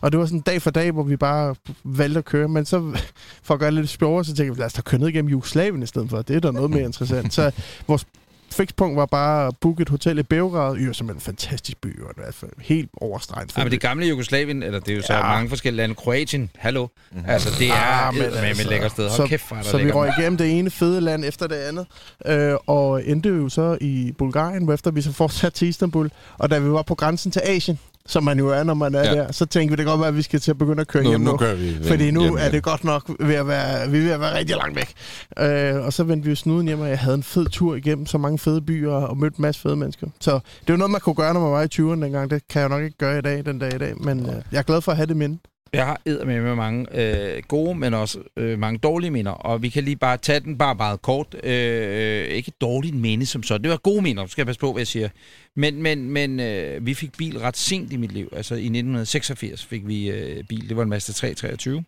Og 0.00 0.12
det 0.12 0.20
var 0.20 0.26
sådan 0.26 0.40
dag 0.40 0.62
for 0.62 0.70
dag, 0.70 0.92
hvor 0.92 1.02
vi 1.02 1.16
bare 1.16 1.54
valgte 1.84 2.18
at 2.18 2.24
køre, 2.24 2.48
men 2.48 2.64
så 2.64 2.98
for 3.42 3.54
at 3.54 3.60
gøre 3.60 3.70
det 3.70 3.74
lidt 3.74 3.88
sjovere, 3.88 4.24
så 4.24 4.34
tænkte 4.34 4.54
vi, 4.54 4.60
lad 4.60 4.66
os 4.66 4.72
da 4.72 4.82
køre 4.82 5.00
ned 5.00 5.08
igennem 5.08 5.30
Jugoslavien 5.30 5.82
i 5.82 5.86
stedet 5.86 6.10
for. 6.10 6.22
Det 6.22 6.36
er 6.36 6.40
da 6.40 6.50
noget 6.50 6.70
mere 6.70 6.82
interessant. 6.82 7.34
Så 7.34 7.50
vores 7.86 8.06
fikspunkt 8.54 8.96
var 8.96 9.06
bare 9.06 9.46
at 9.46 9.54
booke 9.60 9.82
et 9.82 9.88
hotel 9.88 10.18
i 10.18 10.22
Beograd. 10.22 10.76
Jo, 10.76 10.92
som 10.92 11.10
en 11.10 11.20
fantastisk 11.20 11.80
by, 11.80 12.02
og 12.02 12.10
i 12.16 12.20
hvert 12.22 12.34
fald 12.34 12.50
helt 12.60 12.90
overstreget. 12.96 13.52
Ja, 13.56 13.64
men 13.64 13.72
det 13.72 13.80
gamle 13.80 14.06
Jugoslavien, 14.06 14.62
eller 14.62 14.80
det 14.80 14.92
er 14.92 14.96
jo 14.96 15.02
så 15.02 15.14
Ja. 15.14 15.22
mange 15.22 15.48
forskellige 15.48 15.76
lande. 15.76 15.94
Kroatien, 15.94 16.50
hallo. 16.58 16.86
Altså, 17.26 17.48
det 17.58 17.68
er 17.68 17.72
Ah, 17.74 18.14
men 18.14 18.22
med 18.22 18.32
altså, 18.32 18.62
et 18.62 18.68
lækkert 18.68 18.90
sted. 18.90 19.08
Hold 19.08 19.16
så- 19.16 19.26
kæft, 19.26 19.50
er 19.50 19.54
der 19.56 19.62
Så 19.62 19.78
vi 19.78 19.90
røg 19.92 20.12
igennem 20.18 20.36
det 20.38 20.58
ene 20.58 20.70
fede 20.70 21.00
land 21.00 21.24
efter 21.24 21.46
det 21.46 21.54
andet, 21.56 21.86
øh, 22.26 22.54
og 22.66 23.06
endte 23.06 23.28
jo 23.28 23.48
så 23.48 23.78
i 23.80 24.12
Bulgarien, 24.18 24.64
hvorefter 24.64 24.90
vi 24.90 25.02
så 25.02 25.12
fortsatte 25.12 25.58
til 25.58 25.68
Istanbul. 25.68 26.10
Og 26.38 26.50
da 26.50 26.58
vi 26.58 26.70
var 26.70 26.82
på 26.82 26.94
grænsen 26.94 27.30
til 27.32 27.42
Asien, 27.44 27.78
som 28.08 28.24
man 28.24 28.38
jo 28.38 28.48
er, 28.48 28.62
når 28.62 28.74
man 28.74 28.94
er 28.94 29.02
Ja. 29.04 29.14
der, 29.14 29.32
så 29.32 29.46
tænkte 29.46 29.70
vi, 29.70 29.76
det 29.76 29.84
kan 29.84 29.90
godt 29.90 30.00
være, 30.00 30.08
at 30.08 30.16
vi 30.16 30.22
skal 30.22 30.40
til 30.40 30.50
at 30.50 30.58
begynde 30.58 30.80
at 30.80 30.88
køre 30.88 31.02
Nu, 31.02 31.08
hjem 31.08 31.20
nu. 31.20 31.30
nu 31.40 31.46
vi 31.56 31.76
fordi 31.88 32.10
nu 32.10 32.20
hjem 32.20 32.36
er 32.40 32.48
det 32.50 32.62
godt 32.62 32.84
nok 32.84 33.10
ved 33.20 33.34
at 33.34 33.46
være, 33.48 33.90
vi 33.90 33.98
er 33.98 34.02
ved 34.02 34.10
at 34.10 34.20
være 34.20 34.38
rigtig 34.38 34.56
langt 34.56 34.76
væk. 34.76 34.92
Øh, 35.38 35.84
og 35.86 35.92
så 35.92 36.04
vendte 36.04 36.24
vi 36.24 36.30
jo 36.30 36.36
snuden 36.36 36.66
hjem, 36.66 36.80
og 36.80 36.88
jeg 36.88 36.98
havde 36.98 37.14
en 37.14 37.22
fed 37.22 37.46
tur 37.46 37.74
igennem 37.74 38.06
så 38.06 38.18
mange 38.18 38.38
fede 38.38 38.62
byer 38.62 38.92
og 38.92 39.16
mødte 39.16 39.34
en 39.38 39.42
masse 39.42 39.60
fede 39.60 39.76
mennesker. 39.76 40.06
Så 40.20 40.32
det 40.34 40.72
var 40.72 40.76
noget, 40.76 40.90
man 40.90 41.00
kunne 41.00 41.14
gøre, 41.14 41.34
når 41.34 41.40
man 41.40 41.50
var 41.52 41.62
i 41.62 41.68
20'erne 41.74 42.02
dengang. 42.04 42.30
Det 42.30 42.42
kan 42.50 42.60
jeg 42.60 42.68
nok 42.68 42.82
ikke 42.82 42.98
gøre 42.98 43.18
i 43.18 43.22
dag, 43.22 43.44
den 43.46 43.58
dag 43.58 43.74
i 43.74 43.78
dag. 43.78 43.94
Men 44.00 44.20
øh, 44.26 44.34
jeg 44.52 44.58
er 44.58 44.62
glad 44.62 44.80
for 44.80 44.92
at 44.92 44.96
have 44.96 45.06
det 45.06 45.16
minde. 45.16 45.38
Jeg 45.72 45.86
har 45.86 46.00
med 46.24 46.40
med 46.40 46.54
mange 46.54 46.86
øh, 47.00 47.42
gode, 47.48 47.78
men 47.78 47.94
også 47.94 48.18
øh, 48.36 48.58
mange 48.58 48.78
dårlige 48.78 49.10
minder, 49.10 49.32
og 49.32 49.62
vi 49.62 49.68
kan 49.68 49.84
lige 49.84 49.96
bare 49.96 50.16
tage 50.16 50.40
den 50.40 50.58
bare 50.58 50.74
meget 50.74 51.02
kort. 51.02 51.36
Øh, 51.44 52.22
øh 52.22 52.24
ikke 52.24 52.52
dårligt 52.60 52.96
minde 52.96 53.26
som 53.26 53.42
sådan. 53.42 53.62
Det 53.62 53.70
var 53.70 53.76
gode 53.76 54.02
minder, 54.02 54.26
skal 54.26 54.42
jeg 54.42 54.46
passe 54.46 54.60
på, 54.60 54.72
hvad 54.72 54.80
jeg 54.80 54.86
siger. 54.86 55.08
Men, 55.56 55.82
men, 55.82 56.10
men 56.10 56.40
øh, 56.40 56.86
vi 56.86 56.94
fik 56.94 57.16
bil 57.18 57.38
ret 57.38 57.56
sent 57.56 57.92
i 57.92 57.96
mit 57.96 58.12
liv. 58.12 58.28
Altså 58.32 58.54
i 58.54 58.58
1986 58.58 59.64
fik 59.64 59.86
vi 59.86 60.10
øh, 60.10 60.44
bil. 60.44 60.68
Det 60.68 60.76
var 60.76 60.82
en 60.82 60.88
Mazda 60.88 61.12
323. 61.12 61.84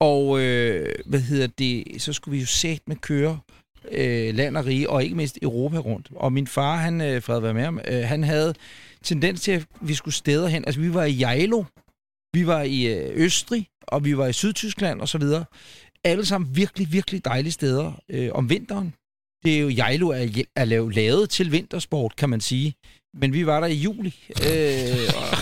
Og 0.00 0.40
øh, 0.40 0.88
hvad 1.06 1.20
hedder 1.20 1.46
det, 1.46 1.84
så 1.98 2.12
skulle 2.12 2.32
vi 2.32 2.40
jo 2.40 2.46
sæt 2.46 2.80
med 2.86 2.96
køre 2.96 3.38
øh, 3.90 4.34
land 4.34 4.56
og 4.56 4.66
rige, 4.66 4.90
og 4.90 5.04
ikke 5.04 5.16
mindst 5.16 5.38
Europa 5.42 5.78
rundt. 5.78 6.08
Og 6.16 6.32
min 6.32 6.46
far, 6.46 6.76
han, 6.76 7.00
øh, 7.00 7.22
fred 7.22 7.40
var 7.40 7.52
med 7.52 7.62
ham, 7.62 7.80
øh, 7.88 8.02
han 8.04 8.24
havde 8.24 8.54
tendens 9.02 9.40
til, 9.40 9.52
at 9.52 9.66
vi 9.80 9.94
skulle 9.94 10.14
steder 10.14 10.48
hen. 10.48 10.64
Altså 10.66 10.80
vi 10.80 10.94
var 10.94 11.04
i 11.04 11.20
Jejlo, 11.20 11.64
vi 12.34 12.46
var 12.46 12.62
i 12.62 12.86
øh, 12.86 13.10
Østrig, 13.14 13.66
og 13.82 14.04
vi 14.04 14.16
var 14.16 14.26
i 14.26 14.32
Sydtyskland 14.32 15.00
og 15.00 15.08
så 15.08 15.18
videre. 15.18 15.44
Alle 16.04 16.26
sammen 16.26 16.56
virkelig, 16.56 16.92
virkelig 16.92 17.24
dejlige 17.24 17.52
steder 17.52 17.92
øh, 18.08 18.30
om 18.32 18.50
vinteren. 18.50 18.94
Det 19.44 19.56
er 19.56 19.60
jo, 19.60 19.70
Jejlo 19.76 20.08
er, 20.08 20.44
er 20.56 20.64
lavet, 20.90 21.30
til 21.30 21.52
vintersport, 21.52 22.16
kan 22.16 22.28
man 22.28 22.40
sige. 22.40 22.74
Men 23.14 23.32
vi 23.32 23.46
var 23.46 23.60
der 23.60 23.66
i 23.66 23.74
juli. 23.74 24.14
Øh, 24.28 24.98
og, 25.16 25.38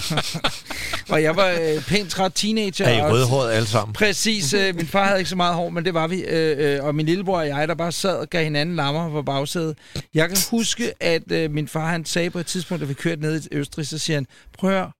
og 1.14 1.22
jeg 1.22 1.36
var 1.36 1.48
øh, 1.48 1.86
pænt 1.86 2.10
træt 2.10 2.32
teenager. 2.34 2.86
Er 2.86 3.06
I 3.06 3.10
rødhåret 3.10 3.52
alle 3.52 3.68
sammen? 3.68 3.92
Præcis. 3.92 4.54
Øh, 4.54 4.76
min 4.76 4.86
far 4.86 5.04
havde 5.04 5.20
ikke 5.20 5.30
så 5.30 5.36
meget 5.36 5.54
hår, 5.54 5.70
men 5.70 5.84
det 5.84 5.94
var 5.94 6.06
vi. 6.06 6.20
Øh, 6.20 6.74
øh, 6.76 6.84
og 6.84 6.94
min 6.94 7.06
lillebror 7.06 7.38
og 7.38 7.46
jeg, 7.46 7.68
der 7.68 7.74
bare 7.74 7.92
sad 7.92 8.16
og 8.16 8.30
gav 8.30 8.44
hinanden 8.44 8.76
lammer 8.76 9.10
på 9.10 9.22
bagsædet. 9.22 9.78
Jeg 10.14 10.28
kan 10.28 10.38
huske, 10.50 10.92
at 11.02 11.32
øh, 11.32 11.50
min 11.50 11.68
far 11.68 11.90
han 11.90 12.04
sagde 12.04 12.30
på 12.30 12.38
et 12.38 12.46
tidspunkt, 12.46 12.80
da 12.80 12.86
vi 12.86 12.94
kørte 12.94 13.22
ned 13.22 13.42
i 13.42 13.48
Østrig, 13.52 13.86
så 13.86 13.98
siger 13.98 14.16
han, 14.16 14.26
prøv 14.58 14.70
at 14.70 14.76
høre, 14.76 14.90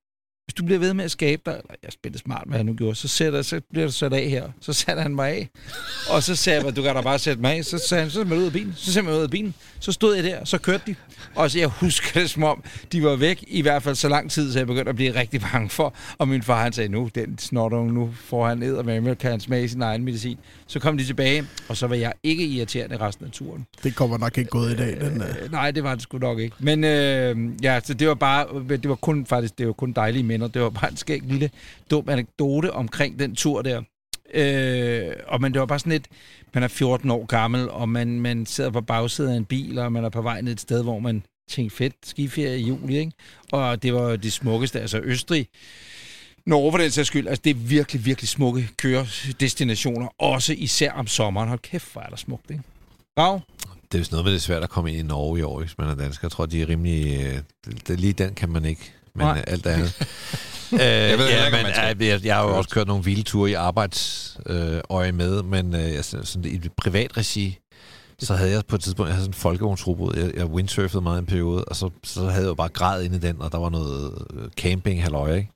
hvis 0.51 0.55
du 0.55 0.65
bliver 0.65 0.79
ved 0.79 0.95
med 0.95 1.05
at 1.05 1.11
skabe 1.11 1.43
dig, 1.47 1.53
eller 1.53 1.75
jeg 1.83 1.93
spillede 1.93 2.19
smart, 2.19 2.45
hvad 2.47 2.57
han 2.57 2.67
nu 2.67 2.75
gjorde, 2.75 2.95
så, 2.95 3.09
sætter, 3.09 3.43
så 3.43 3.61
bliver 3.71 3.87
du 3.87 3.93
sat 3.93 4.13
af 4.13 4.29
her. 4.29 4.49
Så 4.61 4.73
satte 4.73 5.03
han 5.03 5.15
mig 5.15 5.31
af. 5.31 5.49
Og 6.11 6.23
så 6.23 6.37
sagde 6.37 6.65
jeg, 6.65 6.77
du 6.77 6.83
kan 6.83 6.95
da 6.95 7.01
bare 7.01 7.19
sætte 7.19 7.43
mig 7.43 7.57
af. 7.57 7.65
Så 7.65 7.79
sagde 7.79 8.03
han, 8.03 8.11
så 8.11 8.21
er 8.21 8.25
ud 8.25 8.45
af 8.45 8.53
bilen. 8.53 8.75
Så 8.77 8.93
sagde 8.93 9.09
jeg 9.09 9.17
ud 9.17 9.23
af 9.23 9.31
bilen. 9.31 9.55
Så 9.81 9.93
stod 9.93 10.15
jeg 10.15 10.25
der, 10.25 10.45
så 10.45 10.59
kørte 10.59 10.83
de. 10.87 10.95
Og 11.35 11.51
så 11.51 11.59
jeg 11.59 11.69
husker 11.69 12.21
det 12.21 12.31
som 12.31 12.43
om, 12.43 12.65
de 12.93 13.03
var 13.03 13.17
væk 13.17 13.45
i 13.49 13.63
hvert 13.63 13.83
fald 13.83 13.95
så 13.95 14.09
lang 14.09 14.31
tid, 14.31 14.53
så 14.53 14.59
jeg 14.59 14.67
begyndte 14.67 14.89
at 14.89 14.97
blive 14.97 15.15
rigtig 15.15 15.41
bange 15.41 15.71
for. 15.71 15.95
Og 16.19 16.29
min 16.29 16.43
far 16.43 16.63
han 16.63 16.73
sagde, 16.73 16.89
nu, 16.89 17.11
den 17.15 17.39
snotter, 17.39 17.85
nu 17.85 18.11
får 18.25 18.49
han 18.49 18.59
ned 18.59 18.75
og 18.75 18.85
med, 18.85 19.17
kan 19.17 19.31
han 19.31 19.41
smage 19.41 19.69
sin 19.69 19.83
egen 19.83 20.05
medicin. 20.05 20.39
Så 20.67 20.79
kom 20.79 20.99
de 20.99 21.05
tilbage, 21.05 21.45
og 21.69 21.77
så 21.77 21.87
var 21.87 21.95
jeg 21.95 22.13
ikke 22.23 22.47
irriterende 22.47 22.97
resten 22.97 23.27
af 23.27 23.33
turen. 23.33 23.67
Det 23.83 23.95
kommer 23.95 24.19
nok 24.19 24.39
ikke 24.39 24.51
gået 24.51 24.73
i 24.73 24.77
dag, 24.77 25.01
den 25.01 25.23
øh. 25.23 25.29
Øh, 25.43 25.53
nej, 25.53 25.71
det 25.71 25.85
var 25.85 25.95
det 25.95 26.03
sgu 26.03 26.19
nok 26.19 26.39
ikke. 26.39 26.57
Men 26.59 26.85
øh, 26.85 27.37
ja, 27.63 27.81
så 27.85 27.95
det 27.95 28.09
var 28.09 28.15
bare, 28.15 28.47
det 28.69 28.89
var 28.89 28.95
kun 28.95 29.27
faktisk, 29.27 29.59
det 29.59 29.67
var 29.67 29.73
kun 29.73 29.93
dejlige 29.93 30.23
venner. 30.41 30.53
Det 30.53 30.63
var 30.63 30.71
bare 30.71 30.91
en 30.91 30.97
skæg 30.97 31.23
lille 31.23 31.51
dum 31.91 32.09
anekdote 32.09 32.73
omkring 32.73 33.19
den 33.19 33.37
tur 33.37 33.63
der. 33.63 33.83
Øh, 34.35 35.13
og 35.27 35.41
men 35.41 35.53
det 35.53 35.61
var 35.61 35.67
bare 35.67 35.79
sådan 35.79 35.93
lidt, 35.93 36.09
man 36.55 36.63
er 36.63 36.69
14 36.69 37.11
år 37.11 37.27
gammel, 37.27 37.71
og 37.71 37.89
man, 37.89 38.21
man 38.21 38.47
sidder 38.47 38.71
på 38.71 38.81
bagsædet 38.81 39.31
af 39.31 39.37
en 39.37 39.45
bil, 39.45 39.79
og 39.79 39.93
man 39.93 40.05
er 40.05 40.09
på 40.09 40.23
vej 40.23 40.41
ned 40.41 40.53
et 40.53 40.61
sted, 40.61 40.83
hvor 40.83 40.99
man 40.99 41.23
tænkte, 41.51 41.77
fedt, 41.77 41.95
skiferie 42.05 42.59
i 42.59 42.67
juli, 42.67 42.99
ikke? 42.99 43.13
Og 43.53 43.83
det 43.83 43.95
var 43.95 44.17
det 44.17 44.33
smukkeste, 44.33 44.81
altså 44.81 45.01
Østrig. 45.05 45.49
Norge 46.47 46.73
for 46.73 46.79
den 46.79 46.91
sags 46.91 47.09
skyld, 47.09 47.29
altså 47.29 47.43
det 47.45 47.51
er 47.51 47.55
virkelig, 47.55 48.05
virkelig 48.05 48.29
smukke 48.29 48.69
køredestinationer, 48.77 50.09
også 50.19 50.53
især 50.53 50.93
om 50.93 51.07
sommeren. 51.07 51.49
Hold 51.49 51.59
kæft, 51.59 51.93
hvor 51.93 52.03
er 52.03 52.09
der 52.09 52.17
smukt, 52.17 52.51
ikke? 52.51 52.63
Rav? 53.19 53.41
Det 53.83 53.95
er 53.95 53.99
jo 53.99 54.05
sådan 54.05 54.15
noget 54.15 54.25
med, 54.25 54.33
det 54.33 54.39
er 54.39 54.43
svært 54.43 54.63
at 54.63 54.71
komme 54.71 54.91
ind 54.91 54.99
i 54.99 55.03
Norge 55.03 55.39
i 55.39 55.43
år, 55.43 55.61
hvis 55.61 55.79
man 55.79 55.89
er 55.89 55.95
dansker. 55.95 56.27
Jeg 56.27 56.31
tror, 56.31 56.47
de 56.47 56.63
er 56.63 56.69
rimelig... 56.69 57.43
Det, 57.65 57.89
det, 57.89 58.01
lige 58.01 58.13
den 58.13 58.35
kan 58.35 58.49
man 58.49 58.65
ikke, 58.65 58.93
men 59.15 59.27
Nej. 59.27 59.39
øh, 59.39 59.45
alt 59.47 59.67
andet. 59.67 59.97
øh, 60.73 60.81
jeg 60.81 61.19
ved 61.19 61.29
ja, 61.29 61.47
ikke, 61.47 61.57
men, 61.57 61.67
øh, 61.67 62.09
jeg, 62.09 62.25
jeg 62.25 62.37
har 62.37 62.43
jo 62.43 62.57
også 62.57 62.71
kørt 62.71 62.87
nogle 62.87 63.05
vilde 63.05 63.23
ture 63.23 63.51
i 63.51 63.55
arbejdsøje 63.55 65.09
øh, 65.09 65.15
med, 65.15 65.43
men 65.43 65.75
øh, 65.75 65.95
jeg, 65.95 66.05
sådan, 66.05 66.45
i 66.45 66.69
privat 66.77 67.17
regi, 67.17 67.59
så 68.19 68.35
havde 68.35 68.51
jeg 68.51 68.63
på 68.69 68.77
et 68.77 68.83
tidspunkt, 68.83 69.09
jeg 69.09 69.15
havde 69.15 69.25
sådan 69.25 69.31
en 69.31 69.35
folkevognsrobot, 69.35 70.17
jeg, 70.17 70.31
jeg 70.35 70.47
windsurfede 70.47 71.03
meget 71.03 71.19
en 71.19 71.27
periode, 71.27 71.65
og 71.65 71.77
så, 71.77 71.91
så 72.05 72.21
havde 72.21 72.43
jeg 72.43 72.49
jo 72.49 72.55
bare 72.55 72.69
græd 72.69 73.03
ind 73.03 73.15
i 73.15 73.19
den, 73.19 73.43
og 73.43 73.53
der 73.53 73.59
var 73.59 73.71
noget 73.71 74.27
øh, 74.35 74.49
camping 74.57 75.03
halløj, 75.03 75.35
ikke? 75.35 75.51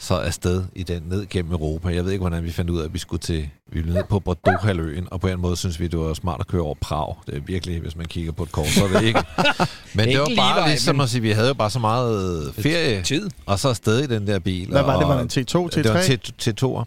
Så 0.00 0.14
afsted 0.14 0.64
i 0.74 0.82
den, 0.82 1.02
ned 1.08 1.26
gennem 1.30 1.52
Europa. 1.52 1.88
Jeg 1.94 2.04
ved 2.04 2.12
ikke, 2.12 2.20
hvordan 2.20 2.44
vi 2.44 2.50
fandt 2.52 2.70
ud 2.70 2.80
af, 2.80 2.84
at 2.84 2.94
vi 2.94 2.98
skulle 2.98 3.20
til, 3.20 3.48
vi 3.72 3.80
ville 3.80 3.94
ned 3.94 4.04
på 4.08 4.20
Bordeaux-halvøen, 4.20 5.08
og 5.10 5.20
på 5.20 5.28
en 5.28 5.40
måde 5.40 5.56
synes 5.56 5.80
vi, 5.80 5.86
det 5.86 5.98
var 5.98 6.14
smart 6.14 6.40
at 6.40 6.46
køre 6.46 6.62
over 6.62 6.74
Prag. 6.80 7.14
Det 7.26 7.36
er 7.36 7.40
virkelig, 7.46 7.80
hvis 7.80 7.96
man 7.96 8.06
kigger 8.06 8.32
på 8.32 8.42
et 8.42 8.52
kort, 8.52 8.66
så 8.66 8.84
er 8.84 8.88
det 8.88 9.02
ikke. 9.02 9.22
Men 9.94 10.04
det, 10.04 10.06
ikke 10.06 10.20
var 10.20 10.26
lige 10.26 10.36
bare 10.36 10.60
vej, 10.60 10.68
ligesom 10.68 10.96
men- 10.96 11.02
at 11.02 11.08
sige, 11.10 11.22
vi 11.22 11.30
havde 11.30 11.48
jo 11.48 11.54
bare 11.54 11.70
så 11.70 11.78
meget 11.78 12.52
ferie, 12.58 13.02
Tid. 13.02 13.30
og 13.46 13.58
så 13.58 13.68
afsted 13.68 13.98
i 14.00 14.06
den 14.06 14.26
der 14.26 14.38
bil. 14.38 14.68
Hvad 14.68 14.82
var 14.82 14.98
det? 14.98 15.08
Var 15.08 15.22
det 15.22 15.36
en 15.36 15.42
T2, 15.44 15.68
Det 15.76 15.88
var 15.94 16.00
T3? 16.00 16.12
en 16.12 16.18
T- 16.26 16.50
T2'er. 16.50 16.84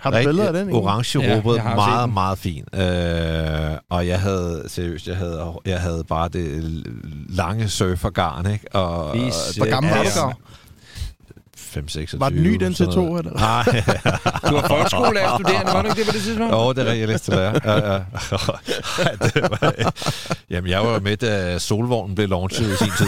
Har 0.00 0.10
du 0.10 0.16
billeder 0.26 0.46
af 0.46 0.52
den? 0.52 0.72
Orange 0.72 1.20
Ja, 1.22 1.40
meget, 1.74 2.12
meget 2.12 2.38
fin. 2.38 2.64
Øh, 2.74 3.78
og 3.90 4.06
jeg 4.06 4.20
havde, 4.20 4.64
seriøst, 4.66 5.08
jeg 5.08 5.16
havde, 5.16 5.52
jeg 5.66 5.80
havde 5.80 6.04
bare 6.08 6.28
det 6.28 6.62
lange 7.28 7.68
surfergarn, 7.68 8.50
ikke? 8.50 8.74
Og, 8.74 9.14
Vi 9.14 9.24
og 9.24 9.32
ser- 9.32 9.60
Hvor 9.60 9.70
gammel 9.70 9.90
var 9.92 9.98
Ja, 9.98 10.10
du, 10.20 10.32
ja. 11.76 11.80
Gav? 11.80 12.04
5-26. 12.06 12.18
Var 12.18 12.28
den 12.28 12.42
ny, 12.42 12.54
den 12.54 12.72
T2, 12.72 12.94
noget. 12.94 13.26
eller? 13.26 13.40
Nej. 13.40 13.64
Du 14.50 14.54
var 14.54 14.68
folkeskolestuderende, 14.68 15.72
var 15.72 15.82
du 15.82 15.88
ikke 15.88 16.00
det 16.00 16.06
på 16.06 16.12
det 16.12 16.22
tidspunkt? 16.22 16.52
Jo, 16.52 16.72
det 16.72 16.78
er 16.78 16.84
rigtigt, 16.84 17.00
jeg 17.00 17.08
læste 17.08 17.32
der. 17.32 17.60
Ja, 17.64 17.92
ja. 17.92 17.98
Ej, 19.04 19.12
det 19.20 19.42
var, 19.50 19.92
jamen, 20.50 20.70
jeg 20.70 20.80
var 20.84 20.92
jo 20.92 20.98
med, 21.00 21.16
da 21.16 21.58
Solvognen 21.58 22.14
blev 22.14 22.28
launchet 22.28 22.72
i 22.72 22.76
sin 22.76 22.92
tid. 22.98 23.06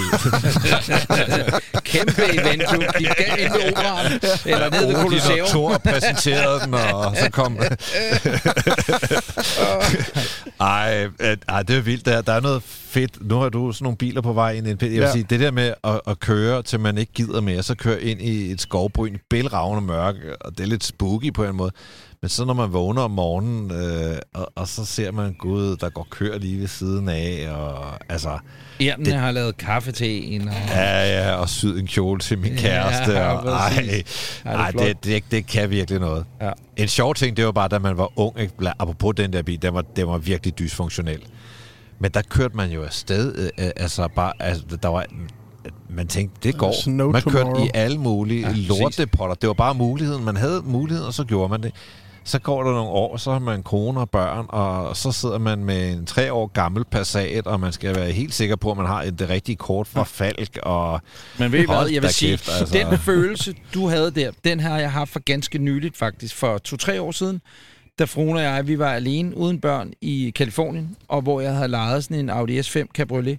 Kæmpe 1.81 2.23
event, 2.33 2.63
du 2.73 2.83
gik 2.99 3.09
gav 3.17 3.39
ind 3.39 3.53
ved 3.53 3.73
operaen, 3.73 4.13
eller 4.45 4.71
ned 4.71 4.87
ved 4.87 4.95
Odin 4.95 4.97
og 4.97 5.03
Colosseum. 5.03 5.49
Thor 5.49 5.79
præsenterede 5.79 6.61
den, 6.65 6.75
og 6.75 7.17
så 7.17 7.31
kom... 7.31 7.59
ej, 10.61 11.09
øh, 11.21 11.37
ej, 11.49 11.63
det 11.63 11.77
er 11.77 11.81
vildt. 11.81 12.07
Der, 12.07 12.21
der 12.21 12.33
er 12.33 12.41
noget 12.41 12.63
fedt. 12.89 13.29
Nu 13.29 13.35
har 13.37 13.49
du 13.49 13.73
sådan 13.73 13.85
nogle 13.85 13.97
biler 13.97 14.21
på 14.21 14.33
vej 14.33 14.53
ind 14.53 14.67
i 14.67 14.71
en 14.71 14.77
pit. 14.77 14.87
Jeg 14.93 15.01
vil 15.01 15.07
Ja. 15.07 15.13
sige, 15.13 15.27
det 15.31 15.41
der 15.41 15.51
med 15.51 15.75
at, 15.85 16.01
at 16.07 16.21
køre, 16.21 16.63
til 16.63 16.81
man 16.81 16.99
ikke 16.99 17.13
gider 17.13 17.41
mere, 17.41 17.63
så 17.63 17.75
køre 17.75 18.03
ind 18.03 18.21
i 18.23 18.51
et 18.53 18.61
skovbryn, 18.61 19.17
bælragende 19.31 19.87
mørke, 19.87 20.37
og 20.43 20.59
det 20.59 20.65
er 20.65 20.69
lidt 20.69 20.85
spooky 20.85 21.33
på 21.35 21.45
en 21.45 21.57
måde. 21.57 21.71
Men 22.23 22.29
så 22.29 22.45
når 22.45 22.55
man 22.55 22.73
vågner 22.73 23.03
om 23.03 23.11
morgenen, 23.11 23.71
øh, 23.71 24.19
og, 24.35 24.53
og 24.55 24.69
så 24.69 24.85
ser 24.85 25.13
man, 25.13 25.35
gud, 25.39 25.77
der 25.77 25.89
går 25.91 26.07
kør 26.11 26.39
lige 26.39 26.61
ved 26.61 26.69
siden 26.69 27.09
af, 27.09 27.49
og 27.51 27.85
altså... 28.09 28.39
Irmene 28.79 29.13
har 29.13 29.31
lavet 29.31 29.57
kaffe 29.57 29.93
til 29.93 30.35
en. 30.35 30.49
Og... 30.49 30.55
Ja, 30.69 31.19
ja, 31.29 31.35
og 31.35 31.49
syd 31.49 31.79
en 31.79 31.87
kjole 31.87 32.21
til 32.21 32.39
min 32.39 32.57
kæreste. 32.57 33.13
Ja, 33.13 33.29
og, 33.33 33.53
ej, 33.57 33.71
det 33.91 34.05
ej 34.45 34.71
flot. 34.71 34.85
det, 34.87 35.05
det, 35.05 35.25
det 35.31 35.47
kan 35.47 35.71
virkelig 35.71 36.01
noget. 36.01 36.25
Ja. 36.41 36.51
En 36.77 36.89
sjov 36.89 37.15
ting, 37.15 37.37
det 37.37 37.45
var 37.47 37.53
bare, 37.53 37.69
da 37.69 37.79
man 37.79 37.97
var 37.97 38.19
ung, 38.19 38.41
ikke? 38.41 38.53
Apropos 38.79 39.15
den 39.17 39.33
der 39.33 39.43
bil, 39.43 39.63
den 39.63 39.75
var, 39.75 39.83
den 39.97 40.07
var 40.09 40.19
virkelig 40.19 40.59
dysfunktionel. 40.59 41.21
Men 42.01 42.11
der 42.11 42.23
kørte 42.23 42.57
man 42.57 42.71
jo 42.71 42.83
afsted, 42.83 43.35
øh, 43.39 43.65
øh, 43.67 43.71
altså 43.77 44.09
bare, 44.15 44.33
altså, 44.39 44.77
der 44.83 44.89
var, 44.89 45.07
man 45.89 46.07
tænkte, 46.07 46.49
det 46.49 46.59
går. 46.59 46.89
No 46.89 47.11
man 47.11 47.23
kørte 47.23 47.39
tomorrow. 47.39 47.65
i 47.65 47.71
alle 47.75 47.99
mulige 47.99 48.49
Ja, 48.49 48.55
lortepotter. 48.57 49.35
Det 49.35 49.47
var 49.47 49.55
bare 49.55 49.75
muligheden. 49.75 50.25
Man 50.25 50.37
havde 50.37 50.63
muligheden, 50.65 51.07
og 51.07 51.15
så 51.15 51.25
gjorde 51.25 51.49
man 51.49 51.63
det. 51.63 51.73
Så 52.25 52.39
går 52.39 52.63
der 52.63 52.71
nogle 52.71 52.89
år, 52.89 53.17
så 53.17 53.33
har 53.33 53.39
man 53.39 53.63
kone 53.63 54.01
og 54.01 54.11
børn, 54.11 54.47
og 54.49 54.97
så 54.97 55.13
sidder 55.13 55.39
man 55.39 55.65
med 55.65 55.93
en 55.93 56.07
tre 56.07 56.33
år 56.33 56.47
gammel 56.47 56.85
Passat, 56.85 57.47
og 57.47 57.61
man 57.61 57.73
skal 57.73 57.95
være 57.97 58.13
helt 58.13 58.35
sikker 58.35 58.57
på, 58.57 58.71
at 58.71 58.77
man 58.77 58.87
har 58.87 59.03
et, 59.03 59.19
det 59.19 59.29
rigtige 59.29 59.57
kort 59.57 59.87
fra 59.87 60.03
Falk, 60.03 60.59
og 60.63 61.01
Men 61.39 61.53
ved 61.53 61.61
I 61.61 61.67
hvad, 61.67 61.89
jeg 61.89 62.03
vil 62.03 62.11
sige, 62.11 62.31
kæft, 62.31 62.51
altså. 62.61 62.79
den 62.79 62.99
følelse, 62.99 63.55
du 63.75 63.89
havde 63.89 64.11
der, 64.11 64.31
den 64.45 64.61
har 64.61 64.79
jeg 64.79 64.93
haft 64.93 65.11
for 65.11 65.21
ganske 65.21 65.59
nyligt 65.59 65.97
faktisk, 65.97 66.35
for 66.35 66.59
to-tre 66.59 67.03
år 67.03 67.13
siden, 67.13 67.41
da 67.99 68.05
fruen 68.05 68.37
og 68.37 68.43
jeg, 68.43 68.67
vi 68.67 68.79
var 68.79 68.93
alene 68.93 69.37
uden 69.37 69.61
børn 69.61 69.93
i 70.01 70.33
Kalifornien, 70.37 70.97
og 71.09 71.23
hvor 71.23 71.41
jeg 71.41 71.55
havde 71.55 71.69
lejet 71.69 72.05
sådan 72.05 72.17
en 72.17 72.31
Audi 72.31 72.61
S5 72.61 72.87
Cabriolet, 72.95 73.39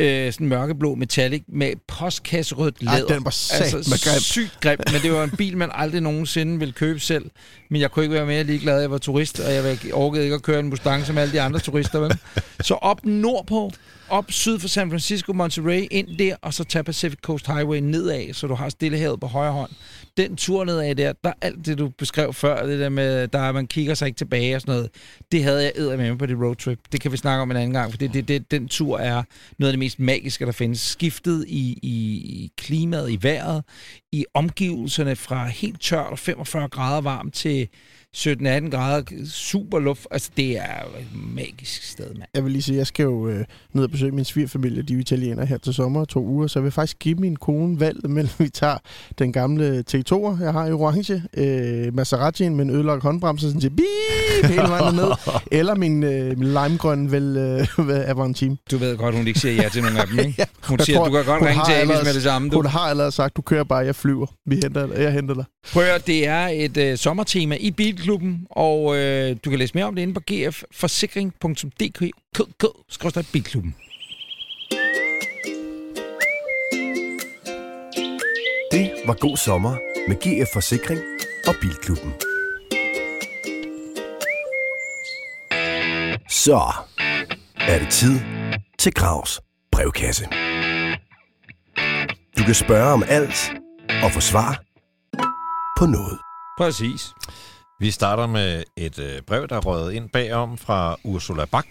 øh, 0.00 0.32
sådan 0.32 0.46
mørkeblå 0.46 0.94
metallic 0.94 1.42
med 1.48 1.72
postkasserødt 1.88 2.76
Ej, 2.86 2.94
læder. 2.94 3.06
den 3.06 3.24
var 3.24 3.54
altså, 3.54 4.00
grim. 4.04 4.20
sygt 4.20 4.58
grim, 4.60 4.78
men 4.92 5.02
det 5.02 5.12
var 5.12 5.24
en 5.24 5.30
bil, 5.30 5.56
man 5.56 5.70
aldrig 5.74 6.00
nogensinde 6.00 6.58
ville 6.58 6.72
købe 6.72 7.00
selv. 7.00 7.30
Men 7.70 7.80
jeg 7.80 7.90
kunne 7.90 8.04
ikke 8.04 8.14
være 8.14 8.26
mere 8.26 8.44
ligeglad, 8.44 8.80
jeg 8.80 8.90
var 8.90 8.98
turist, 8.98 9.40
og 9.40 9.52
jeg 9.52 9.78
orkede 9.92 10.24
ikke 10.24 10.34
at 10.34 10.42
køre 10.42 10.60
en 10.60 10.68
Mustang 10.68 11.06
som 11.06 11.18
alle 11.18 11.32
de 11.32 11.40
andre 11.40 11.60
turister. 11.60 11.98
Vel? 11.98 12.18
Så 12.60 12.74
op 12.74 13.04
nordpå, 13.04 13.72
op 14.10 14.32
syd 14.32 14.58
for 14.58 14.68
San 14.68 14.90
Francisco, 14.90 15.32
Monterey, 15.32 15.86
ind 15.90 16.18
der, 16.18 16.36
og 16.42 16.54
så 16.54 16.64
tage 16.64 16.84
Pacific 16.84 17.18
Coast 17.18 17.46
Highway 17.46 17.78
nedad, 17.78 18.32
så 18.32 18.46
du 18.46 18.54
har 18.54 18.68
Stillehavet 18.68 19.20
på 19.20 19.26
højre 19.26 19.52
hånd. 19.52 19.70
Den 20.16 20.36
tur 20.36 20.64
nedad 20.64 20.94
der, 20.94 21.12
der 21.24 21.32
alt 21.40 21.66
det, 21.66 21.78
du 21.78 21.88
beskrev 21.88 22.32
før, 22.32 22.66
det 22.66 22.78
der 22.78 22.88
med, 22.88 23.28
der 23.28 23.52
man 23.52 23.66
kigger 23.66 23.94
sig 23.94 24.06
ikke 24.06 24.16
tilbage 24.16 24.54
og 24.54 24.60
sådan 24.60 24.74
noget, 24.74 24.90
det 25.32 25.44
havde 25.44 25.62
jeg 25.62 25.72
æder 25.76 25.96
med 25.96 26.16
på 26.16 26.26
det 26.26 26.38
roadtrip. 26.38 26.78
Det 26.92 27.00
kan 27.00 27.12
vi 27.12 27.16
snakke 27.16 27.42
om 27.42 27.50
en 27.50 27.56
anden 27.56 27.72
gang, 27.72 27.90
for 27.90 27.98
det, 27.98 28.14
det, 28.14 28.28
det, 28.28 28.50
den 28.50 28.68
tur 28.68 28.98
er 28.98 29.22
noget 29.58 29.68
af 29.68 29.72
det 29.72 29.78
mest 29.78 29.98
magiske, 29.98 30.46
der 30.46 30.52
findes. 30.52 30.80
Skiftet 30.80 31.44
i, 31.48 31.78
i, 31.82 31.96
i 32.16 32.52
klimaet, 32.56 33.10
i 33.10 33.18
vejret, 33.22 33.64
i 34.12 34.24
omgivelserne 34.34 35.16
fra 35.16 35.46
helt 35.46 35.80
tørt 35.80 36.06
og 36.06 36.18
45 36.18 36.68
grader 36.68 37.00
varmt 37.00 37.34
til 37.34 37.68
17-18 38.18 38.70
grader 38.70 39.02
super 39.32 39.78
luft. 39.78 40.06
Altså, 40.10 40.30
det 40.36 40.56
er 40.58 40.62
et 41.00 41.06
magisk 41.34 41.82
sted, 41.82 42.06
mand. 42.14 42.28
Jeg 42.34 42.44
vil 42.44 42.52
lige 42.52 42.62
sige, 42.62 42.78
jeg 42.78 42.86
skal 42.86 43.02
jo 43.04 43.28
øh, 43.28 43.44
ned 43.72 43.84
og 43.84 43.90
besøge 43.90 44.12
min 44.12 44.24
svigerfamilie, 44.24 44.82
de 44.82 44.94
er 44.94 44.98
italienere 44.98 45.46
her 45.46 45.58
til 45.58 45.74
sommer, 45.74 46.04
to 46.04 46.24
uger, 46.24 46.46
så 46.46 46.58
jeg 46.58 46.64
vil 46.64 46.72
faktisk 46.72 46.98
give 46.98 47.14
min 47.14 47.36
kone 47.36 47.80
valget 47.80 48.10
mellem, 48.10 48.30
vi 48.38 48.48
tager 48.48 48.76
den 49.18 49.32
gamle 49.32 49.84
T2'er, 49.90 50.42
jeg 50.42 50.52
har 50.52 50.66
i 50.66 50.72
orange, 50.72 51.22
øh, 51.36 51.86
Maserati'en 51.86 52.48
med 52.48 52.64
en 52.64 52.70
ødelagt 52.70 53.02
håndbremse, 53.02 53.46
sådan 53.46 53.60
til 53.60 53.70
beep, 53.70 54.50
hele 54.50 54.62
vejen 54.62 54.94
ned, 54.94 55.10
eller 55.60 55.74
min, 55.74 56.02
øh, 56.02 56.38
min 56.38 56.48
limegrønne 56.48 57.10
vel, 57.12 57.36
øh, 57.36 58.10
Avantime. 58.10 58.56
Du 58.70 58.76
ved 58.78 58.96
godt, 58.96 59.14
hun 59.16 59.26
ikke 59.26 59.40
siger 59.40 59.62
ja 59.62 59.68
til 59.68 59.82
nogle 59.82 60.00
af 60.00 60.06
dem, 60.06 60.18
ikke? 60.26 60.46
Hun 60.64 60.78
Jeg 60.78 60.84
siger, 60.86 60.96
tror, 60.98 61.04
du 61.06 61.12
kan 61.12 61.24
godt 61.24 61.38
hun 61.38 61.48
ringe 61.48 61.64
til 61.66 61.72
allerede- 61.72 62.04
med 62.04 62.14
det 62.14 62.22
samme. 62.22 62.48
Du. 62.50 62.56
Hun 62.56 62.66
har 62.66 62.80
allerede 62.80 63.12
sagt, 63.12 63.36
du 63.36 63.42
kører 63.42 63.64
bare, 63.64 63.78
jeg 63.84 63.94
flyver. 63.94 64.26
Vi 64.46 64.54
henter, 64.62 64.92
jeg 64.96 65.12
henter 65.12 65.34
dig. 65.34 65.44
Prøv 65.72 65.82
at 65.82 66.06
det 66.06 66.26
er 66.26 66.46
et 66.48 66.76
øh, 66.76 66.96
sommertema 66.98 67.56
i 67.60 67.70
Bilklubben, 68.08 68.46
og 68.50 68.96
øh, 68.96 69.36
du 69.44 69.50
kan 69.50 69.58
læse 69.58 69.74
mere 69.74 69.84
om 69.84 69.94
det 69.94 70.02
inde 70.02 70.14
på 70.14 70.20
gfforsikring.dk. 70.26 72.04
Skråstrej 72.88 73.24
Bilklubben. 73.32 73.74
Det 78.72 78.90
var 79.06 79.16
god 79.20 79.36
sommer 79.36 79.76
med 80.08 80.16
GF 80.16 80.52
Forsikring 80.52 81.00
og 81.46 81.54
Bilklubben. 81.60 82.12
Så 86.28 86.60
er 87.56 87.78
det 87.78 87.90
tid 87.90 88.20
til 88.78 88.94
Gravs 88.94 89.40
brevkasse. 89.72 90.24
Du 92.38 92.44
kan 92.44 92.54
spørge 92.54 92.92
om 92.92 93.04
alt 93.08 93.52
og 94.02 94.10
få 94.10 94.20
svar 94.20 94.62
på 95.78 95.86
noget. 95.86 96.18
Præcis. 96.58 97.14
Vi 97.80 97.90
starter 97.90 98.26
med 98.26 98.64
et 98.76 98.98
øh, 98.98 99.22
brev, 99.22 99.48
der 99.48 99.56
er 99.56 99.60
røget 99.60 99.92
ind 99.92 100.08
bagom 100.08 100.58
fra 100.58 100.96
Ursula 101.04 101.44
Bak. 101.44 101.66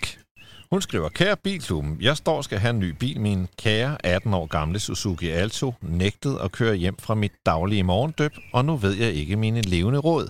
Hun 0.72 0.82
skriver, 0.82 1.10
kære 1.10 1.38
bilklubben, 1.38 1.98
jeg 2.02 2.18
står 2.18 2.38
og 2.38 2.44
skal 2.44 2.60
have 2.60 2.70
en 2.70 2.80
ny 2.80 2.90
bil. 2.90 3.22
Min 3.22 3.48
kære 3.58 4.06
18 4.06 4.34
år 4.34 4.46
gamle 4.46 4.80
Suzuki 4.80 5.30
Alto 5.30 5.74
nægtede 5.82 6.42
at 6.42 6.52
køre 6.52 6.76
hjem 6.76 6.98
fra 7.00 7.16
mit 7.16 7.32
daglige 7.46 7.84
morgendøb, 7.84 8.32
og 8.54 8.66
nu 8.66 8.76
ved 8.76 8.94
jeg 8.94 9.14
ikke 9.14 9.36
mine 9.36 9.62
levende 9.62 10.00
råd. 10.00 10.30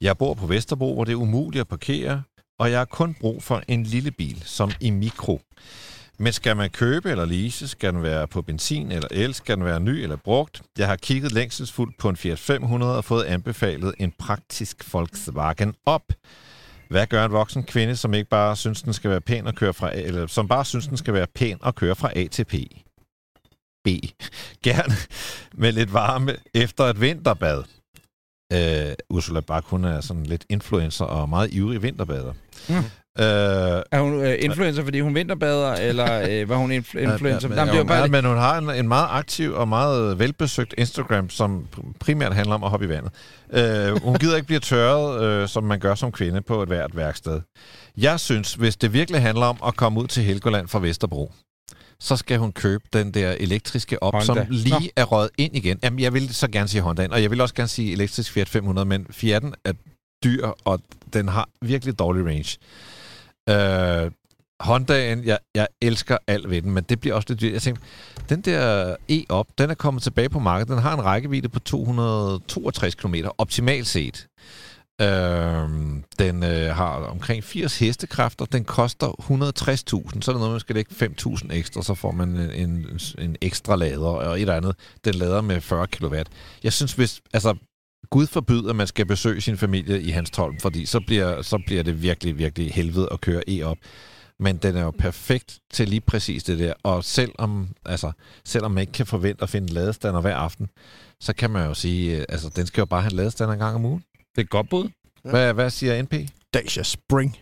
Jeg 0.00 0.18
bor 0.18 0.34
på 0.34 0.46
Vesterbro, 0.46 0.94
hvor 0.94 1.04
det 1.04 1.12
er 1.12 1.16
umuligt 1.16 1.60
at 1.60 1.68
parkere, 1.68 2.22
og 2.58 2.70
jeg 2.70 2.78
har 2.78 2.84
kun 2.84 3.16
brug 3.20 3.42
for 3.42 3.62
en 3.68 3.82
lille 3.82 4.10
bil, 4.10 4.42
som 4.44 4.70
i 4.80 4.90
mikro. 4.90 5.40
Men 6.22 6.32
skal 6.32 6.56
man 6.56 6.70
købe 6.70 7.10
eller 7.10 7.24
lease, 7.24 7.68
skal 7.68 7.92
den 7.92 8.02
være 8.02 8.28
på 8.28 8.42
benzin 8.42 8.92
eller 8.92 9.08
el, 9.10 9.34
skal 9.34 9.56
den 9.56 9.64
være 9.64 9.80
ny 9.80 9.88
eller 9.88 10.16
brugt. 10.16 10.62
Jeg 10.78 10.86
har 10.88 10.96
kigget 10.96 11.32
længselsfuldt 11.32 11.98
på 11.98 12.08
en 12.08 12.16
Fiat 12.16 12.38
500 12.38 12.96
og 12.96 13.04
fået 13.04 13.24
anbefalet 13.24 13.94
en 13.98 14.12
praktisk 14.18 14.92
Volkswagen 14.92 15.74
op. 15.86 16.02
Hvad 16.88 17.06
gør 17.06 17.24
en 17.24 17.32
voksen 17.32 17.64
kvinde, 17.64 17.96
som 17.96 18.14
ikke 18.14 18.30
bare 18.30 18.56
synes, 18.56 18.82
den 18.82 18.92
skal 18.92 19.10
være 19.10 19.20
pæn 19.20 19.46
at 19.46 19.54
køre 19.54 19.74
fra 19.74 19.90
A, 19.90 20.00
eller 20.00 20.26
som 20.26 20.48
bare 20.48 20.64
synes, 20.64 20.86
den 20.86 20.96
skal 20.96 21.14
være 21.14 21.26
pæn 21.26 21.58
at 21.64 21.74
køre 21.74 21.94
fra 21.94 22.10
A 22.16 22.26
til 22.26 22.44
P? 22.44 22.54
B. 23.84 23.88
Gerne 24.64 24.94
med 25.54 25.72
lidt 25.72 25.92
varme 25.92 26.36
efter 26.54 26.84
et 26.84 27.00
vinterbad. 27.00 27.64
Uh, 28.54 29.16
Ursula 29.16 29.40
Bak, 29.40 29.64
hun 29.64 29.84
er 29.84 30.00
sådan 30.00 30.26
lidt 30.26 30.44
influencer 30.48 31.04
og 31.04 31.28
meget 31.28 31.52
ivrig 31.52 31.82
vinterbader. 31.82 32.32
Mm. 32.68 32.74
Uh, 33.18 33.24
Er 33.24 34.00
hun 34.00 34.20
øh, 34.24 34.34
influencer, 34.40 34.84
fordi 34.84 35.00
hun 35.00 35.14
vinterbader, 35.14 35.72
eller 35.88 36.28
øh, 36.30 36.48
var 36.48 36.56
hun 36.56 36.72
influ- 36.72 36.98
influencer? 36.98 37.48
Ja, 37.54 37.64
ja, 37.64 37.76
var 37.76 37.84
bare 37.84 37.98
ja, 38.00 38.06
men 38.06 38.24
hun 38.24 38.36
har 38.36 38.58
en, 38.58 38.70
en 38.70 38.88
meget 38.88 39.06
aktiv 39.10 39.52
og 39.52 39.68
meget 39.68 40.18
velbesøgt 40.18 40.74
Instagram, 40.78 41.30
som 41.30 41.66
pr- 41.76 41.92
primært 42.00 42.34
handler 42.34 42.54
om 42.54 42.64
at 42.64 42.70
hoppe 42.70 42.86
i 42.86 42.88
vandet. 42.88 43.12
Uh, 43.92 44.02
hun 44.02 44.14
gider 44.18 44.36
ikke 44.36 44.46
blive 44.46 44.60
tørret, 44.60 45.42
uh, 45.42 45.48
som 45.48 45.64
man 45.64 45.80
gør 45.80 45.94
som 45.94 46.12
kvinde 46.12 46.40
på 46.42 46.62
et 46.62 46.68
hvert 46.68 46.96
værksted. 46.96 47.40
Jeg 47.96 48.20
synes, 48.20 48.54
hvis 48.54 48.76
det 48.76 48.92
virkelig 48.92 49.22
handler 49.22 49.46
om 49.46 49.56
at 49.66 49.76
komme 49.76 50.00
ud 50.00 50.06
til 50.06 50.22
Helgoland 50.22 50.68
fra 50.68 50.78
Vesterbro, 50.78 51.32
så 52.00 52.16
skal 52.16 52.38
hun 52.38 52.52
købe 52.52 52.84
den 52.92 53.14
der 53.14 53.34
elektriske 53.40 54.02
op, 54.02 54.12
Honda. 54.14 54.26
som 54.26 54.38
lige 54.50 54.74
Nå. 54.74 54.86
er 54.96 55.04
røget 55.04 55.30
ind 55.38 55.56
igen. 55.56 55.78
Jamen, 55.82 56.00
jeg 56.00 56.14
vil 56.14 56.34
så 56.34 56.48
gerne 56.48 56.68
sige 56.68 56.80
Hondaen, 56.80 57.12
og 57.12 57.22
jeg 57.22 57.30
vil 57.30 57.40
også 57.40 57.54
gerne 57.54 57.68
sige 57.68 57.92
elektrisk 57.92 58.32
Fiat 58.32 58.48
500, 58.48 58.86
men 58.88 59.06
Fiat'en 59.10 59.52
er 59.64 59.72
dyr, 60.24 60.46
og 60.64 60.80
den 61.12 61.28
har 61.28 61.48
virkelig 61.62 61.98
dårlig 61.98 62.26
range. 62.26 62.58
Øh, 63.50 64.10
Hondaen, 64.60 65.24
jeg, 65.24 65.38
jeg 65.54 65.66
elsker 65.80 66.16
alt 66.26 66.50
ved 66.50 66.62
den, 66.62 66.70
men 66.70 66.84
det 66.84 67.00
bliver 67.00 67.14
også 67.14 67.26
lidt 67.28 67.40
dyrt. 67.40 67.52
Jeg 67.52 67.62
tænkte, 67.62 67.84
den 68.28 68.40
der 68.40 68.96
E-op, 69.08 69.46
den 69.58 69.70
er 69.70 69.74
kommet 69.74 70.02
tilbage 70.02 70.28
på 70.28 70.38
markedet. 70.38 70.68
Den 70.68 70.78
har 70.78 70.94
en 70.94 71.04
rækkevidde 71.04 71.48
på 71.48 71.60
262 71.60 72.94
km, 72.94 73.14
optimalt 73.38 73.86
set. 73.86 74.26
Øh, 75.00 75.68
den 76.18 76.42
øh, 76.42 76.74
har 76.76 76.94
omkring 76.94 77.44
80 77.44 77.78
hestekræfter. 77.78 78.44
Den 78.44 78.64
koster 78.64 79.06
160.000. 79.06 80.20
Så 80.20 80.30
er 80.30 80.34
det 80.34 80.40
noget, 80.40 80.50
man 80.50 80.60
skal 80.60 80.74
lægge 80.74 81.06
5.000 81.06 81.52
ekstra, 81.52 81.82
så 81.82 81.94
får 81.94 82.12
man 82.12 82.28
en, 82.28 82.50
en, 82.50 83.00
en 83.18 83.36
ekstra 83.40 83.76
lader 83.76 84.06
og 84.06 84.34
et 84.34 84.40
eller 84.40 84.56
andet. 84.56 84.76
Den 85.04 85.14
lader 85.14 85.40
med 85.40 85.60
40 85.60 85.86
kW. 85.86 86.14
Jeg 86.62 86.72
synes, 86.72 86.92
hvis... 86.92 87.20
Altså, 87.32 87.54
Gud 88.12 88.26
forbyder, 88.26 88.70
at 88.70 88.76
man 88.76 88.86
skal 88.86 89.06
besøge 89.06 89.40
sin 89.40 89.56
familie 89.56 90.02
i 90.02 90.10
Hans 90.10 90.30
Tolm, 90.30 90.60
fordi 90.60 90.86
så 90.86 91.00
bliver, 91.00 91.42
så 91.42 91.62
bliver 91.66 91.82
det 91.82 92.02
virkelig, 92.02 92.38
virkelig 92.38 92.72
helvede 92.72 93.08
at 93.12 93.20
køre 93.20 93.42
E 93.50 93.62
op. 93.62 93.76
men 94.40 94.56
den 94.56 94.76
er 94.76 94.82
jo 94.82 94.90
perfekt 94.90 95.58
til 95.72 95.88
lige 95.88 96.00
præcis 96.00 96.44
det 96.44 96.58
der. 96.58 96.72
Og 96.82 97.04
selvom, 97.04 97.68
altså, 97.86 98.12
selvom 98.44 98.70
man 98.70 98.80
ikke 98.80 98.92
kan 98.92 99.06
forvente 99.06 99.42
at 99.42 99.50
finde 99.50 99.72
ladestander 99.72 100.20
hver 100.20 100.36
aften, 100.36 100.68
så 101.20 101.32
kan 101.32 101.50
man 101.50 101.66
jo 101.66 101.74
sige, 101.74 102.18
øh, 102.18 102.24
altså, 102.28 102.48
den 102.56 102.66
skal 102.66 102.80
jo 102.80 102.84
bare 102.84 103.02
have 103.02 103.14
ladestander 103.14 103.52
en 103.52 103.60
gang 103.60 103.74
om 103.74 103.84
ugen. 103.84 104.04
Det 104.18 104.38
er 104.38 104.42
et 104.42 104.50
godt 104.50 104.68
bud. 104.68 104.88
Hvad, 105.24 105.52
hvad 105.52 105.70
siger 105.70 106.02
NP? 106.02 106.14
Dacia 106.54 106.82
Spring. 106.82 107.36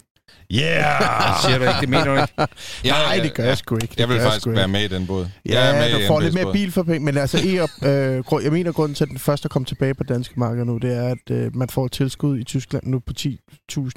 Yeah! 0.54 1.40
Siger 1.44 1.58
du 1.58 1.64
ikke, 1.64 1.80
det 1.80 1.88
mener 1.88 2.04
du 2.04 2.20
ikke? 2.20 2.34
Nej, 2.84 3.20
det 3.22 3.34
gør 3.34 3.44
jeg 3.44 3.58
sgu 3.58 3.74
ikke. 3.76 3.86
Det 3.86 3.98
Jeg 4.00 4.08
vil 4.08 4.20
faktisk 4.20 4.46
ikke. 4.46 4.56
være 4.56 4.68
med 4.68 4.82
i 4.84 4.88
den 4.88 5.06
båd. 5.06 5.26
Ja, 5.48 5.60
jeg 5.60 5.70
er 5.76 5.80
med 5.92 6.00
du 6.00 6.06
får 6.06 6.20
lidt 6.20 6.34
mere 6.34 6.52
bil 6.52 6.72
for 6.72 6.82
penge. 6.82 7.00
Men 7.00 7.16
altså, 7.16 7.38
e 7.38 7.88
øh, 7.88 8.24
grund- 8.24 8.42
jeg 8.44 8.52
mener, 8.52 8.72
grunden 8.72 8.94
til, 8.94 9.04
at 9.04 9.10
den 9.10 9.18
første 9.18 9.46
er 9.46 9.48
kommet 9.48 9.68
tilbage 9.68 9.94
på 9.94 10.04
danske 10.04 10.34
marked 10.40 10.64
nu, 10.64 10.78
det 10.78 10.96
er, 10.96 11.08
at 11.08 11.30
øh, 11.36 11.56
man 11.56 11.68
får 11.68 11.86
et 11.86 11.92
tilskud 11.92 12.38
i 12.38 12.44
Tyskland 12.44 12.82
nu 12.86 12.98
på 12.98 13.12
10.000 13.20 13.34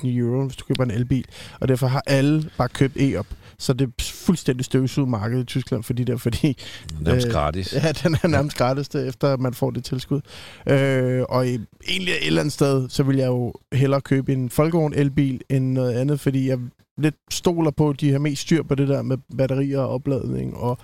euro, 0.08 0.44
hvis 0.46 0.56
du 0.56 0.66
køber 0.66 0.84
en 0.84 0.92
elbil. 0.92 1.26
Og 1.60 1.68
derfor 1.68 1.88
har 1.88 2.04
alle 2.08 2.50
bare 2.58 2.70
købt 2.70 2.98
e-op. 2.98 3.28
Så 3.60 3.74
det 3.74 3.90
fuldstændig 4.24 4.66
støvsuget 4.66 5.10
marked 5.10 5.42
i 5.42 5.44
Tyskland 5.44 5.84
for 5.84 5.94
de 5.94 6.06
der, 6.06 6.18
fordi 6.18 6.58
Nærmest 7.00 7.28
Øh, 7.28 7.34
gratis. 7.34 7.74
Ja, 7.84 7.92
den 7.92 8.18
er 8.24 8.28
nærmest 8.28 8.58
gratis, 8.58 8.88
det, 8.90 9.08
efter 9.08 9.38
man 9.38 9.54
får 9.54 9.72
det 9.72 9.84
tilskud. 9.84 10.22
Øh, 10.70 11.22
og 11.30 11.48
i, 11.48 11.60
egentlig 11.88 12.14
et 12.14 12.28
eller 12.28 12.40
andet 12.42 12.54
sted, 12.54 12.90
så 12.90 13.04
vil 13.04 13.18
jeg 13.18 13.28
jo 13.28 13.54
hellere 13.74 14.02
købe 14.02 14.34
en 14.34 14.50
Folkevogn 14.50 14.94
elbil 14.96 15.42
end 15.50 15.72
noget 15.72 15.94
andet, 15.94 16.20
fordi 16.20 16.50
jeg 16.50 16.58
lidt 16.98 17.16
stoler 17.32 17.72
på, 17.72 17.90
at 17.90 18.02
de 18.02 18.12
har 18.12 18.20
mest 18.20 18.42
styr 18.42 18.64
på 18.64 18.76
det 18.76 18.88
der 18.88 19.02
med 19.02 19.18
batterier 19.38 19.80
og 19.80 19.90
opladning 19.90 20.58
og 20.58 20.78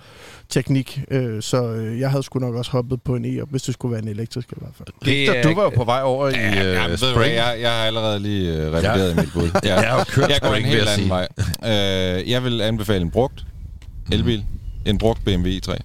teknik. 0.48 1.00
Øh, 1.10 1.42
så 1.42 1.64
øh, 1.72 2.00
jeg 2.00 2.10
havde 2.10 2.22
sgu 2.22 2.38
nok 2.38 2.54
også 2.54 2.70
hoppet 2.70 3.02
på 3.02 3.16
en 3.16 3.24
e 3.24 3.42
hvis 3.50 3.62
det 3.62 3.74
skulle 3.74 3.92
være 3.92 4.02
en 4.02 4.08
elektrisk 4.08 4.48
i 4.52 4.54
hvert 4.58 4.72
fald. 4.76 4.88
Victor, 5.04 5.50
du 5.50 5.54
var 5.54 5.62
jo 5.62 5.70
på 5.70 5.84
vej 5.84 6.00
over 6.02 6.28
i 6.28 6.32
Ja, 6.32 6.48
øh, 6.48 6.74
ja, 6.74 6.86
hvad, 6.88 6.96
Spring. 6.96 7.34
jeg, 7.34 7.56
jeg 7.60 7.70
har 7.70 7.84
allerede 7.84 8.20
lige 8.20 8.52
øh, 8.56 8.72
revideret 8.72 9.08
Ja. 9.10 9.14
mit 9.22 9.30
bud. 9.34 9.42
Jeg, 9.42 9.62
Jeg 9.82 9.88
har 9.90 9.98
jo 9.98 10.04
kørt 10.04 10.30
jeg 10.30 10.38
går 10.40 10.48
en 10.48 10.52
Spring, 10.54 10.66
vil 10.66 10.72
helt 10.74 10.84
jeg 10.84 10.92
anden 10.92 11.28
sige. 11.58 11.68
vej. 11.68 12.18
Øh, 12.20 12.30
jeg 12.30 12.44
vil 12.44 12.60
anbefale 12.60 13.00
en 13.02 13.10
brugt 13.10 13.29
elbil. 14.12 14.44
En 14.86 14.98
brugt 14.98 15.24
BMW 15.24 15.48
i3. 15.48 15.76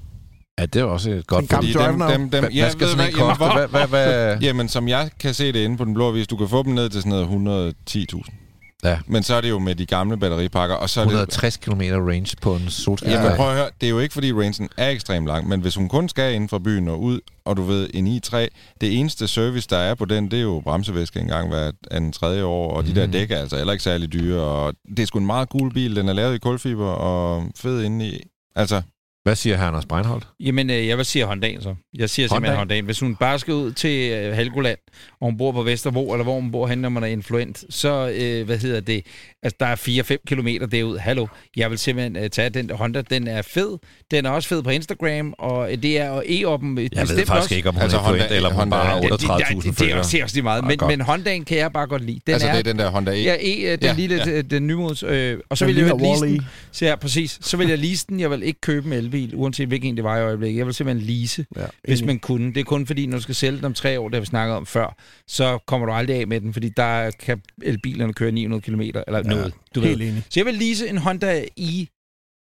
Ja, 0.60 0.66
det 0.66 0.80
er 0.80 0.84
også 0.84 1.12
et 1.12 1.28
godt 1.28 1.42
En 1.42 1.48
gammel 1.48 1.74
dem, 1.74 2.00
dem, 2.00 2.30
dem, 2.30 2.52
ja, 2.54 2.62
hvad 2.62 2.72
skal 2.72 2.88
sådan 2.88 3.08
en 3.08 3.14
hvad, 3.14 3.38
koste? 3.38 3.68
Hvad, 3.68 3.68
hvad, 3.68 3.88
hvad? 3.88 4.38
Jamen, 4.42 4.70
som 4.70 4.88
jeg 4.88 5.10
kan 5.20 5.34
se 5.34 5.52
det 5.52 5.64
inde 5.64 5.78
på 5.78 5.86
den 5.86 5.94
blå 5.94 6.12
vis, 6.12 6.28
du 6.28 6.38
kan 6.38 6.48
få 6.48 6.64
dem 6.64 6.74
ned 6.74 6.90
til 6.90 7.02
sådan 7.02 7.28
noget 7.28 7.74
110.000. 7.90 8.45
Ja. 8.90 9.00
Men 9.08 9.24
så 9.24 9.36
er 9.36 9.42
det 9.42 9.50
jo 9.50 9.60
med 9.60 9.76
de 9.76 9.86
gamle 9.86 10.18
batteripakker, 10.18 10.76
og 10.76 10.90
så 10.90 11.00
er 11.02 11.04
det... 11.06 11.12
160 11.14 11.58
km 11.58 11.82
range 11.82 12.36
på 12.42 12.56
en 12.56 12.70
solskærm. 12.70 13.12
Jamen 13.12 13.36
prøv 13.36 13.50
at 13.50 13.56
høre, 13.56 13.70
det 13.82 13.88
er 13.88 13.92
jo 13.92 14.00
ikke 14.00 14.14
fordi 14.14 14.34
rangen 14.34 14.70
er 14.78 14.90
ekstremt 14.90 15.28
lang, 15.28 15.48
men 15.48 15.62
hvis 15.62 15.76
hun 15.76 15.90
kun 15.90 16.10
skal 16.10 16.34
inden 16.34 16.50
for 16.50 16.60
byen 16.60 16.88
og 16.88 17.02
ud, 17.02 17.20
og 17.46 17.58
du 17.58 17.64
ved, 17.64 17.90
en 17.94 18.08
i3, 18.08 18.38
det 18.82 19.00
eneste 19.00 19.28
service, 19.28 19.68
der 19.70 19.78
er 19.78 19.96
på 19.96 20.06
den, 20.06 20.32
det 20.32 20.40
er 20.40 20.44
jo 20.44 20.62
bremsevæske 20.64 21.20
en 21.20 21.28
gang 21.28 21.50
hver 21.50 21.72
anden 21.92 22.12
tredje 22.12 22.44
år, 22.44 22.72
og 22.72 22.84
de 22.84 22.88
Mhm. 22.90 22.96
der 22.96 23.06
dæk 23.08 23.32
er 23.32 23.38
altså 23.38 23.58
heller 23.58 23.74
ikke 23.74 23.84
særlig 23.84 24.14
dyre, 24.14 24.42
og 24.42 24.74
det 24.90 25.00
er 25.00 25.06
sgu 25.06 25.20
en 25.20 25.26
meget 25.26 25.50
cool 25.50 25.74
bil, 25.74 25.96
den 25.96 26.10
er 26.10 26.14
lavet 26.14 26.36
i 26.36 26.38
kulfiber 26.38 26.88
og 26.90 27.44
fed 27.58 27.84
indeni. 27.84 28.20
Altså, 28.56 28.82
Hvad 29.26 29.36
siger 29.36 29.58
herr 29.58 29.68
Anders 29.68 29.86
Breinholt? 29.86 30.28
Jamen, 30.40 30.70
øh, 30.70 30.88
jeg 30.88 30.98
vil 30.98 31.06
sige 31.06 31.26
Hondaen 31.26 31.62
så. 31.62 31.76
Jeg 31.98 32.10
siger 32.10 32.28
simpelthen 32.28 32.46
Hondaen? 32.46 32.58
Hondaen. 32.58 32.86
Hvis 32.86 33.00
hun 33.00 33.16
bare 33.16 33.40
skal 33.40 33.54
ud 33.54 33.72
til 33.72 34.12
øh, 34.12 34.34
Helgoland, 34.34 34.78
og 35.22 35.28
hun 35.28 35.38
bor 35.38 35.52
på 35.52 35.64
Vestervo, 35.64 36.12
eller 36.14 36.24
hvor 36.24 36.34
hun 36.40 36.52
bor 36.52 36.68
henne, 36.68 36.82
når 36.82 36.90
man 36.90 37.04
er 37.04 37.08
influent, 37.08 37.64
så, 37.70 38.12
øh, 38.16 38.46
hvad 38.46 38.58
hedder 38.58 38.80
det, 38.80 39.06
altså 39.44 39.58
der 39.60 39.66
er 39.66 39.76
4-5 39.76 40.18
kilometer 40.28 40.66
derud. 40.66 40.98
Hallo, 40.98 41.28
jeg 41.58 41.70
vil 41.70 41.78
simpelthen 41.78 42.16
øh, 42.24 42.30
tage 42.30 42.50
den 42.50 42.70
Honda. 42.70 43.02
Den 43.02 43.28
er 43.28 43.42
fed. 43.42 43.78
Den 44.12 44.26
er 44.26 44.30
også 44.30 44.50
fed 44.50 44.64
på 44.64 44.70
Instagram, 44.70 45.34
og 45.38 45.72
øh, 45.72 45.78
det 45.84 46.00
er 46.00 46.10
og 46.10 46.24
e-oppen 46.26 46.80
Jeg 46.80 46.90
ved 46.92 47.08
faktisk 47.08 47.32
også. 47.32 47.56
ikke, 47.56 47.70
om 47.70 47.76
hun 47.76 47.82
Altså, 47.82 47.98
er 47.98 48.02
influent, 48.02 48.24
Honda- 48.32 48.36
eller 48.36 48.50
om 48.50 48.56
hun 48.56 48.70
bare 48.70 48.86
har 48.86 48.96
Ja, 48.96 49.02
Ja, 49.04 49.08
det, 49.10 49.24
38.000 49.24 49.56
det, 49.56 49.64
det, 49.64 49.70
er 49.70 49.74
følgere. 49.74 50.00
også, 50.00 50.12
det 50.12 50.20
er 50.20 50.24
også 50.24 50.36
lige 50.36 50.44
meget. 50.44 50.62
Ah, 50.62 50.68
Men, 50.68 50.80
men 50.88 51.02
Hondaen 51.02 51.46
kan 51.46 51.58
jeg 51.58 51.72
bare 51.74 51.88
godt 51.88 52.06
lide. 52.06 52.20
Den 52.28 52.34
altså 52.34 52.48
er, 52.48 52.52
det 52.52 52.60
er 52.60 52.64
den 52.74 52.80
der 52.80 52.90
Honda 52.90 53.12
E. 53.12 53.16
Ja, 53.16 53.36
e, 53.40 53.72
den 53.72 53.80
Ja, 53.84 53.94
lille, 53.94 54.22
ja. 54.26 54.42
den 54.42 54.68
nymods. 54.68 55.04
Øh, 55.04 55.38
og 55.50 55.58
så 55.58 55.66
Den 55.66 55.76
vil 55.76 55.82
jeg 55.84 55.92
jo 55.92 55.98
ligner 55.98 56.12
lease 56.26 56.26
den. 56.38 56.48
Så 56.72 56.86
ja, 56.86 56.96
præcis. 56.96 57.38
Så 57.42 57.58
vil 57.58 57.68
jeg 57.68 57.78
lease 57.80 58.06
den. 58.10 58.20
Jeg 58.20 58.32
vil 58.32 58.44
ikke 58.44 58.62
købe 58.62 58.88
en 58.88 58.94
elbil, 59.16 59.36
uanset 59.36 59.68
hvilken 59.68 59.90
en 59.90 59.96
det 59.96 60.04
var 60.04 60.18
i 60.18 60.22
øjeblikket. 60.22 60.58
Jeg 60.58 60.66
vil 60.66 60.74
simpelthen 60.74 61.08
lease, 61.08 61.46
Ja, 61.56 61.66
hvis 61.84 62.02
man 62.04 62.20
kunne. 62.20 62.48
Det 62.54 62.58
er 62.60 62.64
kun 62.64 62.88
fordi, 62.88 63.06
når 63.06 63.18
du 63.18 63.24
skal 63.24 63.36
sælge 63.36 63.58
den 63.58 63.66
om 63.66 63.74
tre 63.74 64.00
år, 64.00 64.08
det 64.10 64.16
har 64.16 64.20
vi 64.20 64.26
snakket 64.26 64.56
om 64.56 64.66
før, 64.66 64.96
så 65.28 65.58
kommer 65.68 65.88
du 65.88 65.94
aldrig 65.94 66.16
af 66.20 66.28
med 66.28 66.42
den, 66.42 66.54
fordi 66.54 66.70
der 66.78 67.12
kan 67.12 67.42
elbilerne 67.64 68.14
køre 68.14 68.32
900 68.32 68.62
km 68.62 68.82
eller 68.82 69.24
noget. 69.24 69.54
Du 69.76 69.82
Helt 69.82 70.00
ved. 70.00 70.08
enig. 70.08 70.24
Så 70.30 70.40
jeg 70.40 70.46
vil 70.46 70.54
lease 70.54 70.88
en 70.90 70.98
Honda 70.98 71.46
i 71.58 71.90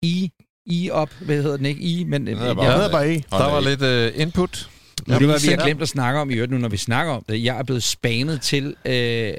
i 0.02 0.30
i 0.66 0.90
op, 0.90 1.10
hvad 1.20 1.42
hedder 1.42 1.56
den 1.56 1.66
ikke? 1.66 1.80
I, 1.80 2.04
men 2.04 2.26
Den 2.26 2.36
hedder 2.36 2.46
jeg, 2.46 2.56
bare- 2.56 2.90
bare 2.90 3.14
E. 3.14 3.22
Der 3.30 3.50
var 3.52 3.60
lidt 3.60 4.14
uh, 4.14 4.20
input. 4.20 4.70
Ja, 5.08 5.18
det 5.18 5.28
var, 5.28 5.38
vi 5.46 5.48
har 5.54 5.64
glemt 5.64 5.82
at 5.82 5.88
snakke 5.88 6.20
om 6.20 6.30
i 6.30 6.34
øvrigt 6.34 6.52
nu, 6.52 6.58
når 6.58 6.68
vi 6.68 6.76
snakker 6.76 7.12
om 7.12 7.24
det. 7.28 7.44
Jeg 7.44 7.58
er 7.58 7.62
blevet 7.62 7.82
spanet 7.82 8.40
til, 8.40 8.66
øh, 8.66 8.74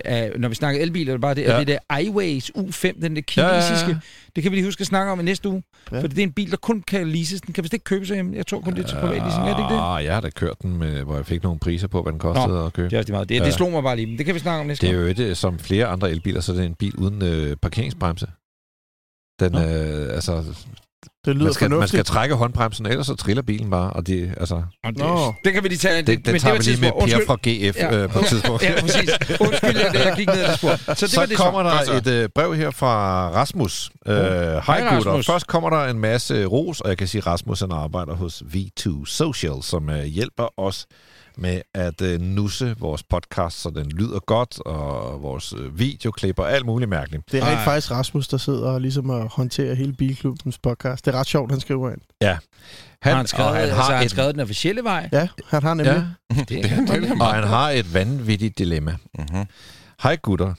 af, 0.05 0.32
når 0.39 0.49
vi 0.49 0.55
snakker 0.55 0.82
elbiler, 0.82 1.11
det 1.14 1.18
er 1.18 1.22
bare 1.22 1.34
det, 1.36 1.41
Ja. 1.41 1.59
det 1.59 1.68
der 1.68 1.97
iWays 1.99 2.51
U5, 2.57 3.01
den 3.01 3.16
der 3.16 3.22
Ja, 3.38 3.41
ja, 3.47 3.55
ja. 3.55 3.61
kinesiske. 3.61 3.97
Det 4.36 4.43
kan 4.43 4.51
vi 4.51 4.55
lige 4.57 4.66
huske 4.66 4.82
at 4.82 4.88
snakke 4.88 5.11
om 5.11 5.20
i 5.20 5.24
næste 5.24 5.49
uge. 5.49 5.64
Ja. 5.91 6.01
For 6.01 6.07
det 6.07 6.20
er 6.20 6.24
en 6.24 6.32
bil, 6.32 6.51
der 6.51 6.57
kun 6.57 6.82
kan 6.82 7.07
leases. 7.07 7.41
Den 7.41 7.53
kan 7.53 7.64
vist 7.64 7.74
ikke 7.74 7.84
købes 7.84 8.09
hjemme. 8.09 8.36
Jeg 8.36 8.47
tror 8.47 8.59
kun, 8.61 8.74
det 8.76 8.84
er 8.84 8.88
til 8.88 8.95
privat 8.95 9.18
leasing. 9.22 9.43
Er 9.43 9.55
det 9.55 9.64
ikke 9.64 9.74
det? 9.74 9.80
Ah, 9.97 10.05
jeg 10.05 10.14
har 10.14 10.22
da 10.22 10.30
kørt 10.30 10.61
den, 10.61 10.78
med, 10.78 11.03
hvor 11.03 11.16
jeg 11.16 11.26
fik 11.26 11.43
nogle 11.43 11.59
priser 11.59 11.88
på, 11.88 12.01
hvad 12.01 12.11
den 12.11 12.20
kostede 12.20 12.47
Nå, 12.47 12.66
at 12.66 12.74
købe. 12.74 12.89
Det 12.89 12.93
er 12.95 12.99
også 12.99 13.11
meget. 13.11 13.30
Det, 13.30 13.36
Ja. 13.36 13.45
det 13.45 13.53
slog 13.53 13.72
mig 13.72 13.84
bare 13.84 13.95
lige. 13.95 14.05
Men 14.05 14.18
det 14.18 14.26
kan 14.26 14.36
vi 14.36 14.39
snakke 14.39 14.59
om 14.61 14.66
næste 14.68 14.88
Det 14.88 14.95
er 14.95 14.99
jo 14.99 15.05
ikke 15.05 15.36
som 15.36 15.59
flere 15.59 15.86
andre 15.86 16.11
elbiler, 16.11 16.41
så 16.41 16.51
er 16.51 16.55
det 16.55 16.66
en 16.66 16.76
bil 16.76 16.95
uden 16.95 17.22
øh, 17.22 17.55
parkeringsbremse. 17.61 18.28
Den, 19.39 19.55
øh, 19.55 20.16
altså, 20.16 20.43
Det 21.26 21.36
lyder 21.36 21.44
man 21.46 21.54
skal, 21.54 21.70
man 21.70 21.76
fornuftigt. 21.76 21.90
skal 22.08 22.16
trække 22.16 22.36
håndbremsen, 22.36 22.86
ellers 22.86 23.08
så 23.08 23.16
triller 23.16 23.42
bilen 23.44 23.70
bare. 23.70 23.90
Og 23.94 24.08
det, 24.08 24.34
altså, 24.38 24.56
Og 24.56 24.64
det, 24.90 24.98
Nå. 24.98 25.34
det 25.44 25.54
kan 25.54 25.64
vi 25.64 25.68
lige 25.68 25.78
tage. 25.80 25.98
det, 25.98 26.08
det, 26.08 26.28
men 26.34 26.42
tager 26.42 26.54
var 26.54 26.60
vi 26.62 26.64
lige 26.70 26.82
med. 26.82 26.92
Per 27.08 27.20
fra 27.28 27.36
GF 27.36 27.78
Ja. 27.78 27.98
øh, 27.98 28.10
på 28.10 28.20
et 28.20 28.26
tidspunkt. 28.26 28.64
Ja, 28.64 28.82
præcis. 28.82 29.10
Undskyld, 29.40 29.78
jeg, 29.78 29.92
jeg 30.06 30.14
gik 30.18 30.28
ned 30.28 30.42
ad 30.42 30.48
det 30.50 30.58
spor. 30.58 30.76
Så 30.94 31.06
det 31.06 31.12
så 31.12 31.20
var 31.20 31.26
det 31.26 31.38
kommer 31.38 31.64
så. 31.64 31.70
der 31.70 31.76
Godt 31.94 32.06
så. 32.06 32.12
et 32.12 32.24
øh, 32.24 32.30
brev 32.30 32.56
her 32.56 32.72
fra 32.72 33.30
Rasmus. 33.30 33.92
Øh, 34.08 34.16
Hej 34.16 34.60
Hej, 34.60 34.96
gutter. 34.96 35.12
Rasmus. 35.12 35.26
Først 35.26 35.48
kommer 35.48 35.70
der 35.70 35.86
en 35.86 36.00
masse 36.00 36.46
ros, 36.46 36.82
og 36.82 36.90
jeg 36.90 36.98
kan 36.98 37.08
sige, 37.08 37.20
at 37.20 37.28
Rasmus 37.28 37.60
han 37.60 37.72
arbejder 37.72 38.14
hos 38.16 38.44
V2 38.54 39.06
Social, 39.06 39.54
som 39.62 39.90
øh, 39.90 40.04
hjælper 40.04 40.60
os 40.60 40.86
med 41.38 41.62
at 41.74 42.02
øh, 42.02 42.22
nusse 42.22 42.76
vores 42.80 43.04
podcast, 43.04 43.62
så 43.62 43.70
den 43.70 43.90
lyder 43.90 44.20
godt, 44.20 44.60
og 44.60 45.22
vores 45.22 45.54
øh, 45.58 45.80
videoklip 45.80 46.40
og 46.40 46.52
alt 46.52 46.66
muligt 46.66 46.90
mærkeligt. 46.90 47.32
Det 47.32 47.40
er 47.40 47.46
rent 47.46 47.58
Ej. 47.58 47.64
faktisk 47.64 47.92
Rasmus, 47.92 48.28
der 48.28 48.38
sidder 48.38 48.72
og 48.72 48.82
ligesom 48.82 49.10
at 49.10 49.28
håndtere 49.28 49.76
hele 49.76 49.94
Bilklubbens 49.94 50.58
podcast. 50.58 51.06
Det 51.06 51.16
er 51.16 51.20
ret 51.20 51.28
sjovt, 51.28 51.52
han 51.52 51.60
skriver 51.60 51.90
ind. 51.92 52.02
Han, 53.02 53.12
har 53.12 53.18
han 53.18 53.28
skrevet, 53.28 53.50
og 53.50 53.56
han, 53.56 53.62
han 53.62 53.70
altså, 53.70 53.84
har 53.92 53.96
han 53.96 54.06
et, 54.06 54.12
skrevet 54.12 54.34
den 54.36 54.42
officielle 54.42 54.84
vej. 54.84 55.10
Ja, 55.12 55.28
han 55.48 55.64
har 55.64 55.74
nemlig. 55.74 56.08
ja, 56.32 56.36
Det, 56.40 56.50
det, 56.50 56.88
det, 56.88 57.02
det 57.02 57.12
og 57.12 57.34
han 57.34 57.44
har 57.44 57.70
et 57.70 57.94
vanvittigt 57.94 58.58
dilemma. 58.58 58.96
Mm-hmm. 59.20 59.46
Hej 60.04 60.16
gutter. 60.16 60.54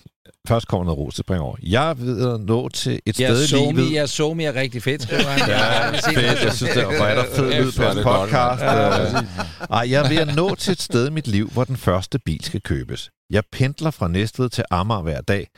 Først 0.49 0.69
kommer 0.69 0.85
noget 0.85 0.99
ros, 0.99 1.15
det 1.15 1.27
bringer 1.27 1.45
over. 1.45 1.57
Jeg 1.63 1.91
er 1.91 1.95
ved 1.95 2.29
at 2.35 2.41
nå 2.41 2.69
til 2.69 3.01
et 3.07 3.21
jeg 3.21 3.37
sted 3.37 3.59
i 3.69 3.73
livet. 3.73 3.93
jeg 3.93 4.09
så 4.09 4.35
mig 4.35 4.45
er 4.47 4.55
rigtig 4.55 4.83
fedt. 4.83 5.11
Ja, 5.13 5.17
jeg 5.45 6.01
fedt. 6.05 6.45
Jeg 6.45 6.53
synes, 6.53 6.73
det 6.75 6.87
var 6.87 7.15
der 7.15 7.25
fed 7.37 7.63
lyd 7.65 7.73
på 7.73 7.83
Ja, 7.83 7.91
en 7.91 8.03
podcast. 8.05 8.63
mand. 8.63 9.27
Øh, 9.27 9.69
Ej, 9.71 9.91
jeg 9.91 10.05
er 10.05 10.09
ved 10.09 10.17
at 10.19 10.37
nå 10.37 10.55
til 10.55 10.73
et 10.73 10.83
sted 10.83 11.09
i 11.09 11.11
mit 11.11 11.27
liv, 11.27 11.49
hvor 11.51 11.65
den 11.65 11.77
første 11.77 12.19
bil 12.19 12.45
skal 12.45 12.61
købes. 12.61 13.11
Jeg 13.31 13.43
pendler 13.53 13.91
fra 13.91 14.09
Næstved 14.09 14.49
til 14.49 14.65
Amager 14.71 15.03
hver 15.03 15.21
dag, 15.21 15.49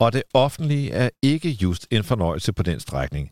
og 0.00 0.12
det 0.12 0.22
offentlige 0.34 0.90
er 0.90 1.08
ikke 1.22 1.50
just 1.50 1.86
en 1.90 2.04
fornøjelse 2.04 2.52
på 2.52 2.62
den 2.62 2.80
strækning. 2.80 3.30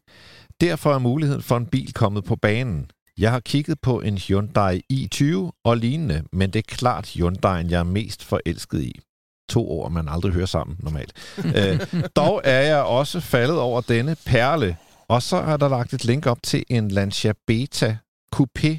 Derfor 0.61 0.95
er 0.95 0.99
muligheden 0.99 1.43
for 1.43 1.57
en 1.57 1.67
bil 1.67 1.93
kommet 1.93 2.25
på 2.25 2.37
banen. 2.37 2.87
Jeg 3.19 3.31
har 3.31 3.41
kigget 3.41 3.79
på 3.83 4.01
en 4.01 4.19
Hyundai 4.19 4.81
i20 4.93 5.61
og 5.65 5.77
lignende, 5.77 6.23
men 6.33 6.51
det 6.51 6.59
er 6.59 6.75
klart 6.77 7.07
Hyundai'en, 7.07 7.71
jeg 7.71 7.79
er 7.79 7.83
mest 7.83 8.25
forelsket 8.25 8.83
i. 8.83 9.01
To 9.49 9.69
ord, 9.69 9.93
man 9.93 10.09
aldrig 10.09 10.33
hører 10.33 10.47
sammen 10.47 10.77
normalt. 10.81 11.13
øh, 11.59 11.81
dog 12.17 12.41
er 12.45 12.61
jeg 12.61 12.83
også 12.83 13.21
faldet 13.21 13.59
over 13.59 13.81
denne 13.81 14.17
perle, 14.27 14.77
og 15.09 15.23
så 15.23 15.37
er 15.37 15.57
der 15.57 15.69
lagt 15.69 15.93
et 15.93 16.05
link 16.05 16.27
op 16.27 16.39
til 16.43 16.65
en 16.69 16.89
Lancia 16.89 17.33
Beta 17.47 17.97
Coupé, 18.37 18.79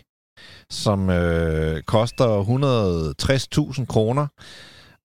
som 0.70 1.10
øh, 1.10 1.84
koster 1.84 2.44
160.000 3.80 3.86
kroner. 3.86 4.28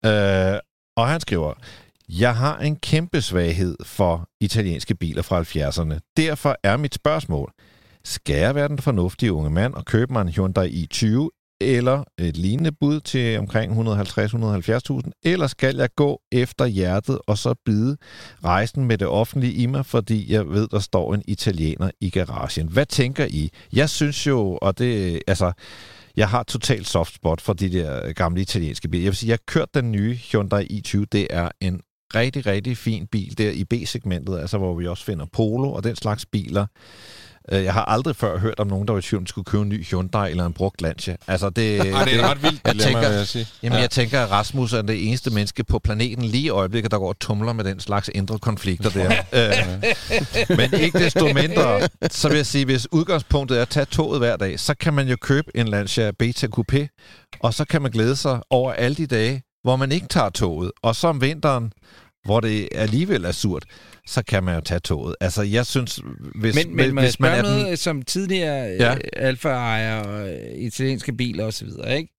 Øh, 0.06 0.60
og 0.98 1.08
han 1.08 1.20
skriver, 1.20 1.54
jeg 2.10 2.36
har 2.36 2.58
en 2.58 2.76
kæmpe 2.76 3.22
svaghed 3.22 3.76
for 3.84 4.30
italienske 4.42 4.96
biler 4.96 5.22
fra 5.22 5.42
70'erne. 5.42 6.00
Derfor 6.18 6.56
er 6.64 6.78
mit 6.78 6.94
spørgsmål, 6.94 7.52
skal 8.04 8.36
jeg 8.36 8.56
være 8.56 8.68
den 8.68 8.80
fornuftige 8.80 9.34
unge 9.34 9.50
mand 9.50 9.74
og 9.74 9.86
købe 9.86 10.14
mig 10.14 10.22
en 10.22 10.30
Hyundai 10.30 10.88
i20 10.94 11.30
eller 11.62 12.04
et 12.18 12.38
lignende 12.38 12.72
bud 12.72 13.00
til 13.00 13.40
omkring 13.40 13.72
150-170.000, 13.72 15.12
eller 15.24 15.48
skal 15.48 15.76
jeg 15.76 15.90
gå 15.96 16.22
efter 16.32 16.66
hjertet 16.66 17.20
og 17.28 17.38
så 17.38 17.56
bide 17.66 17.98
rejsen 18.44 18.86
med 18.86 18.98
det 18.98 19.08
offentlige 19.08 19.54
i 19.54 19.66
mig, 19.66 19.86
fordi 19.86 20.34
jeg 20.34 20.50
ved, 20.50 20.68
der 20.68 20.80
står 20.80 21.14
en 21.14 21.24
italiener 21.28 21.92
i 22.02 22.10
garagen. 22.10 22.68
Hvad 22.68 22.86
tænker 22.86 23.26
I? 23.26 23.50
Jeg 23.74 23.90
synes 23.90 24.28
jo, 24.28 24.58
og 24.62 24.78
det, 24.78 25.22
altså, 25.28 25.52
jeg 26.18 26.30
har 26.30 26.44
totalt 26.44 26.88
soft 26.88 27.16
spot 27.16 27.42
for 27.42 27.54
de 27.54 27.72
der 27.72 28.14
gamle 28.14 28.42
italienske 28.42 28.88
biler. 28.88 29.04
Jeg 29.04 29.12
vil 29.12 29.18
sige, 29.18 29.30
jeg 29.30 29.38
har 29.46 29.52
kørt 29.54 29.74
den 29.74 29.92
nye 29.92 30.20
Hyundai 30.32 30.64
i20. 30.64 31.06
Det 31.12 31.28
er 31.30 31.50
en 31.62 31.82
rigtig, 32.16 32.46
rigtig 32.46 32.78
fin 32.78 33.08
bil 33.08 33.38
der 33.38 33.52
i 33.52 33.64
B-segmentet, 33.64 34.40
altså 34.40 34.58
hvor 34.58 34.76
vi 34.76 34.88
også 34.88 35.06
finder 35.06 35.26
Polo 35.34 35.72
og 35.72 35.84
den 35.84 35.96
slags 35.96 36.26
biler. 36.26 36.66
Øh, 37.52 37.64
Jeg 37.64 37.74
har 37.74 37.86
aldrig 37.86 38.16
før 38.16 38.38
hørt 38.40 38.60
om 38.60 38.68
nogen, 38.68 38.88
der 38.88 38.94
var 38.94 39.00
i 39.00 39.02
tvivl, 39.02 39.28
skulle 39.28 39.46
købe 39.46 39.64
en 39.64 39.70
ny 39.70 39.86
Hyundai 39.86 40.30
eller 40.32 40.46
en 40.46 40.54
brugt 40.54 40.82
Lancia. 40.82 41.16
Altså, 41.28 41.50
det, 41.50 41.80
Ej, 41.80 42.04
det 42.04 42.16
er 42.16 42.20
et 42.24 42.30
ret 42.32 42.44
vildt 42.44 42.62
jeg 42.66 42.74
dilemma, 42.74 42.94
tænker- 43.02 43.18
jeg 43.18 43.28
sige. 43.28 43.48
Jamen, 43.64 43.76
ja. 43.76 43.82
jeg 43.82 43.90
tænker, 43.92 44.22
at 44.22 44.32
Rasmus 44.32 44.74
er 44.74 44.82
det 44.82 45.08
eneste 45.08 45.30
menneske 45.30 45.64
på 45.64 45.80
planeten 45.80 46.26
lige 46.26 46.44
i 46.44 46.50
øjeblikket, 46.50 46.92
der 46.92 46.98
går 47.00 47.10
og 47.10 47.20
tumler 47.20 47.54
med 47.54 47.64
den 47.64 47.80
slags 47.80 48.10
indre 48.16 48.40
konflikter 48.40 48.90
der. 48.90 49.12
øh, 50.50 50.58
men 50.58 50.74
ikke 50.82 51.00
desto 51.00 51.26
mindre, 51.34 51.82
så 52.12 52.28
vil 52.30 52.36
jeg 52.38 52.46
sige, 52.46 52.66
hvis 52.66 52.88
udgangspunktet 52.92 53.58
er 53.58 53.62
at 53.62 53.70
tage 53.70 53.86
toget 53.86 54.20
hver 54.20 54.36
dag, 54.38 54.60
så 54.60 54.74
kan 54.80 54.94
man 54.94 55.08
jo 55.08 55.16
købe 55.22 55.52
en 55.56 55.68
Lancia 55.68 56.12
Beta 56.20 56.48
Coupé, 56.58 56.88
og 57.40 57.54
så 57.54 57.66
kan 57.66 57.82
man 57.82 57.92
glæde 57.92 58.16
sig 58.16 58.40
over 58.50 58.74
alle 58.74 58.96
de 58.96 59.08
dage, 59.08 59.42
hvor 59.64 59.76
man 59.76 59.92
ikke 59.92 60.08
tager 60.08 60.30
toget. 60.30 60.72
Og 60.84 60.96
så 60.96 61.08
om 61.08 61.22
vinteren, 61.22 61.72
hvor 62.28 62.40
det 62.40 62.70
alligevel 62.76 63.26
er 63.26 63.32
surt, 63.32 63.64
så 64.08 64.24
kan 64.24 64.44
man 64.44 64.56
jo 64.56 64.62
tage 64.62 64.80
toget. 64.80 65.16
Altså, 65.22 65.42
jeg 65.42 65.66
synes, 65.66 66.00
hvis, 66.36 66.56
Men, 66.56 66.76
men 66.76 66.98
hvis 67.00 67.20
man 67.20 67.32
er 67.32 67.42
den... 67.42 67.62
noget, 67.62 67.80
som 67.80 68.02
tidligere 68.02 68.64
Ja. 68.80 68.92
ja. 68.92 68.96
Alfa-ejer 69.14 70.00
og 70.04 70.30
øh, 70.30 70.36
italienske 70.56 71.14
biler 71.14 71.46
osv., 71.46 71.68
ikke? 71.98 72.14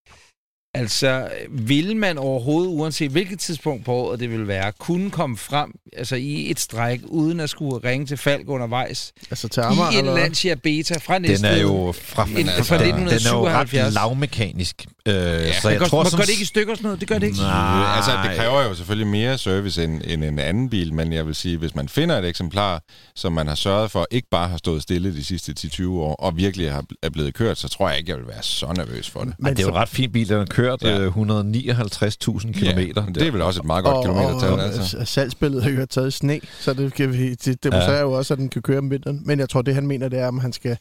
Altså, 0.75 1.29
vil 1.51 1.97
man 1.97 2.19
overhovedet, 2.19 2.69
uanset 2.71 3.11
hvilket 3.11 3.39
tidspunkt 3.39 3.85
på 3.85 3.93
året 3.93 4.21
det 4.21 4.31
vil 4.31 4.49
være, 4.49 4.73
kunne 4.79 5.11
komme 5.11 5.37
frem 5.37 5.73
altså 5.97 6.17
i 6.17 6.51
et 6.51 6.61
stræk, 6.61 7.01
uden 7.05 7.41
at 7.41 7.51
skulle 7.51 7.89
ringe 7.91 8.07
til 8.07 8.17
Falk 8.17 8.49
undervejs, 8.49 9.13
Altså 9.31 9.49
til 9.49 9.61
Amager, 9.61 9.91
i 9.91 9.95
en 9.95 9.99
eller? 9.99 10.15
Lancia 10.15 10.55
Beta 10.55 10.99
fra 10.99 11.15
Den 11.15 11.23
Næstved? 11.23 11.51
er 11.51 11.61
jo 11.61 11.95
fra, 11.99 12.29
En- 12.29 12.37
altså, 12.49 12.65
fra 12.65 12.79
den, 12.79 12.95
den 12.95 12.95
er 12.95 13.01
jo 13.03 13.07
1977. 13.15 13.85
ret 13.87 13.93
lavmekanisk. 13.93 14.87
Øh, 15.09 15.15
ja, 15.15 15.53
så 15.53 15.69
Men 15.69 15.73
jeg 15.73 15.79
gør, 15.81 15.87
tror, 15.87 16.03
man 16.03 16.11
som 16.11 16.19
gør 16.19 16.25
det 16.25 16.31
ikke 16.33 16.43
i 16.43 16.45
stykker 16.45 16.73
og 16.73 16.77
sådan 16.77 16.87
noget? 16.87 17.01
Det 17.01 17.09
gør 17.09 17.19
det 17.19 17.27
ikke? 17.27 17.39
Nej. 17.39 17.97
Altså, 17.97 18.11
det 18.29 18.37
kræver 18.39 18.63
jo 18.69 18.75
selvfølgelig 18.75 19.07
mere 19.07 19.39
service 19.39 19.85
end, 19.85 20.03
end 20.05 20.25
en 20.25 20.39
anden 20.39 20.71
bil, 20.71 20.95
men 20.95 21.13
jeg 21.13 21.27
vil 21.27 21.35
sige, 21.35 21.57
hvis 21.59 21.75
man 21.75 21.89
finder 21.89 22.19
et 22.19 22.25
eksemplar, 22.25 22.83
som 23.17 23.33
man 23.33 23.47
har 23.49 23.55
sørget 23.55 23.91
for, 23.91 24.07
ikke 24.11 24.29
bare 24.31 24.49
har 24.49 24.57
stået 24.57 24.83
stille 24.83 25.15
de 25.15 25.25
sidste 25.25 25.55
10-20 25.61 25.89
år, 25.89 26.15
og 26.15 26.37
virkelig 26.37 26.73
har, 26.73 26.85
er 27.03 27.11
blevet 27.11 27.35
kørt, 27.35 27.59
så 27.59 27.69
tror 27.69 27.89
jeg 27.89 27.99
ikke, 27.99 28.11
jeg 28.11 28.19
vil 28.19 28.29
være 28.29 28.43
så 28.43 28.73
nervøs 28.77 29.11
for 29.11 29.21
det. 29.21 29.35
Ej, 29.45 29.51
det 29.51 29.59
er 29.59 29.63
jo 29.63 29.69
en 29.69 29.75
ret 29.75 29.89
fin 29.89 30.13
bil. 30.13 30.29
Den 30.29 30.39
har 30.39 30.45
kørt 30.45 30.83
Ja. 30.83 30.99
øh, 30.99 31.17
159.000 31.17 32.53
kilometer. 32.53 33.05
Ja, 33.07 33.13
det 33.15 33.27
er 33.27 33.31
vel 33.33 33.43
også 33.43 33.61
et 33.61 33.67
meget 33.67 33.85
godt 33.85 34.05
kilometertal, 34.07 34.61
altså. 34.61 35.05
salgsbilledet 35.05 35.65
har 35.65 35.71
jo 35.71 35.87
taget 35.87 36.13
sne, 36.13 36.41
så 36.61 36.75
det, 36.75 36.95
kan 36.95 37.13
vi, 37.13 37.35
det 37.35 37.65
demonstrerer 37.65 37.97
ja. 37.97 38.03
jo 38.03 38.13
også, 38.13 38.35
at 38.35 38.39
den 38.39 38.49
kan 38.49 38.63
køre 38.63 38.79
om 38.79 38.91
vinteren. 38.91 39.23
Men 39.25 39.39
jeg 39.41 39.49
tror, 39.49 39.63
det 39.63 39.75
han 39.75 39.87
mener, 39.87 40.09
det 40.09 40.19
er, 40.19 40.29
om 40.29 40.39
han 40.39 40.53
skal 40.53 40.77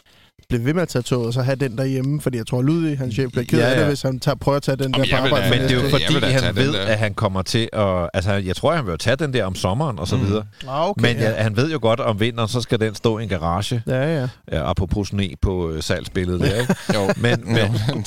blive 0.50 0.66
ved 0.66 0.74
med 0.74 0.82
at 0.82 0.88
tage 0.90 1.02
toget, 1.04 1.28
og 1.28 1.34
så 1.34 1.42
have 1.42 1.56
den 1.56 1.78
derhjemme, 1.78 2.22
fordi 2.22 2.38
jeg 2.38 2.48
tror, 2.48 2.62
Ludvig, 2.62 2.98
hans 2.98 3.14
chef, 3.14 3.32
bliver 3.32 3.46
ked 3.46 3.60
Ja, 3.60 3.66
af 3.66 3.74
ja. 3.74 3.80
det, 3.80 3.88
hvis 3.88 4.02
han 4.02 4.20
tager, 4.20 4.36
prøver 4.36 4.56
at 4.56 4.64
tage 4.64 4.76
den 4.76 4.94
der 4.94 5.00
Jamen, 5.08 5.20
på 5.20 5.24
vil 5.24 5.32
da- 5.32 5.36
arbejde. 5.38 5.50
Men 5.50 5.70
det 5.70 5.78
er 5.78 5.84
jo 5.84 5.90
fordi, 5.90 6.32
han 6.46 6.56
ved, 6.56 6.74
der. 6.74 6.80
at 6.86 6.98
han 7.00 7.14
kommer 7.14 7.42
til 7.42 7.70
at... 7.74 8.10
Altså, 8.14 8.34
jeg 8.34 8.56
tror, 8.56 8.74
han 8.76 8.86
vil 8.86 8.92
jo 8.92 8.98
tage 8.98 9.16
den 9.16 9.34
der 9.34 9.46
om 9.46 9.56
sommeren 9.56 10.00
og 10.00 10.08
så 10.08 10.18
videre. 10.18 10.44
Ah, 10.68 10.90
okay, 10.90 11.02
Men 11.02 11.18
ja. 11.18 11.30
ja, 11.30 11.44
han 11.44 11.58
ved 11.58 11.72
jo 11.72 11.80
godt, 11.82 12.00
om 12.00 12.20
vinteren, 12.20 12.50
så 12.50 12.62
skal 12.62 12.80
den 12.80 12.96
stå 12.96 13.18
i 13.20 13.24
en 13.24 13.30
garage. 13.30 13.82
Ja, 13.88 14.20
ja. 14.20 14.28
Ja, 14.52 14.70
apropos 14.70 15.08
sne 15.08 15.30
på 15.42 15.70
øh, 15.72 15.84
salgsbilledet 15.84 16.42
der, 16.42 16.56
ikke? 16.62 16.76
Jo, 16.94 17.10
Men, 17.18 17.44
men 17.46 17.58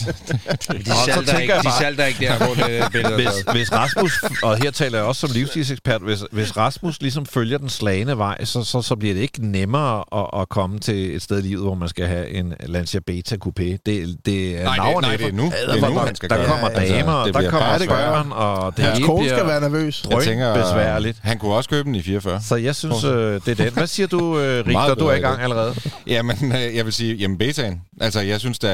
De 0.69 0.85
salter, 1.07 1.39
ikke, 1.39 1.53
de 1.65 1.73
salter 1.81 2.05
ikke 2.05 2.21
der, 2.21 2.37
hvor 2.37 2.55
det 2.55 2.83
billede 2.93 3.13
er 3.13 3.17
hvis, 3.17 3.53
hvis 3.53 3.73
Rasmus, 3.73 4.25
og 4.43 4.57
her 4.57 4.71
taler 4.71 4.99
jeg 4.99 5.07
også 5.07 5.21
som 5.27 5.31
livsstilsekspert, 5.35 6.03
hvis, 6.03 6.19
hvis 6.33 6.57
Rasmus 6.57 7.01
ligesom 7.01 7.27
følger 7.27 7.59
den 7.59 7.69
slagende 7.69 8.19
vej, 8.19 8.45
så, 8.45 8.65
så, 8.65 8.83
så 8.83 8.97
bliver 8.97 9.15
det 9.15 9.21
ikke 9.21 9.47
nemmere 9.51 10.05
at, 10.21 10.41
at 10.41 10.49
komme 10.49 10.79
til 10.79 11.15
et 11.17 11.23
sted 11.23 11.39
i 11.39 11.43
livet, 11.43 11.63
hvor 11.63 11.75
man 11.75 11.89
skal 11.89 12.07
have 12.07 12.20
en 12.29 12.55
Lancia 12.67 13.01
Beta 13.07 13.37
Coupé. 13.45 13.63
Det, 13.63 14.17
det 14.27 14.61
er 14.61 14.65
nej, 14.65 14.93
det, 14.93 15.01
nej, 15.03 15.17
det 15.17 15.27
er 15.27 15.33
nu. 15.33 15.45
Det 15.75 15.83
er 15.83 15.89
nu, 15.91 15.99
han 15.99 16.15
skal 16.15 16.31
der 16.31 16.37
gøre 16.37 16.47
kommer. 16.47 16.69
Altså, 16.69 16.95
damer, 16.95 17.13
og 17.13 17.27
det 17.27 17.35
der 17.35 17.51
kommer 17.51 17.79
børn, 17.89 18.33
og 18.33 18.77
det 18.77 18.85
Hans 18.85 19.05
kone 19.07 19.29
skal 19.29 19.47
være 19.47 19.61
nervøs. 19.61 20.05
Jeg 20.11 20.23
tænker, 20.23 20.55
besværligt. 20.55 21.19
han 21.23 21.39
kunne 21.39 21.55
også 21.55 21.71
købe 21.71 21.85
den 21.85 21.95
i 21.95 22.03
44. 22.03 22.41
Så 22.43 22.57
jeg 22.57 22.75
synes, 22.77 23.05
øh, 23.05 23.41
det 23.47 23.49
er 23.49 23.55
den. 23.65 23.73
Hvad 23.73 23.87
siger 23.87 24.07
du, 24.07 24.39
øh? 24.39 24.67
Meget 24.69 24.99
Du 24.99 25.07
er 25.07 25.15
i 25.15 25.19
gang 25.21 25.41
allerede. 25.43 25.75
Jamen, 26.07 26.37
øh, 26.57 26.77
jeg 26.77 26.85
vil 26.85 26.93
sige, 26.93 27.15
jamen 27.15 27.39
betaen. 27.39 27.81
Altså, 28.01 28.21
jeg 28.21 28.41
synes, 28.41 28.59
der, 28.59 28.71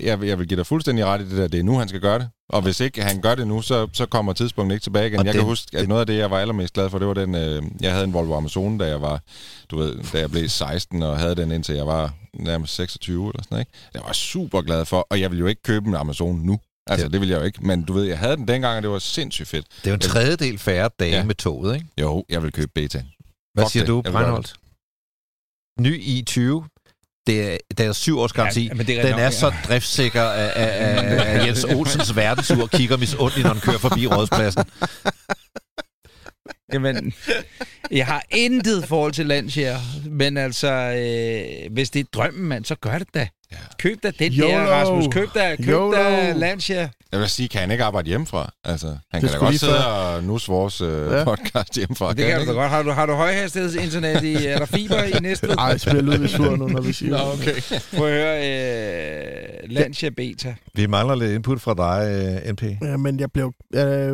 jeg, 0.00 0.20
vil- 0.20 0.28
jeg 0.28 0.38
vil 0.38 0.48
give 0.48 0.56
dig 0.58 0.66
fuldstændig 0.66 1.04
ret 1.04 1.20
i 1.20 1.24
det 1.28 1.38
der. 1.38 1.48
Det 1.48 1.60
er 1.60 1.64
nu, 1.64 1.78
han 1.78 1.88
skal 1.88 2.00
gøre 2.00 2.18
det. 2.18 2.28
Og 2.48 2.62
hvis 2.62 2.80
ikke 2.80 3.02
han 3.02 3.20
gør 3.20 3.34
det 3.34 3.46
nu, 3.46 3.62
så, 3.62 3.86
så 3.92 4.06
kommer 4.06 4.32
tidspunktet 4.32 4.74
ikke 4.76 4.84
tilbage 4.84 5.06
igen. 5.06 5.18
Og 5.18 5.24
jeg 5.26 5.34
det- 5.34 5.38
kan 5.40 5.48
huske, 5.48 5.78
at 5.78 5.88
noget 5.88 6.00
af 6.00 6.06
det, 6.06 6.18
jeg 6.18 6.30
var 6.30 6.38
allermest 6.38 6.74
glad 6.74 6.90
for, 6.90 6.98
det 6.98 7.08
var 7.08 7.14
den, 7.14 7.34
øh, 7.34 7.62
jeg 7.80 7.92
havde 7.92 8.04
en 8.04 8.12
Volvo 8.12 8.36
Amazon, 8.36 8.78
da 8.78 8.84
jeg 8.86 9.00
var, 9.02 9.20
du 9.70 9.78
ved, 9.78 9.94
da 10.12 10.18
jeg 10.18 10.30
blev 10.30 10.48
16, 10.48 11.02
og 11.02 11.18
havde 11.18 11.34
den 11.34 11.52
indtil 11.52 11.74
jeg 11.74 11.86
var 11.86 12.10
nærmest 12.38 12.74
26 12.74 13.28
eller 13.30 13.42
sådan 13.42 13.46
noget, 13.54 13.60
ikke? 13.60 13.72
Det 13.92 14.00
var 14.00 14.06
jeg 14.06 14.14
super 14.14 14.62
glad 14.62 14.84
for, 14.84 15.06
og 15.10 15.20
jeg 15.20 15.30
vil 15.30 15.38
jo 15.38 15.46
ikke 15.46 15.62
købe 15.62 15.88
en 15.88 15.94
Amazon 15.94 16.36
nu. 16.40 16.60
Altså, 16.86 17.04
Det- 17.06 17.12
det 17.12 17.20
vil 17.20 17.28
jeg 17.28 17.38
jo 17.38 17.42
ikke. 17.44 17.66
Men 17.66 17.82
du 17.84 17.92
ved, 17.92 18.04
jeg 18.04 18.18
havde 18.18 18.36
den 18.36 18.48
dengang, 18.48 18.76
og 18.76 18.82
det 18.82 18.90
var 18.90 18.98
sindssygt 18.98 19.48
fedt. 19.48 19.66
Det 19.76 19.86
er 19.86 19.90
jo 19.90 19.94
en 19.94 20.00
tredjedel 20.00 20.58
færre 20.58 20.90
dage 21.00 21.12
Ja. 21.16 21.24
med 21.24 21.34
toget, 21.34 21.74
ikke? 21.74 21.86
Jo, 22.00 22.24
jeg 22.28 22.42
vil 22.42 22.52
købe 22.52 22.70
beta. 22.74 23.04
Hvad 23.54 23.64
Fuck 23.64 23.72
siger 23.72 23.82
det. 23.82 23.88
du, 23.88 24.02
Breinholt? 24.02 24.54
Ny 25.80 26.02
i20. 26.02 26.68
Det 27.26 27.52
er, 27.52 27.58
det 27.78 27.86
er 27.86 27.92
syv 27.92 28.18
års 28.18 28.32
garanti. 28.32 28.66
Ja, 28.66 28.74
men 28.74 28.86
det 28.86 28.98
er 28.98 29.02
den 29.02 29.10
nok, 29.10 29.20
er 29.20 29.24
ja. 29.24 29.30
så 29.30 29.52
driftsikker 29.68 30.22
af, 30.22 30.52
af, 30.56 30.96
af, 30.98 31.40
af 31.40 31.46
Jens 31.46 31.64
Olsens 31.64 32.16
verdensur 32.16 32.66
kigger 32.66 32.96
misundeligt, 32.96 33.44
når 33.46 33.52
han 33.52 33.60
kører 33.62 33.78
forbi 33.78 34.06
rådspladsen. 34.06 34.64
Jamen, 36.72 37.12
jeg 37.90 38.06
har 38.06 38.22
intet 38.30 38.84
forhold 38.84 39.12
til 39.12 39.26
Lancia, 39.26 39.76
men 40.10 40.36
altså, 40.36 40.68
øh, 40.72 41.72
hvis 41.72 41.90
det 41.90 42.00
er 42.00 42.04
drømmen, 42.12 42.44
mand, 42.48 42.64
så 42.64 42.74
gør 42.74 42.98
det 42.98 43.08
da. 43.14 43.28
Ja. 43.52 43.56
Køb 43.78 44.02
da 44.02 44.10
den 44.18 44.32
YOLO. 44.32 44.50
der, 44.52 44.66
Rasmus. 44.66 45.14
Køb 45.14 45.28
da, 45.34 45.56
køb 45.56 45.68
YOLO. 45.68 45.92
da 45.92 46.32
Lancia. 46.32 46.88
Jeg 47.12 47.20
vil 47.20 47.28
sige, 47.28 47.48
kan 47.48 47.60
han 47.60 47.70
ikke 47.70 47.84
arbejde 47.84 48.08
hjemmefra? 48.08 48.52
Altså, 48.64 48.96
han 49.12 49.20
kan 49.20 49.30
da 49.30 49.36
godt 49.36 49.60
sidde 49.60 49.72
før. 49.72 49.78
og 49.82 50.24
nus 50.24 50.48
vores 50.48 50.80
øh, 50.80 51.12
Ja. 51.12 51.24
podcast 51.24 51.76
hjemmefra. 51.76 52.08
Det 52.12 52.16
kan 52.26 52.30
han 52.30 52.40
du 52.40 52.46
da 52.46 52.52
godt. 52.52 52.70
Har 52.70 52.82
du, 52.82 52.90
har 52.90 53.06
du 53.06 53.12
højhastighedsinternet 53.12 54.22
i, 54.24 54.46
er 54.46 54.58
der 54.58 54.66
fiber 54.66 55.02
i 55.02 55.12
næste? 55.20 55.48
Ej, 55.58 55.78
så 55.78 55.90
bliver 55.90 56.02
Ludvig 56.02 56.30
sur 56.30 56.56
nu, 56.56 56.66
når 56.68 56.80
vi 56.80 56.92
siger 56.92 57.10
Nå, 57.18 57.32
det. 57.32 57.40
okay. 57.40 57.80
Prøv 57.96 58.06
at 58.08 58.12
høre, 58.14 58.48
øh, 59.64 59.70
Lancia 59.70 60.10
Beta. 60.10 60.54
Vi 60.74 60.86
mangler 60.86 61.14
lidt 61.14 61.32
input 61.32 61.60
fra 61.60 61.74
dig, 61.74 62.10
øh, 62.46 62.52
NP. 62.52 62.62
Ja, 62.82 62.96
men 62.96 63.20
jeg 63.20 63.32
blev... 63.32 63.52
Øh, 63.74 64.12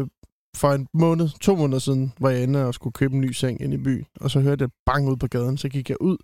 for 0.56 0.72
en 0.72 0.86
måned, 0.94 1.28
to 1.40 1.56
måneder 1.56 1.78
siden, 1.78 2.12
var 2.20 2.30
jeg 2.30 2.42
inde 2.42 2.66
og 2.66 2.74
skulle 2.74 2.92
købe 2.92 3.14
en 3.14 3.20
ny 3.20 3.32
seng 3.32 3.60
ind 3.62 3.74
i 3.74 3.76
byen. 3.76 4.04
Og 4.20 4.30
så 4.30 4.40
hørte 4.40 4.62
jeg 4.62 4.70
bang 4.86 5.08
ud 5.08 5.16
på 5.16 5.26
gaden. 5.26 5.58
Så 5.58 5.68
gik 5.68 5.88
jeg 5.90 5.96
ud, 6.00 6.16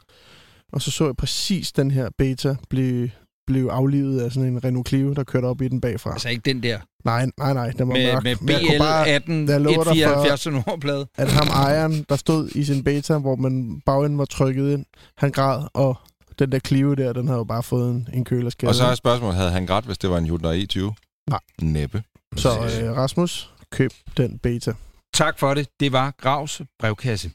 og 0.73 0.83
så 0.83 0.91
så 0.91 1.05
jeg 1.05 1.17
præcis 1.17 1.73
den 1.73 1.91
her 1.91 2.09
beta 2.19 2.57
blive, 2.71 3.11
blive 3.47 3.73
aflivet 3.73 4.21
af 4.21 4.33
sådan 4.33 4.49
en 4.53 4.65
Renault 4.65 4.89
Clio, 4.89 5.13
der 5.13 5.25
kørte 5.25 5.47
op 5.47 5.63
i 5.63 5.69
den 5.69 5.81
bagfra. 5.81 6.13
Altså 6.13 6.29
ikke 6.29 6.43
den 6.45 6.63
der. 6.63 6.79
Nej, 7.05 7.27
nej, 7.39 7.53
nej, 7.53 7.71
den 7.71 7.89
var 7.89 7.95
Med, 7.95 8.13
mørk. 8.13 8.25
med 8.25 8.37
BL 8.37 8.79
bare- 8.79 9.09
18 9.09 9.49
jeg 9.49 9.61
lover 9.61 9.77
dig 9.77 9.85
for- 9.85 9.91
174 9.91 10.47
nummerplade. 10.47 11.07
at 11.17 11.29
ham 11.33 11.49
ejeren, 11.49 12.05
der 12.09 12.17
stod 12.17 12.49
i 12.55 12.65
sin 12.65 12.85
beta, 12.85 13.19
hvor 13.19 13.37
man 13.37 13.81
bagenden 13.87 14.19
var 14.19 14.25
trykket 14.25 14.73
ind, 14.73 14.85
han 15.19 15.31
græd, 15.31 15.63
og 15.75 15.97
den 16.39 16.53
der 16.53 16.59
Clio 16.59 16.95
der, 16.95 17.13
den 17.13 17.27
havde 17.27 17.39
jo 17.39 17.45
bare 17.45 17.63
fået 17.63 17.91
en, 17.91 18.09
en 18.13 18.25
kølerskade. 18.25 18.71
Og 18.71 18.75
så 18.75 18.85
er 18.85 18.95
spørgsmålet, 18.95 19.37
havde 19.37 19.51
han 19.51 19.67
grædt, 19.67 19.85
hvis 19.85 19.99
det 19.99 20.11
var 20.11 20.19
en 20.19 20.27
Hyundai 20.27 20.67
i20? 20.73 20.93
Nej. 21.31 21.41
Næppe. 21.63 22.03
så 22.37 22.49
øh, 22.49 22.97
Rasmus, 22.97 23.51
køb 23.73 23.91
den 24.17 24.39
beta. 24.39 24.73
Tak 25.15 25.39
for 25.39 25.55
det. 25.55 25.69
Det 25.81 25.93
var 25.93 26.11
Gravs 26.11 26.63
brevkasse. 26.79 27.31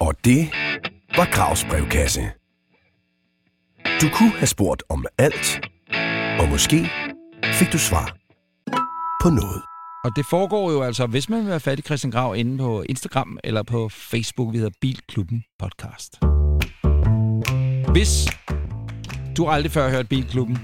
Og 0.00 0.14
det 0.24 0.48
var 1.16 1.32
Gravs 1.32 1.64
brevkasse. 1.64 2.20
Du 4.00 4.08
kunne 4.12 4.30
have 4.30 4.46
spurgt 4.46 4.82
om 4.88 5.06
alt, 5.18 5.60
og 6.40 6.48
måske 6.48 6.90
fik 7.44 7.72
du 7.72 7.78
svar 7.78 8.16
på 9.22 9.28
noget. 9.28 9.62
Og 10.04 10.10
det 10.16 10.26
foregår 10.30 10.72
jo 10.72 10.82
altså, 10.82 11.06
hvis 11.06 11.28
man 11.28 11.40
vil 11.40 11.48
være 11.48 11.60
fat 11.60 11.78
i 11.78 11.82
Christian 11.82 12.10
Grav 12.10 12.36
inde 12.36 12.58
på 12.58 12.82
Instagram 12.82 13.38
eller 13.44 13.62
på 13.62 13.88
Facebook, 13.88 14.52
vi 14.52 14.58
hedder 14.58 14.78
Bilklubben 14.80 15.44
Podcast. 15.58 16.18
Hvis 17.92 18.26
du 19.36 19.48
aldrig 19.48 19.72
før 19.72 19.82
har 19.82 19.96
hørt 19.96 20.08
Bilklubben, 20.08 20.58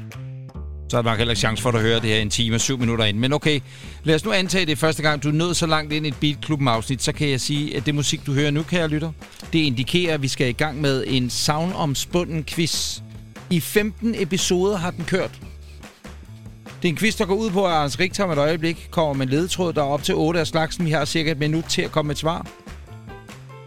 så 0.88 0.98
er 0.98 1.02
der 1.02 1.10
nok 1.10 1.18
heller 1.18 1.32
ikke 1.32 1.40
chance 1.40 1.62
for 1.62 1.70
at 1.70 1.80
høre 1.80 2.00
det 2.00 2.10
her 2.10 2.16
en 2.16 2.30
time 2.30 2.54
og 2.54 2.60
syv 2.60 2.78
minutter 2.78 3.04
ind. 3.04 3.18
Men 3.18 3.32
okay, 3.32 3.60
lad 4.04 4.14
os 4.14 4.24
nu 4.24 4.32
antage 4.32 4.66
det 4.66 4.78
første 4.78 5.02
gang, 5.02 5.22
du 5.22 5.28
er 5.28 5.32
nået 5.32 5.56
så 5.56 5.66
langt 5.66 5.92
ind 5.92 6.06
i 6.06 6.08
et 6.08 6.16
Bilklubben-afsnit, 6.20 7.02
så 7.02 7.12
kan 7.12 7.30
jeg 7.30 7.40
sige, 7.40 7.76
at 7.76 7.86
det 7.86 7.94
musik, 7.94 8.26
du 8.26 8.32
hører 8.32 8.50
nu, 8.50 8.62
kære 8.62 8.88
lytter, 8.88 9.12
det 9.52 9.58
indikerer, 9.58 10.14
at 10.14 10.22
vi 10.22 10.28
skal 10.28 10.48
i 10.48 10.52
gang 10.52 10.80
med 10.80 11.04
en 11.06 11.30
savnomspunden 11.30 12.44
quiz. 12.44 13.00
I 13.50 13.60
15 13.60 14.14
episoder 14.18 14.76
har 14.76 14.90
den 14.90 15.04
kørt. 15.04 15.30
Det 16.82 16.88
er 16.88 16.92
en 16.92 16.96
quiz, 16.96 17.16
der 17.16 17.24
går 17.24 17.34
ud 17.34 17.50
på, 17.50 17.66
at 17.66 17.72
Arns 17.72 18.20
om 18.20 18.30
et 18.30 18.38
øjeblik 18.38 18.88
kommer 18.90 19.14
med 19.14 19.26
en 19.26 19.32
ledetråd, 19.32 19.72
der 19.72 19.82
er 19.82 19.86
op 19.86 20.02
til 20.02 20.14
8 20.14 20.40
af 20.40 20.46
slagsen. 20.46 20.86
Vi 20.86 20.90
har 20.90 21.04
cirka 21.04 21.30
et 21.30 21.38
minut 21.38 21.64
til 21.64 21.82
at 21.82 21.92
komme 21.92 22.06
med 22.06 22.14
et 22.14 22.18
svar. 22.18 22.46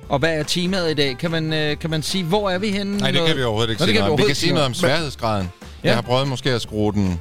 Og 0.09 0.19
hvad 0.19 0.39
er 0.39 0.43
temaet 0.43 0.91
i 0.91 0.93
dag? 0.93 1.17
Kan 1.17 1.31
man, 1.31 1.53
øh, 1.53 1.79
kan 1.79 1.89
man 1.89 2.03
sige, 2.03 2.23
hvor 2.23 2.49
er 2.49 2.57
vi 2.57 2.69
henne? 2.69 2.97
Nej, 2.97 3.11
det 3.11 3.27
kan 3.27 3.37
vi 3.37 3.43
overhovedet 3.43 3.69
ikke 3.69 3.81
Nå, 3.81 3.85
sige 3.85 3.99
noget 3.99 4.11
om. 4.11 4.17
Vi 4.19 4.23
kan 4.23 4.35
sige 4.35 4.53
noget 4.53 4.65
om 4.65 4.73
sværhedsgraden. 4.73 5.49
Ja. 5.83 5.87
Jeg 5.87 5.95
har 5.95 6.01
prøvet 6.01 6.27
måske 6.27 6.49
at 6.51 6.61
skrue 6.61 6.93
den... 6.93 7.19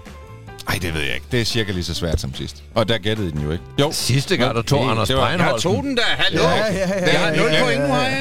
Ej, 0.68 0.78
det 0.82 0.94
ved 0.94 1.00
jeg 1.00 1.14
ikke. 1.14 1.26
Det 1.32 1.40
er 1.40 1.44
cirka 1.44 1.72
lige 1.72 1.84
så 1.84 1.94
svært 1.94 2.20
som 2.20 2.34
sidst. 2.34 2.62
Og 2.74 2.88
der 2.88 2.98
gættede 2.98 3.28
I 3.28 3.30
den 3.30 3.40
jo 3.42 3.50
ikke. 3.50 3.64
Jo. 3.80 3.88
Sidste 3.92 4.36
gang, 4.36 4.54
der 4.56 4.62
tog 4.62 4.78
Okay, 4.80 4.90
Anders 4.90 5.08
det 5.08 5.16
var- 5.16 5.28
Jeg 5.28 5.38
Breinholt. 5.38 5.62
tog 5.62 5.82
den 5.82 5.96
der. 5.96 6.02
Hallo! 6.02 6.42
Ja, 6.42 6.48
ja, 6.56 6.64
ja, 6.88 7.12
Jeg 7.12 7.20
har 7.20 7.30
ja, 7.30 7.36
0 7.42 7.50
ja, 7.52 7.62
point 7.62 7.80
nu, 7.80 7.86
ja, 7.94 8.02
ja. 8.02 8.16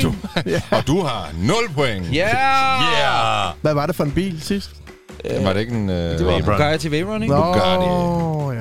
ikke? 0.46 0.62
Og 0.72 0.88
du 0.88 1.02
har 1.04 1.30
0 1.38 1.56
point. 1.76 2.14
Ja! 2.14 2.28
Yeah! 2.28 3.54
Hvad 3.62 3.74
var 3.74 3.86
det 3.86 3.96
for 3.96 4.04
en 4.04 4.12
bil 4.12 4.42
sidst? 4.42 4.70
Var 5.42 5.54
det 5.54 5.60
ikke 5.60 5.74
en... 5.76 5.90
Øh, 5.90 6.18
Det 6.20 6.26
var. 6.26 6.40
Bugatti 6.40 6.92
Veyron, 6.92 7.24
ikke? 7.24 7.36
Nå, 7.36 7.42
Bugatti. 7.42 7.86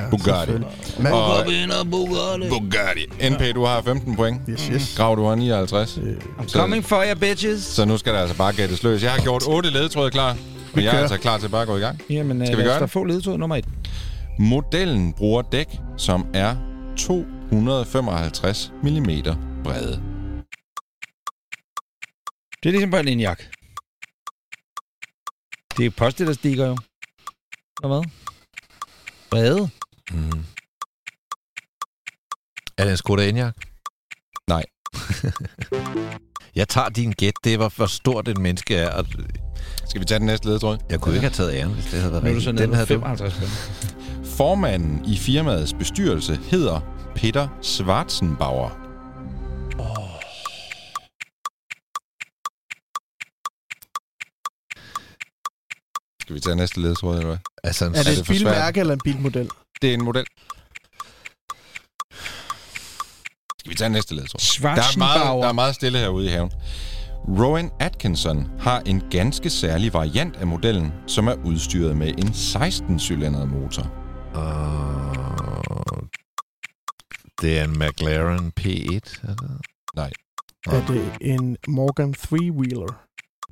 ja, 0.00 0.10
Bugatti. 0.10 0.52
Men, 0.98 1.12
Og 1.12 1.44
Bugatti. 1.90 2.48
Bugatti. 2.48 3.30
NP, 3.30 3.54
du 3.54 3.64
har 3.64 3.82
15 3.82 4.16
point. 4.16 4.40
yes, 4.48 4.66
yes. 4.72 4.94
Grav, 4.96 5.16
du 5.16 5.24
har 5.26 5.34
59. 5.34 5.98
I'm 6.38 6.48
coming 6.58 6.84
for 6.84 7.04
you, 7.10 7.18
bitches. 7.20 7.62
Så 7.62 7.84
nu 7.84 7.98
skal 7.98 8.12
der 8.14 8.20
altså 8.20 8.36
bare 8.36 8.52
gættes 8.52 8.82
løs. 8.82 9.02
Jeg 9.02 9.10
har 9.12 9.20
gjort 9.22 9.42
8 9.46 9.70
ledetråde 9.70 10.10
klar. 10.10 10.36
Og 10.76 10.84
jeg 10.84 10.94
er 10.96 11.00
altså 11.00 11.18
klar 11.18 11.38
til 11.38 11.48
bare 11.48 11.62
at 11.62 11.68
gå 11.68 11.76
i 11.76 11.80
gang. 11.80 12.00
Jamen, 12.10 12.46
Skal 12.46 12.58
vi 12.58 12.62
lad 12.62 12.70
os 12.70 12.74
gøre 12.74 12.82
det? 12.82 12.90
få 12.90 13.04
ledetråd 13.04 13.38
nummer 13.38 13.56
et. 13.56 13.68
Modellen 14.38 15.12
bruger 15.12 15.42
dæk, 15.42 15.68
som 15.98 16.26
er 16.34 16.56
255 16.98 18.72
mm 18.82 19.06
brede. 19.64 20.02
Det 22.62 22.68
er 22.68 22.72
ligesom 22.72 22.90
på 22.90 22.96
en 22.96 23.04
linjak. 23.04 23.38
Det 25.76 25.86
er 25.86 25.90
post 25.90 26.18
der 26.18 26.32
stikker 26.32 26.66
jo. 26.66 26.76
Eller 27.82 27.88
hvad? 27.94 28.10
Brede? 29.30 29.70
Mm. 30.10 30.44
Er 32.78 32.84
det 32.84 32.90
en 32.90 32.96
Skoda 32.96 33.28
Enyaq? 33.28 33.54
Nej. 34.48 34.64
jeg 36.60 36.68
tager 36.68 36.88
din 36.88 37.12
gæt. 37.12 37.32
Det 37.44 37.58
var, 37.58 37.72
hvor 37.76 37.86
stort 37.86 38.28
et 38.28 38.38
menneske 38.38 38.76
er. 38.76 38.90
Og 38.90 39.06
Skal 39.88 40.00
vi 40.00 40.04
tage 40.06 40.18
den 40.18 40.26
næste 40.26 40.46
ledetråd? 40.46 40.78
jeg 40.90 41.00
kunne 41.00 41.14
ikke 41.14 41.20
have 41.26 41.30
taget 41.34 41.54
æren, 41.54 41.70
hvis 41.72 41.84
det 41.84 42.00
havde 42.00 42.12
været 42.12 42.24
Nu 42.24 42.30
er 42.30 42.34
du 42.34 42.40
så 42.40 42.50
rigtigt. 42.50 42.54
nede 42.54 42.66
Den 42.66 42.74
havde 42.74 42.86
du. 42.86 43.00
55 43.00 43.34
kroner. 43.34 44.26
Formanden 44.36 45.04
i 45.04 45.16
firmaets 45.16 45.72
bestyrelse 45.78 46.38
hedder 46.50 46.80
Peter 47.16 47.48
Schwarzenbauer. 47.62 48.70
Skal 56.22 56.34
vi 56.34 56.40
tage 56.40 56.56
næste 56.56 56.80
ledetråd, 56.80 57.14
eller 57.16 57.26
hvad? 57.26 57.38
Altså, 57.64 57.84
en 57.86 57.94
Er 57.94 57.98
det 57.98 58.06
det 58.06 58.18
et 58.18 58.26
bilmærke 58.26 58.80
eller 58.80 58.94
en 58.94 59.00
bilmodel? 59.04 59.48
Det 59.82 59.90
er 59.90 59.94
en 59.94 60.04
model. 60.04 60.24
Skal 63.64 63.70
vi 63.70 63.76
tage 63.76 63.90
næste 63.90 64.14
ledetråd? 64.14 64.40
Der 64.62 64.68
er, 64.68 64.98
meget, 64.98 65.42
der 65.42 65.48
er 65.48 65.52
meget 65.52 65.74
stille 65.74 65.98
herude 65.98 66.26
i 66.26 66.28
haven. 66.28 66.50
Rowan 67.28 67.70
Atkinson 67.80 68.50
har 68.60 68.80
en 68.86 69.02
ganske 69.10 69.50
særlig 69.50 69.92
variant 69.92 70.36
af 70.36 70.46
modellen, 70.46 70.92
som 71.06 71.28
er 71.28 71.34
udstyret 71.44 71.96
med 71.96 72.08
en 72.08 72.28
16-cylindret 72.28 73.44
motor. 73.46 73.82
Uh, 74.34 76.02
det 77.40 77.58
er 77.58 77.64
en 77.64 77.78
McLaren 77.78 78.52
P1. 78.60 79.28
Er 79.28 79.34
det? 79.34 79.50
Nej, 79.96 80.10
Er 80.66 80.86
det 80.86 81.12
en 81.20 81.56
Morgan 81.68 82.14
Three-wheeler? 82.18 82.94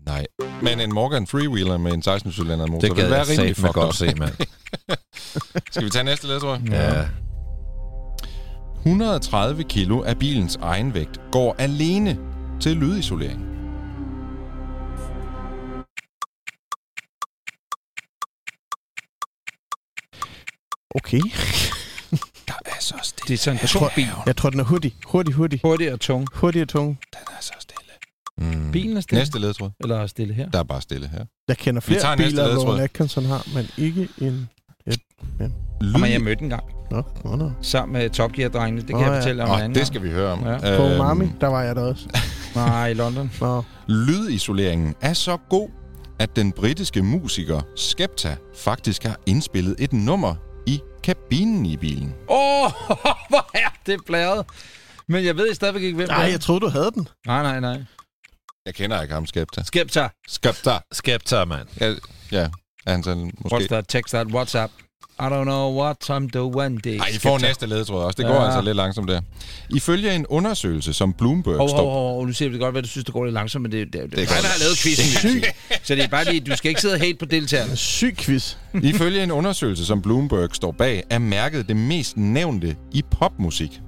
nej. 0.06 0.26
Men 0.62 0.80
en 0.80 0.94
Morgan 0.94 1.26
Freewheeler 1.26 1.76
med 1.78 1.92
en 1.92 2.02
16-cylindret 2.06 2.66
motor 2.70 2.80
Det 2.80 2.90
vil 2.90 2.96
gad 2.96 3.08
være 3.08 3.18
jeg 3.18 3.38
rimelig 3.38 3.74
godt 3.74 3.96
se, 3.96 4.14
mand. 4.14 4.34
Skal 5.72 5.84
vi 5.84 5.90
tage 5.90 6.04
næste 6.04 6.26
ledetråd? 6.26 6.58
ja. 6.70 7.08
130 8.86 9.64
kilo 9.64 10.02
af 10.02 10.18
bilens 10.18 10.56
egenvægt 10.56 11.20
går 11.32 11.56
alene 11.58 12.18
til 12.60 12.76
lydisolering. 12.76 13.46
Okay. 20.94 21.18
Der 22.48 22.54
er 22.66 22.80
så 22.80 22.94
stille. 23.02 23.28
Det 23.28 23.34
er 23.34 23.38
sådan 23.38 23.56
en 23.56 23.60
Jeg 23.62 23.68
tung 23.68 23.82
tror, 23.84 23.92
bil. 23.94 24.08
jeg 24.26 24.36
tror, 24.36 24.50
den 24.50 24.60
er 24.60 24.64
hurtig. 24.64 24.94
Hurtig, 25.06 25.34
hurtig. 25.34 25.60
Hurtig 25.64 25.92
og 25.92 26.00
tung. 26.00 26.26
Hurtig 26.34 26.62
og 26.62 26.68
tung. 26.68 26.98
Den 27.12 27.20
er 27.36 27.40
så 27.40 27.52
stille. 27.58 27.92
Mm. 28.38 28.72
Bilen 28.72 28.96
er 28.96 29.00
stille. 29.00 29.20
Næste 29.20 29.38
ledetråd. 29.38 29.70
Eller 29.80 29.96
er 30.00 30.06
stille 30.06 30.34
her. 30.34 30.50
Der 30.50 30.58
er 30.58 30.62
bare 30.62 30.80
stille 30.80 31.08
her. 31.08 31.24
Jeg 31.48 31.56
kender 31.56 31.82
Vi 31.88 31.94
tager 31.94 32.16
flere 32.16 32.30
biler. 32.30 32.56
Rowan 32.56 32.80
Atkinson 32.80 33.24
har, 33.24 33.46
men 33.54 33.66
ikke 33.78 34.08
en... 34.20 34.48
Og 35.94 36.00
man, 36.00 36.12
jeg 36.12 36.20
mødte 36.20 36.42
en 36.42 36.50
gang. 36.50 36.64
Nå, 36.92 37.02
nå, 37.24 37.36
nå. 37.36 37.50
Sammen 37.62 37.92
med 37.92 38.10
Top 38.10 38.32
Gear-drengene. 38.32 38.80
Det 38.80 38.88
kan 38.88 39.00
jeg 39.00 39.08
ja. 39.08 39.18
fortælle 39.18 39.42
om 39.42 39.48
en 39.48 39.52
Åh, 39.54 39.60
anden 39.62 39.74
det 39.74 39.86
skal 39.86 40.02
vi 40.02 40.10
høre 40.10 40.32
om. 40.32 40.44
Ja. 40.46 40.58
På 40.58 40.82
Øhm, 40.82 40.94
Umami, 40.94 41.26
der 41.40 41.46
var 41.46 41.62
jeg 41.62 41.76
der 41.76 41.82
også. 41.82 42.08
Nej, 42.54 42.88
i 42.88 42.94
London. 42.94 43.32
Nå. 43.40 43.62
Lydisoleringen 43.88 44.94
er 45.00 45.12
så 45.12 45.36
god, 45.50 45.68
at 46.18 46.36
den 46.36 46.52
britiske 46.52 47.02
musiker 47.02 47.60
Skepta 47.76 48.36
faktisk 48.56 49.04
har 49.04 49.16
indspillet 49.26 49.76
et 49.78 49.92
nummer 49.92 50.34
i 50.66 50.80
kabinen 51.04 51.66
i 51.66 51.76
bilen. 51.76 52.14
Åh, 52.28 52.64
oh, 52.64 52.70
hvor 53.30 53.50
er 53.54 53.72
det 53.86 54.00
blæret. 54.06 54.46
Men 55.08 55.24
jeg 55.24 55.36
ved 55.36 55.54
stadigvæk 55.54 55.82
ikke, 55.82 55.96
hvem 55.96 56.08
Nej, 56.08 56.18
det 56.18 56.26
er. 56.26 56.30
jeg 56.30 56.40
troede, 56.40 56.60
du 56.60 56.68
havde 56.68 56.90
den. 56.94 57.08
Nej, 57.26 57.42
nej, 57.42 57.60
nej. 57.60 57.84
Jeg 58.66 58.74
kender 58.74 59.02
ikke 59.02 59.14
ham, 59.14 59.26
Skepta. 59.26 59.62
Skepta. 59.62 60.08
Skepta. 60.28 60.78
Skepta, 60.92 61.44
mand. 61.44 61.68
Ja, 61.80 61.94
ja. 62.32 62.48
Er 62.86 62.90
han 62.92 63.02
sådan 63.02 63.32
What's 63.44 63.54
måske... 63.54 63.68
that? 63.68 63.84
Text 63.88 64.14
that 64.14 64.26
WhatsApp. 64.26 64.72
I 65.22 65.24
don't 65.24 65.44
know 65.44 65.80
what 65.82 66.10
I'm 66.10 66.28
doing. 66.28 66.84
Det 66.84 66.94
er 66.94 66.98
Nej, 66.98 67.08
I 67.14 67.18
får 67.18 67.38
næste 67.38 67.66
ledetråd 67.66 68.04
også. 68.04 68.16
Det 68.16 68.26
går 68.26 68.34
Ja. 68.34 68.44
altså 68.44 68.60
lidt 68.60 68.76
langsomt 68.76 69.08
der. 69.08 69.20
Ifølge 69.70 70.14
en 70.14 70.26
undersøgelse, 70.26 70.92
som 70.92 71.12
Bloomberg 71.12 71.56
Hov, 71.56 71.58
hov, 71.58 71.68
står... 71.68 71.90
hov, 71.92 72.14
hov. 72.14 72.26
Nu 72.26 72.32
siger 72.32 72.48
vi 72.48 72.52
det 72.52 72.60
godt, 72.60 72.74
hvad 72.74 72.82
du 72.82 72.88
synes, 72.88 73.04
det 73.04 73.14
går 73.14 73.24
lidt 73.24 73.34
langsomt, 73.34 73.62
men 73.62 73.72
det, 73.72 73.92
det, 73.92 74.02
det, 74.02 74.10
det 74.10 74.18
er 74.18 74.18
mig, 74.18 74.42
der 74.42 74.48
har 74.48 74.58
lavet 74.58 74.76
quizzen. 74.82 75.44
Så 75.86 75.94
det 75.94 76.04
er 76.04 76.08
bare 76.08 76.24
lige, 76.24 76.40
du 76.40 76.56
skal 76.56 76.68
ikke 76.68 76.80
sidde 76.80 76.94
og 76.94 77.00
hate 77.00 77.14
på 77.18 77.24
deltagerne. 77.24 77.76
Syg 77.76 78.16
quiz. 78.18 78.56
Ifølge 78.82 79.22
en 79.22 79.30
undersøgelse, 79.30 79.86
som 79.86 80.02
Bloomberg 80.02 80.48
står 80.52 80.72
bag, 80.72 81.02
er 81.10 81.18
mærket 81.18 81.68
det 81.68 81.76
mest 81.76 82.16
nævnte 82.16 82.76
i 82.92 83.02
popmusik. 83.10 83.80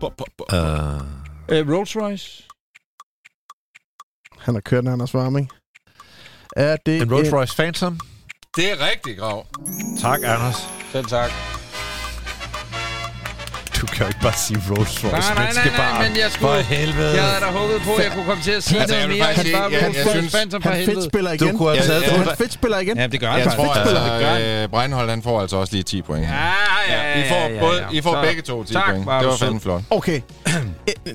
Pop, 0.00 0.12
pop, 0.16 0.26
pop. 0.38 0.52
Uh, 0.52 1.20
Uh, 1.52 1.56
Rolls 1.76 1.96
Royce. 1.96 2.42
Han 4.38 4.54
har 4.54 4.60
kørt, 4.60 4.84
når 4.84 4.90
han 4.90 5.00
har 5.00 5.06
svarming. 5.06 5.50
Er 6.56 6.76
det 6.86 7.02
en 7.02 7.14
Rolls 7.14 7.32
Royce 7.32 7.56
Phantom. 7.56 8.00
Det 8.56 8.64
er 8.72 8.76
rigtigt, 8.90 9.18
Grav. 9.18 9.46
Tak, 10.02 10.18
Anders. 10.24 10.68
Selv 10.92 11.04
tak. 11.06 11.30
Du 13.80 13.86
kan 13.86 14.00
jo 14.00 14.06
ikke 14.06 14.20
bare 14.22 14.32
sige 14.32 14.62
Rolls 14.70 15.04
Royce. 15.04 15.34
Nej, 15.34 15.34
nej, 15.34 15.52
nej, 15.54 15.76
nej, 15.76 16.08
men 16.08 16.16
jeg 16.16 16.30
skulle- 16.30 16.48
For 16.48 16.60
helvede. 16.74 17.14
Jeg 17.14 17.22
havde 17.24 17.40
da 17.40 17.46
håbet 17.46 17.82
på, 17.82 17.94
at 17.94 18.04
jeg 18.04 18.12
kunne 18.12 18.24
komme 18.24 18.42
til 18.42 18.50
at 18.50 18.62
sige 18.62 18.80
Altså, 18.80 18.96
noget 18.96 19.08
mere 19.18 19.30
end 19.34 19.40
sige, 19.42 19.54
bare 19.56 19.62
jeg- 19.72 19.82
Rolls 19.84 19.96
jeg 19.96 20.06
Royce 20.06 20.18
synes- 20.18 20.32
Phantom 20.34 20.62
for 20.62 20.68
Han 20.68 20.78
fedt 20.78 20.88
helvede. 20.88 21.06
spiller 21.10 21.32
igen. 21.32 21.48
Du 21.52 21.58
kunne 21.58 21.68
have 21.68 21.80
Ja, 21.82 21.86
taget... 21.86 22.02
ja, 22.02 22.06
du 22.10 22.14
Han 22.16 22.24
kunne- 22.24 22.36
fedt 22.36 22.52
spiller 22.52 22.78
igen. 22.78 22.96
Ja, 22.98 23.06
det 23.06 23.20
gør 23.20 23.30
han 23.30 23.40
Jeg 23.40 23.52
tror, 23.52 23.72
Det 23.72 23.80
at 24.22 24.62
øh, 24.62 24.68
Breinholt, 24.68 25.10
han 25.10 25.22
får 25.22 25.40
altså 25.40 25.56
også 25.56 25.72
lige 25.72 25.82
10 25.82 26.02
point. 26.02 26.22
Ja, 26.26 26.34
ja, 26.88 27.18
ja, 27.18 27.24
I 27.24 27.28
får, 27.28 27.36
ja, 27.54 27.60
både, 27.60 27.78
ja. 27.82 27.86
I 27.98 28.00
får 28.00 28.12
Så- 28.14 28.22
begge 28.22 28.42
to 28.42 28.64
10 28.64 28.72
tak, 28.72 28.84
point. 28.90 29.08
er 29.08 29.18
Det 29.18 29.28
var 29.28 29.36
fandme 29.36 29.60
flot. 29.60 29.82
Okay. 29.90 30.20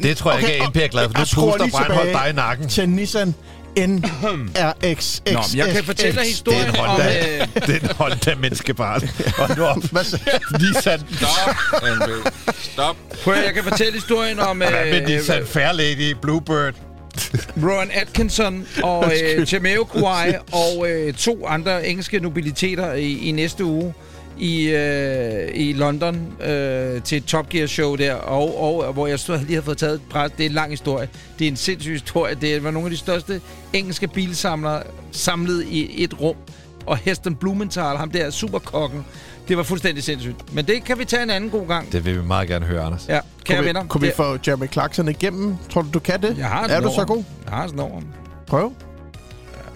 Det 0.03 0.17
tror 0.17 0.31
jeg 0.31 0.39
ikke, 0.41 0.53
at 0.63 0.69
NP 0.69 0.75
er 0.83 0.87
glad 0.87 1.03
for. 1.09 1.13
Nu 1.19 1.23
puster 1.23 1.57
Breinholt 1.57 1.87
tilbage 2.01 2.13
dig 2.13 2.29
i 2.29 2.33
nakken. 2.33 2.69
Til 2.69 2.89
Nissan 2.89 3.35
NRX. 3.77 5.21
Nå, 5.25 5.31
men 5.51 5.57
jeg 5.57 5.73
kan 5.73 5.83
fortælle 5.83 6.15
dig 6.19 6.25
historien 6.29 6.67
Det 6.67 6.79
er 6.79 6.83
en 6.83 6.89
om... 6.89 6.99
Øh, 7.01 7.67
Det 7.67 7.75
er 7.83 7.89
en 7.89 7.95
Honda 7.95 8.35
menneskebarn. 8.41 9.01
Og 9.37 9.57
nu 9.57 9.63
op. 9.63 9.83
Hvad 9.91 10.03
så? 10.03 10.19
Nissan. 10.61 10.99
Stop. 10.99 11.55
Stop. 12.59 12.95
prøv, 13.23 13.33
jeg 13.45 13.53
kan 13.53 13.63
fortælle 13.63 13.93
historien 13.93 14.39
om... 14.39 14.57
Hvad 14.57 14.71
med 14.71 15.01
Øh, 15.01 15.07
Nissan 15.07 15.45
Fairlady 15.45 16.15
Bluebird? 16.21 16.73
Rowan 17.63 17.89
Atkinson 17.93 18.65
og 18.83 19.11
øh, 19.37 19.53
Jamiroquai 19.53 20.33
og 20.51 20.89
øh, 20.89 21.13
to 21.13 21.47
andre 21.47 21.87
engelske 21.87 22.19
nobiliteter 22.19 22.93
i, 22.93 23.11
i 23.17 23.31
næste 23.31 23.63
uge 23.65 23.93
i, 24.37 24.67
øh, 24.67 25.49
i 25.53 25.73
London 25.73 26.41
øh, 26.41 27.01
til 27.01 27.17
et 27.17 27.25
Top 27.25 27.49
Gear 27.49 27.67
show 27.67 27.95
der, 27.95 28.13
og, 28.13 28.59
og 28.85 28.93
hvor 28.93 29.07
jeg 29.07 29.19
stod, 29.19 29.37
lige 29.37 29.49
havde 29.49 29.61
fået 29.65 29.77
taget 29.77 29.93
et 29.95 30.01
pres. 30.09 30.31
Det 30.31 30.45
er 30.45 30.49
en 30.49 30.55
lang 30.55 30.69
historie. 30.69 31.09
Det 31.39 31.45
er 31.45 31.51
en 31.51 31.55
sindssyg 31.57 31.91
historie. 31.91 32.35
Det 32.41 32.63
var 32.63 32.71
nogle 32.71 32.85
af 32.85 32.91
de 32.91 32.97
største 32.97 33.41
engelske 33.73 34.07
bilsamlere 34.07 34.83
samlet 35.11 35.65
i 35.69 36.03
et 36.03 36.21
rum. 36.21 36.35
Og 36.85 36.97
Heston 36.97 37.35
Blumenthal, 37.35 37.97
ham 37.97 38.11
der 38.11 38.29
superkokken, 38.29 39.05
det 39.47 39.57
var 39.57 39.63
fuldstændig 39.63 40.03
sindssygt. 40.03 40.53
Men 40.53 40.65
det 40.65 40.83
kan 40.83 40.99
vi 40.99 41.05
tage 41.05 41.23
en 41.23 41.29
anden 41.29 41.49
god 41.49 41.67
gang. 41.67 41.91
Det 41.91 42.05
vil 42.05 42.15
vi 42.17 42.21
meget 42.27 42.47
gerne 42.47 42.65
høre, 42.65 42.83
Anders. 42.83 43.05
Ja, 43.09 43.19
kære 43.43 43.57
Kunne 43.57 43.67
venner. 43.67 43.81
vi, 43.81 43.87
kunne 43.87 44.01
vi 44.01 44.11
få 44.15 44.37
Jeremy 44.47 44.71
Clarkson 44.71 45.07
igennem? 45.09 45.55
Tror 45.69 45.81
du, 45.81 45.87
du 45.93 45.99
kan 45.99 46.21
det? 46.21 46.37
Jeg 46.37 46.47
har 46.47 46.67
er 46.67 46.79
du 46.79 46.91
så 46.95 47.05
god? 47.05 47.23
Jeg 47.45 47.53
har 47.53 47.67
sådan 47.67 47.79
over. 47.79 48.01
Prøv. 48.47 48.73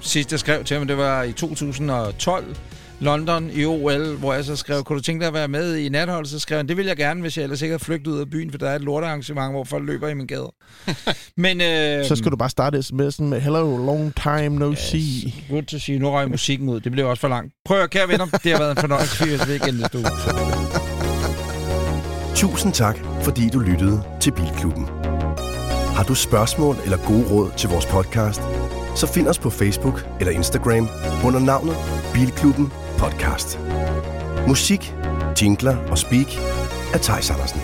sidst 0.01 0.31
jeg 0.31 0.39
skrev 0.39 0.63
til 0.63 0.77
ham, 0.77 0.87
det 0.87 0.97
var 0.97 1.23
i 1.23 1.31
2012, 1.31 2.55
London 3.01 3.49
i 3.53 3.65
OL, 3.65 4.15
hvor 4.15 4.33
jeg 4.33 4.45
så 4.45 4.55
skrev, 4.55 4.83
kunne 4.83 4.97
du 4.97 5.03
tænke 5.03 5.19
dig 5.19 5.27
at 5.27 5.33
være 5.33 5.47
med 5.47 5.75
i 5.75 5.89
nathold? 5.89 6.25
Så 6.25 6.39
skrev 6.39 6.57
han, 6.57 6.67
det 6.67 6.77
vil 6.77 6.85
jeg 6.85 6.97
gerne, 6.97 7.21
hvis 7.21 7.37
jeg 7.37 7.43
ellers 7.43 7.61
ikke 7.61 7.73
har 7.73 7.77
flygtet 7.79 8.11
ud 8.11 8.19
af 8.19 8.29
byen, 8.29 8.51
for 8.51 8.57
der 8.57 8.69
er 8.69 8.75
et 8.75 8.81
lortearrangement, 8.81 9.53
hvor 9.53 9.63
folk 9.63 9.85
løber 9.87 10.07
i 10.07 10.13
min 10.13 10.27
gade. 10.27 10.51
Men 11.37 11.61
øh, 11.61 12.05
Så 12.05 12.15
skal 12.15 12.31
du 12.31 12.37
bare 12.37 12.49
starte 12.49 12.77
sms'en 12.77 13.23
med 13.23 13.41
Hello, 13.41 13.77
long 13.85 14.13
time 14.15 14.49
no 14.49 14.75
see. 14.75 15.33
Godt 15.49 15.67
til 15.67 15.75
at 15.75 15.81
sige, 15.81 15.99
nu 15.99 16.09
røg 16.09 16.29
musikken 16.29 16.69
ud. 16.69 16.79
Det 16.79 16.91
blev 16.91 17.07
også 17.07 17.21
for 17.21 17.27
langt. 17.27 17.53
Prøv 17.65 17.81
at 17.81 17.89
kære 17.89 18.07
venner, 18.07 18.25
det 18.25 18.51
har 18.51 18.59
været 18.59 18.71
en 18.71 18.77
fornøjelse. 18.77 19.23
Vi 19.25 19.29
ses 19.37 19.47
ved 19.47 19.55
igen 19.55 19.73
næste 19.73 19.97
uge. 19.97 20.07
Tusind 22.35 22.73
tak, 22.73 22.97
fordi 23.21 23.49
du 23.49 23.59
lyttede 23.59 24.03
til 24.21 24.31
Bilklubben. 24.31 24.85
Har 25.95 26.03
du 26.07 26.15
spørgsmål 26.15 26.75
eller 26.83 26.97
gode 26.97 27.25
råd 27.31 27.51
til 27.57 27.69
vores 27.69 27.85
podcast, 27.85 28.41
så 28.95 29.07
find 29.13 29.27
os 29.27 29.39
på 29.39 29.49
Facebook 29.49 30.07
eller 30.19 30.33
Instagram 30.33 30.89
under 31.25 31.39
navnet 31.39 31.75
Bilklubben 32.13 32.71
Podcast. 32.99 33.59
Musik, 34.47 34.95
jingler 35.41 35.77
og 35.91 35.97
speak 35.97 36.27
af 36.93 36.99
Thijs 37.01 37.29
Andersen. 37.29 37.61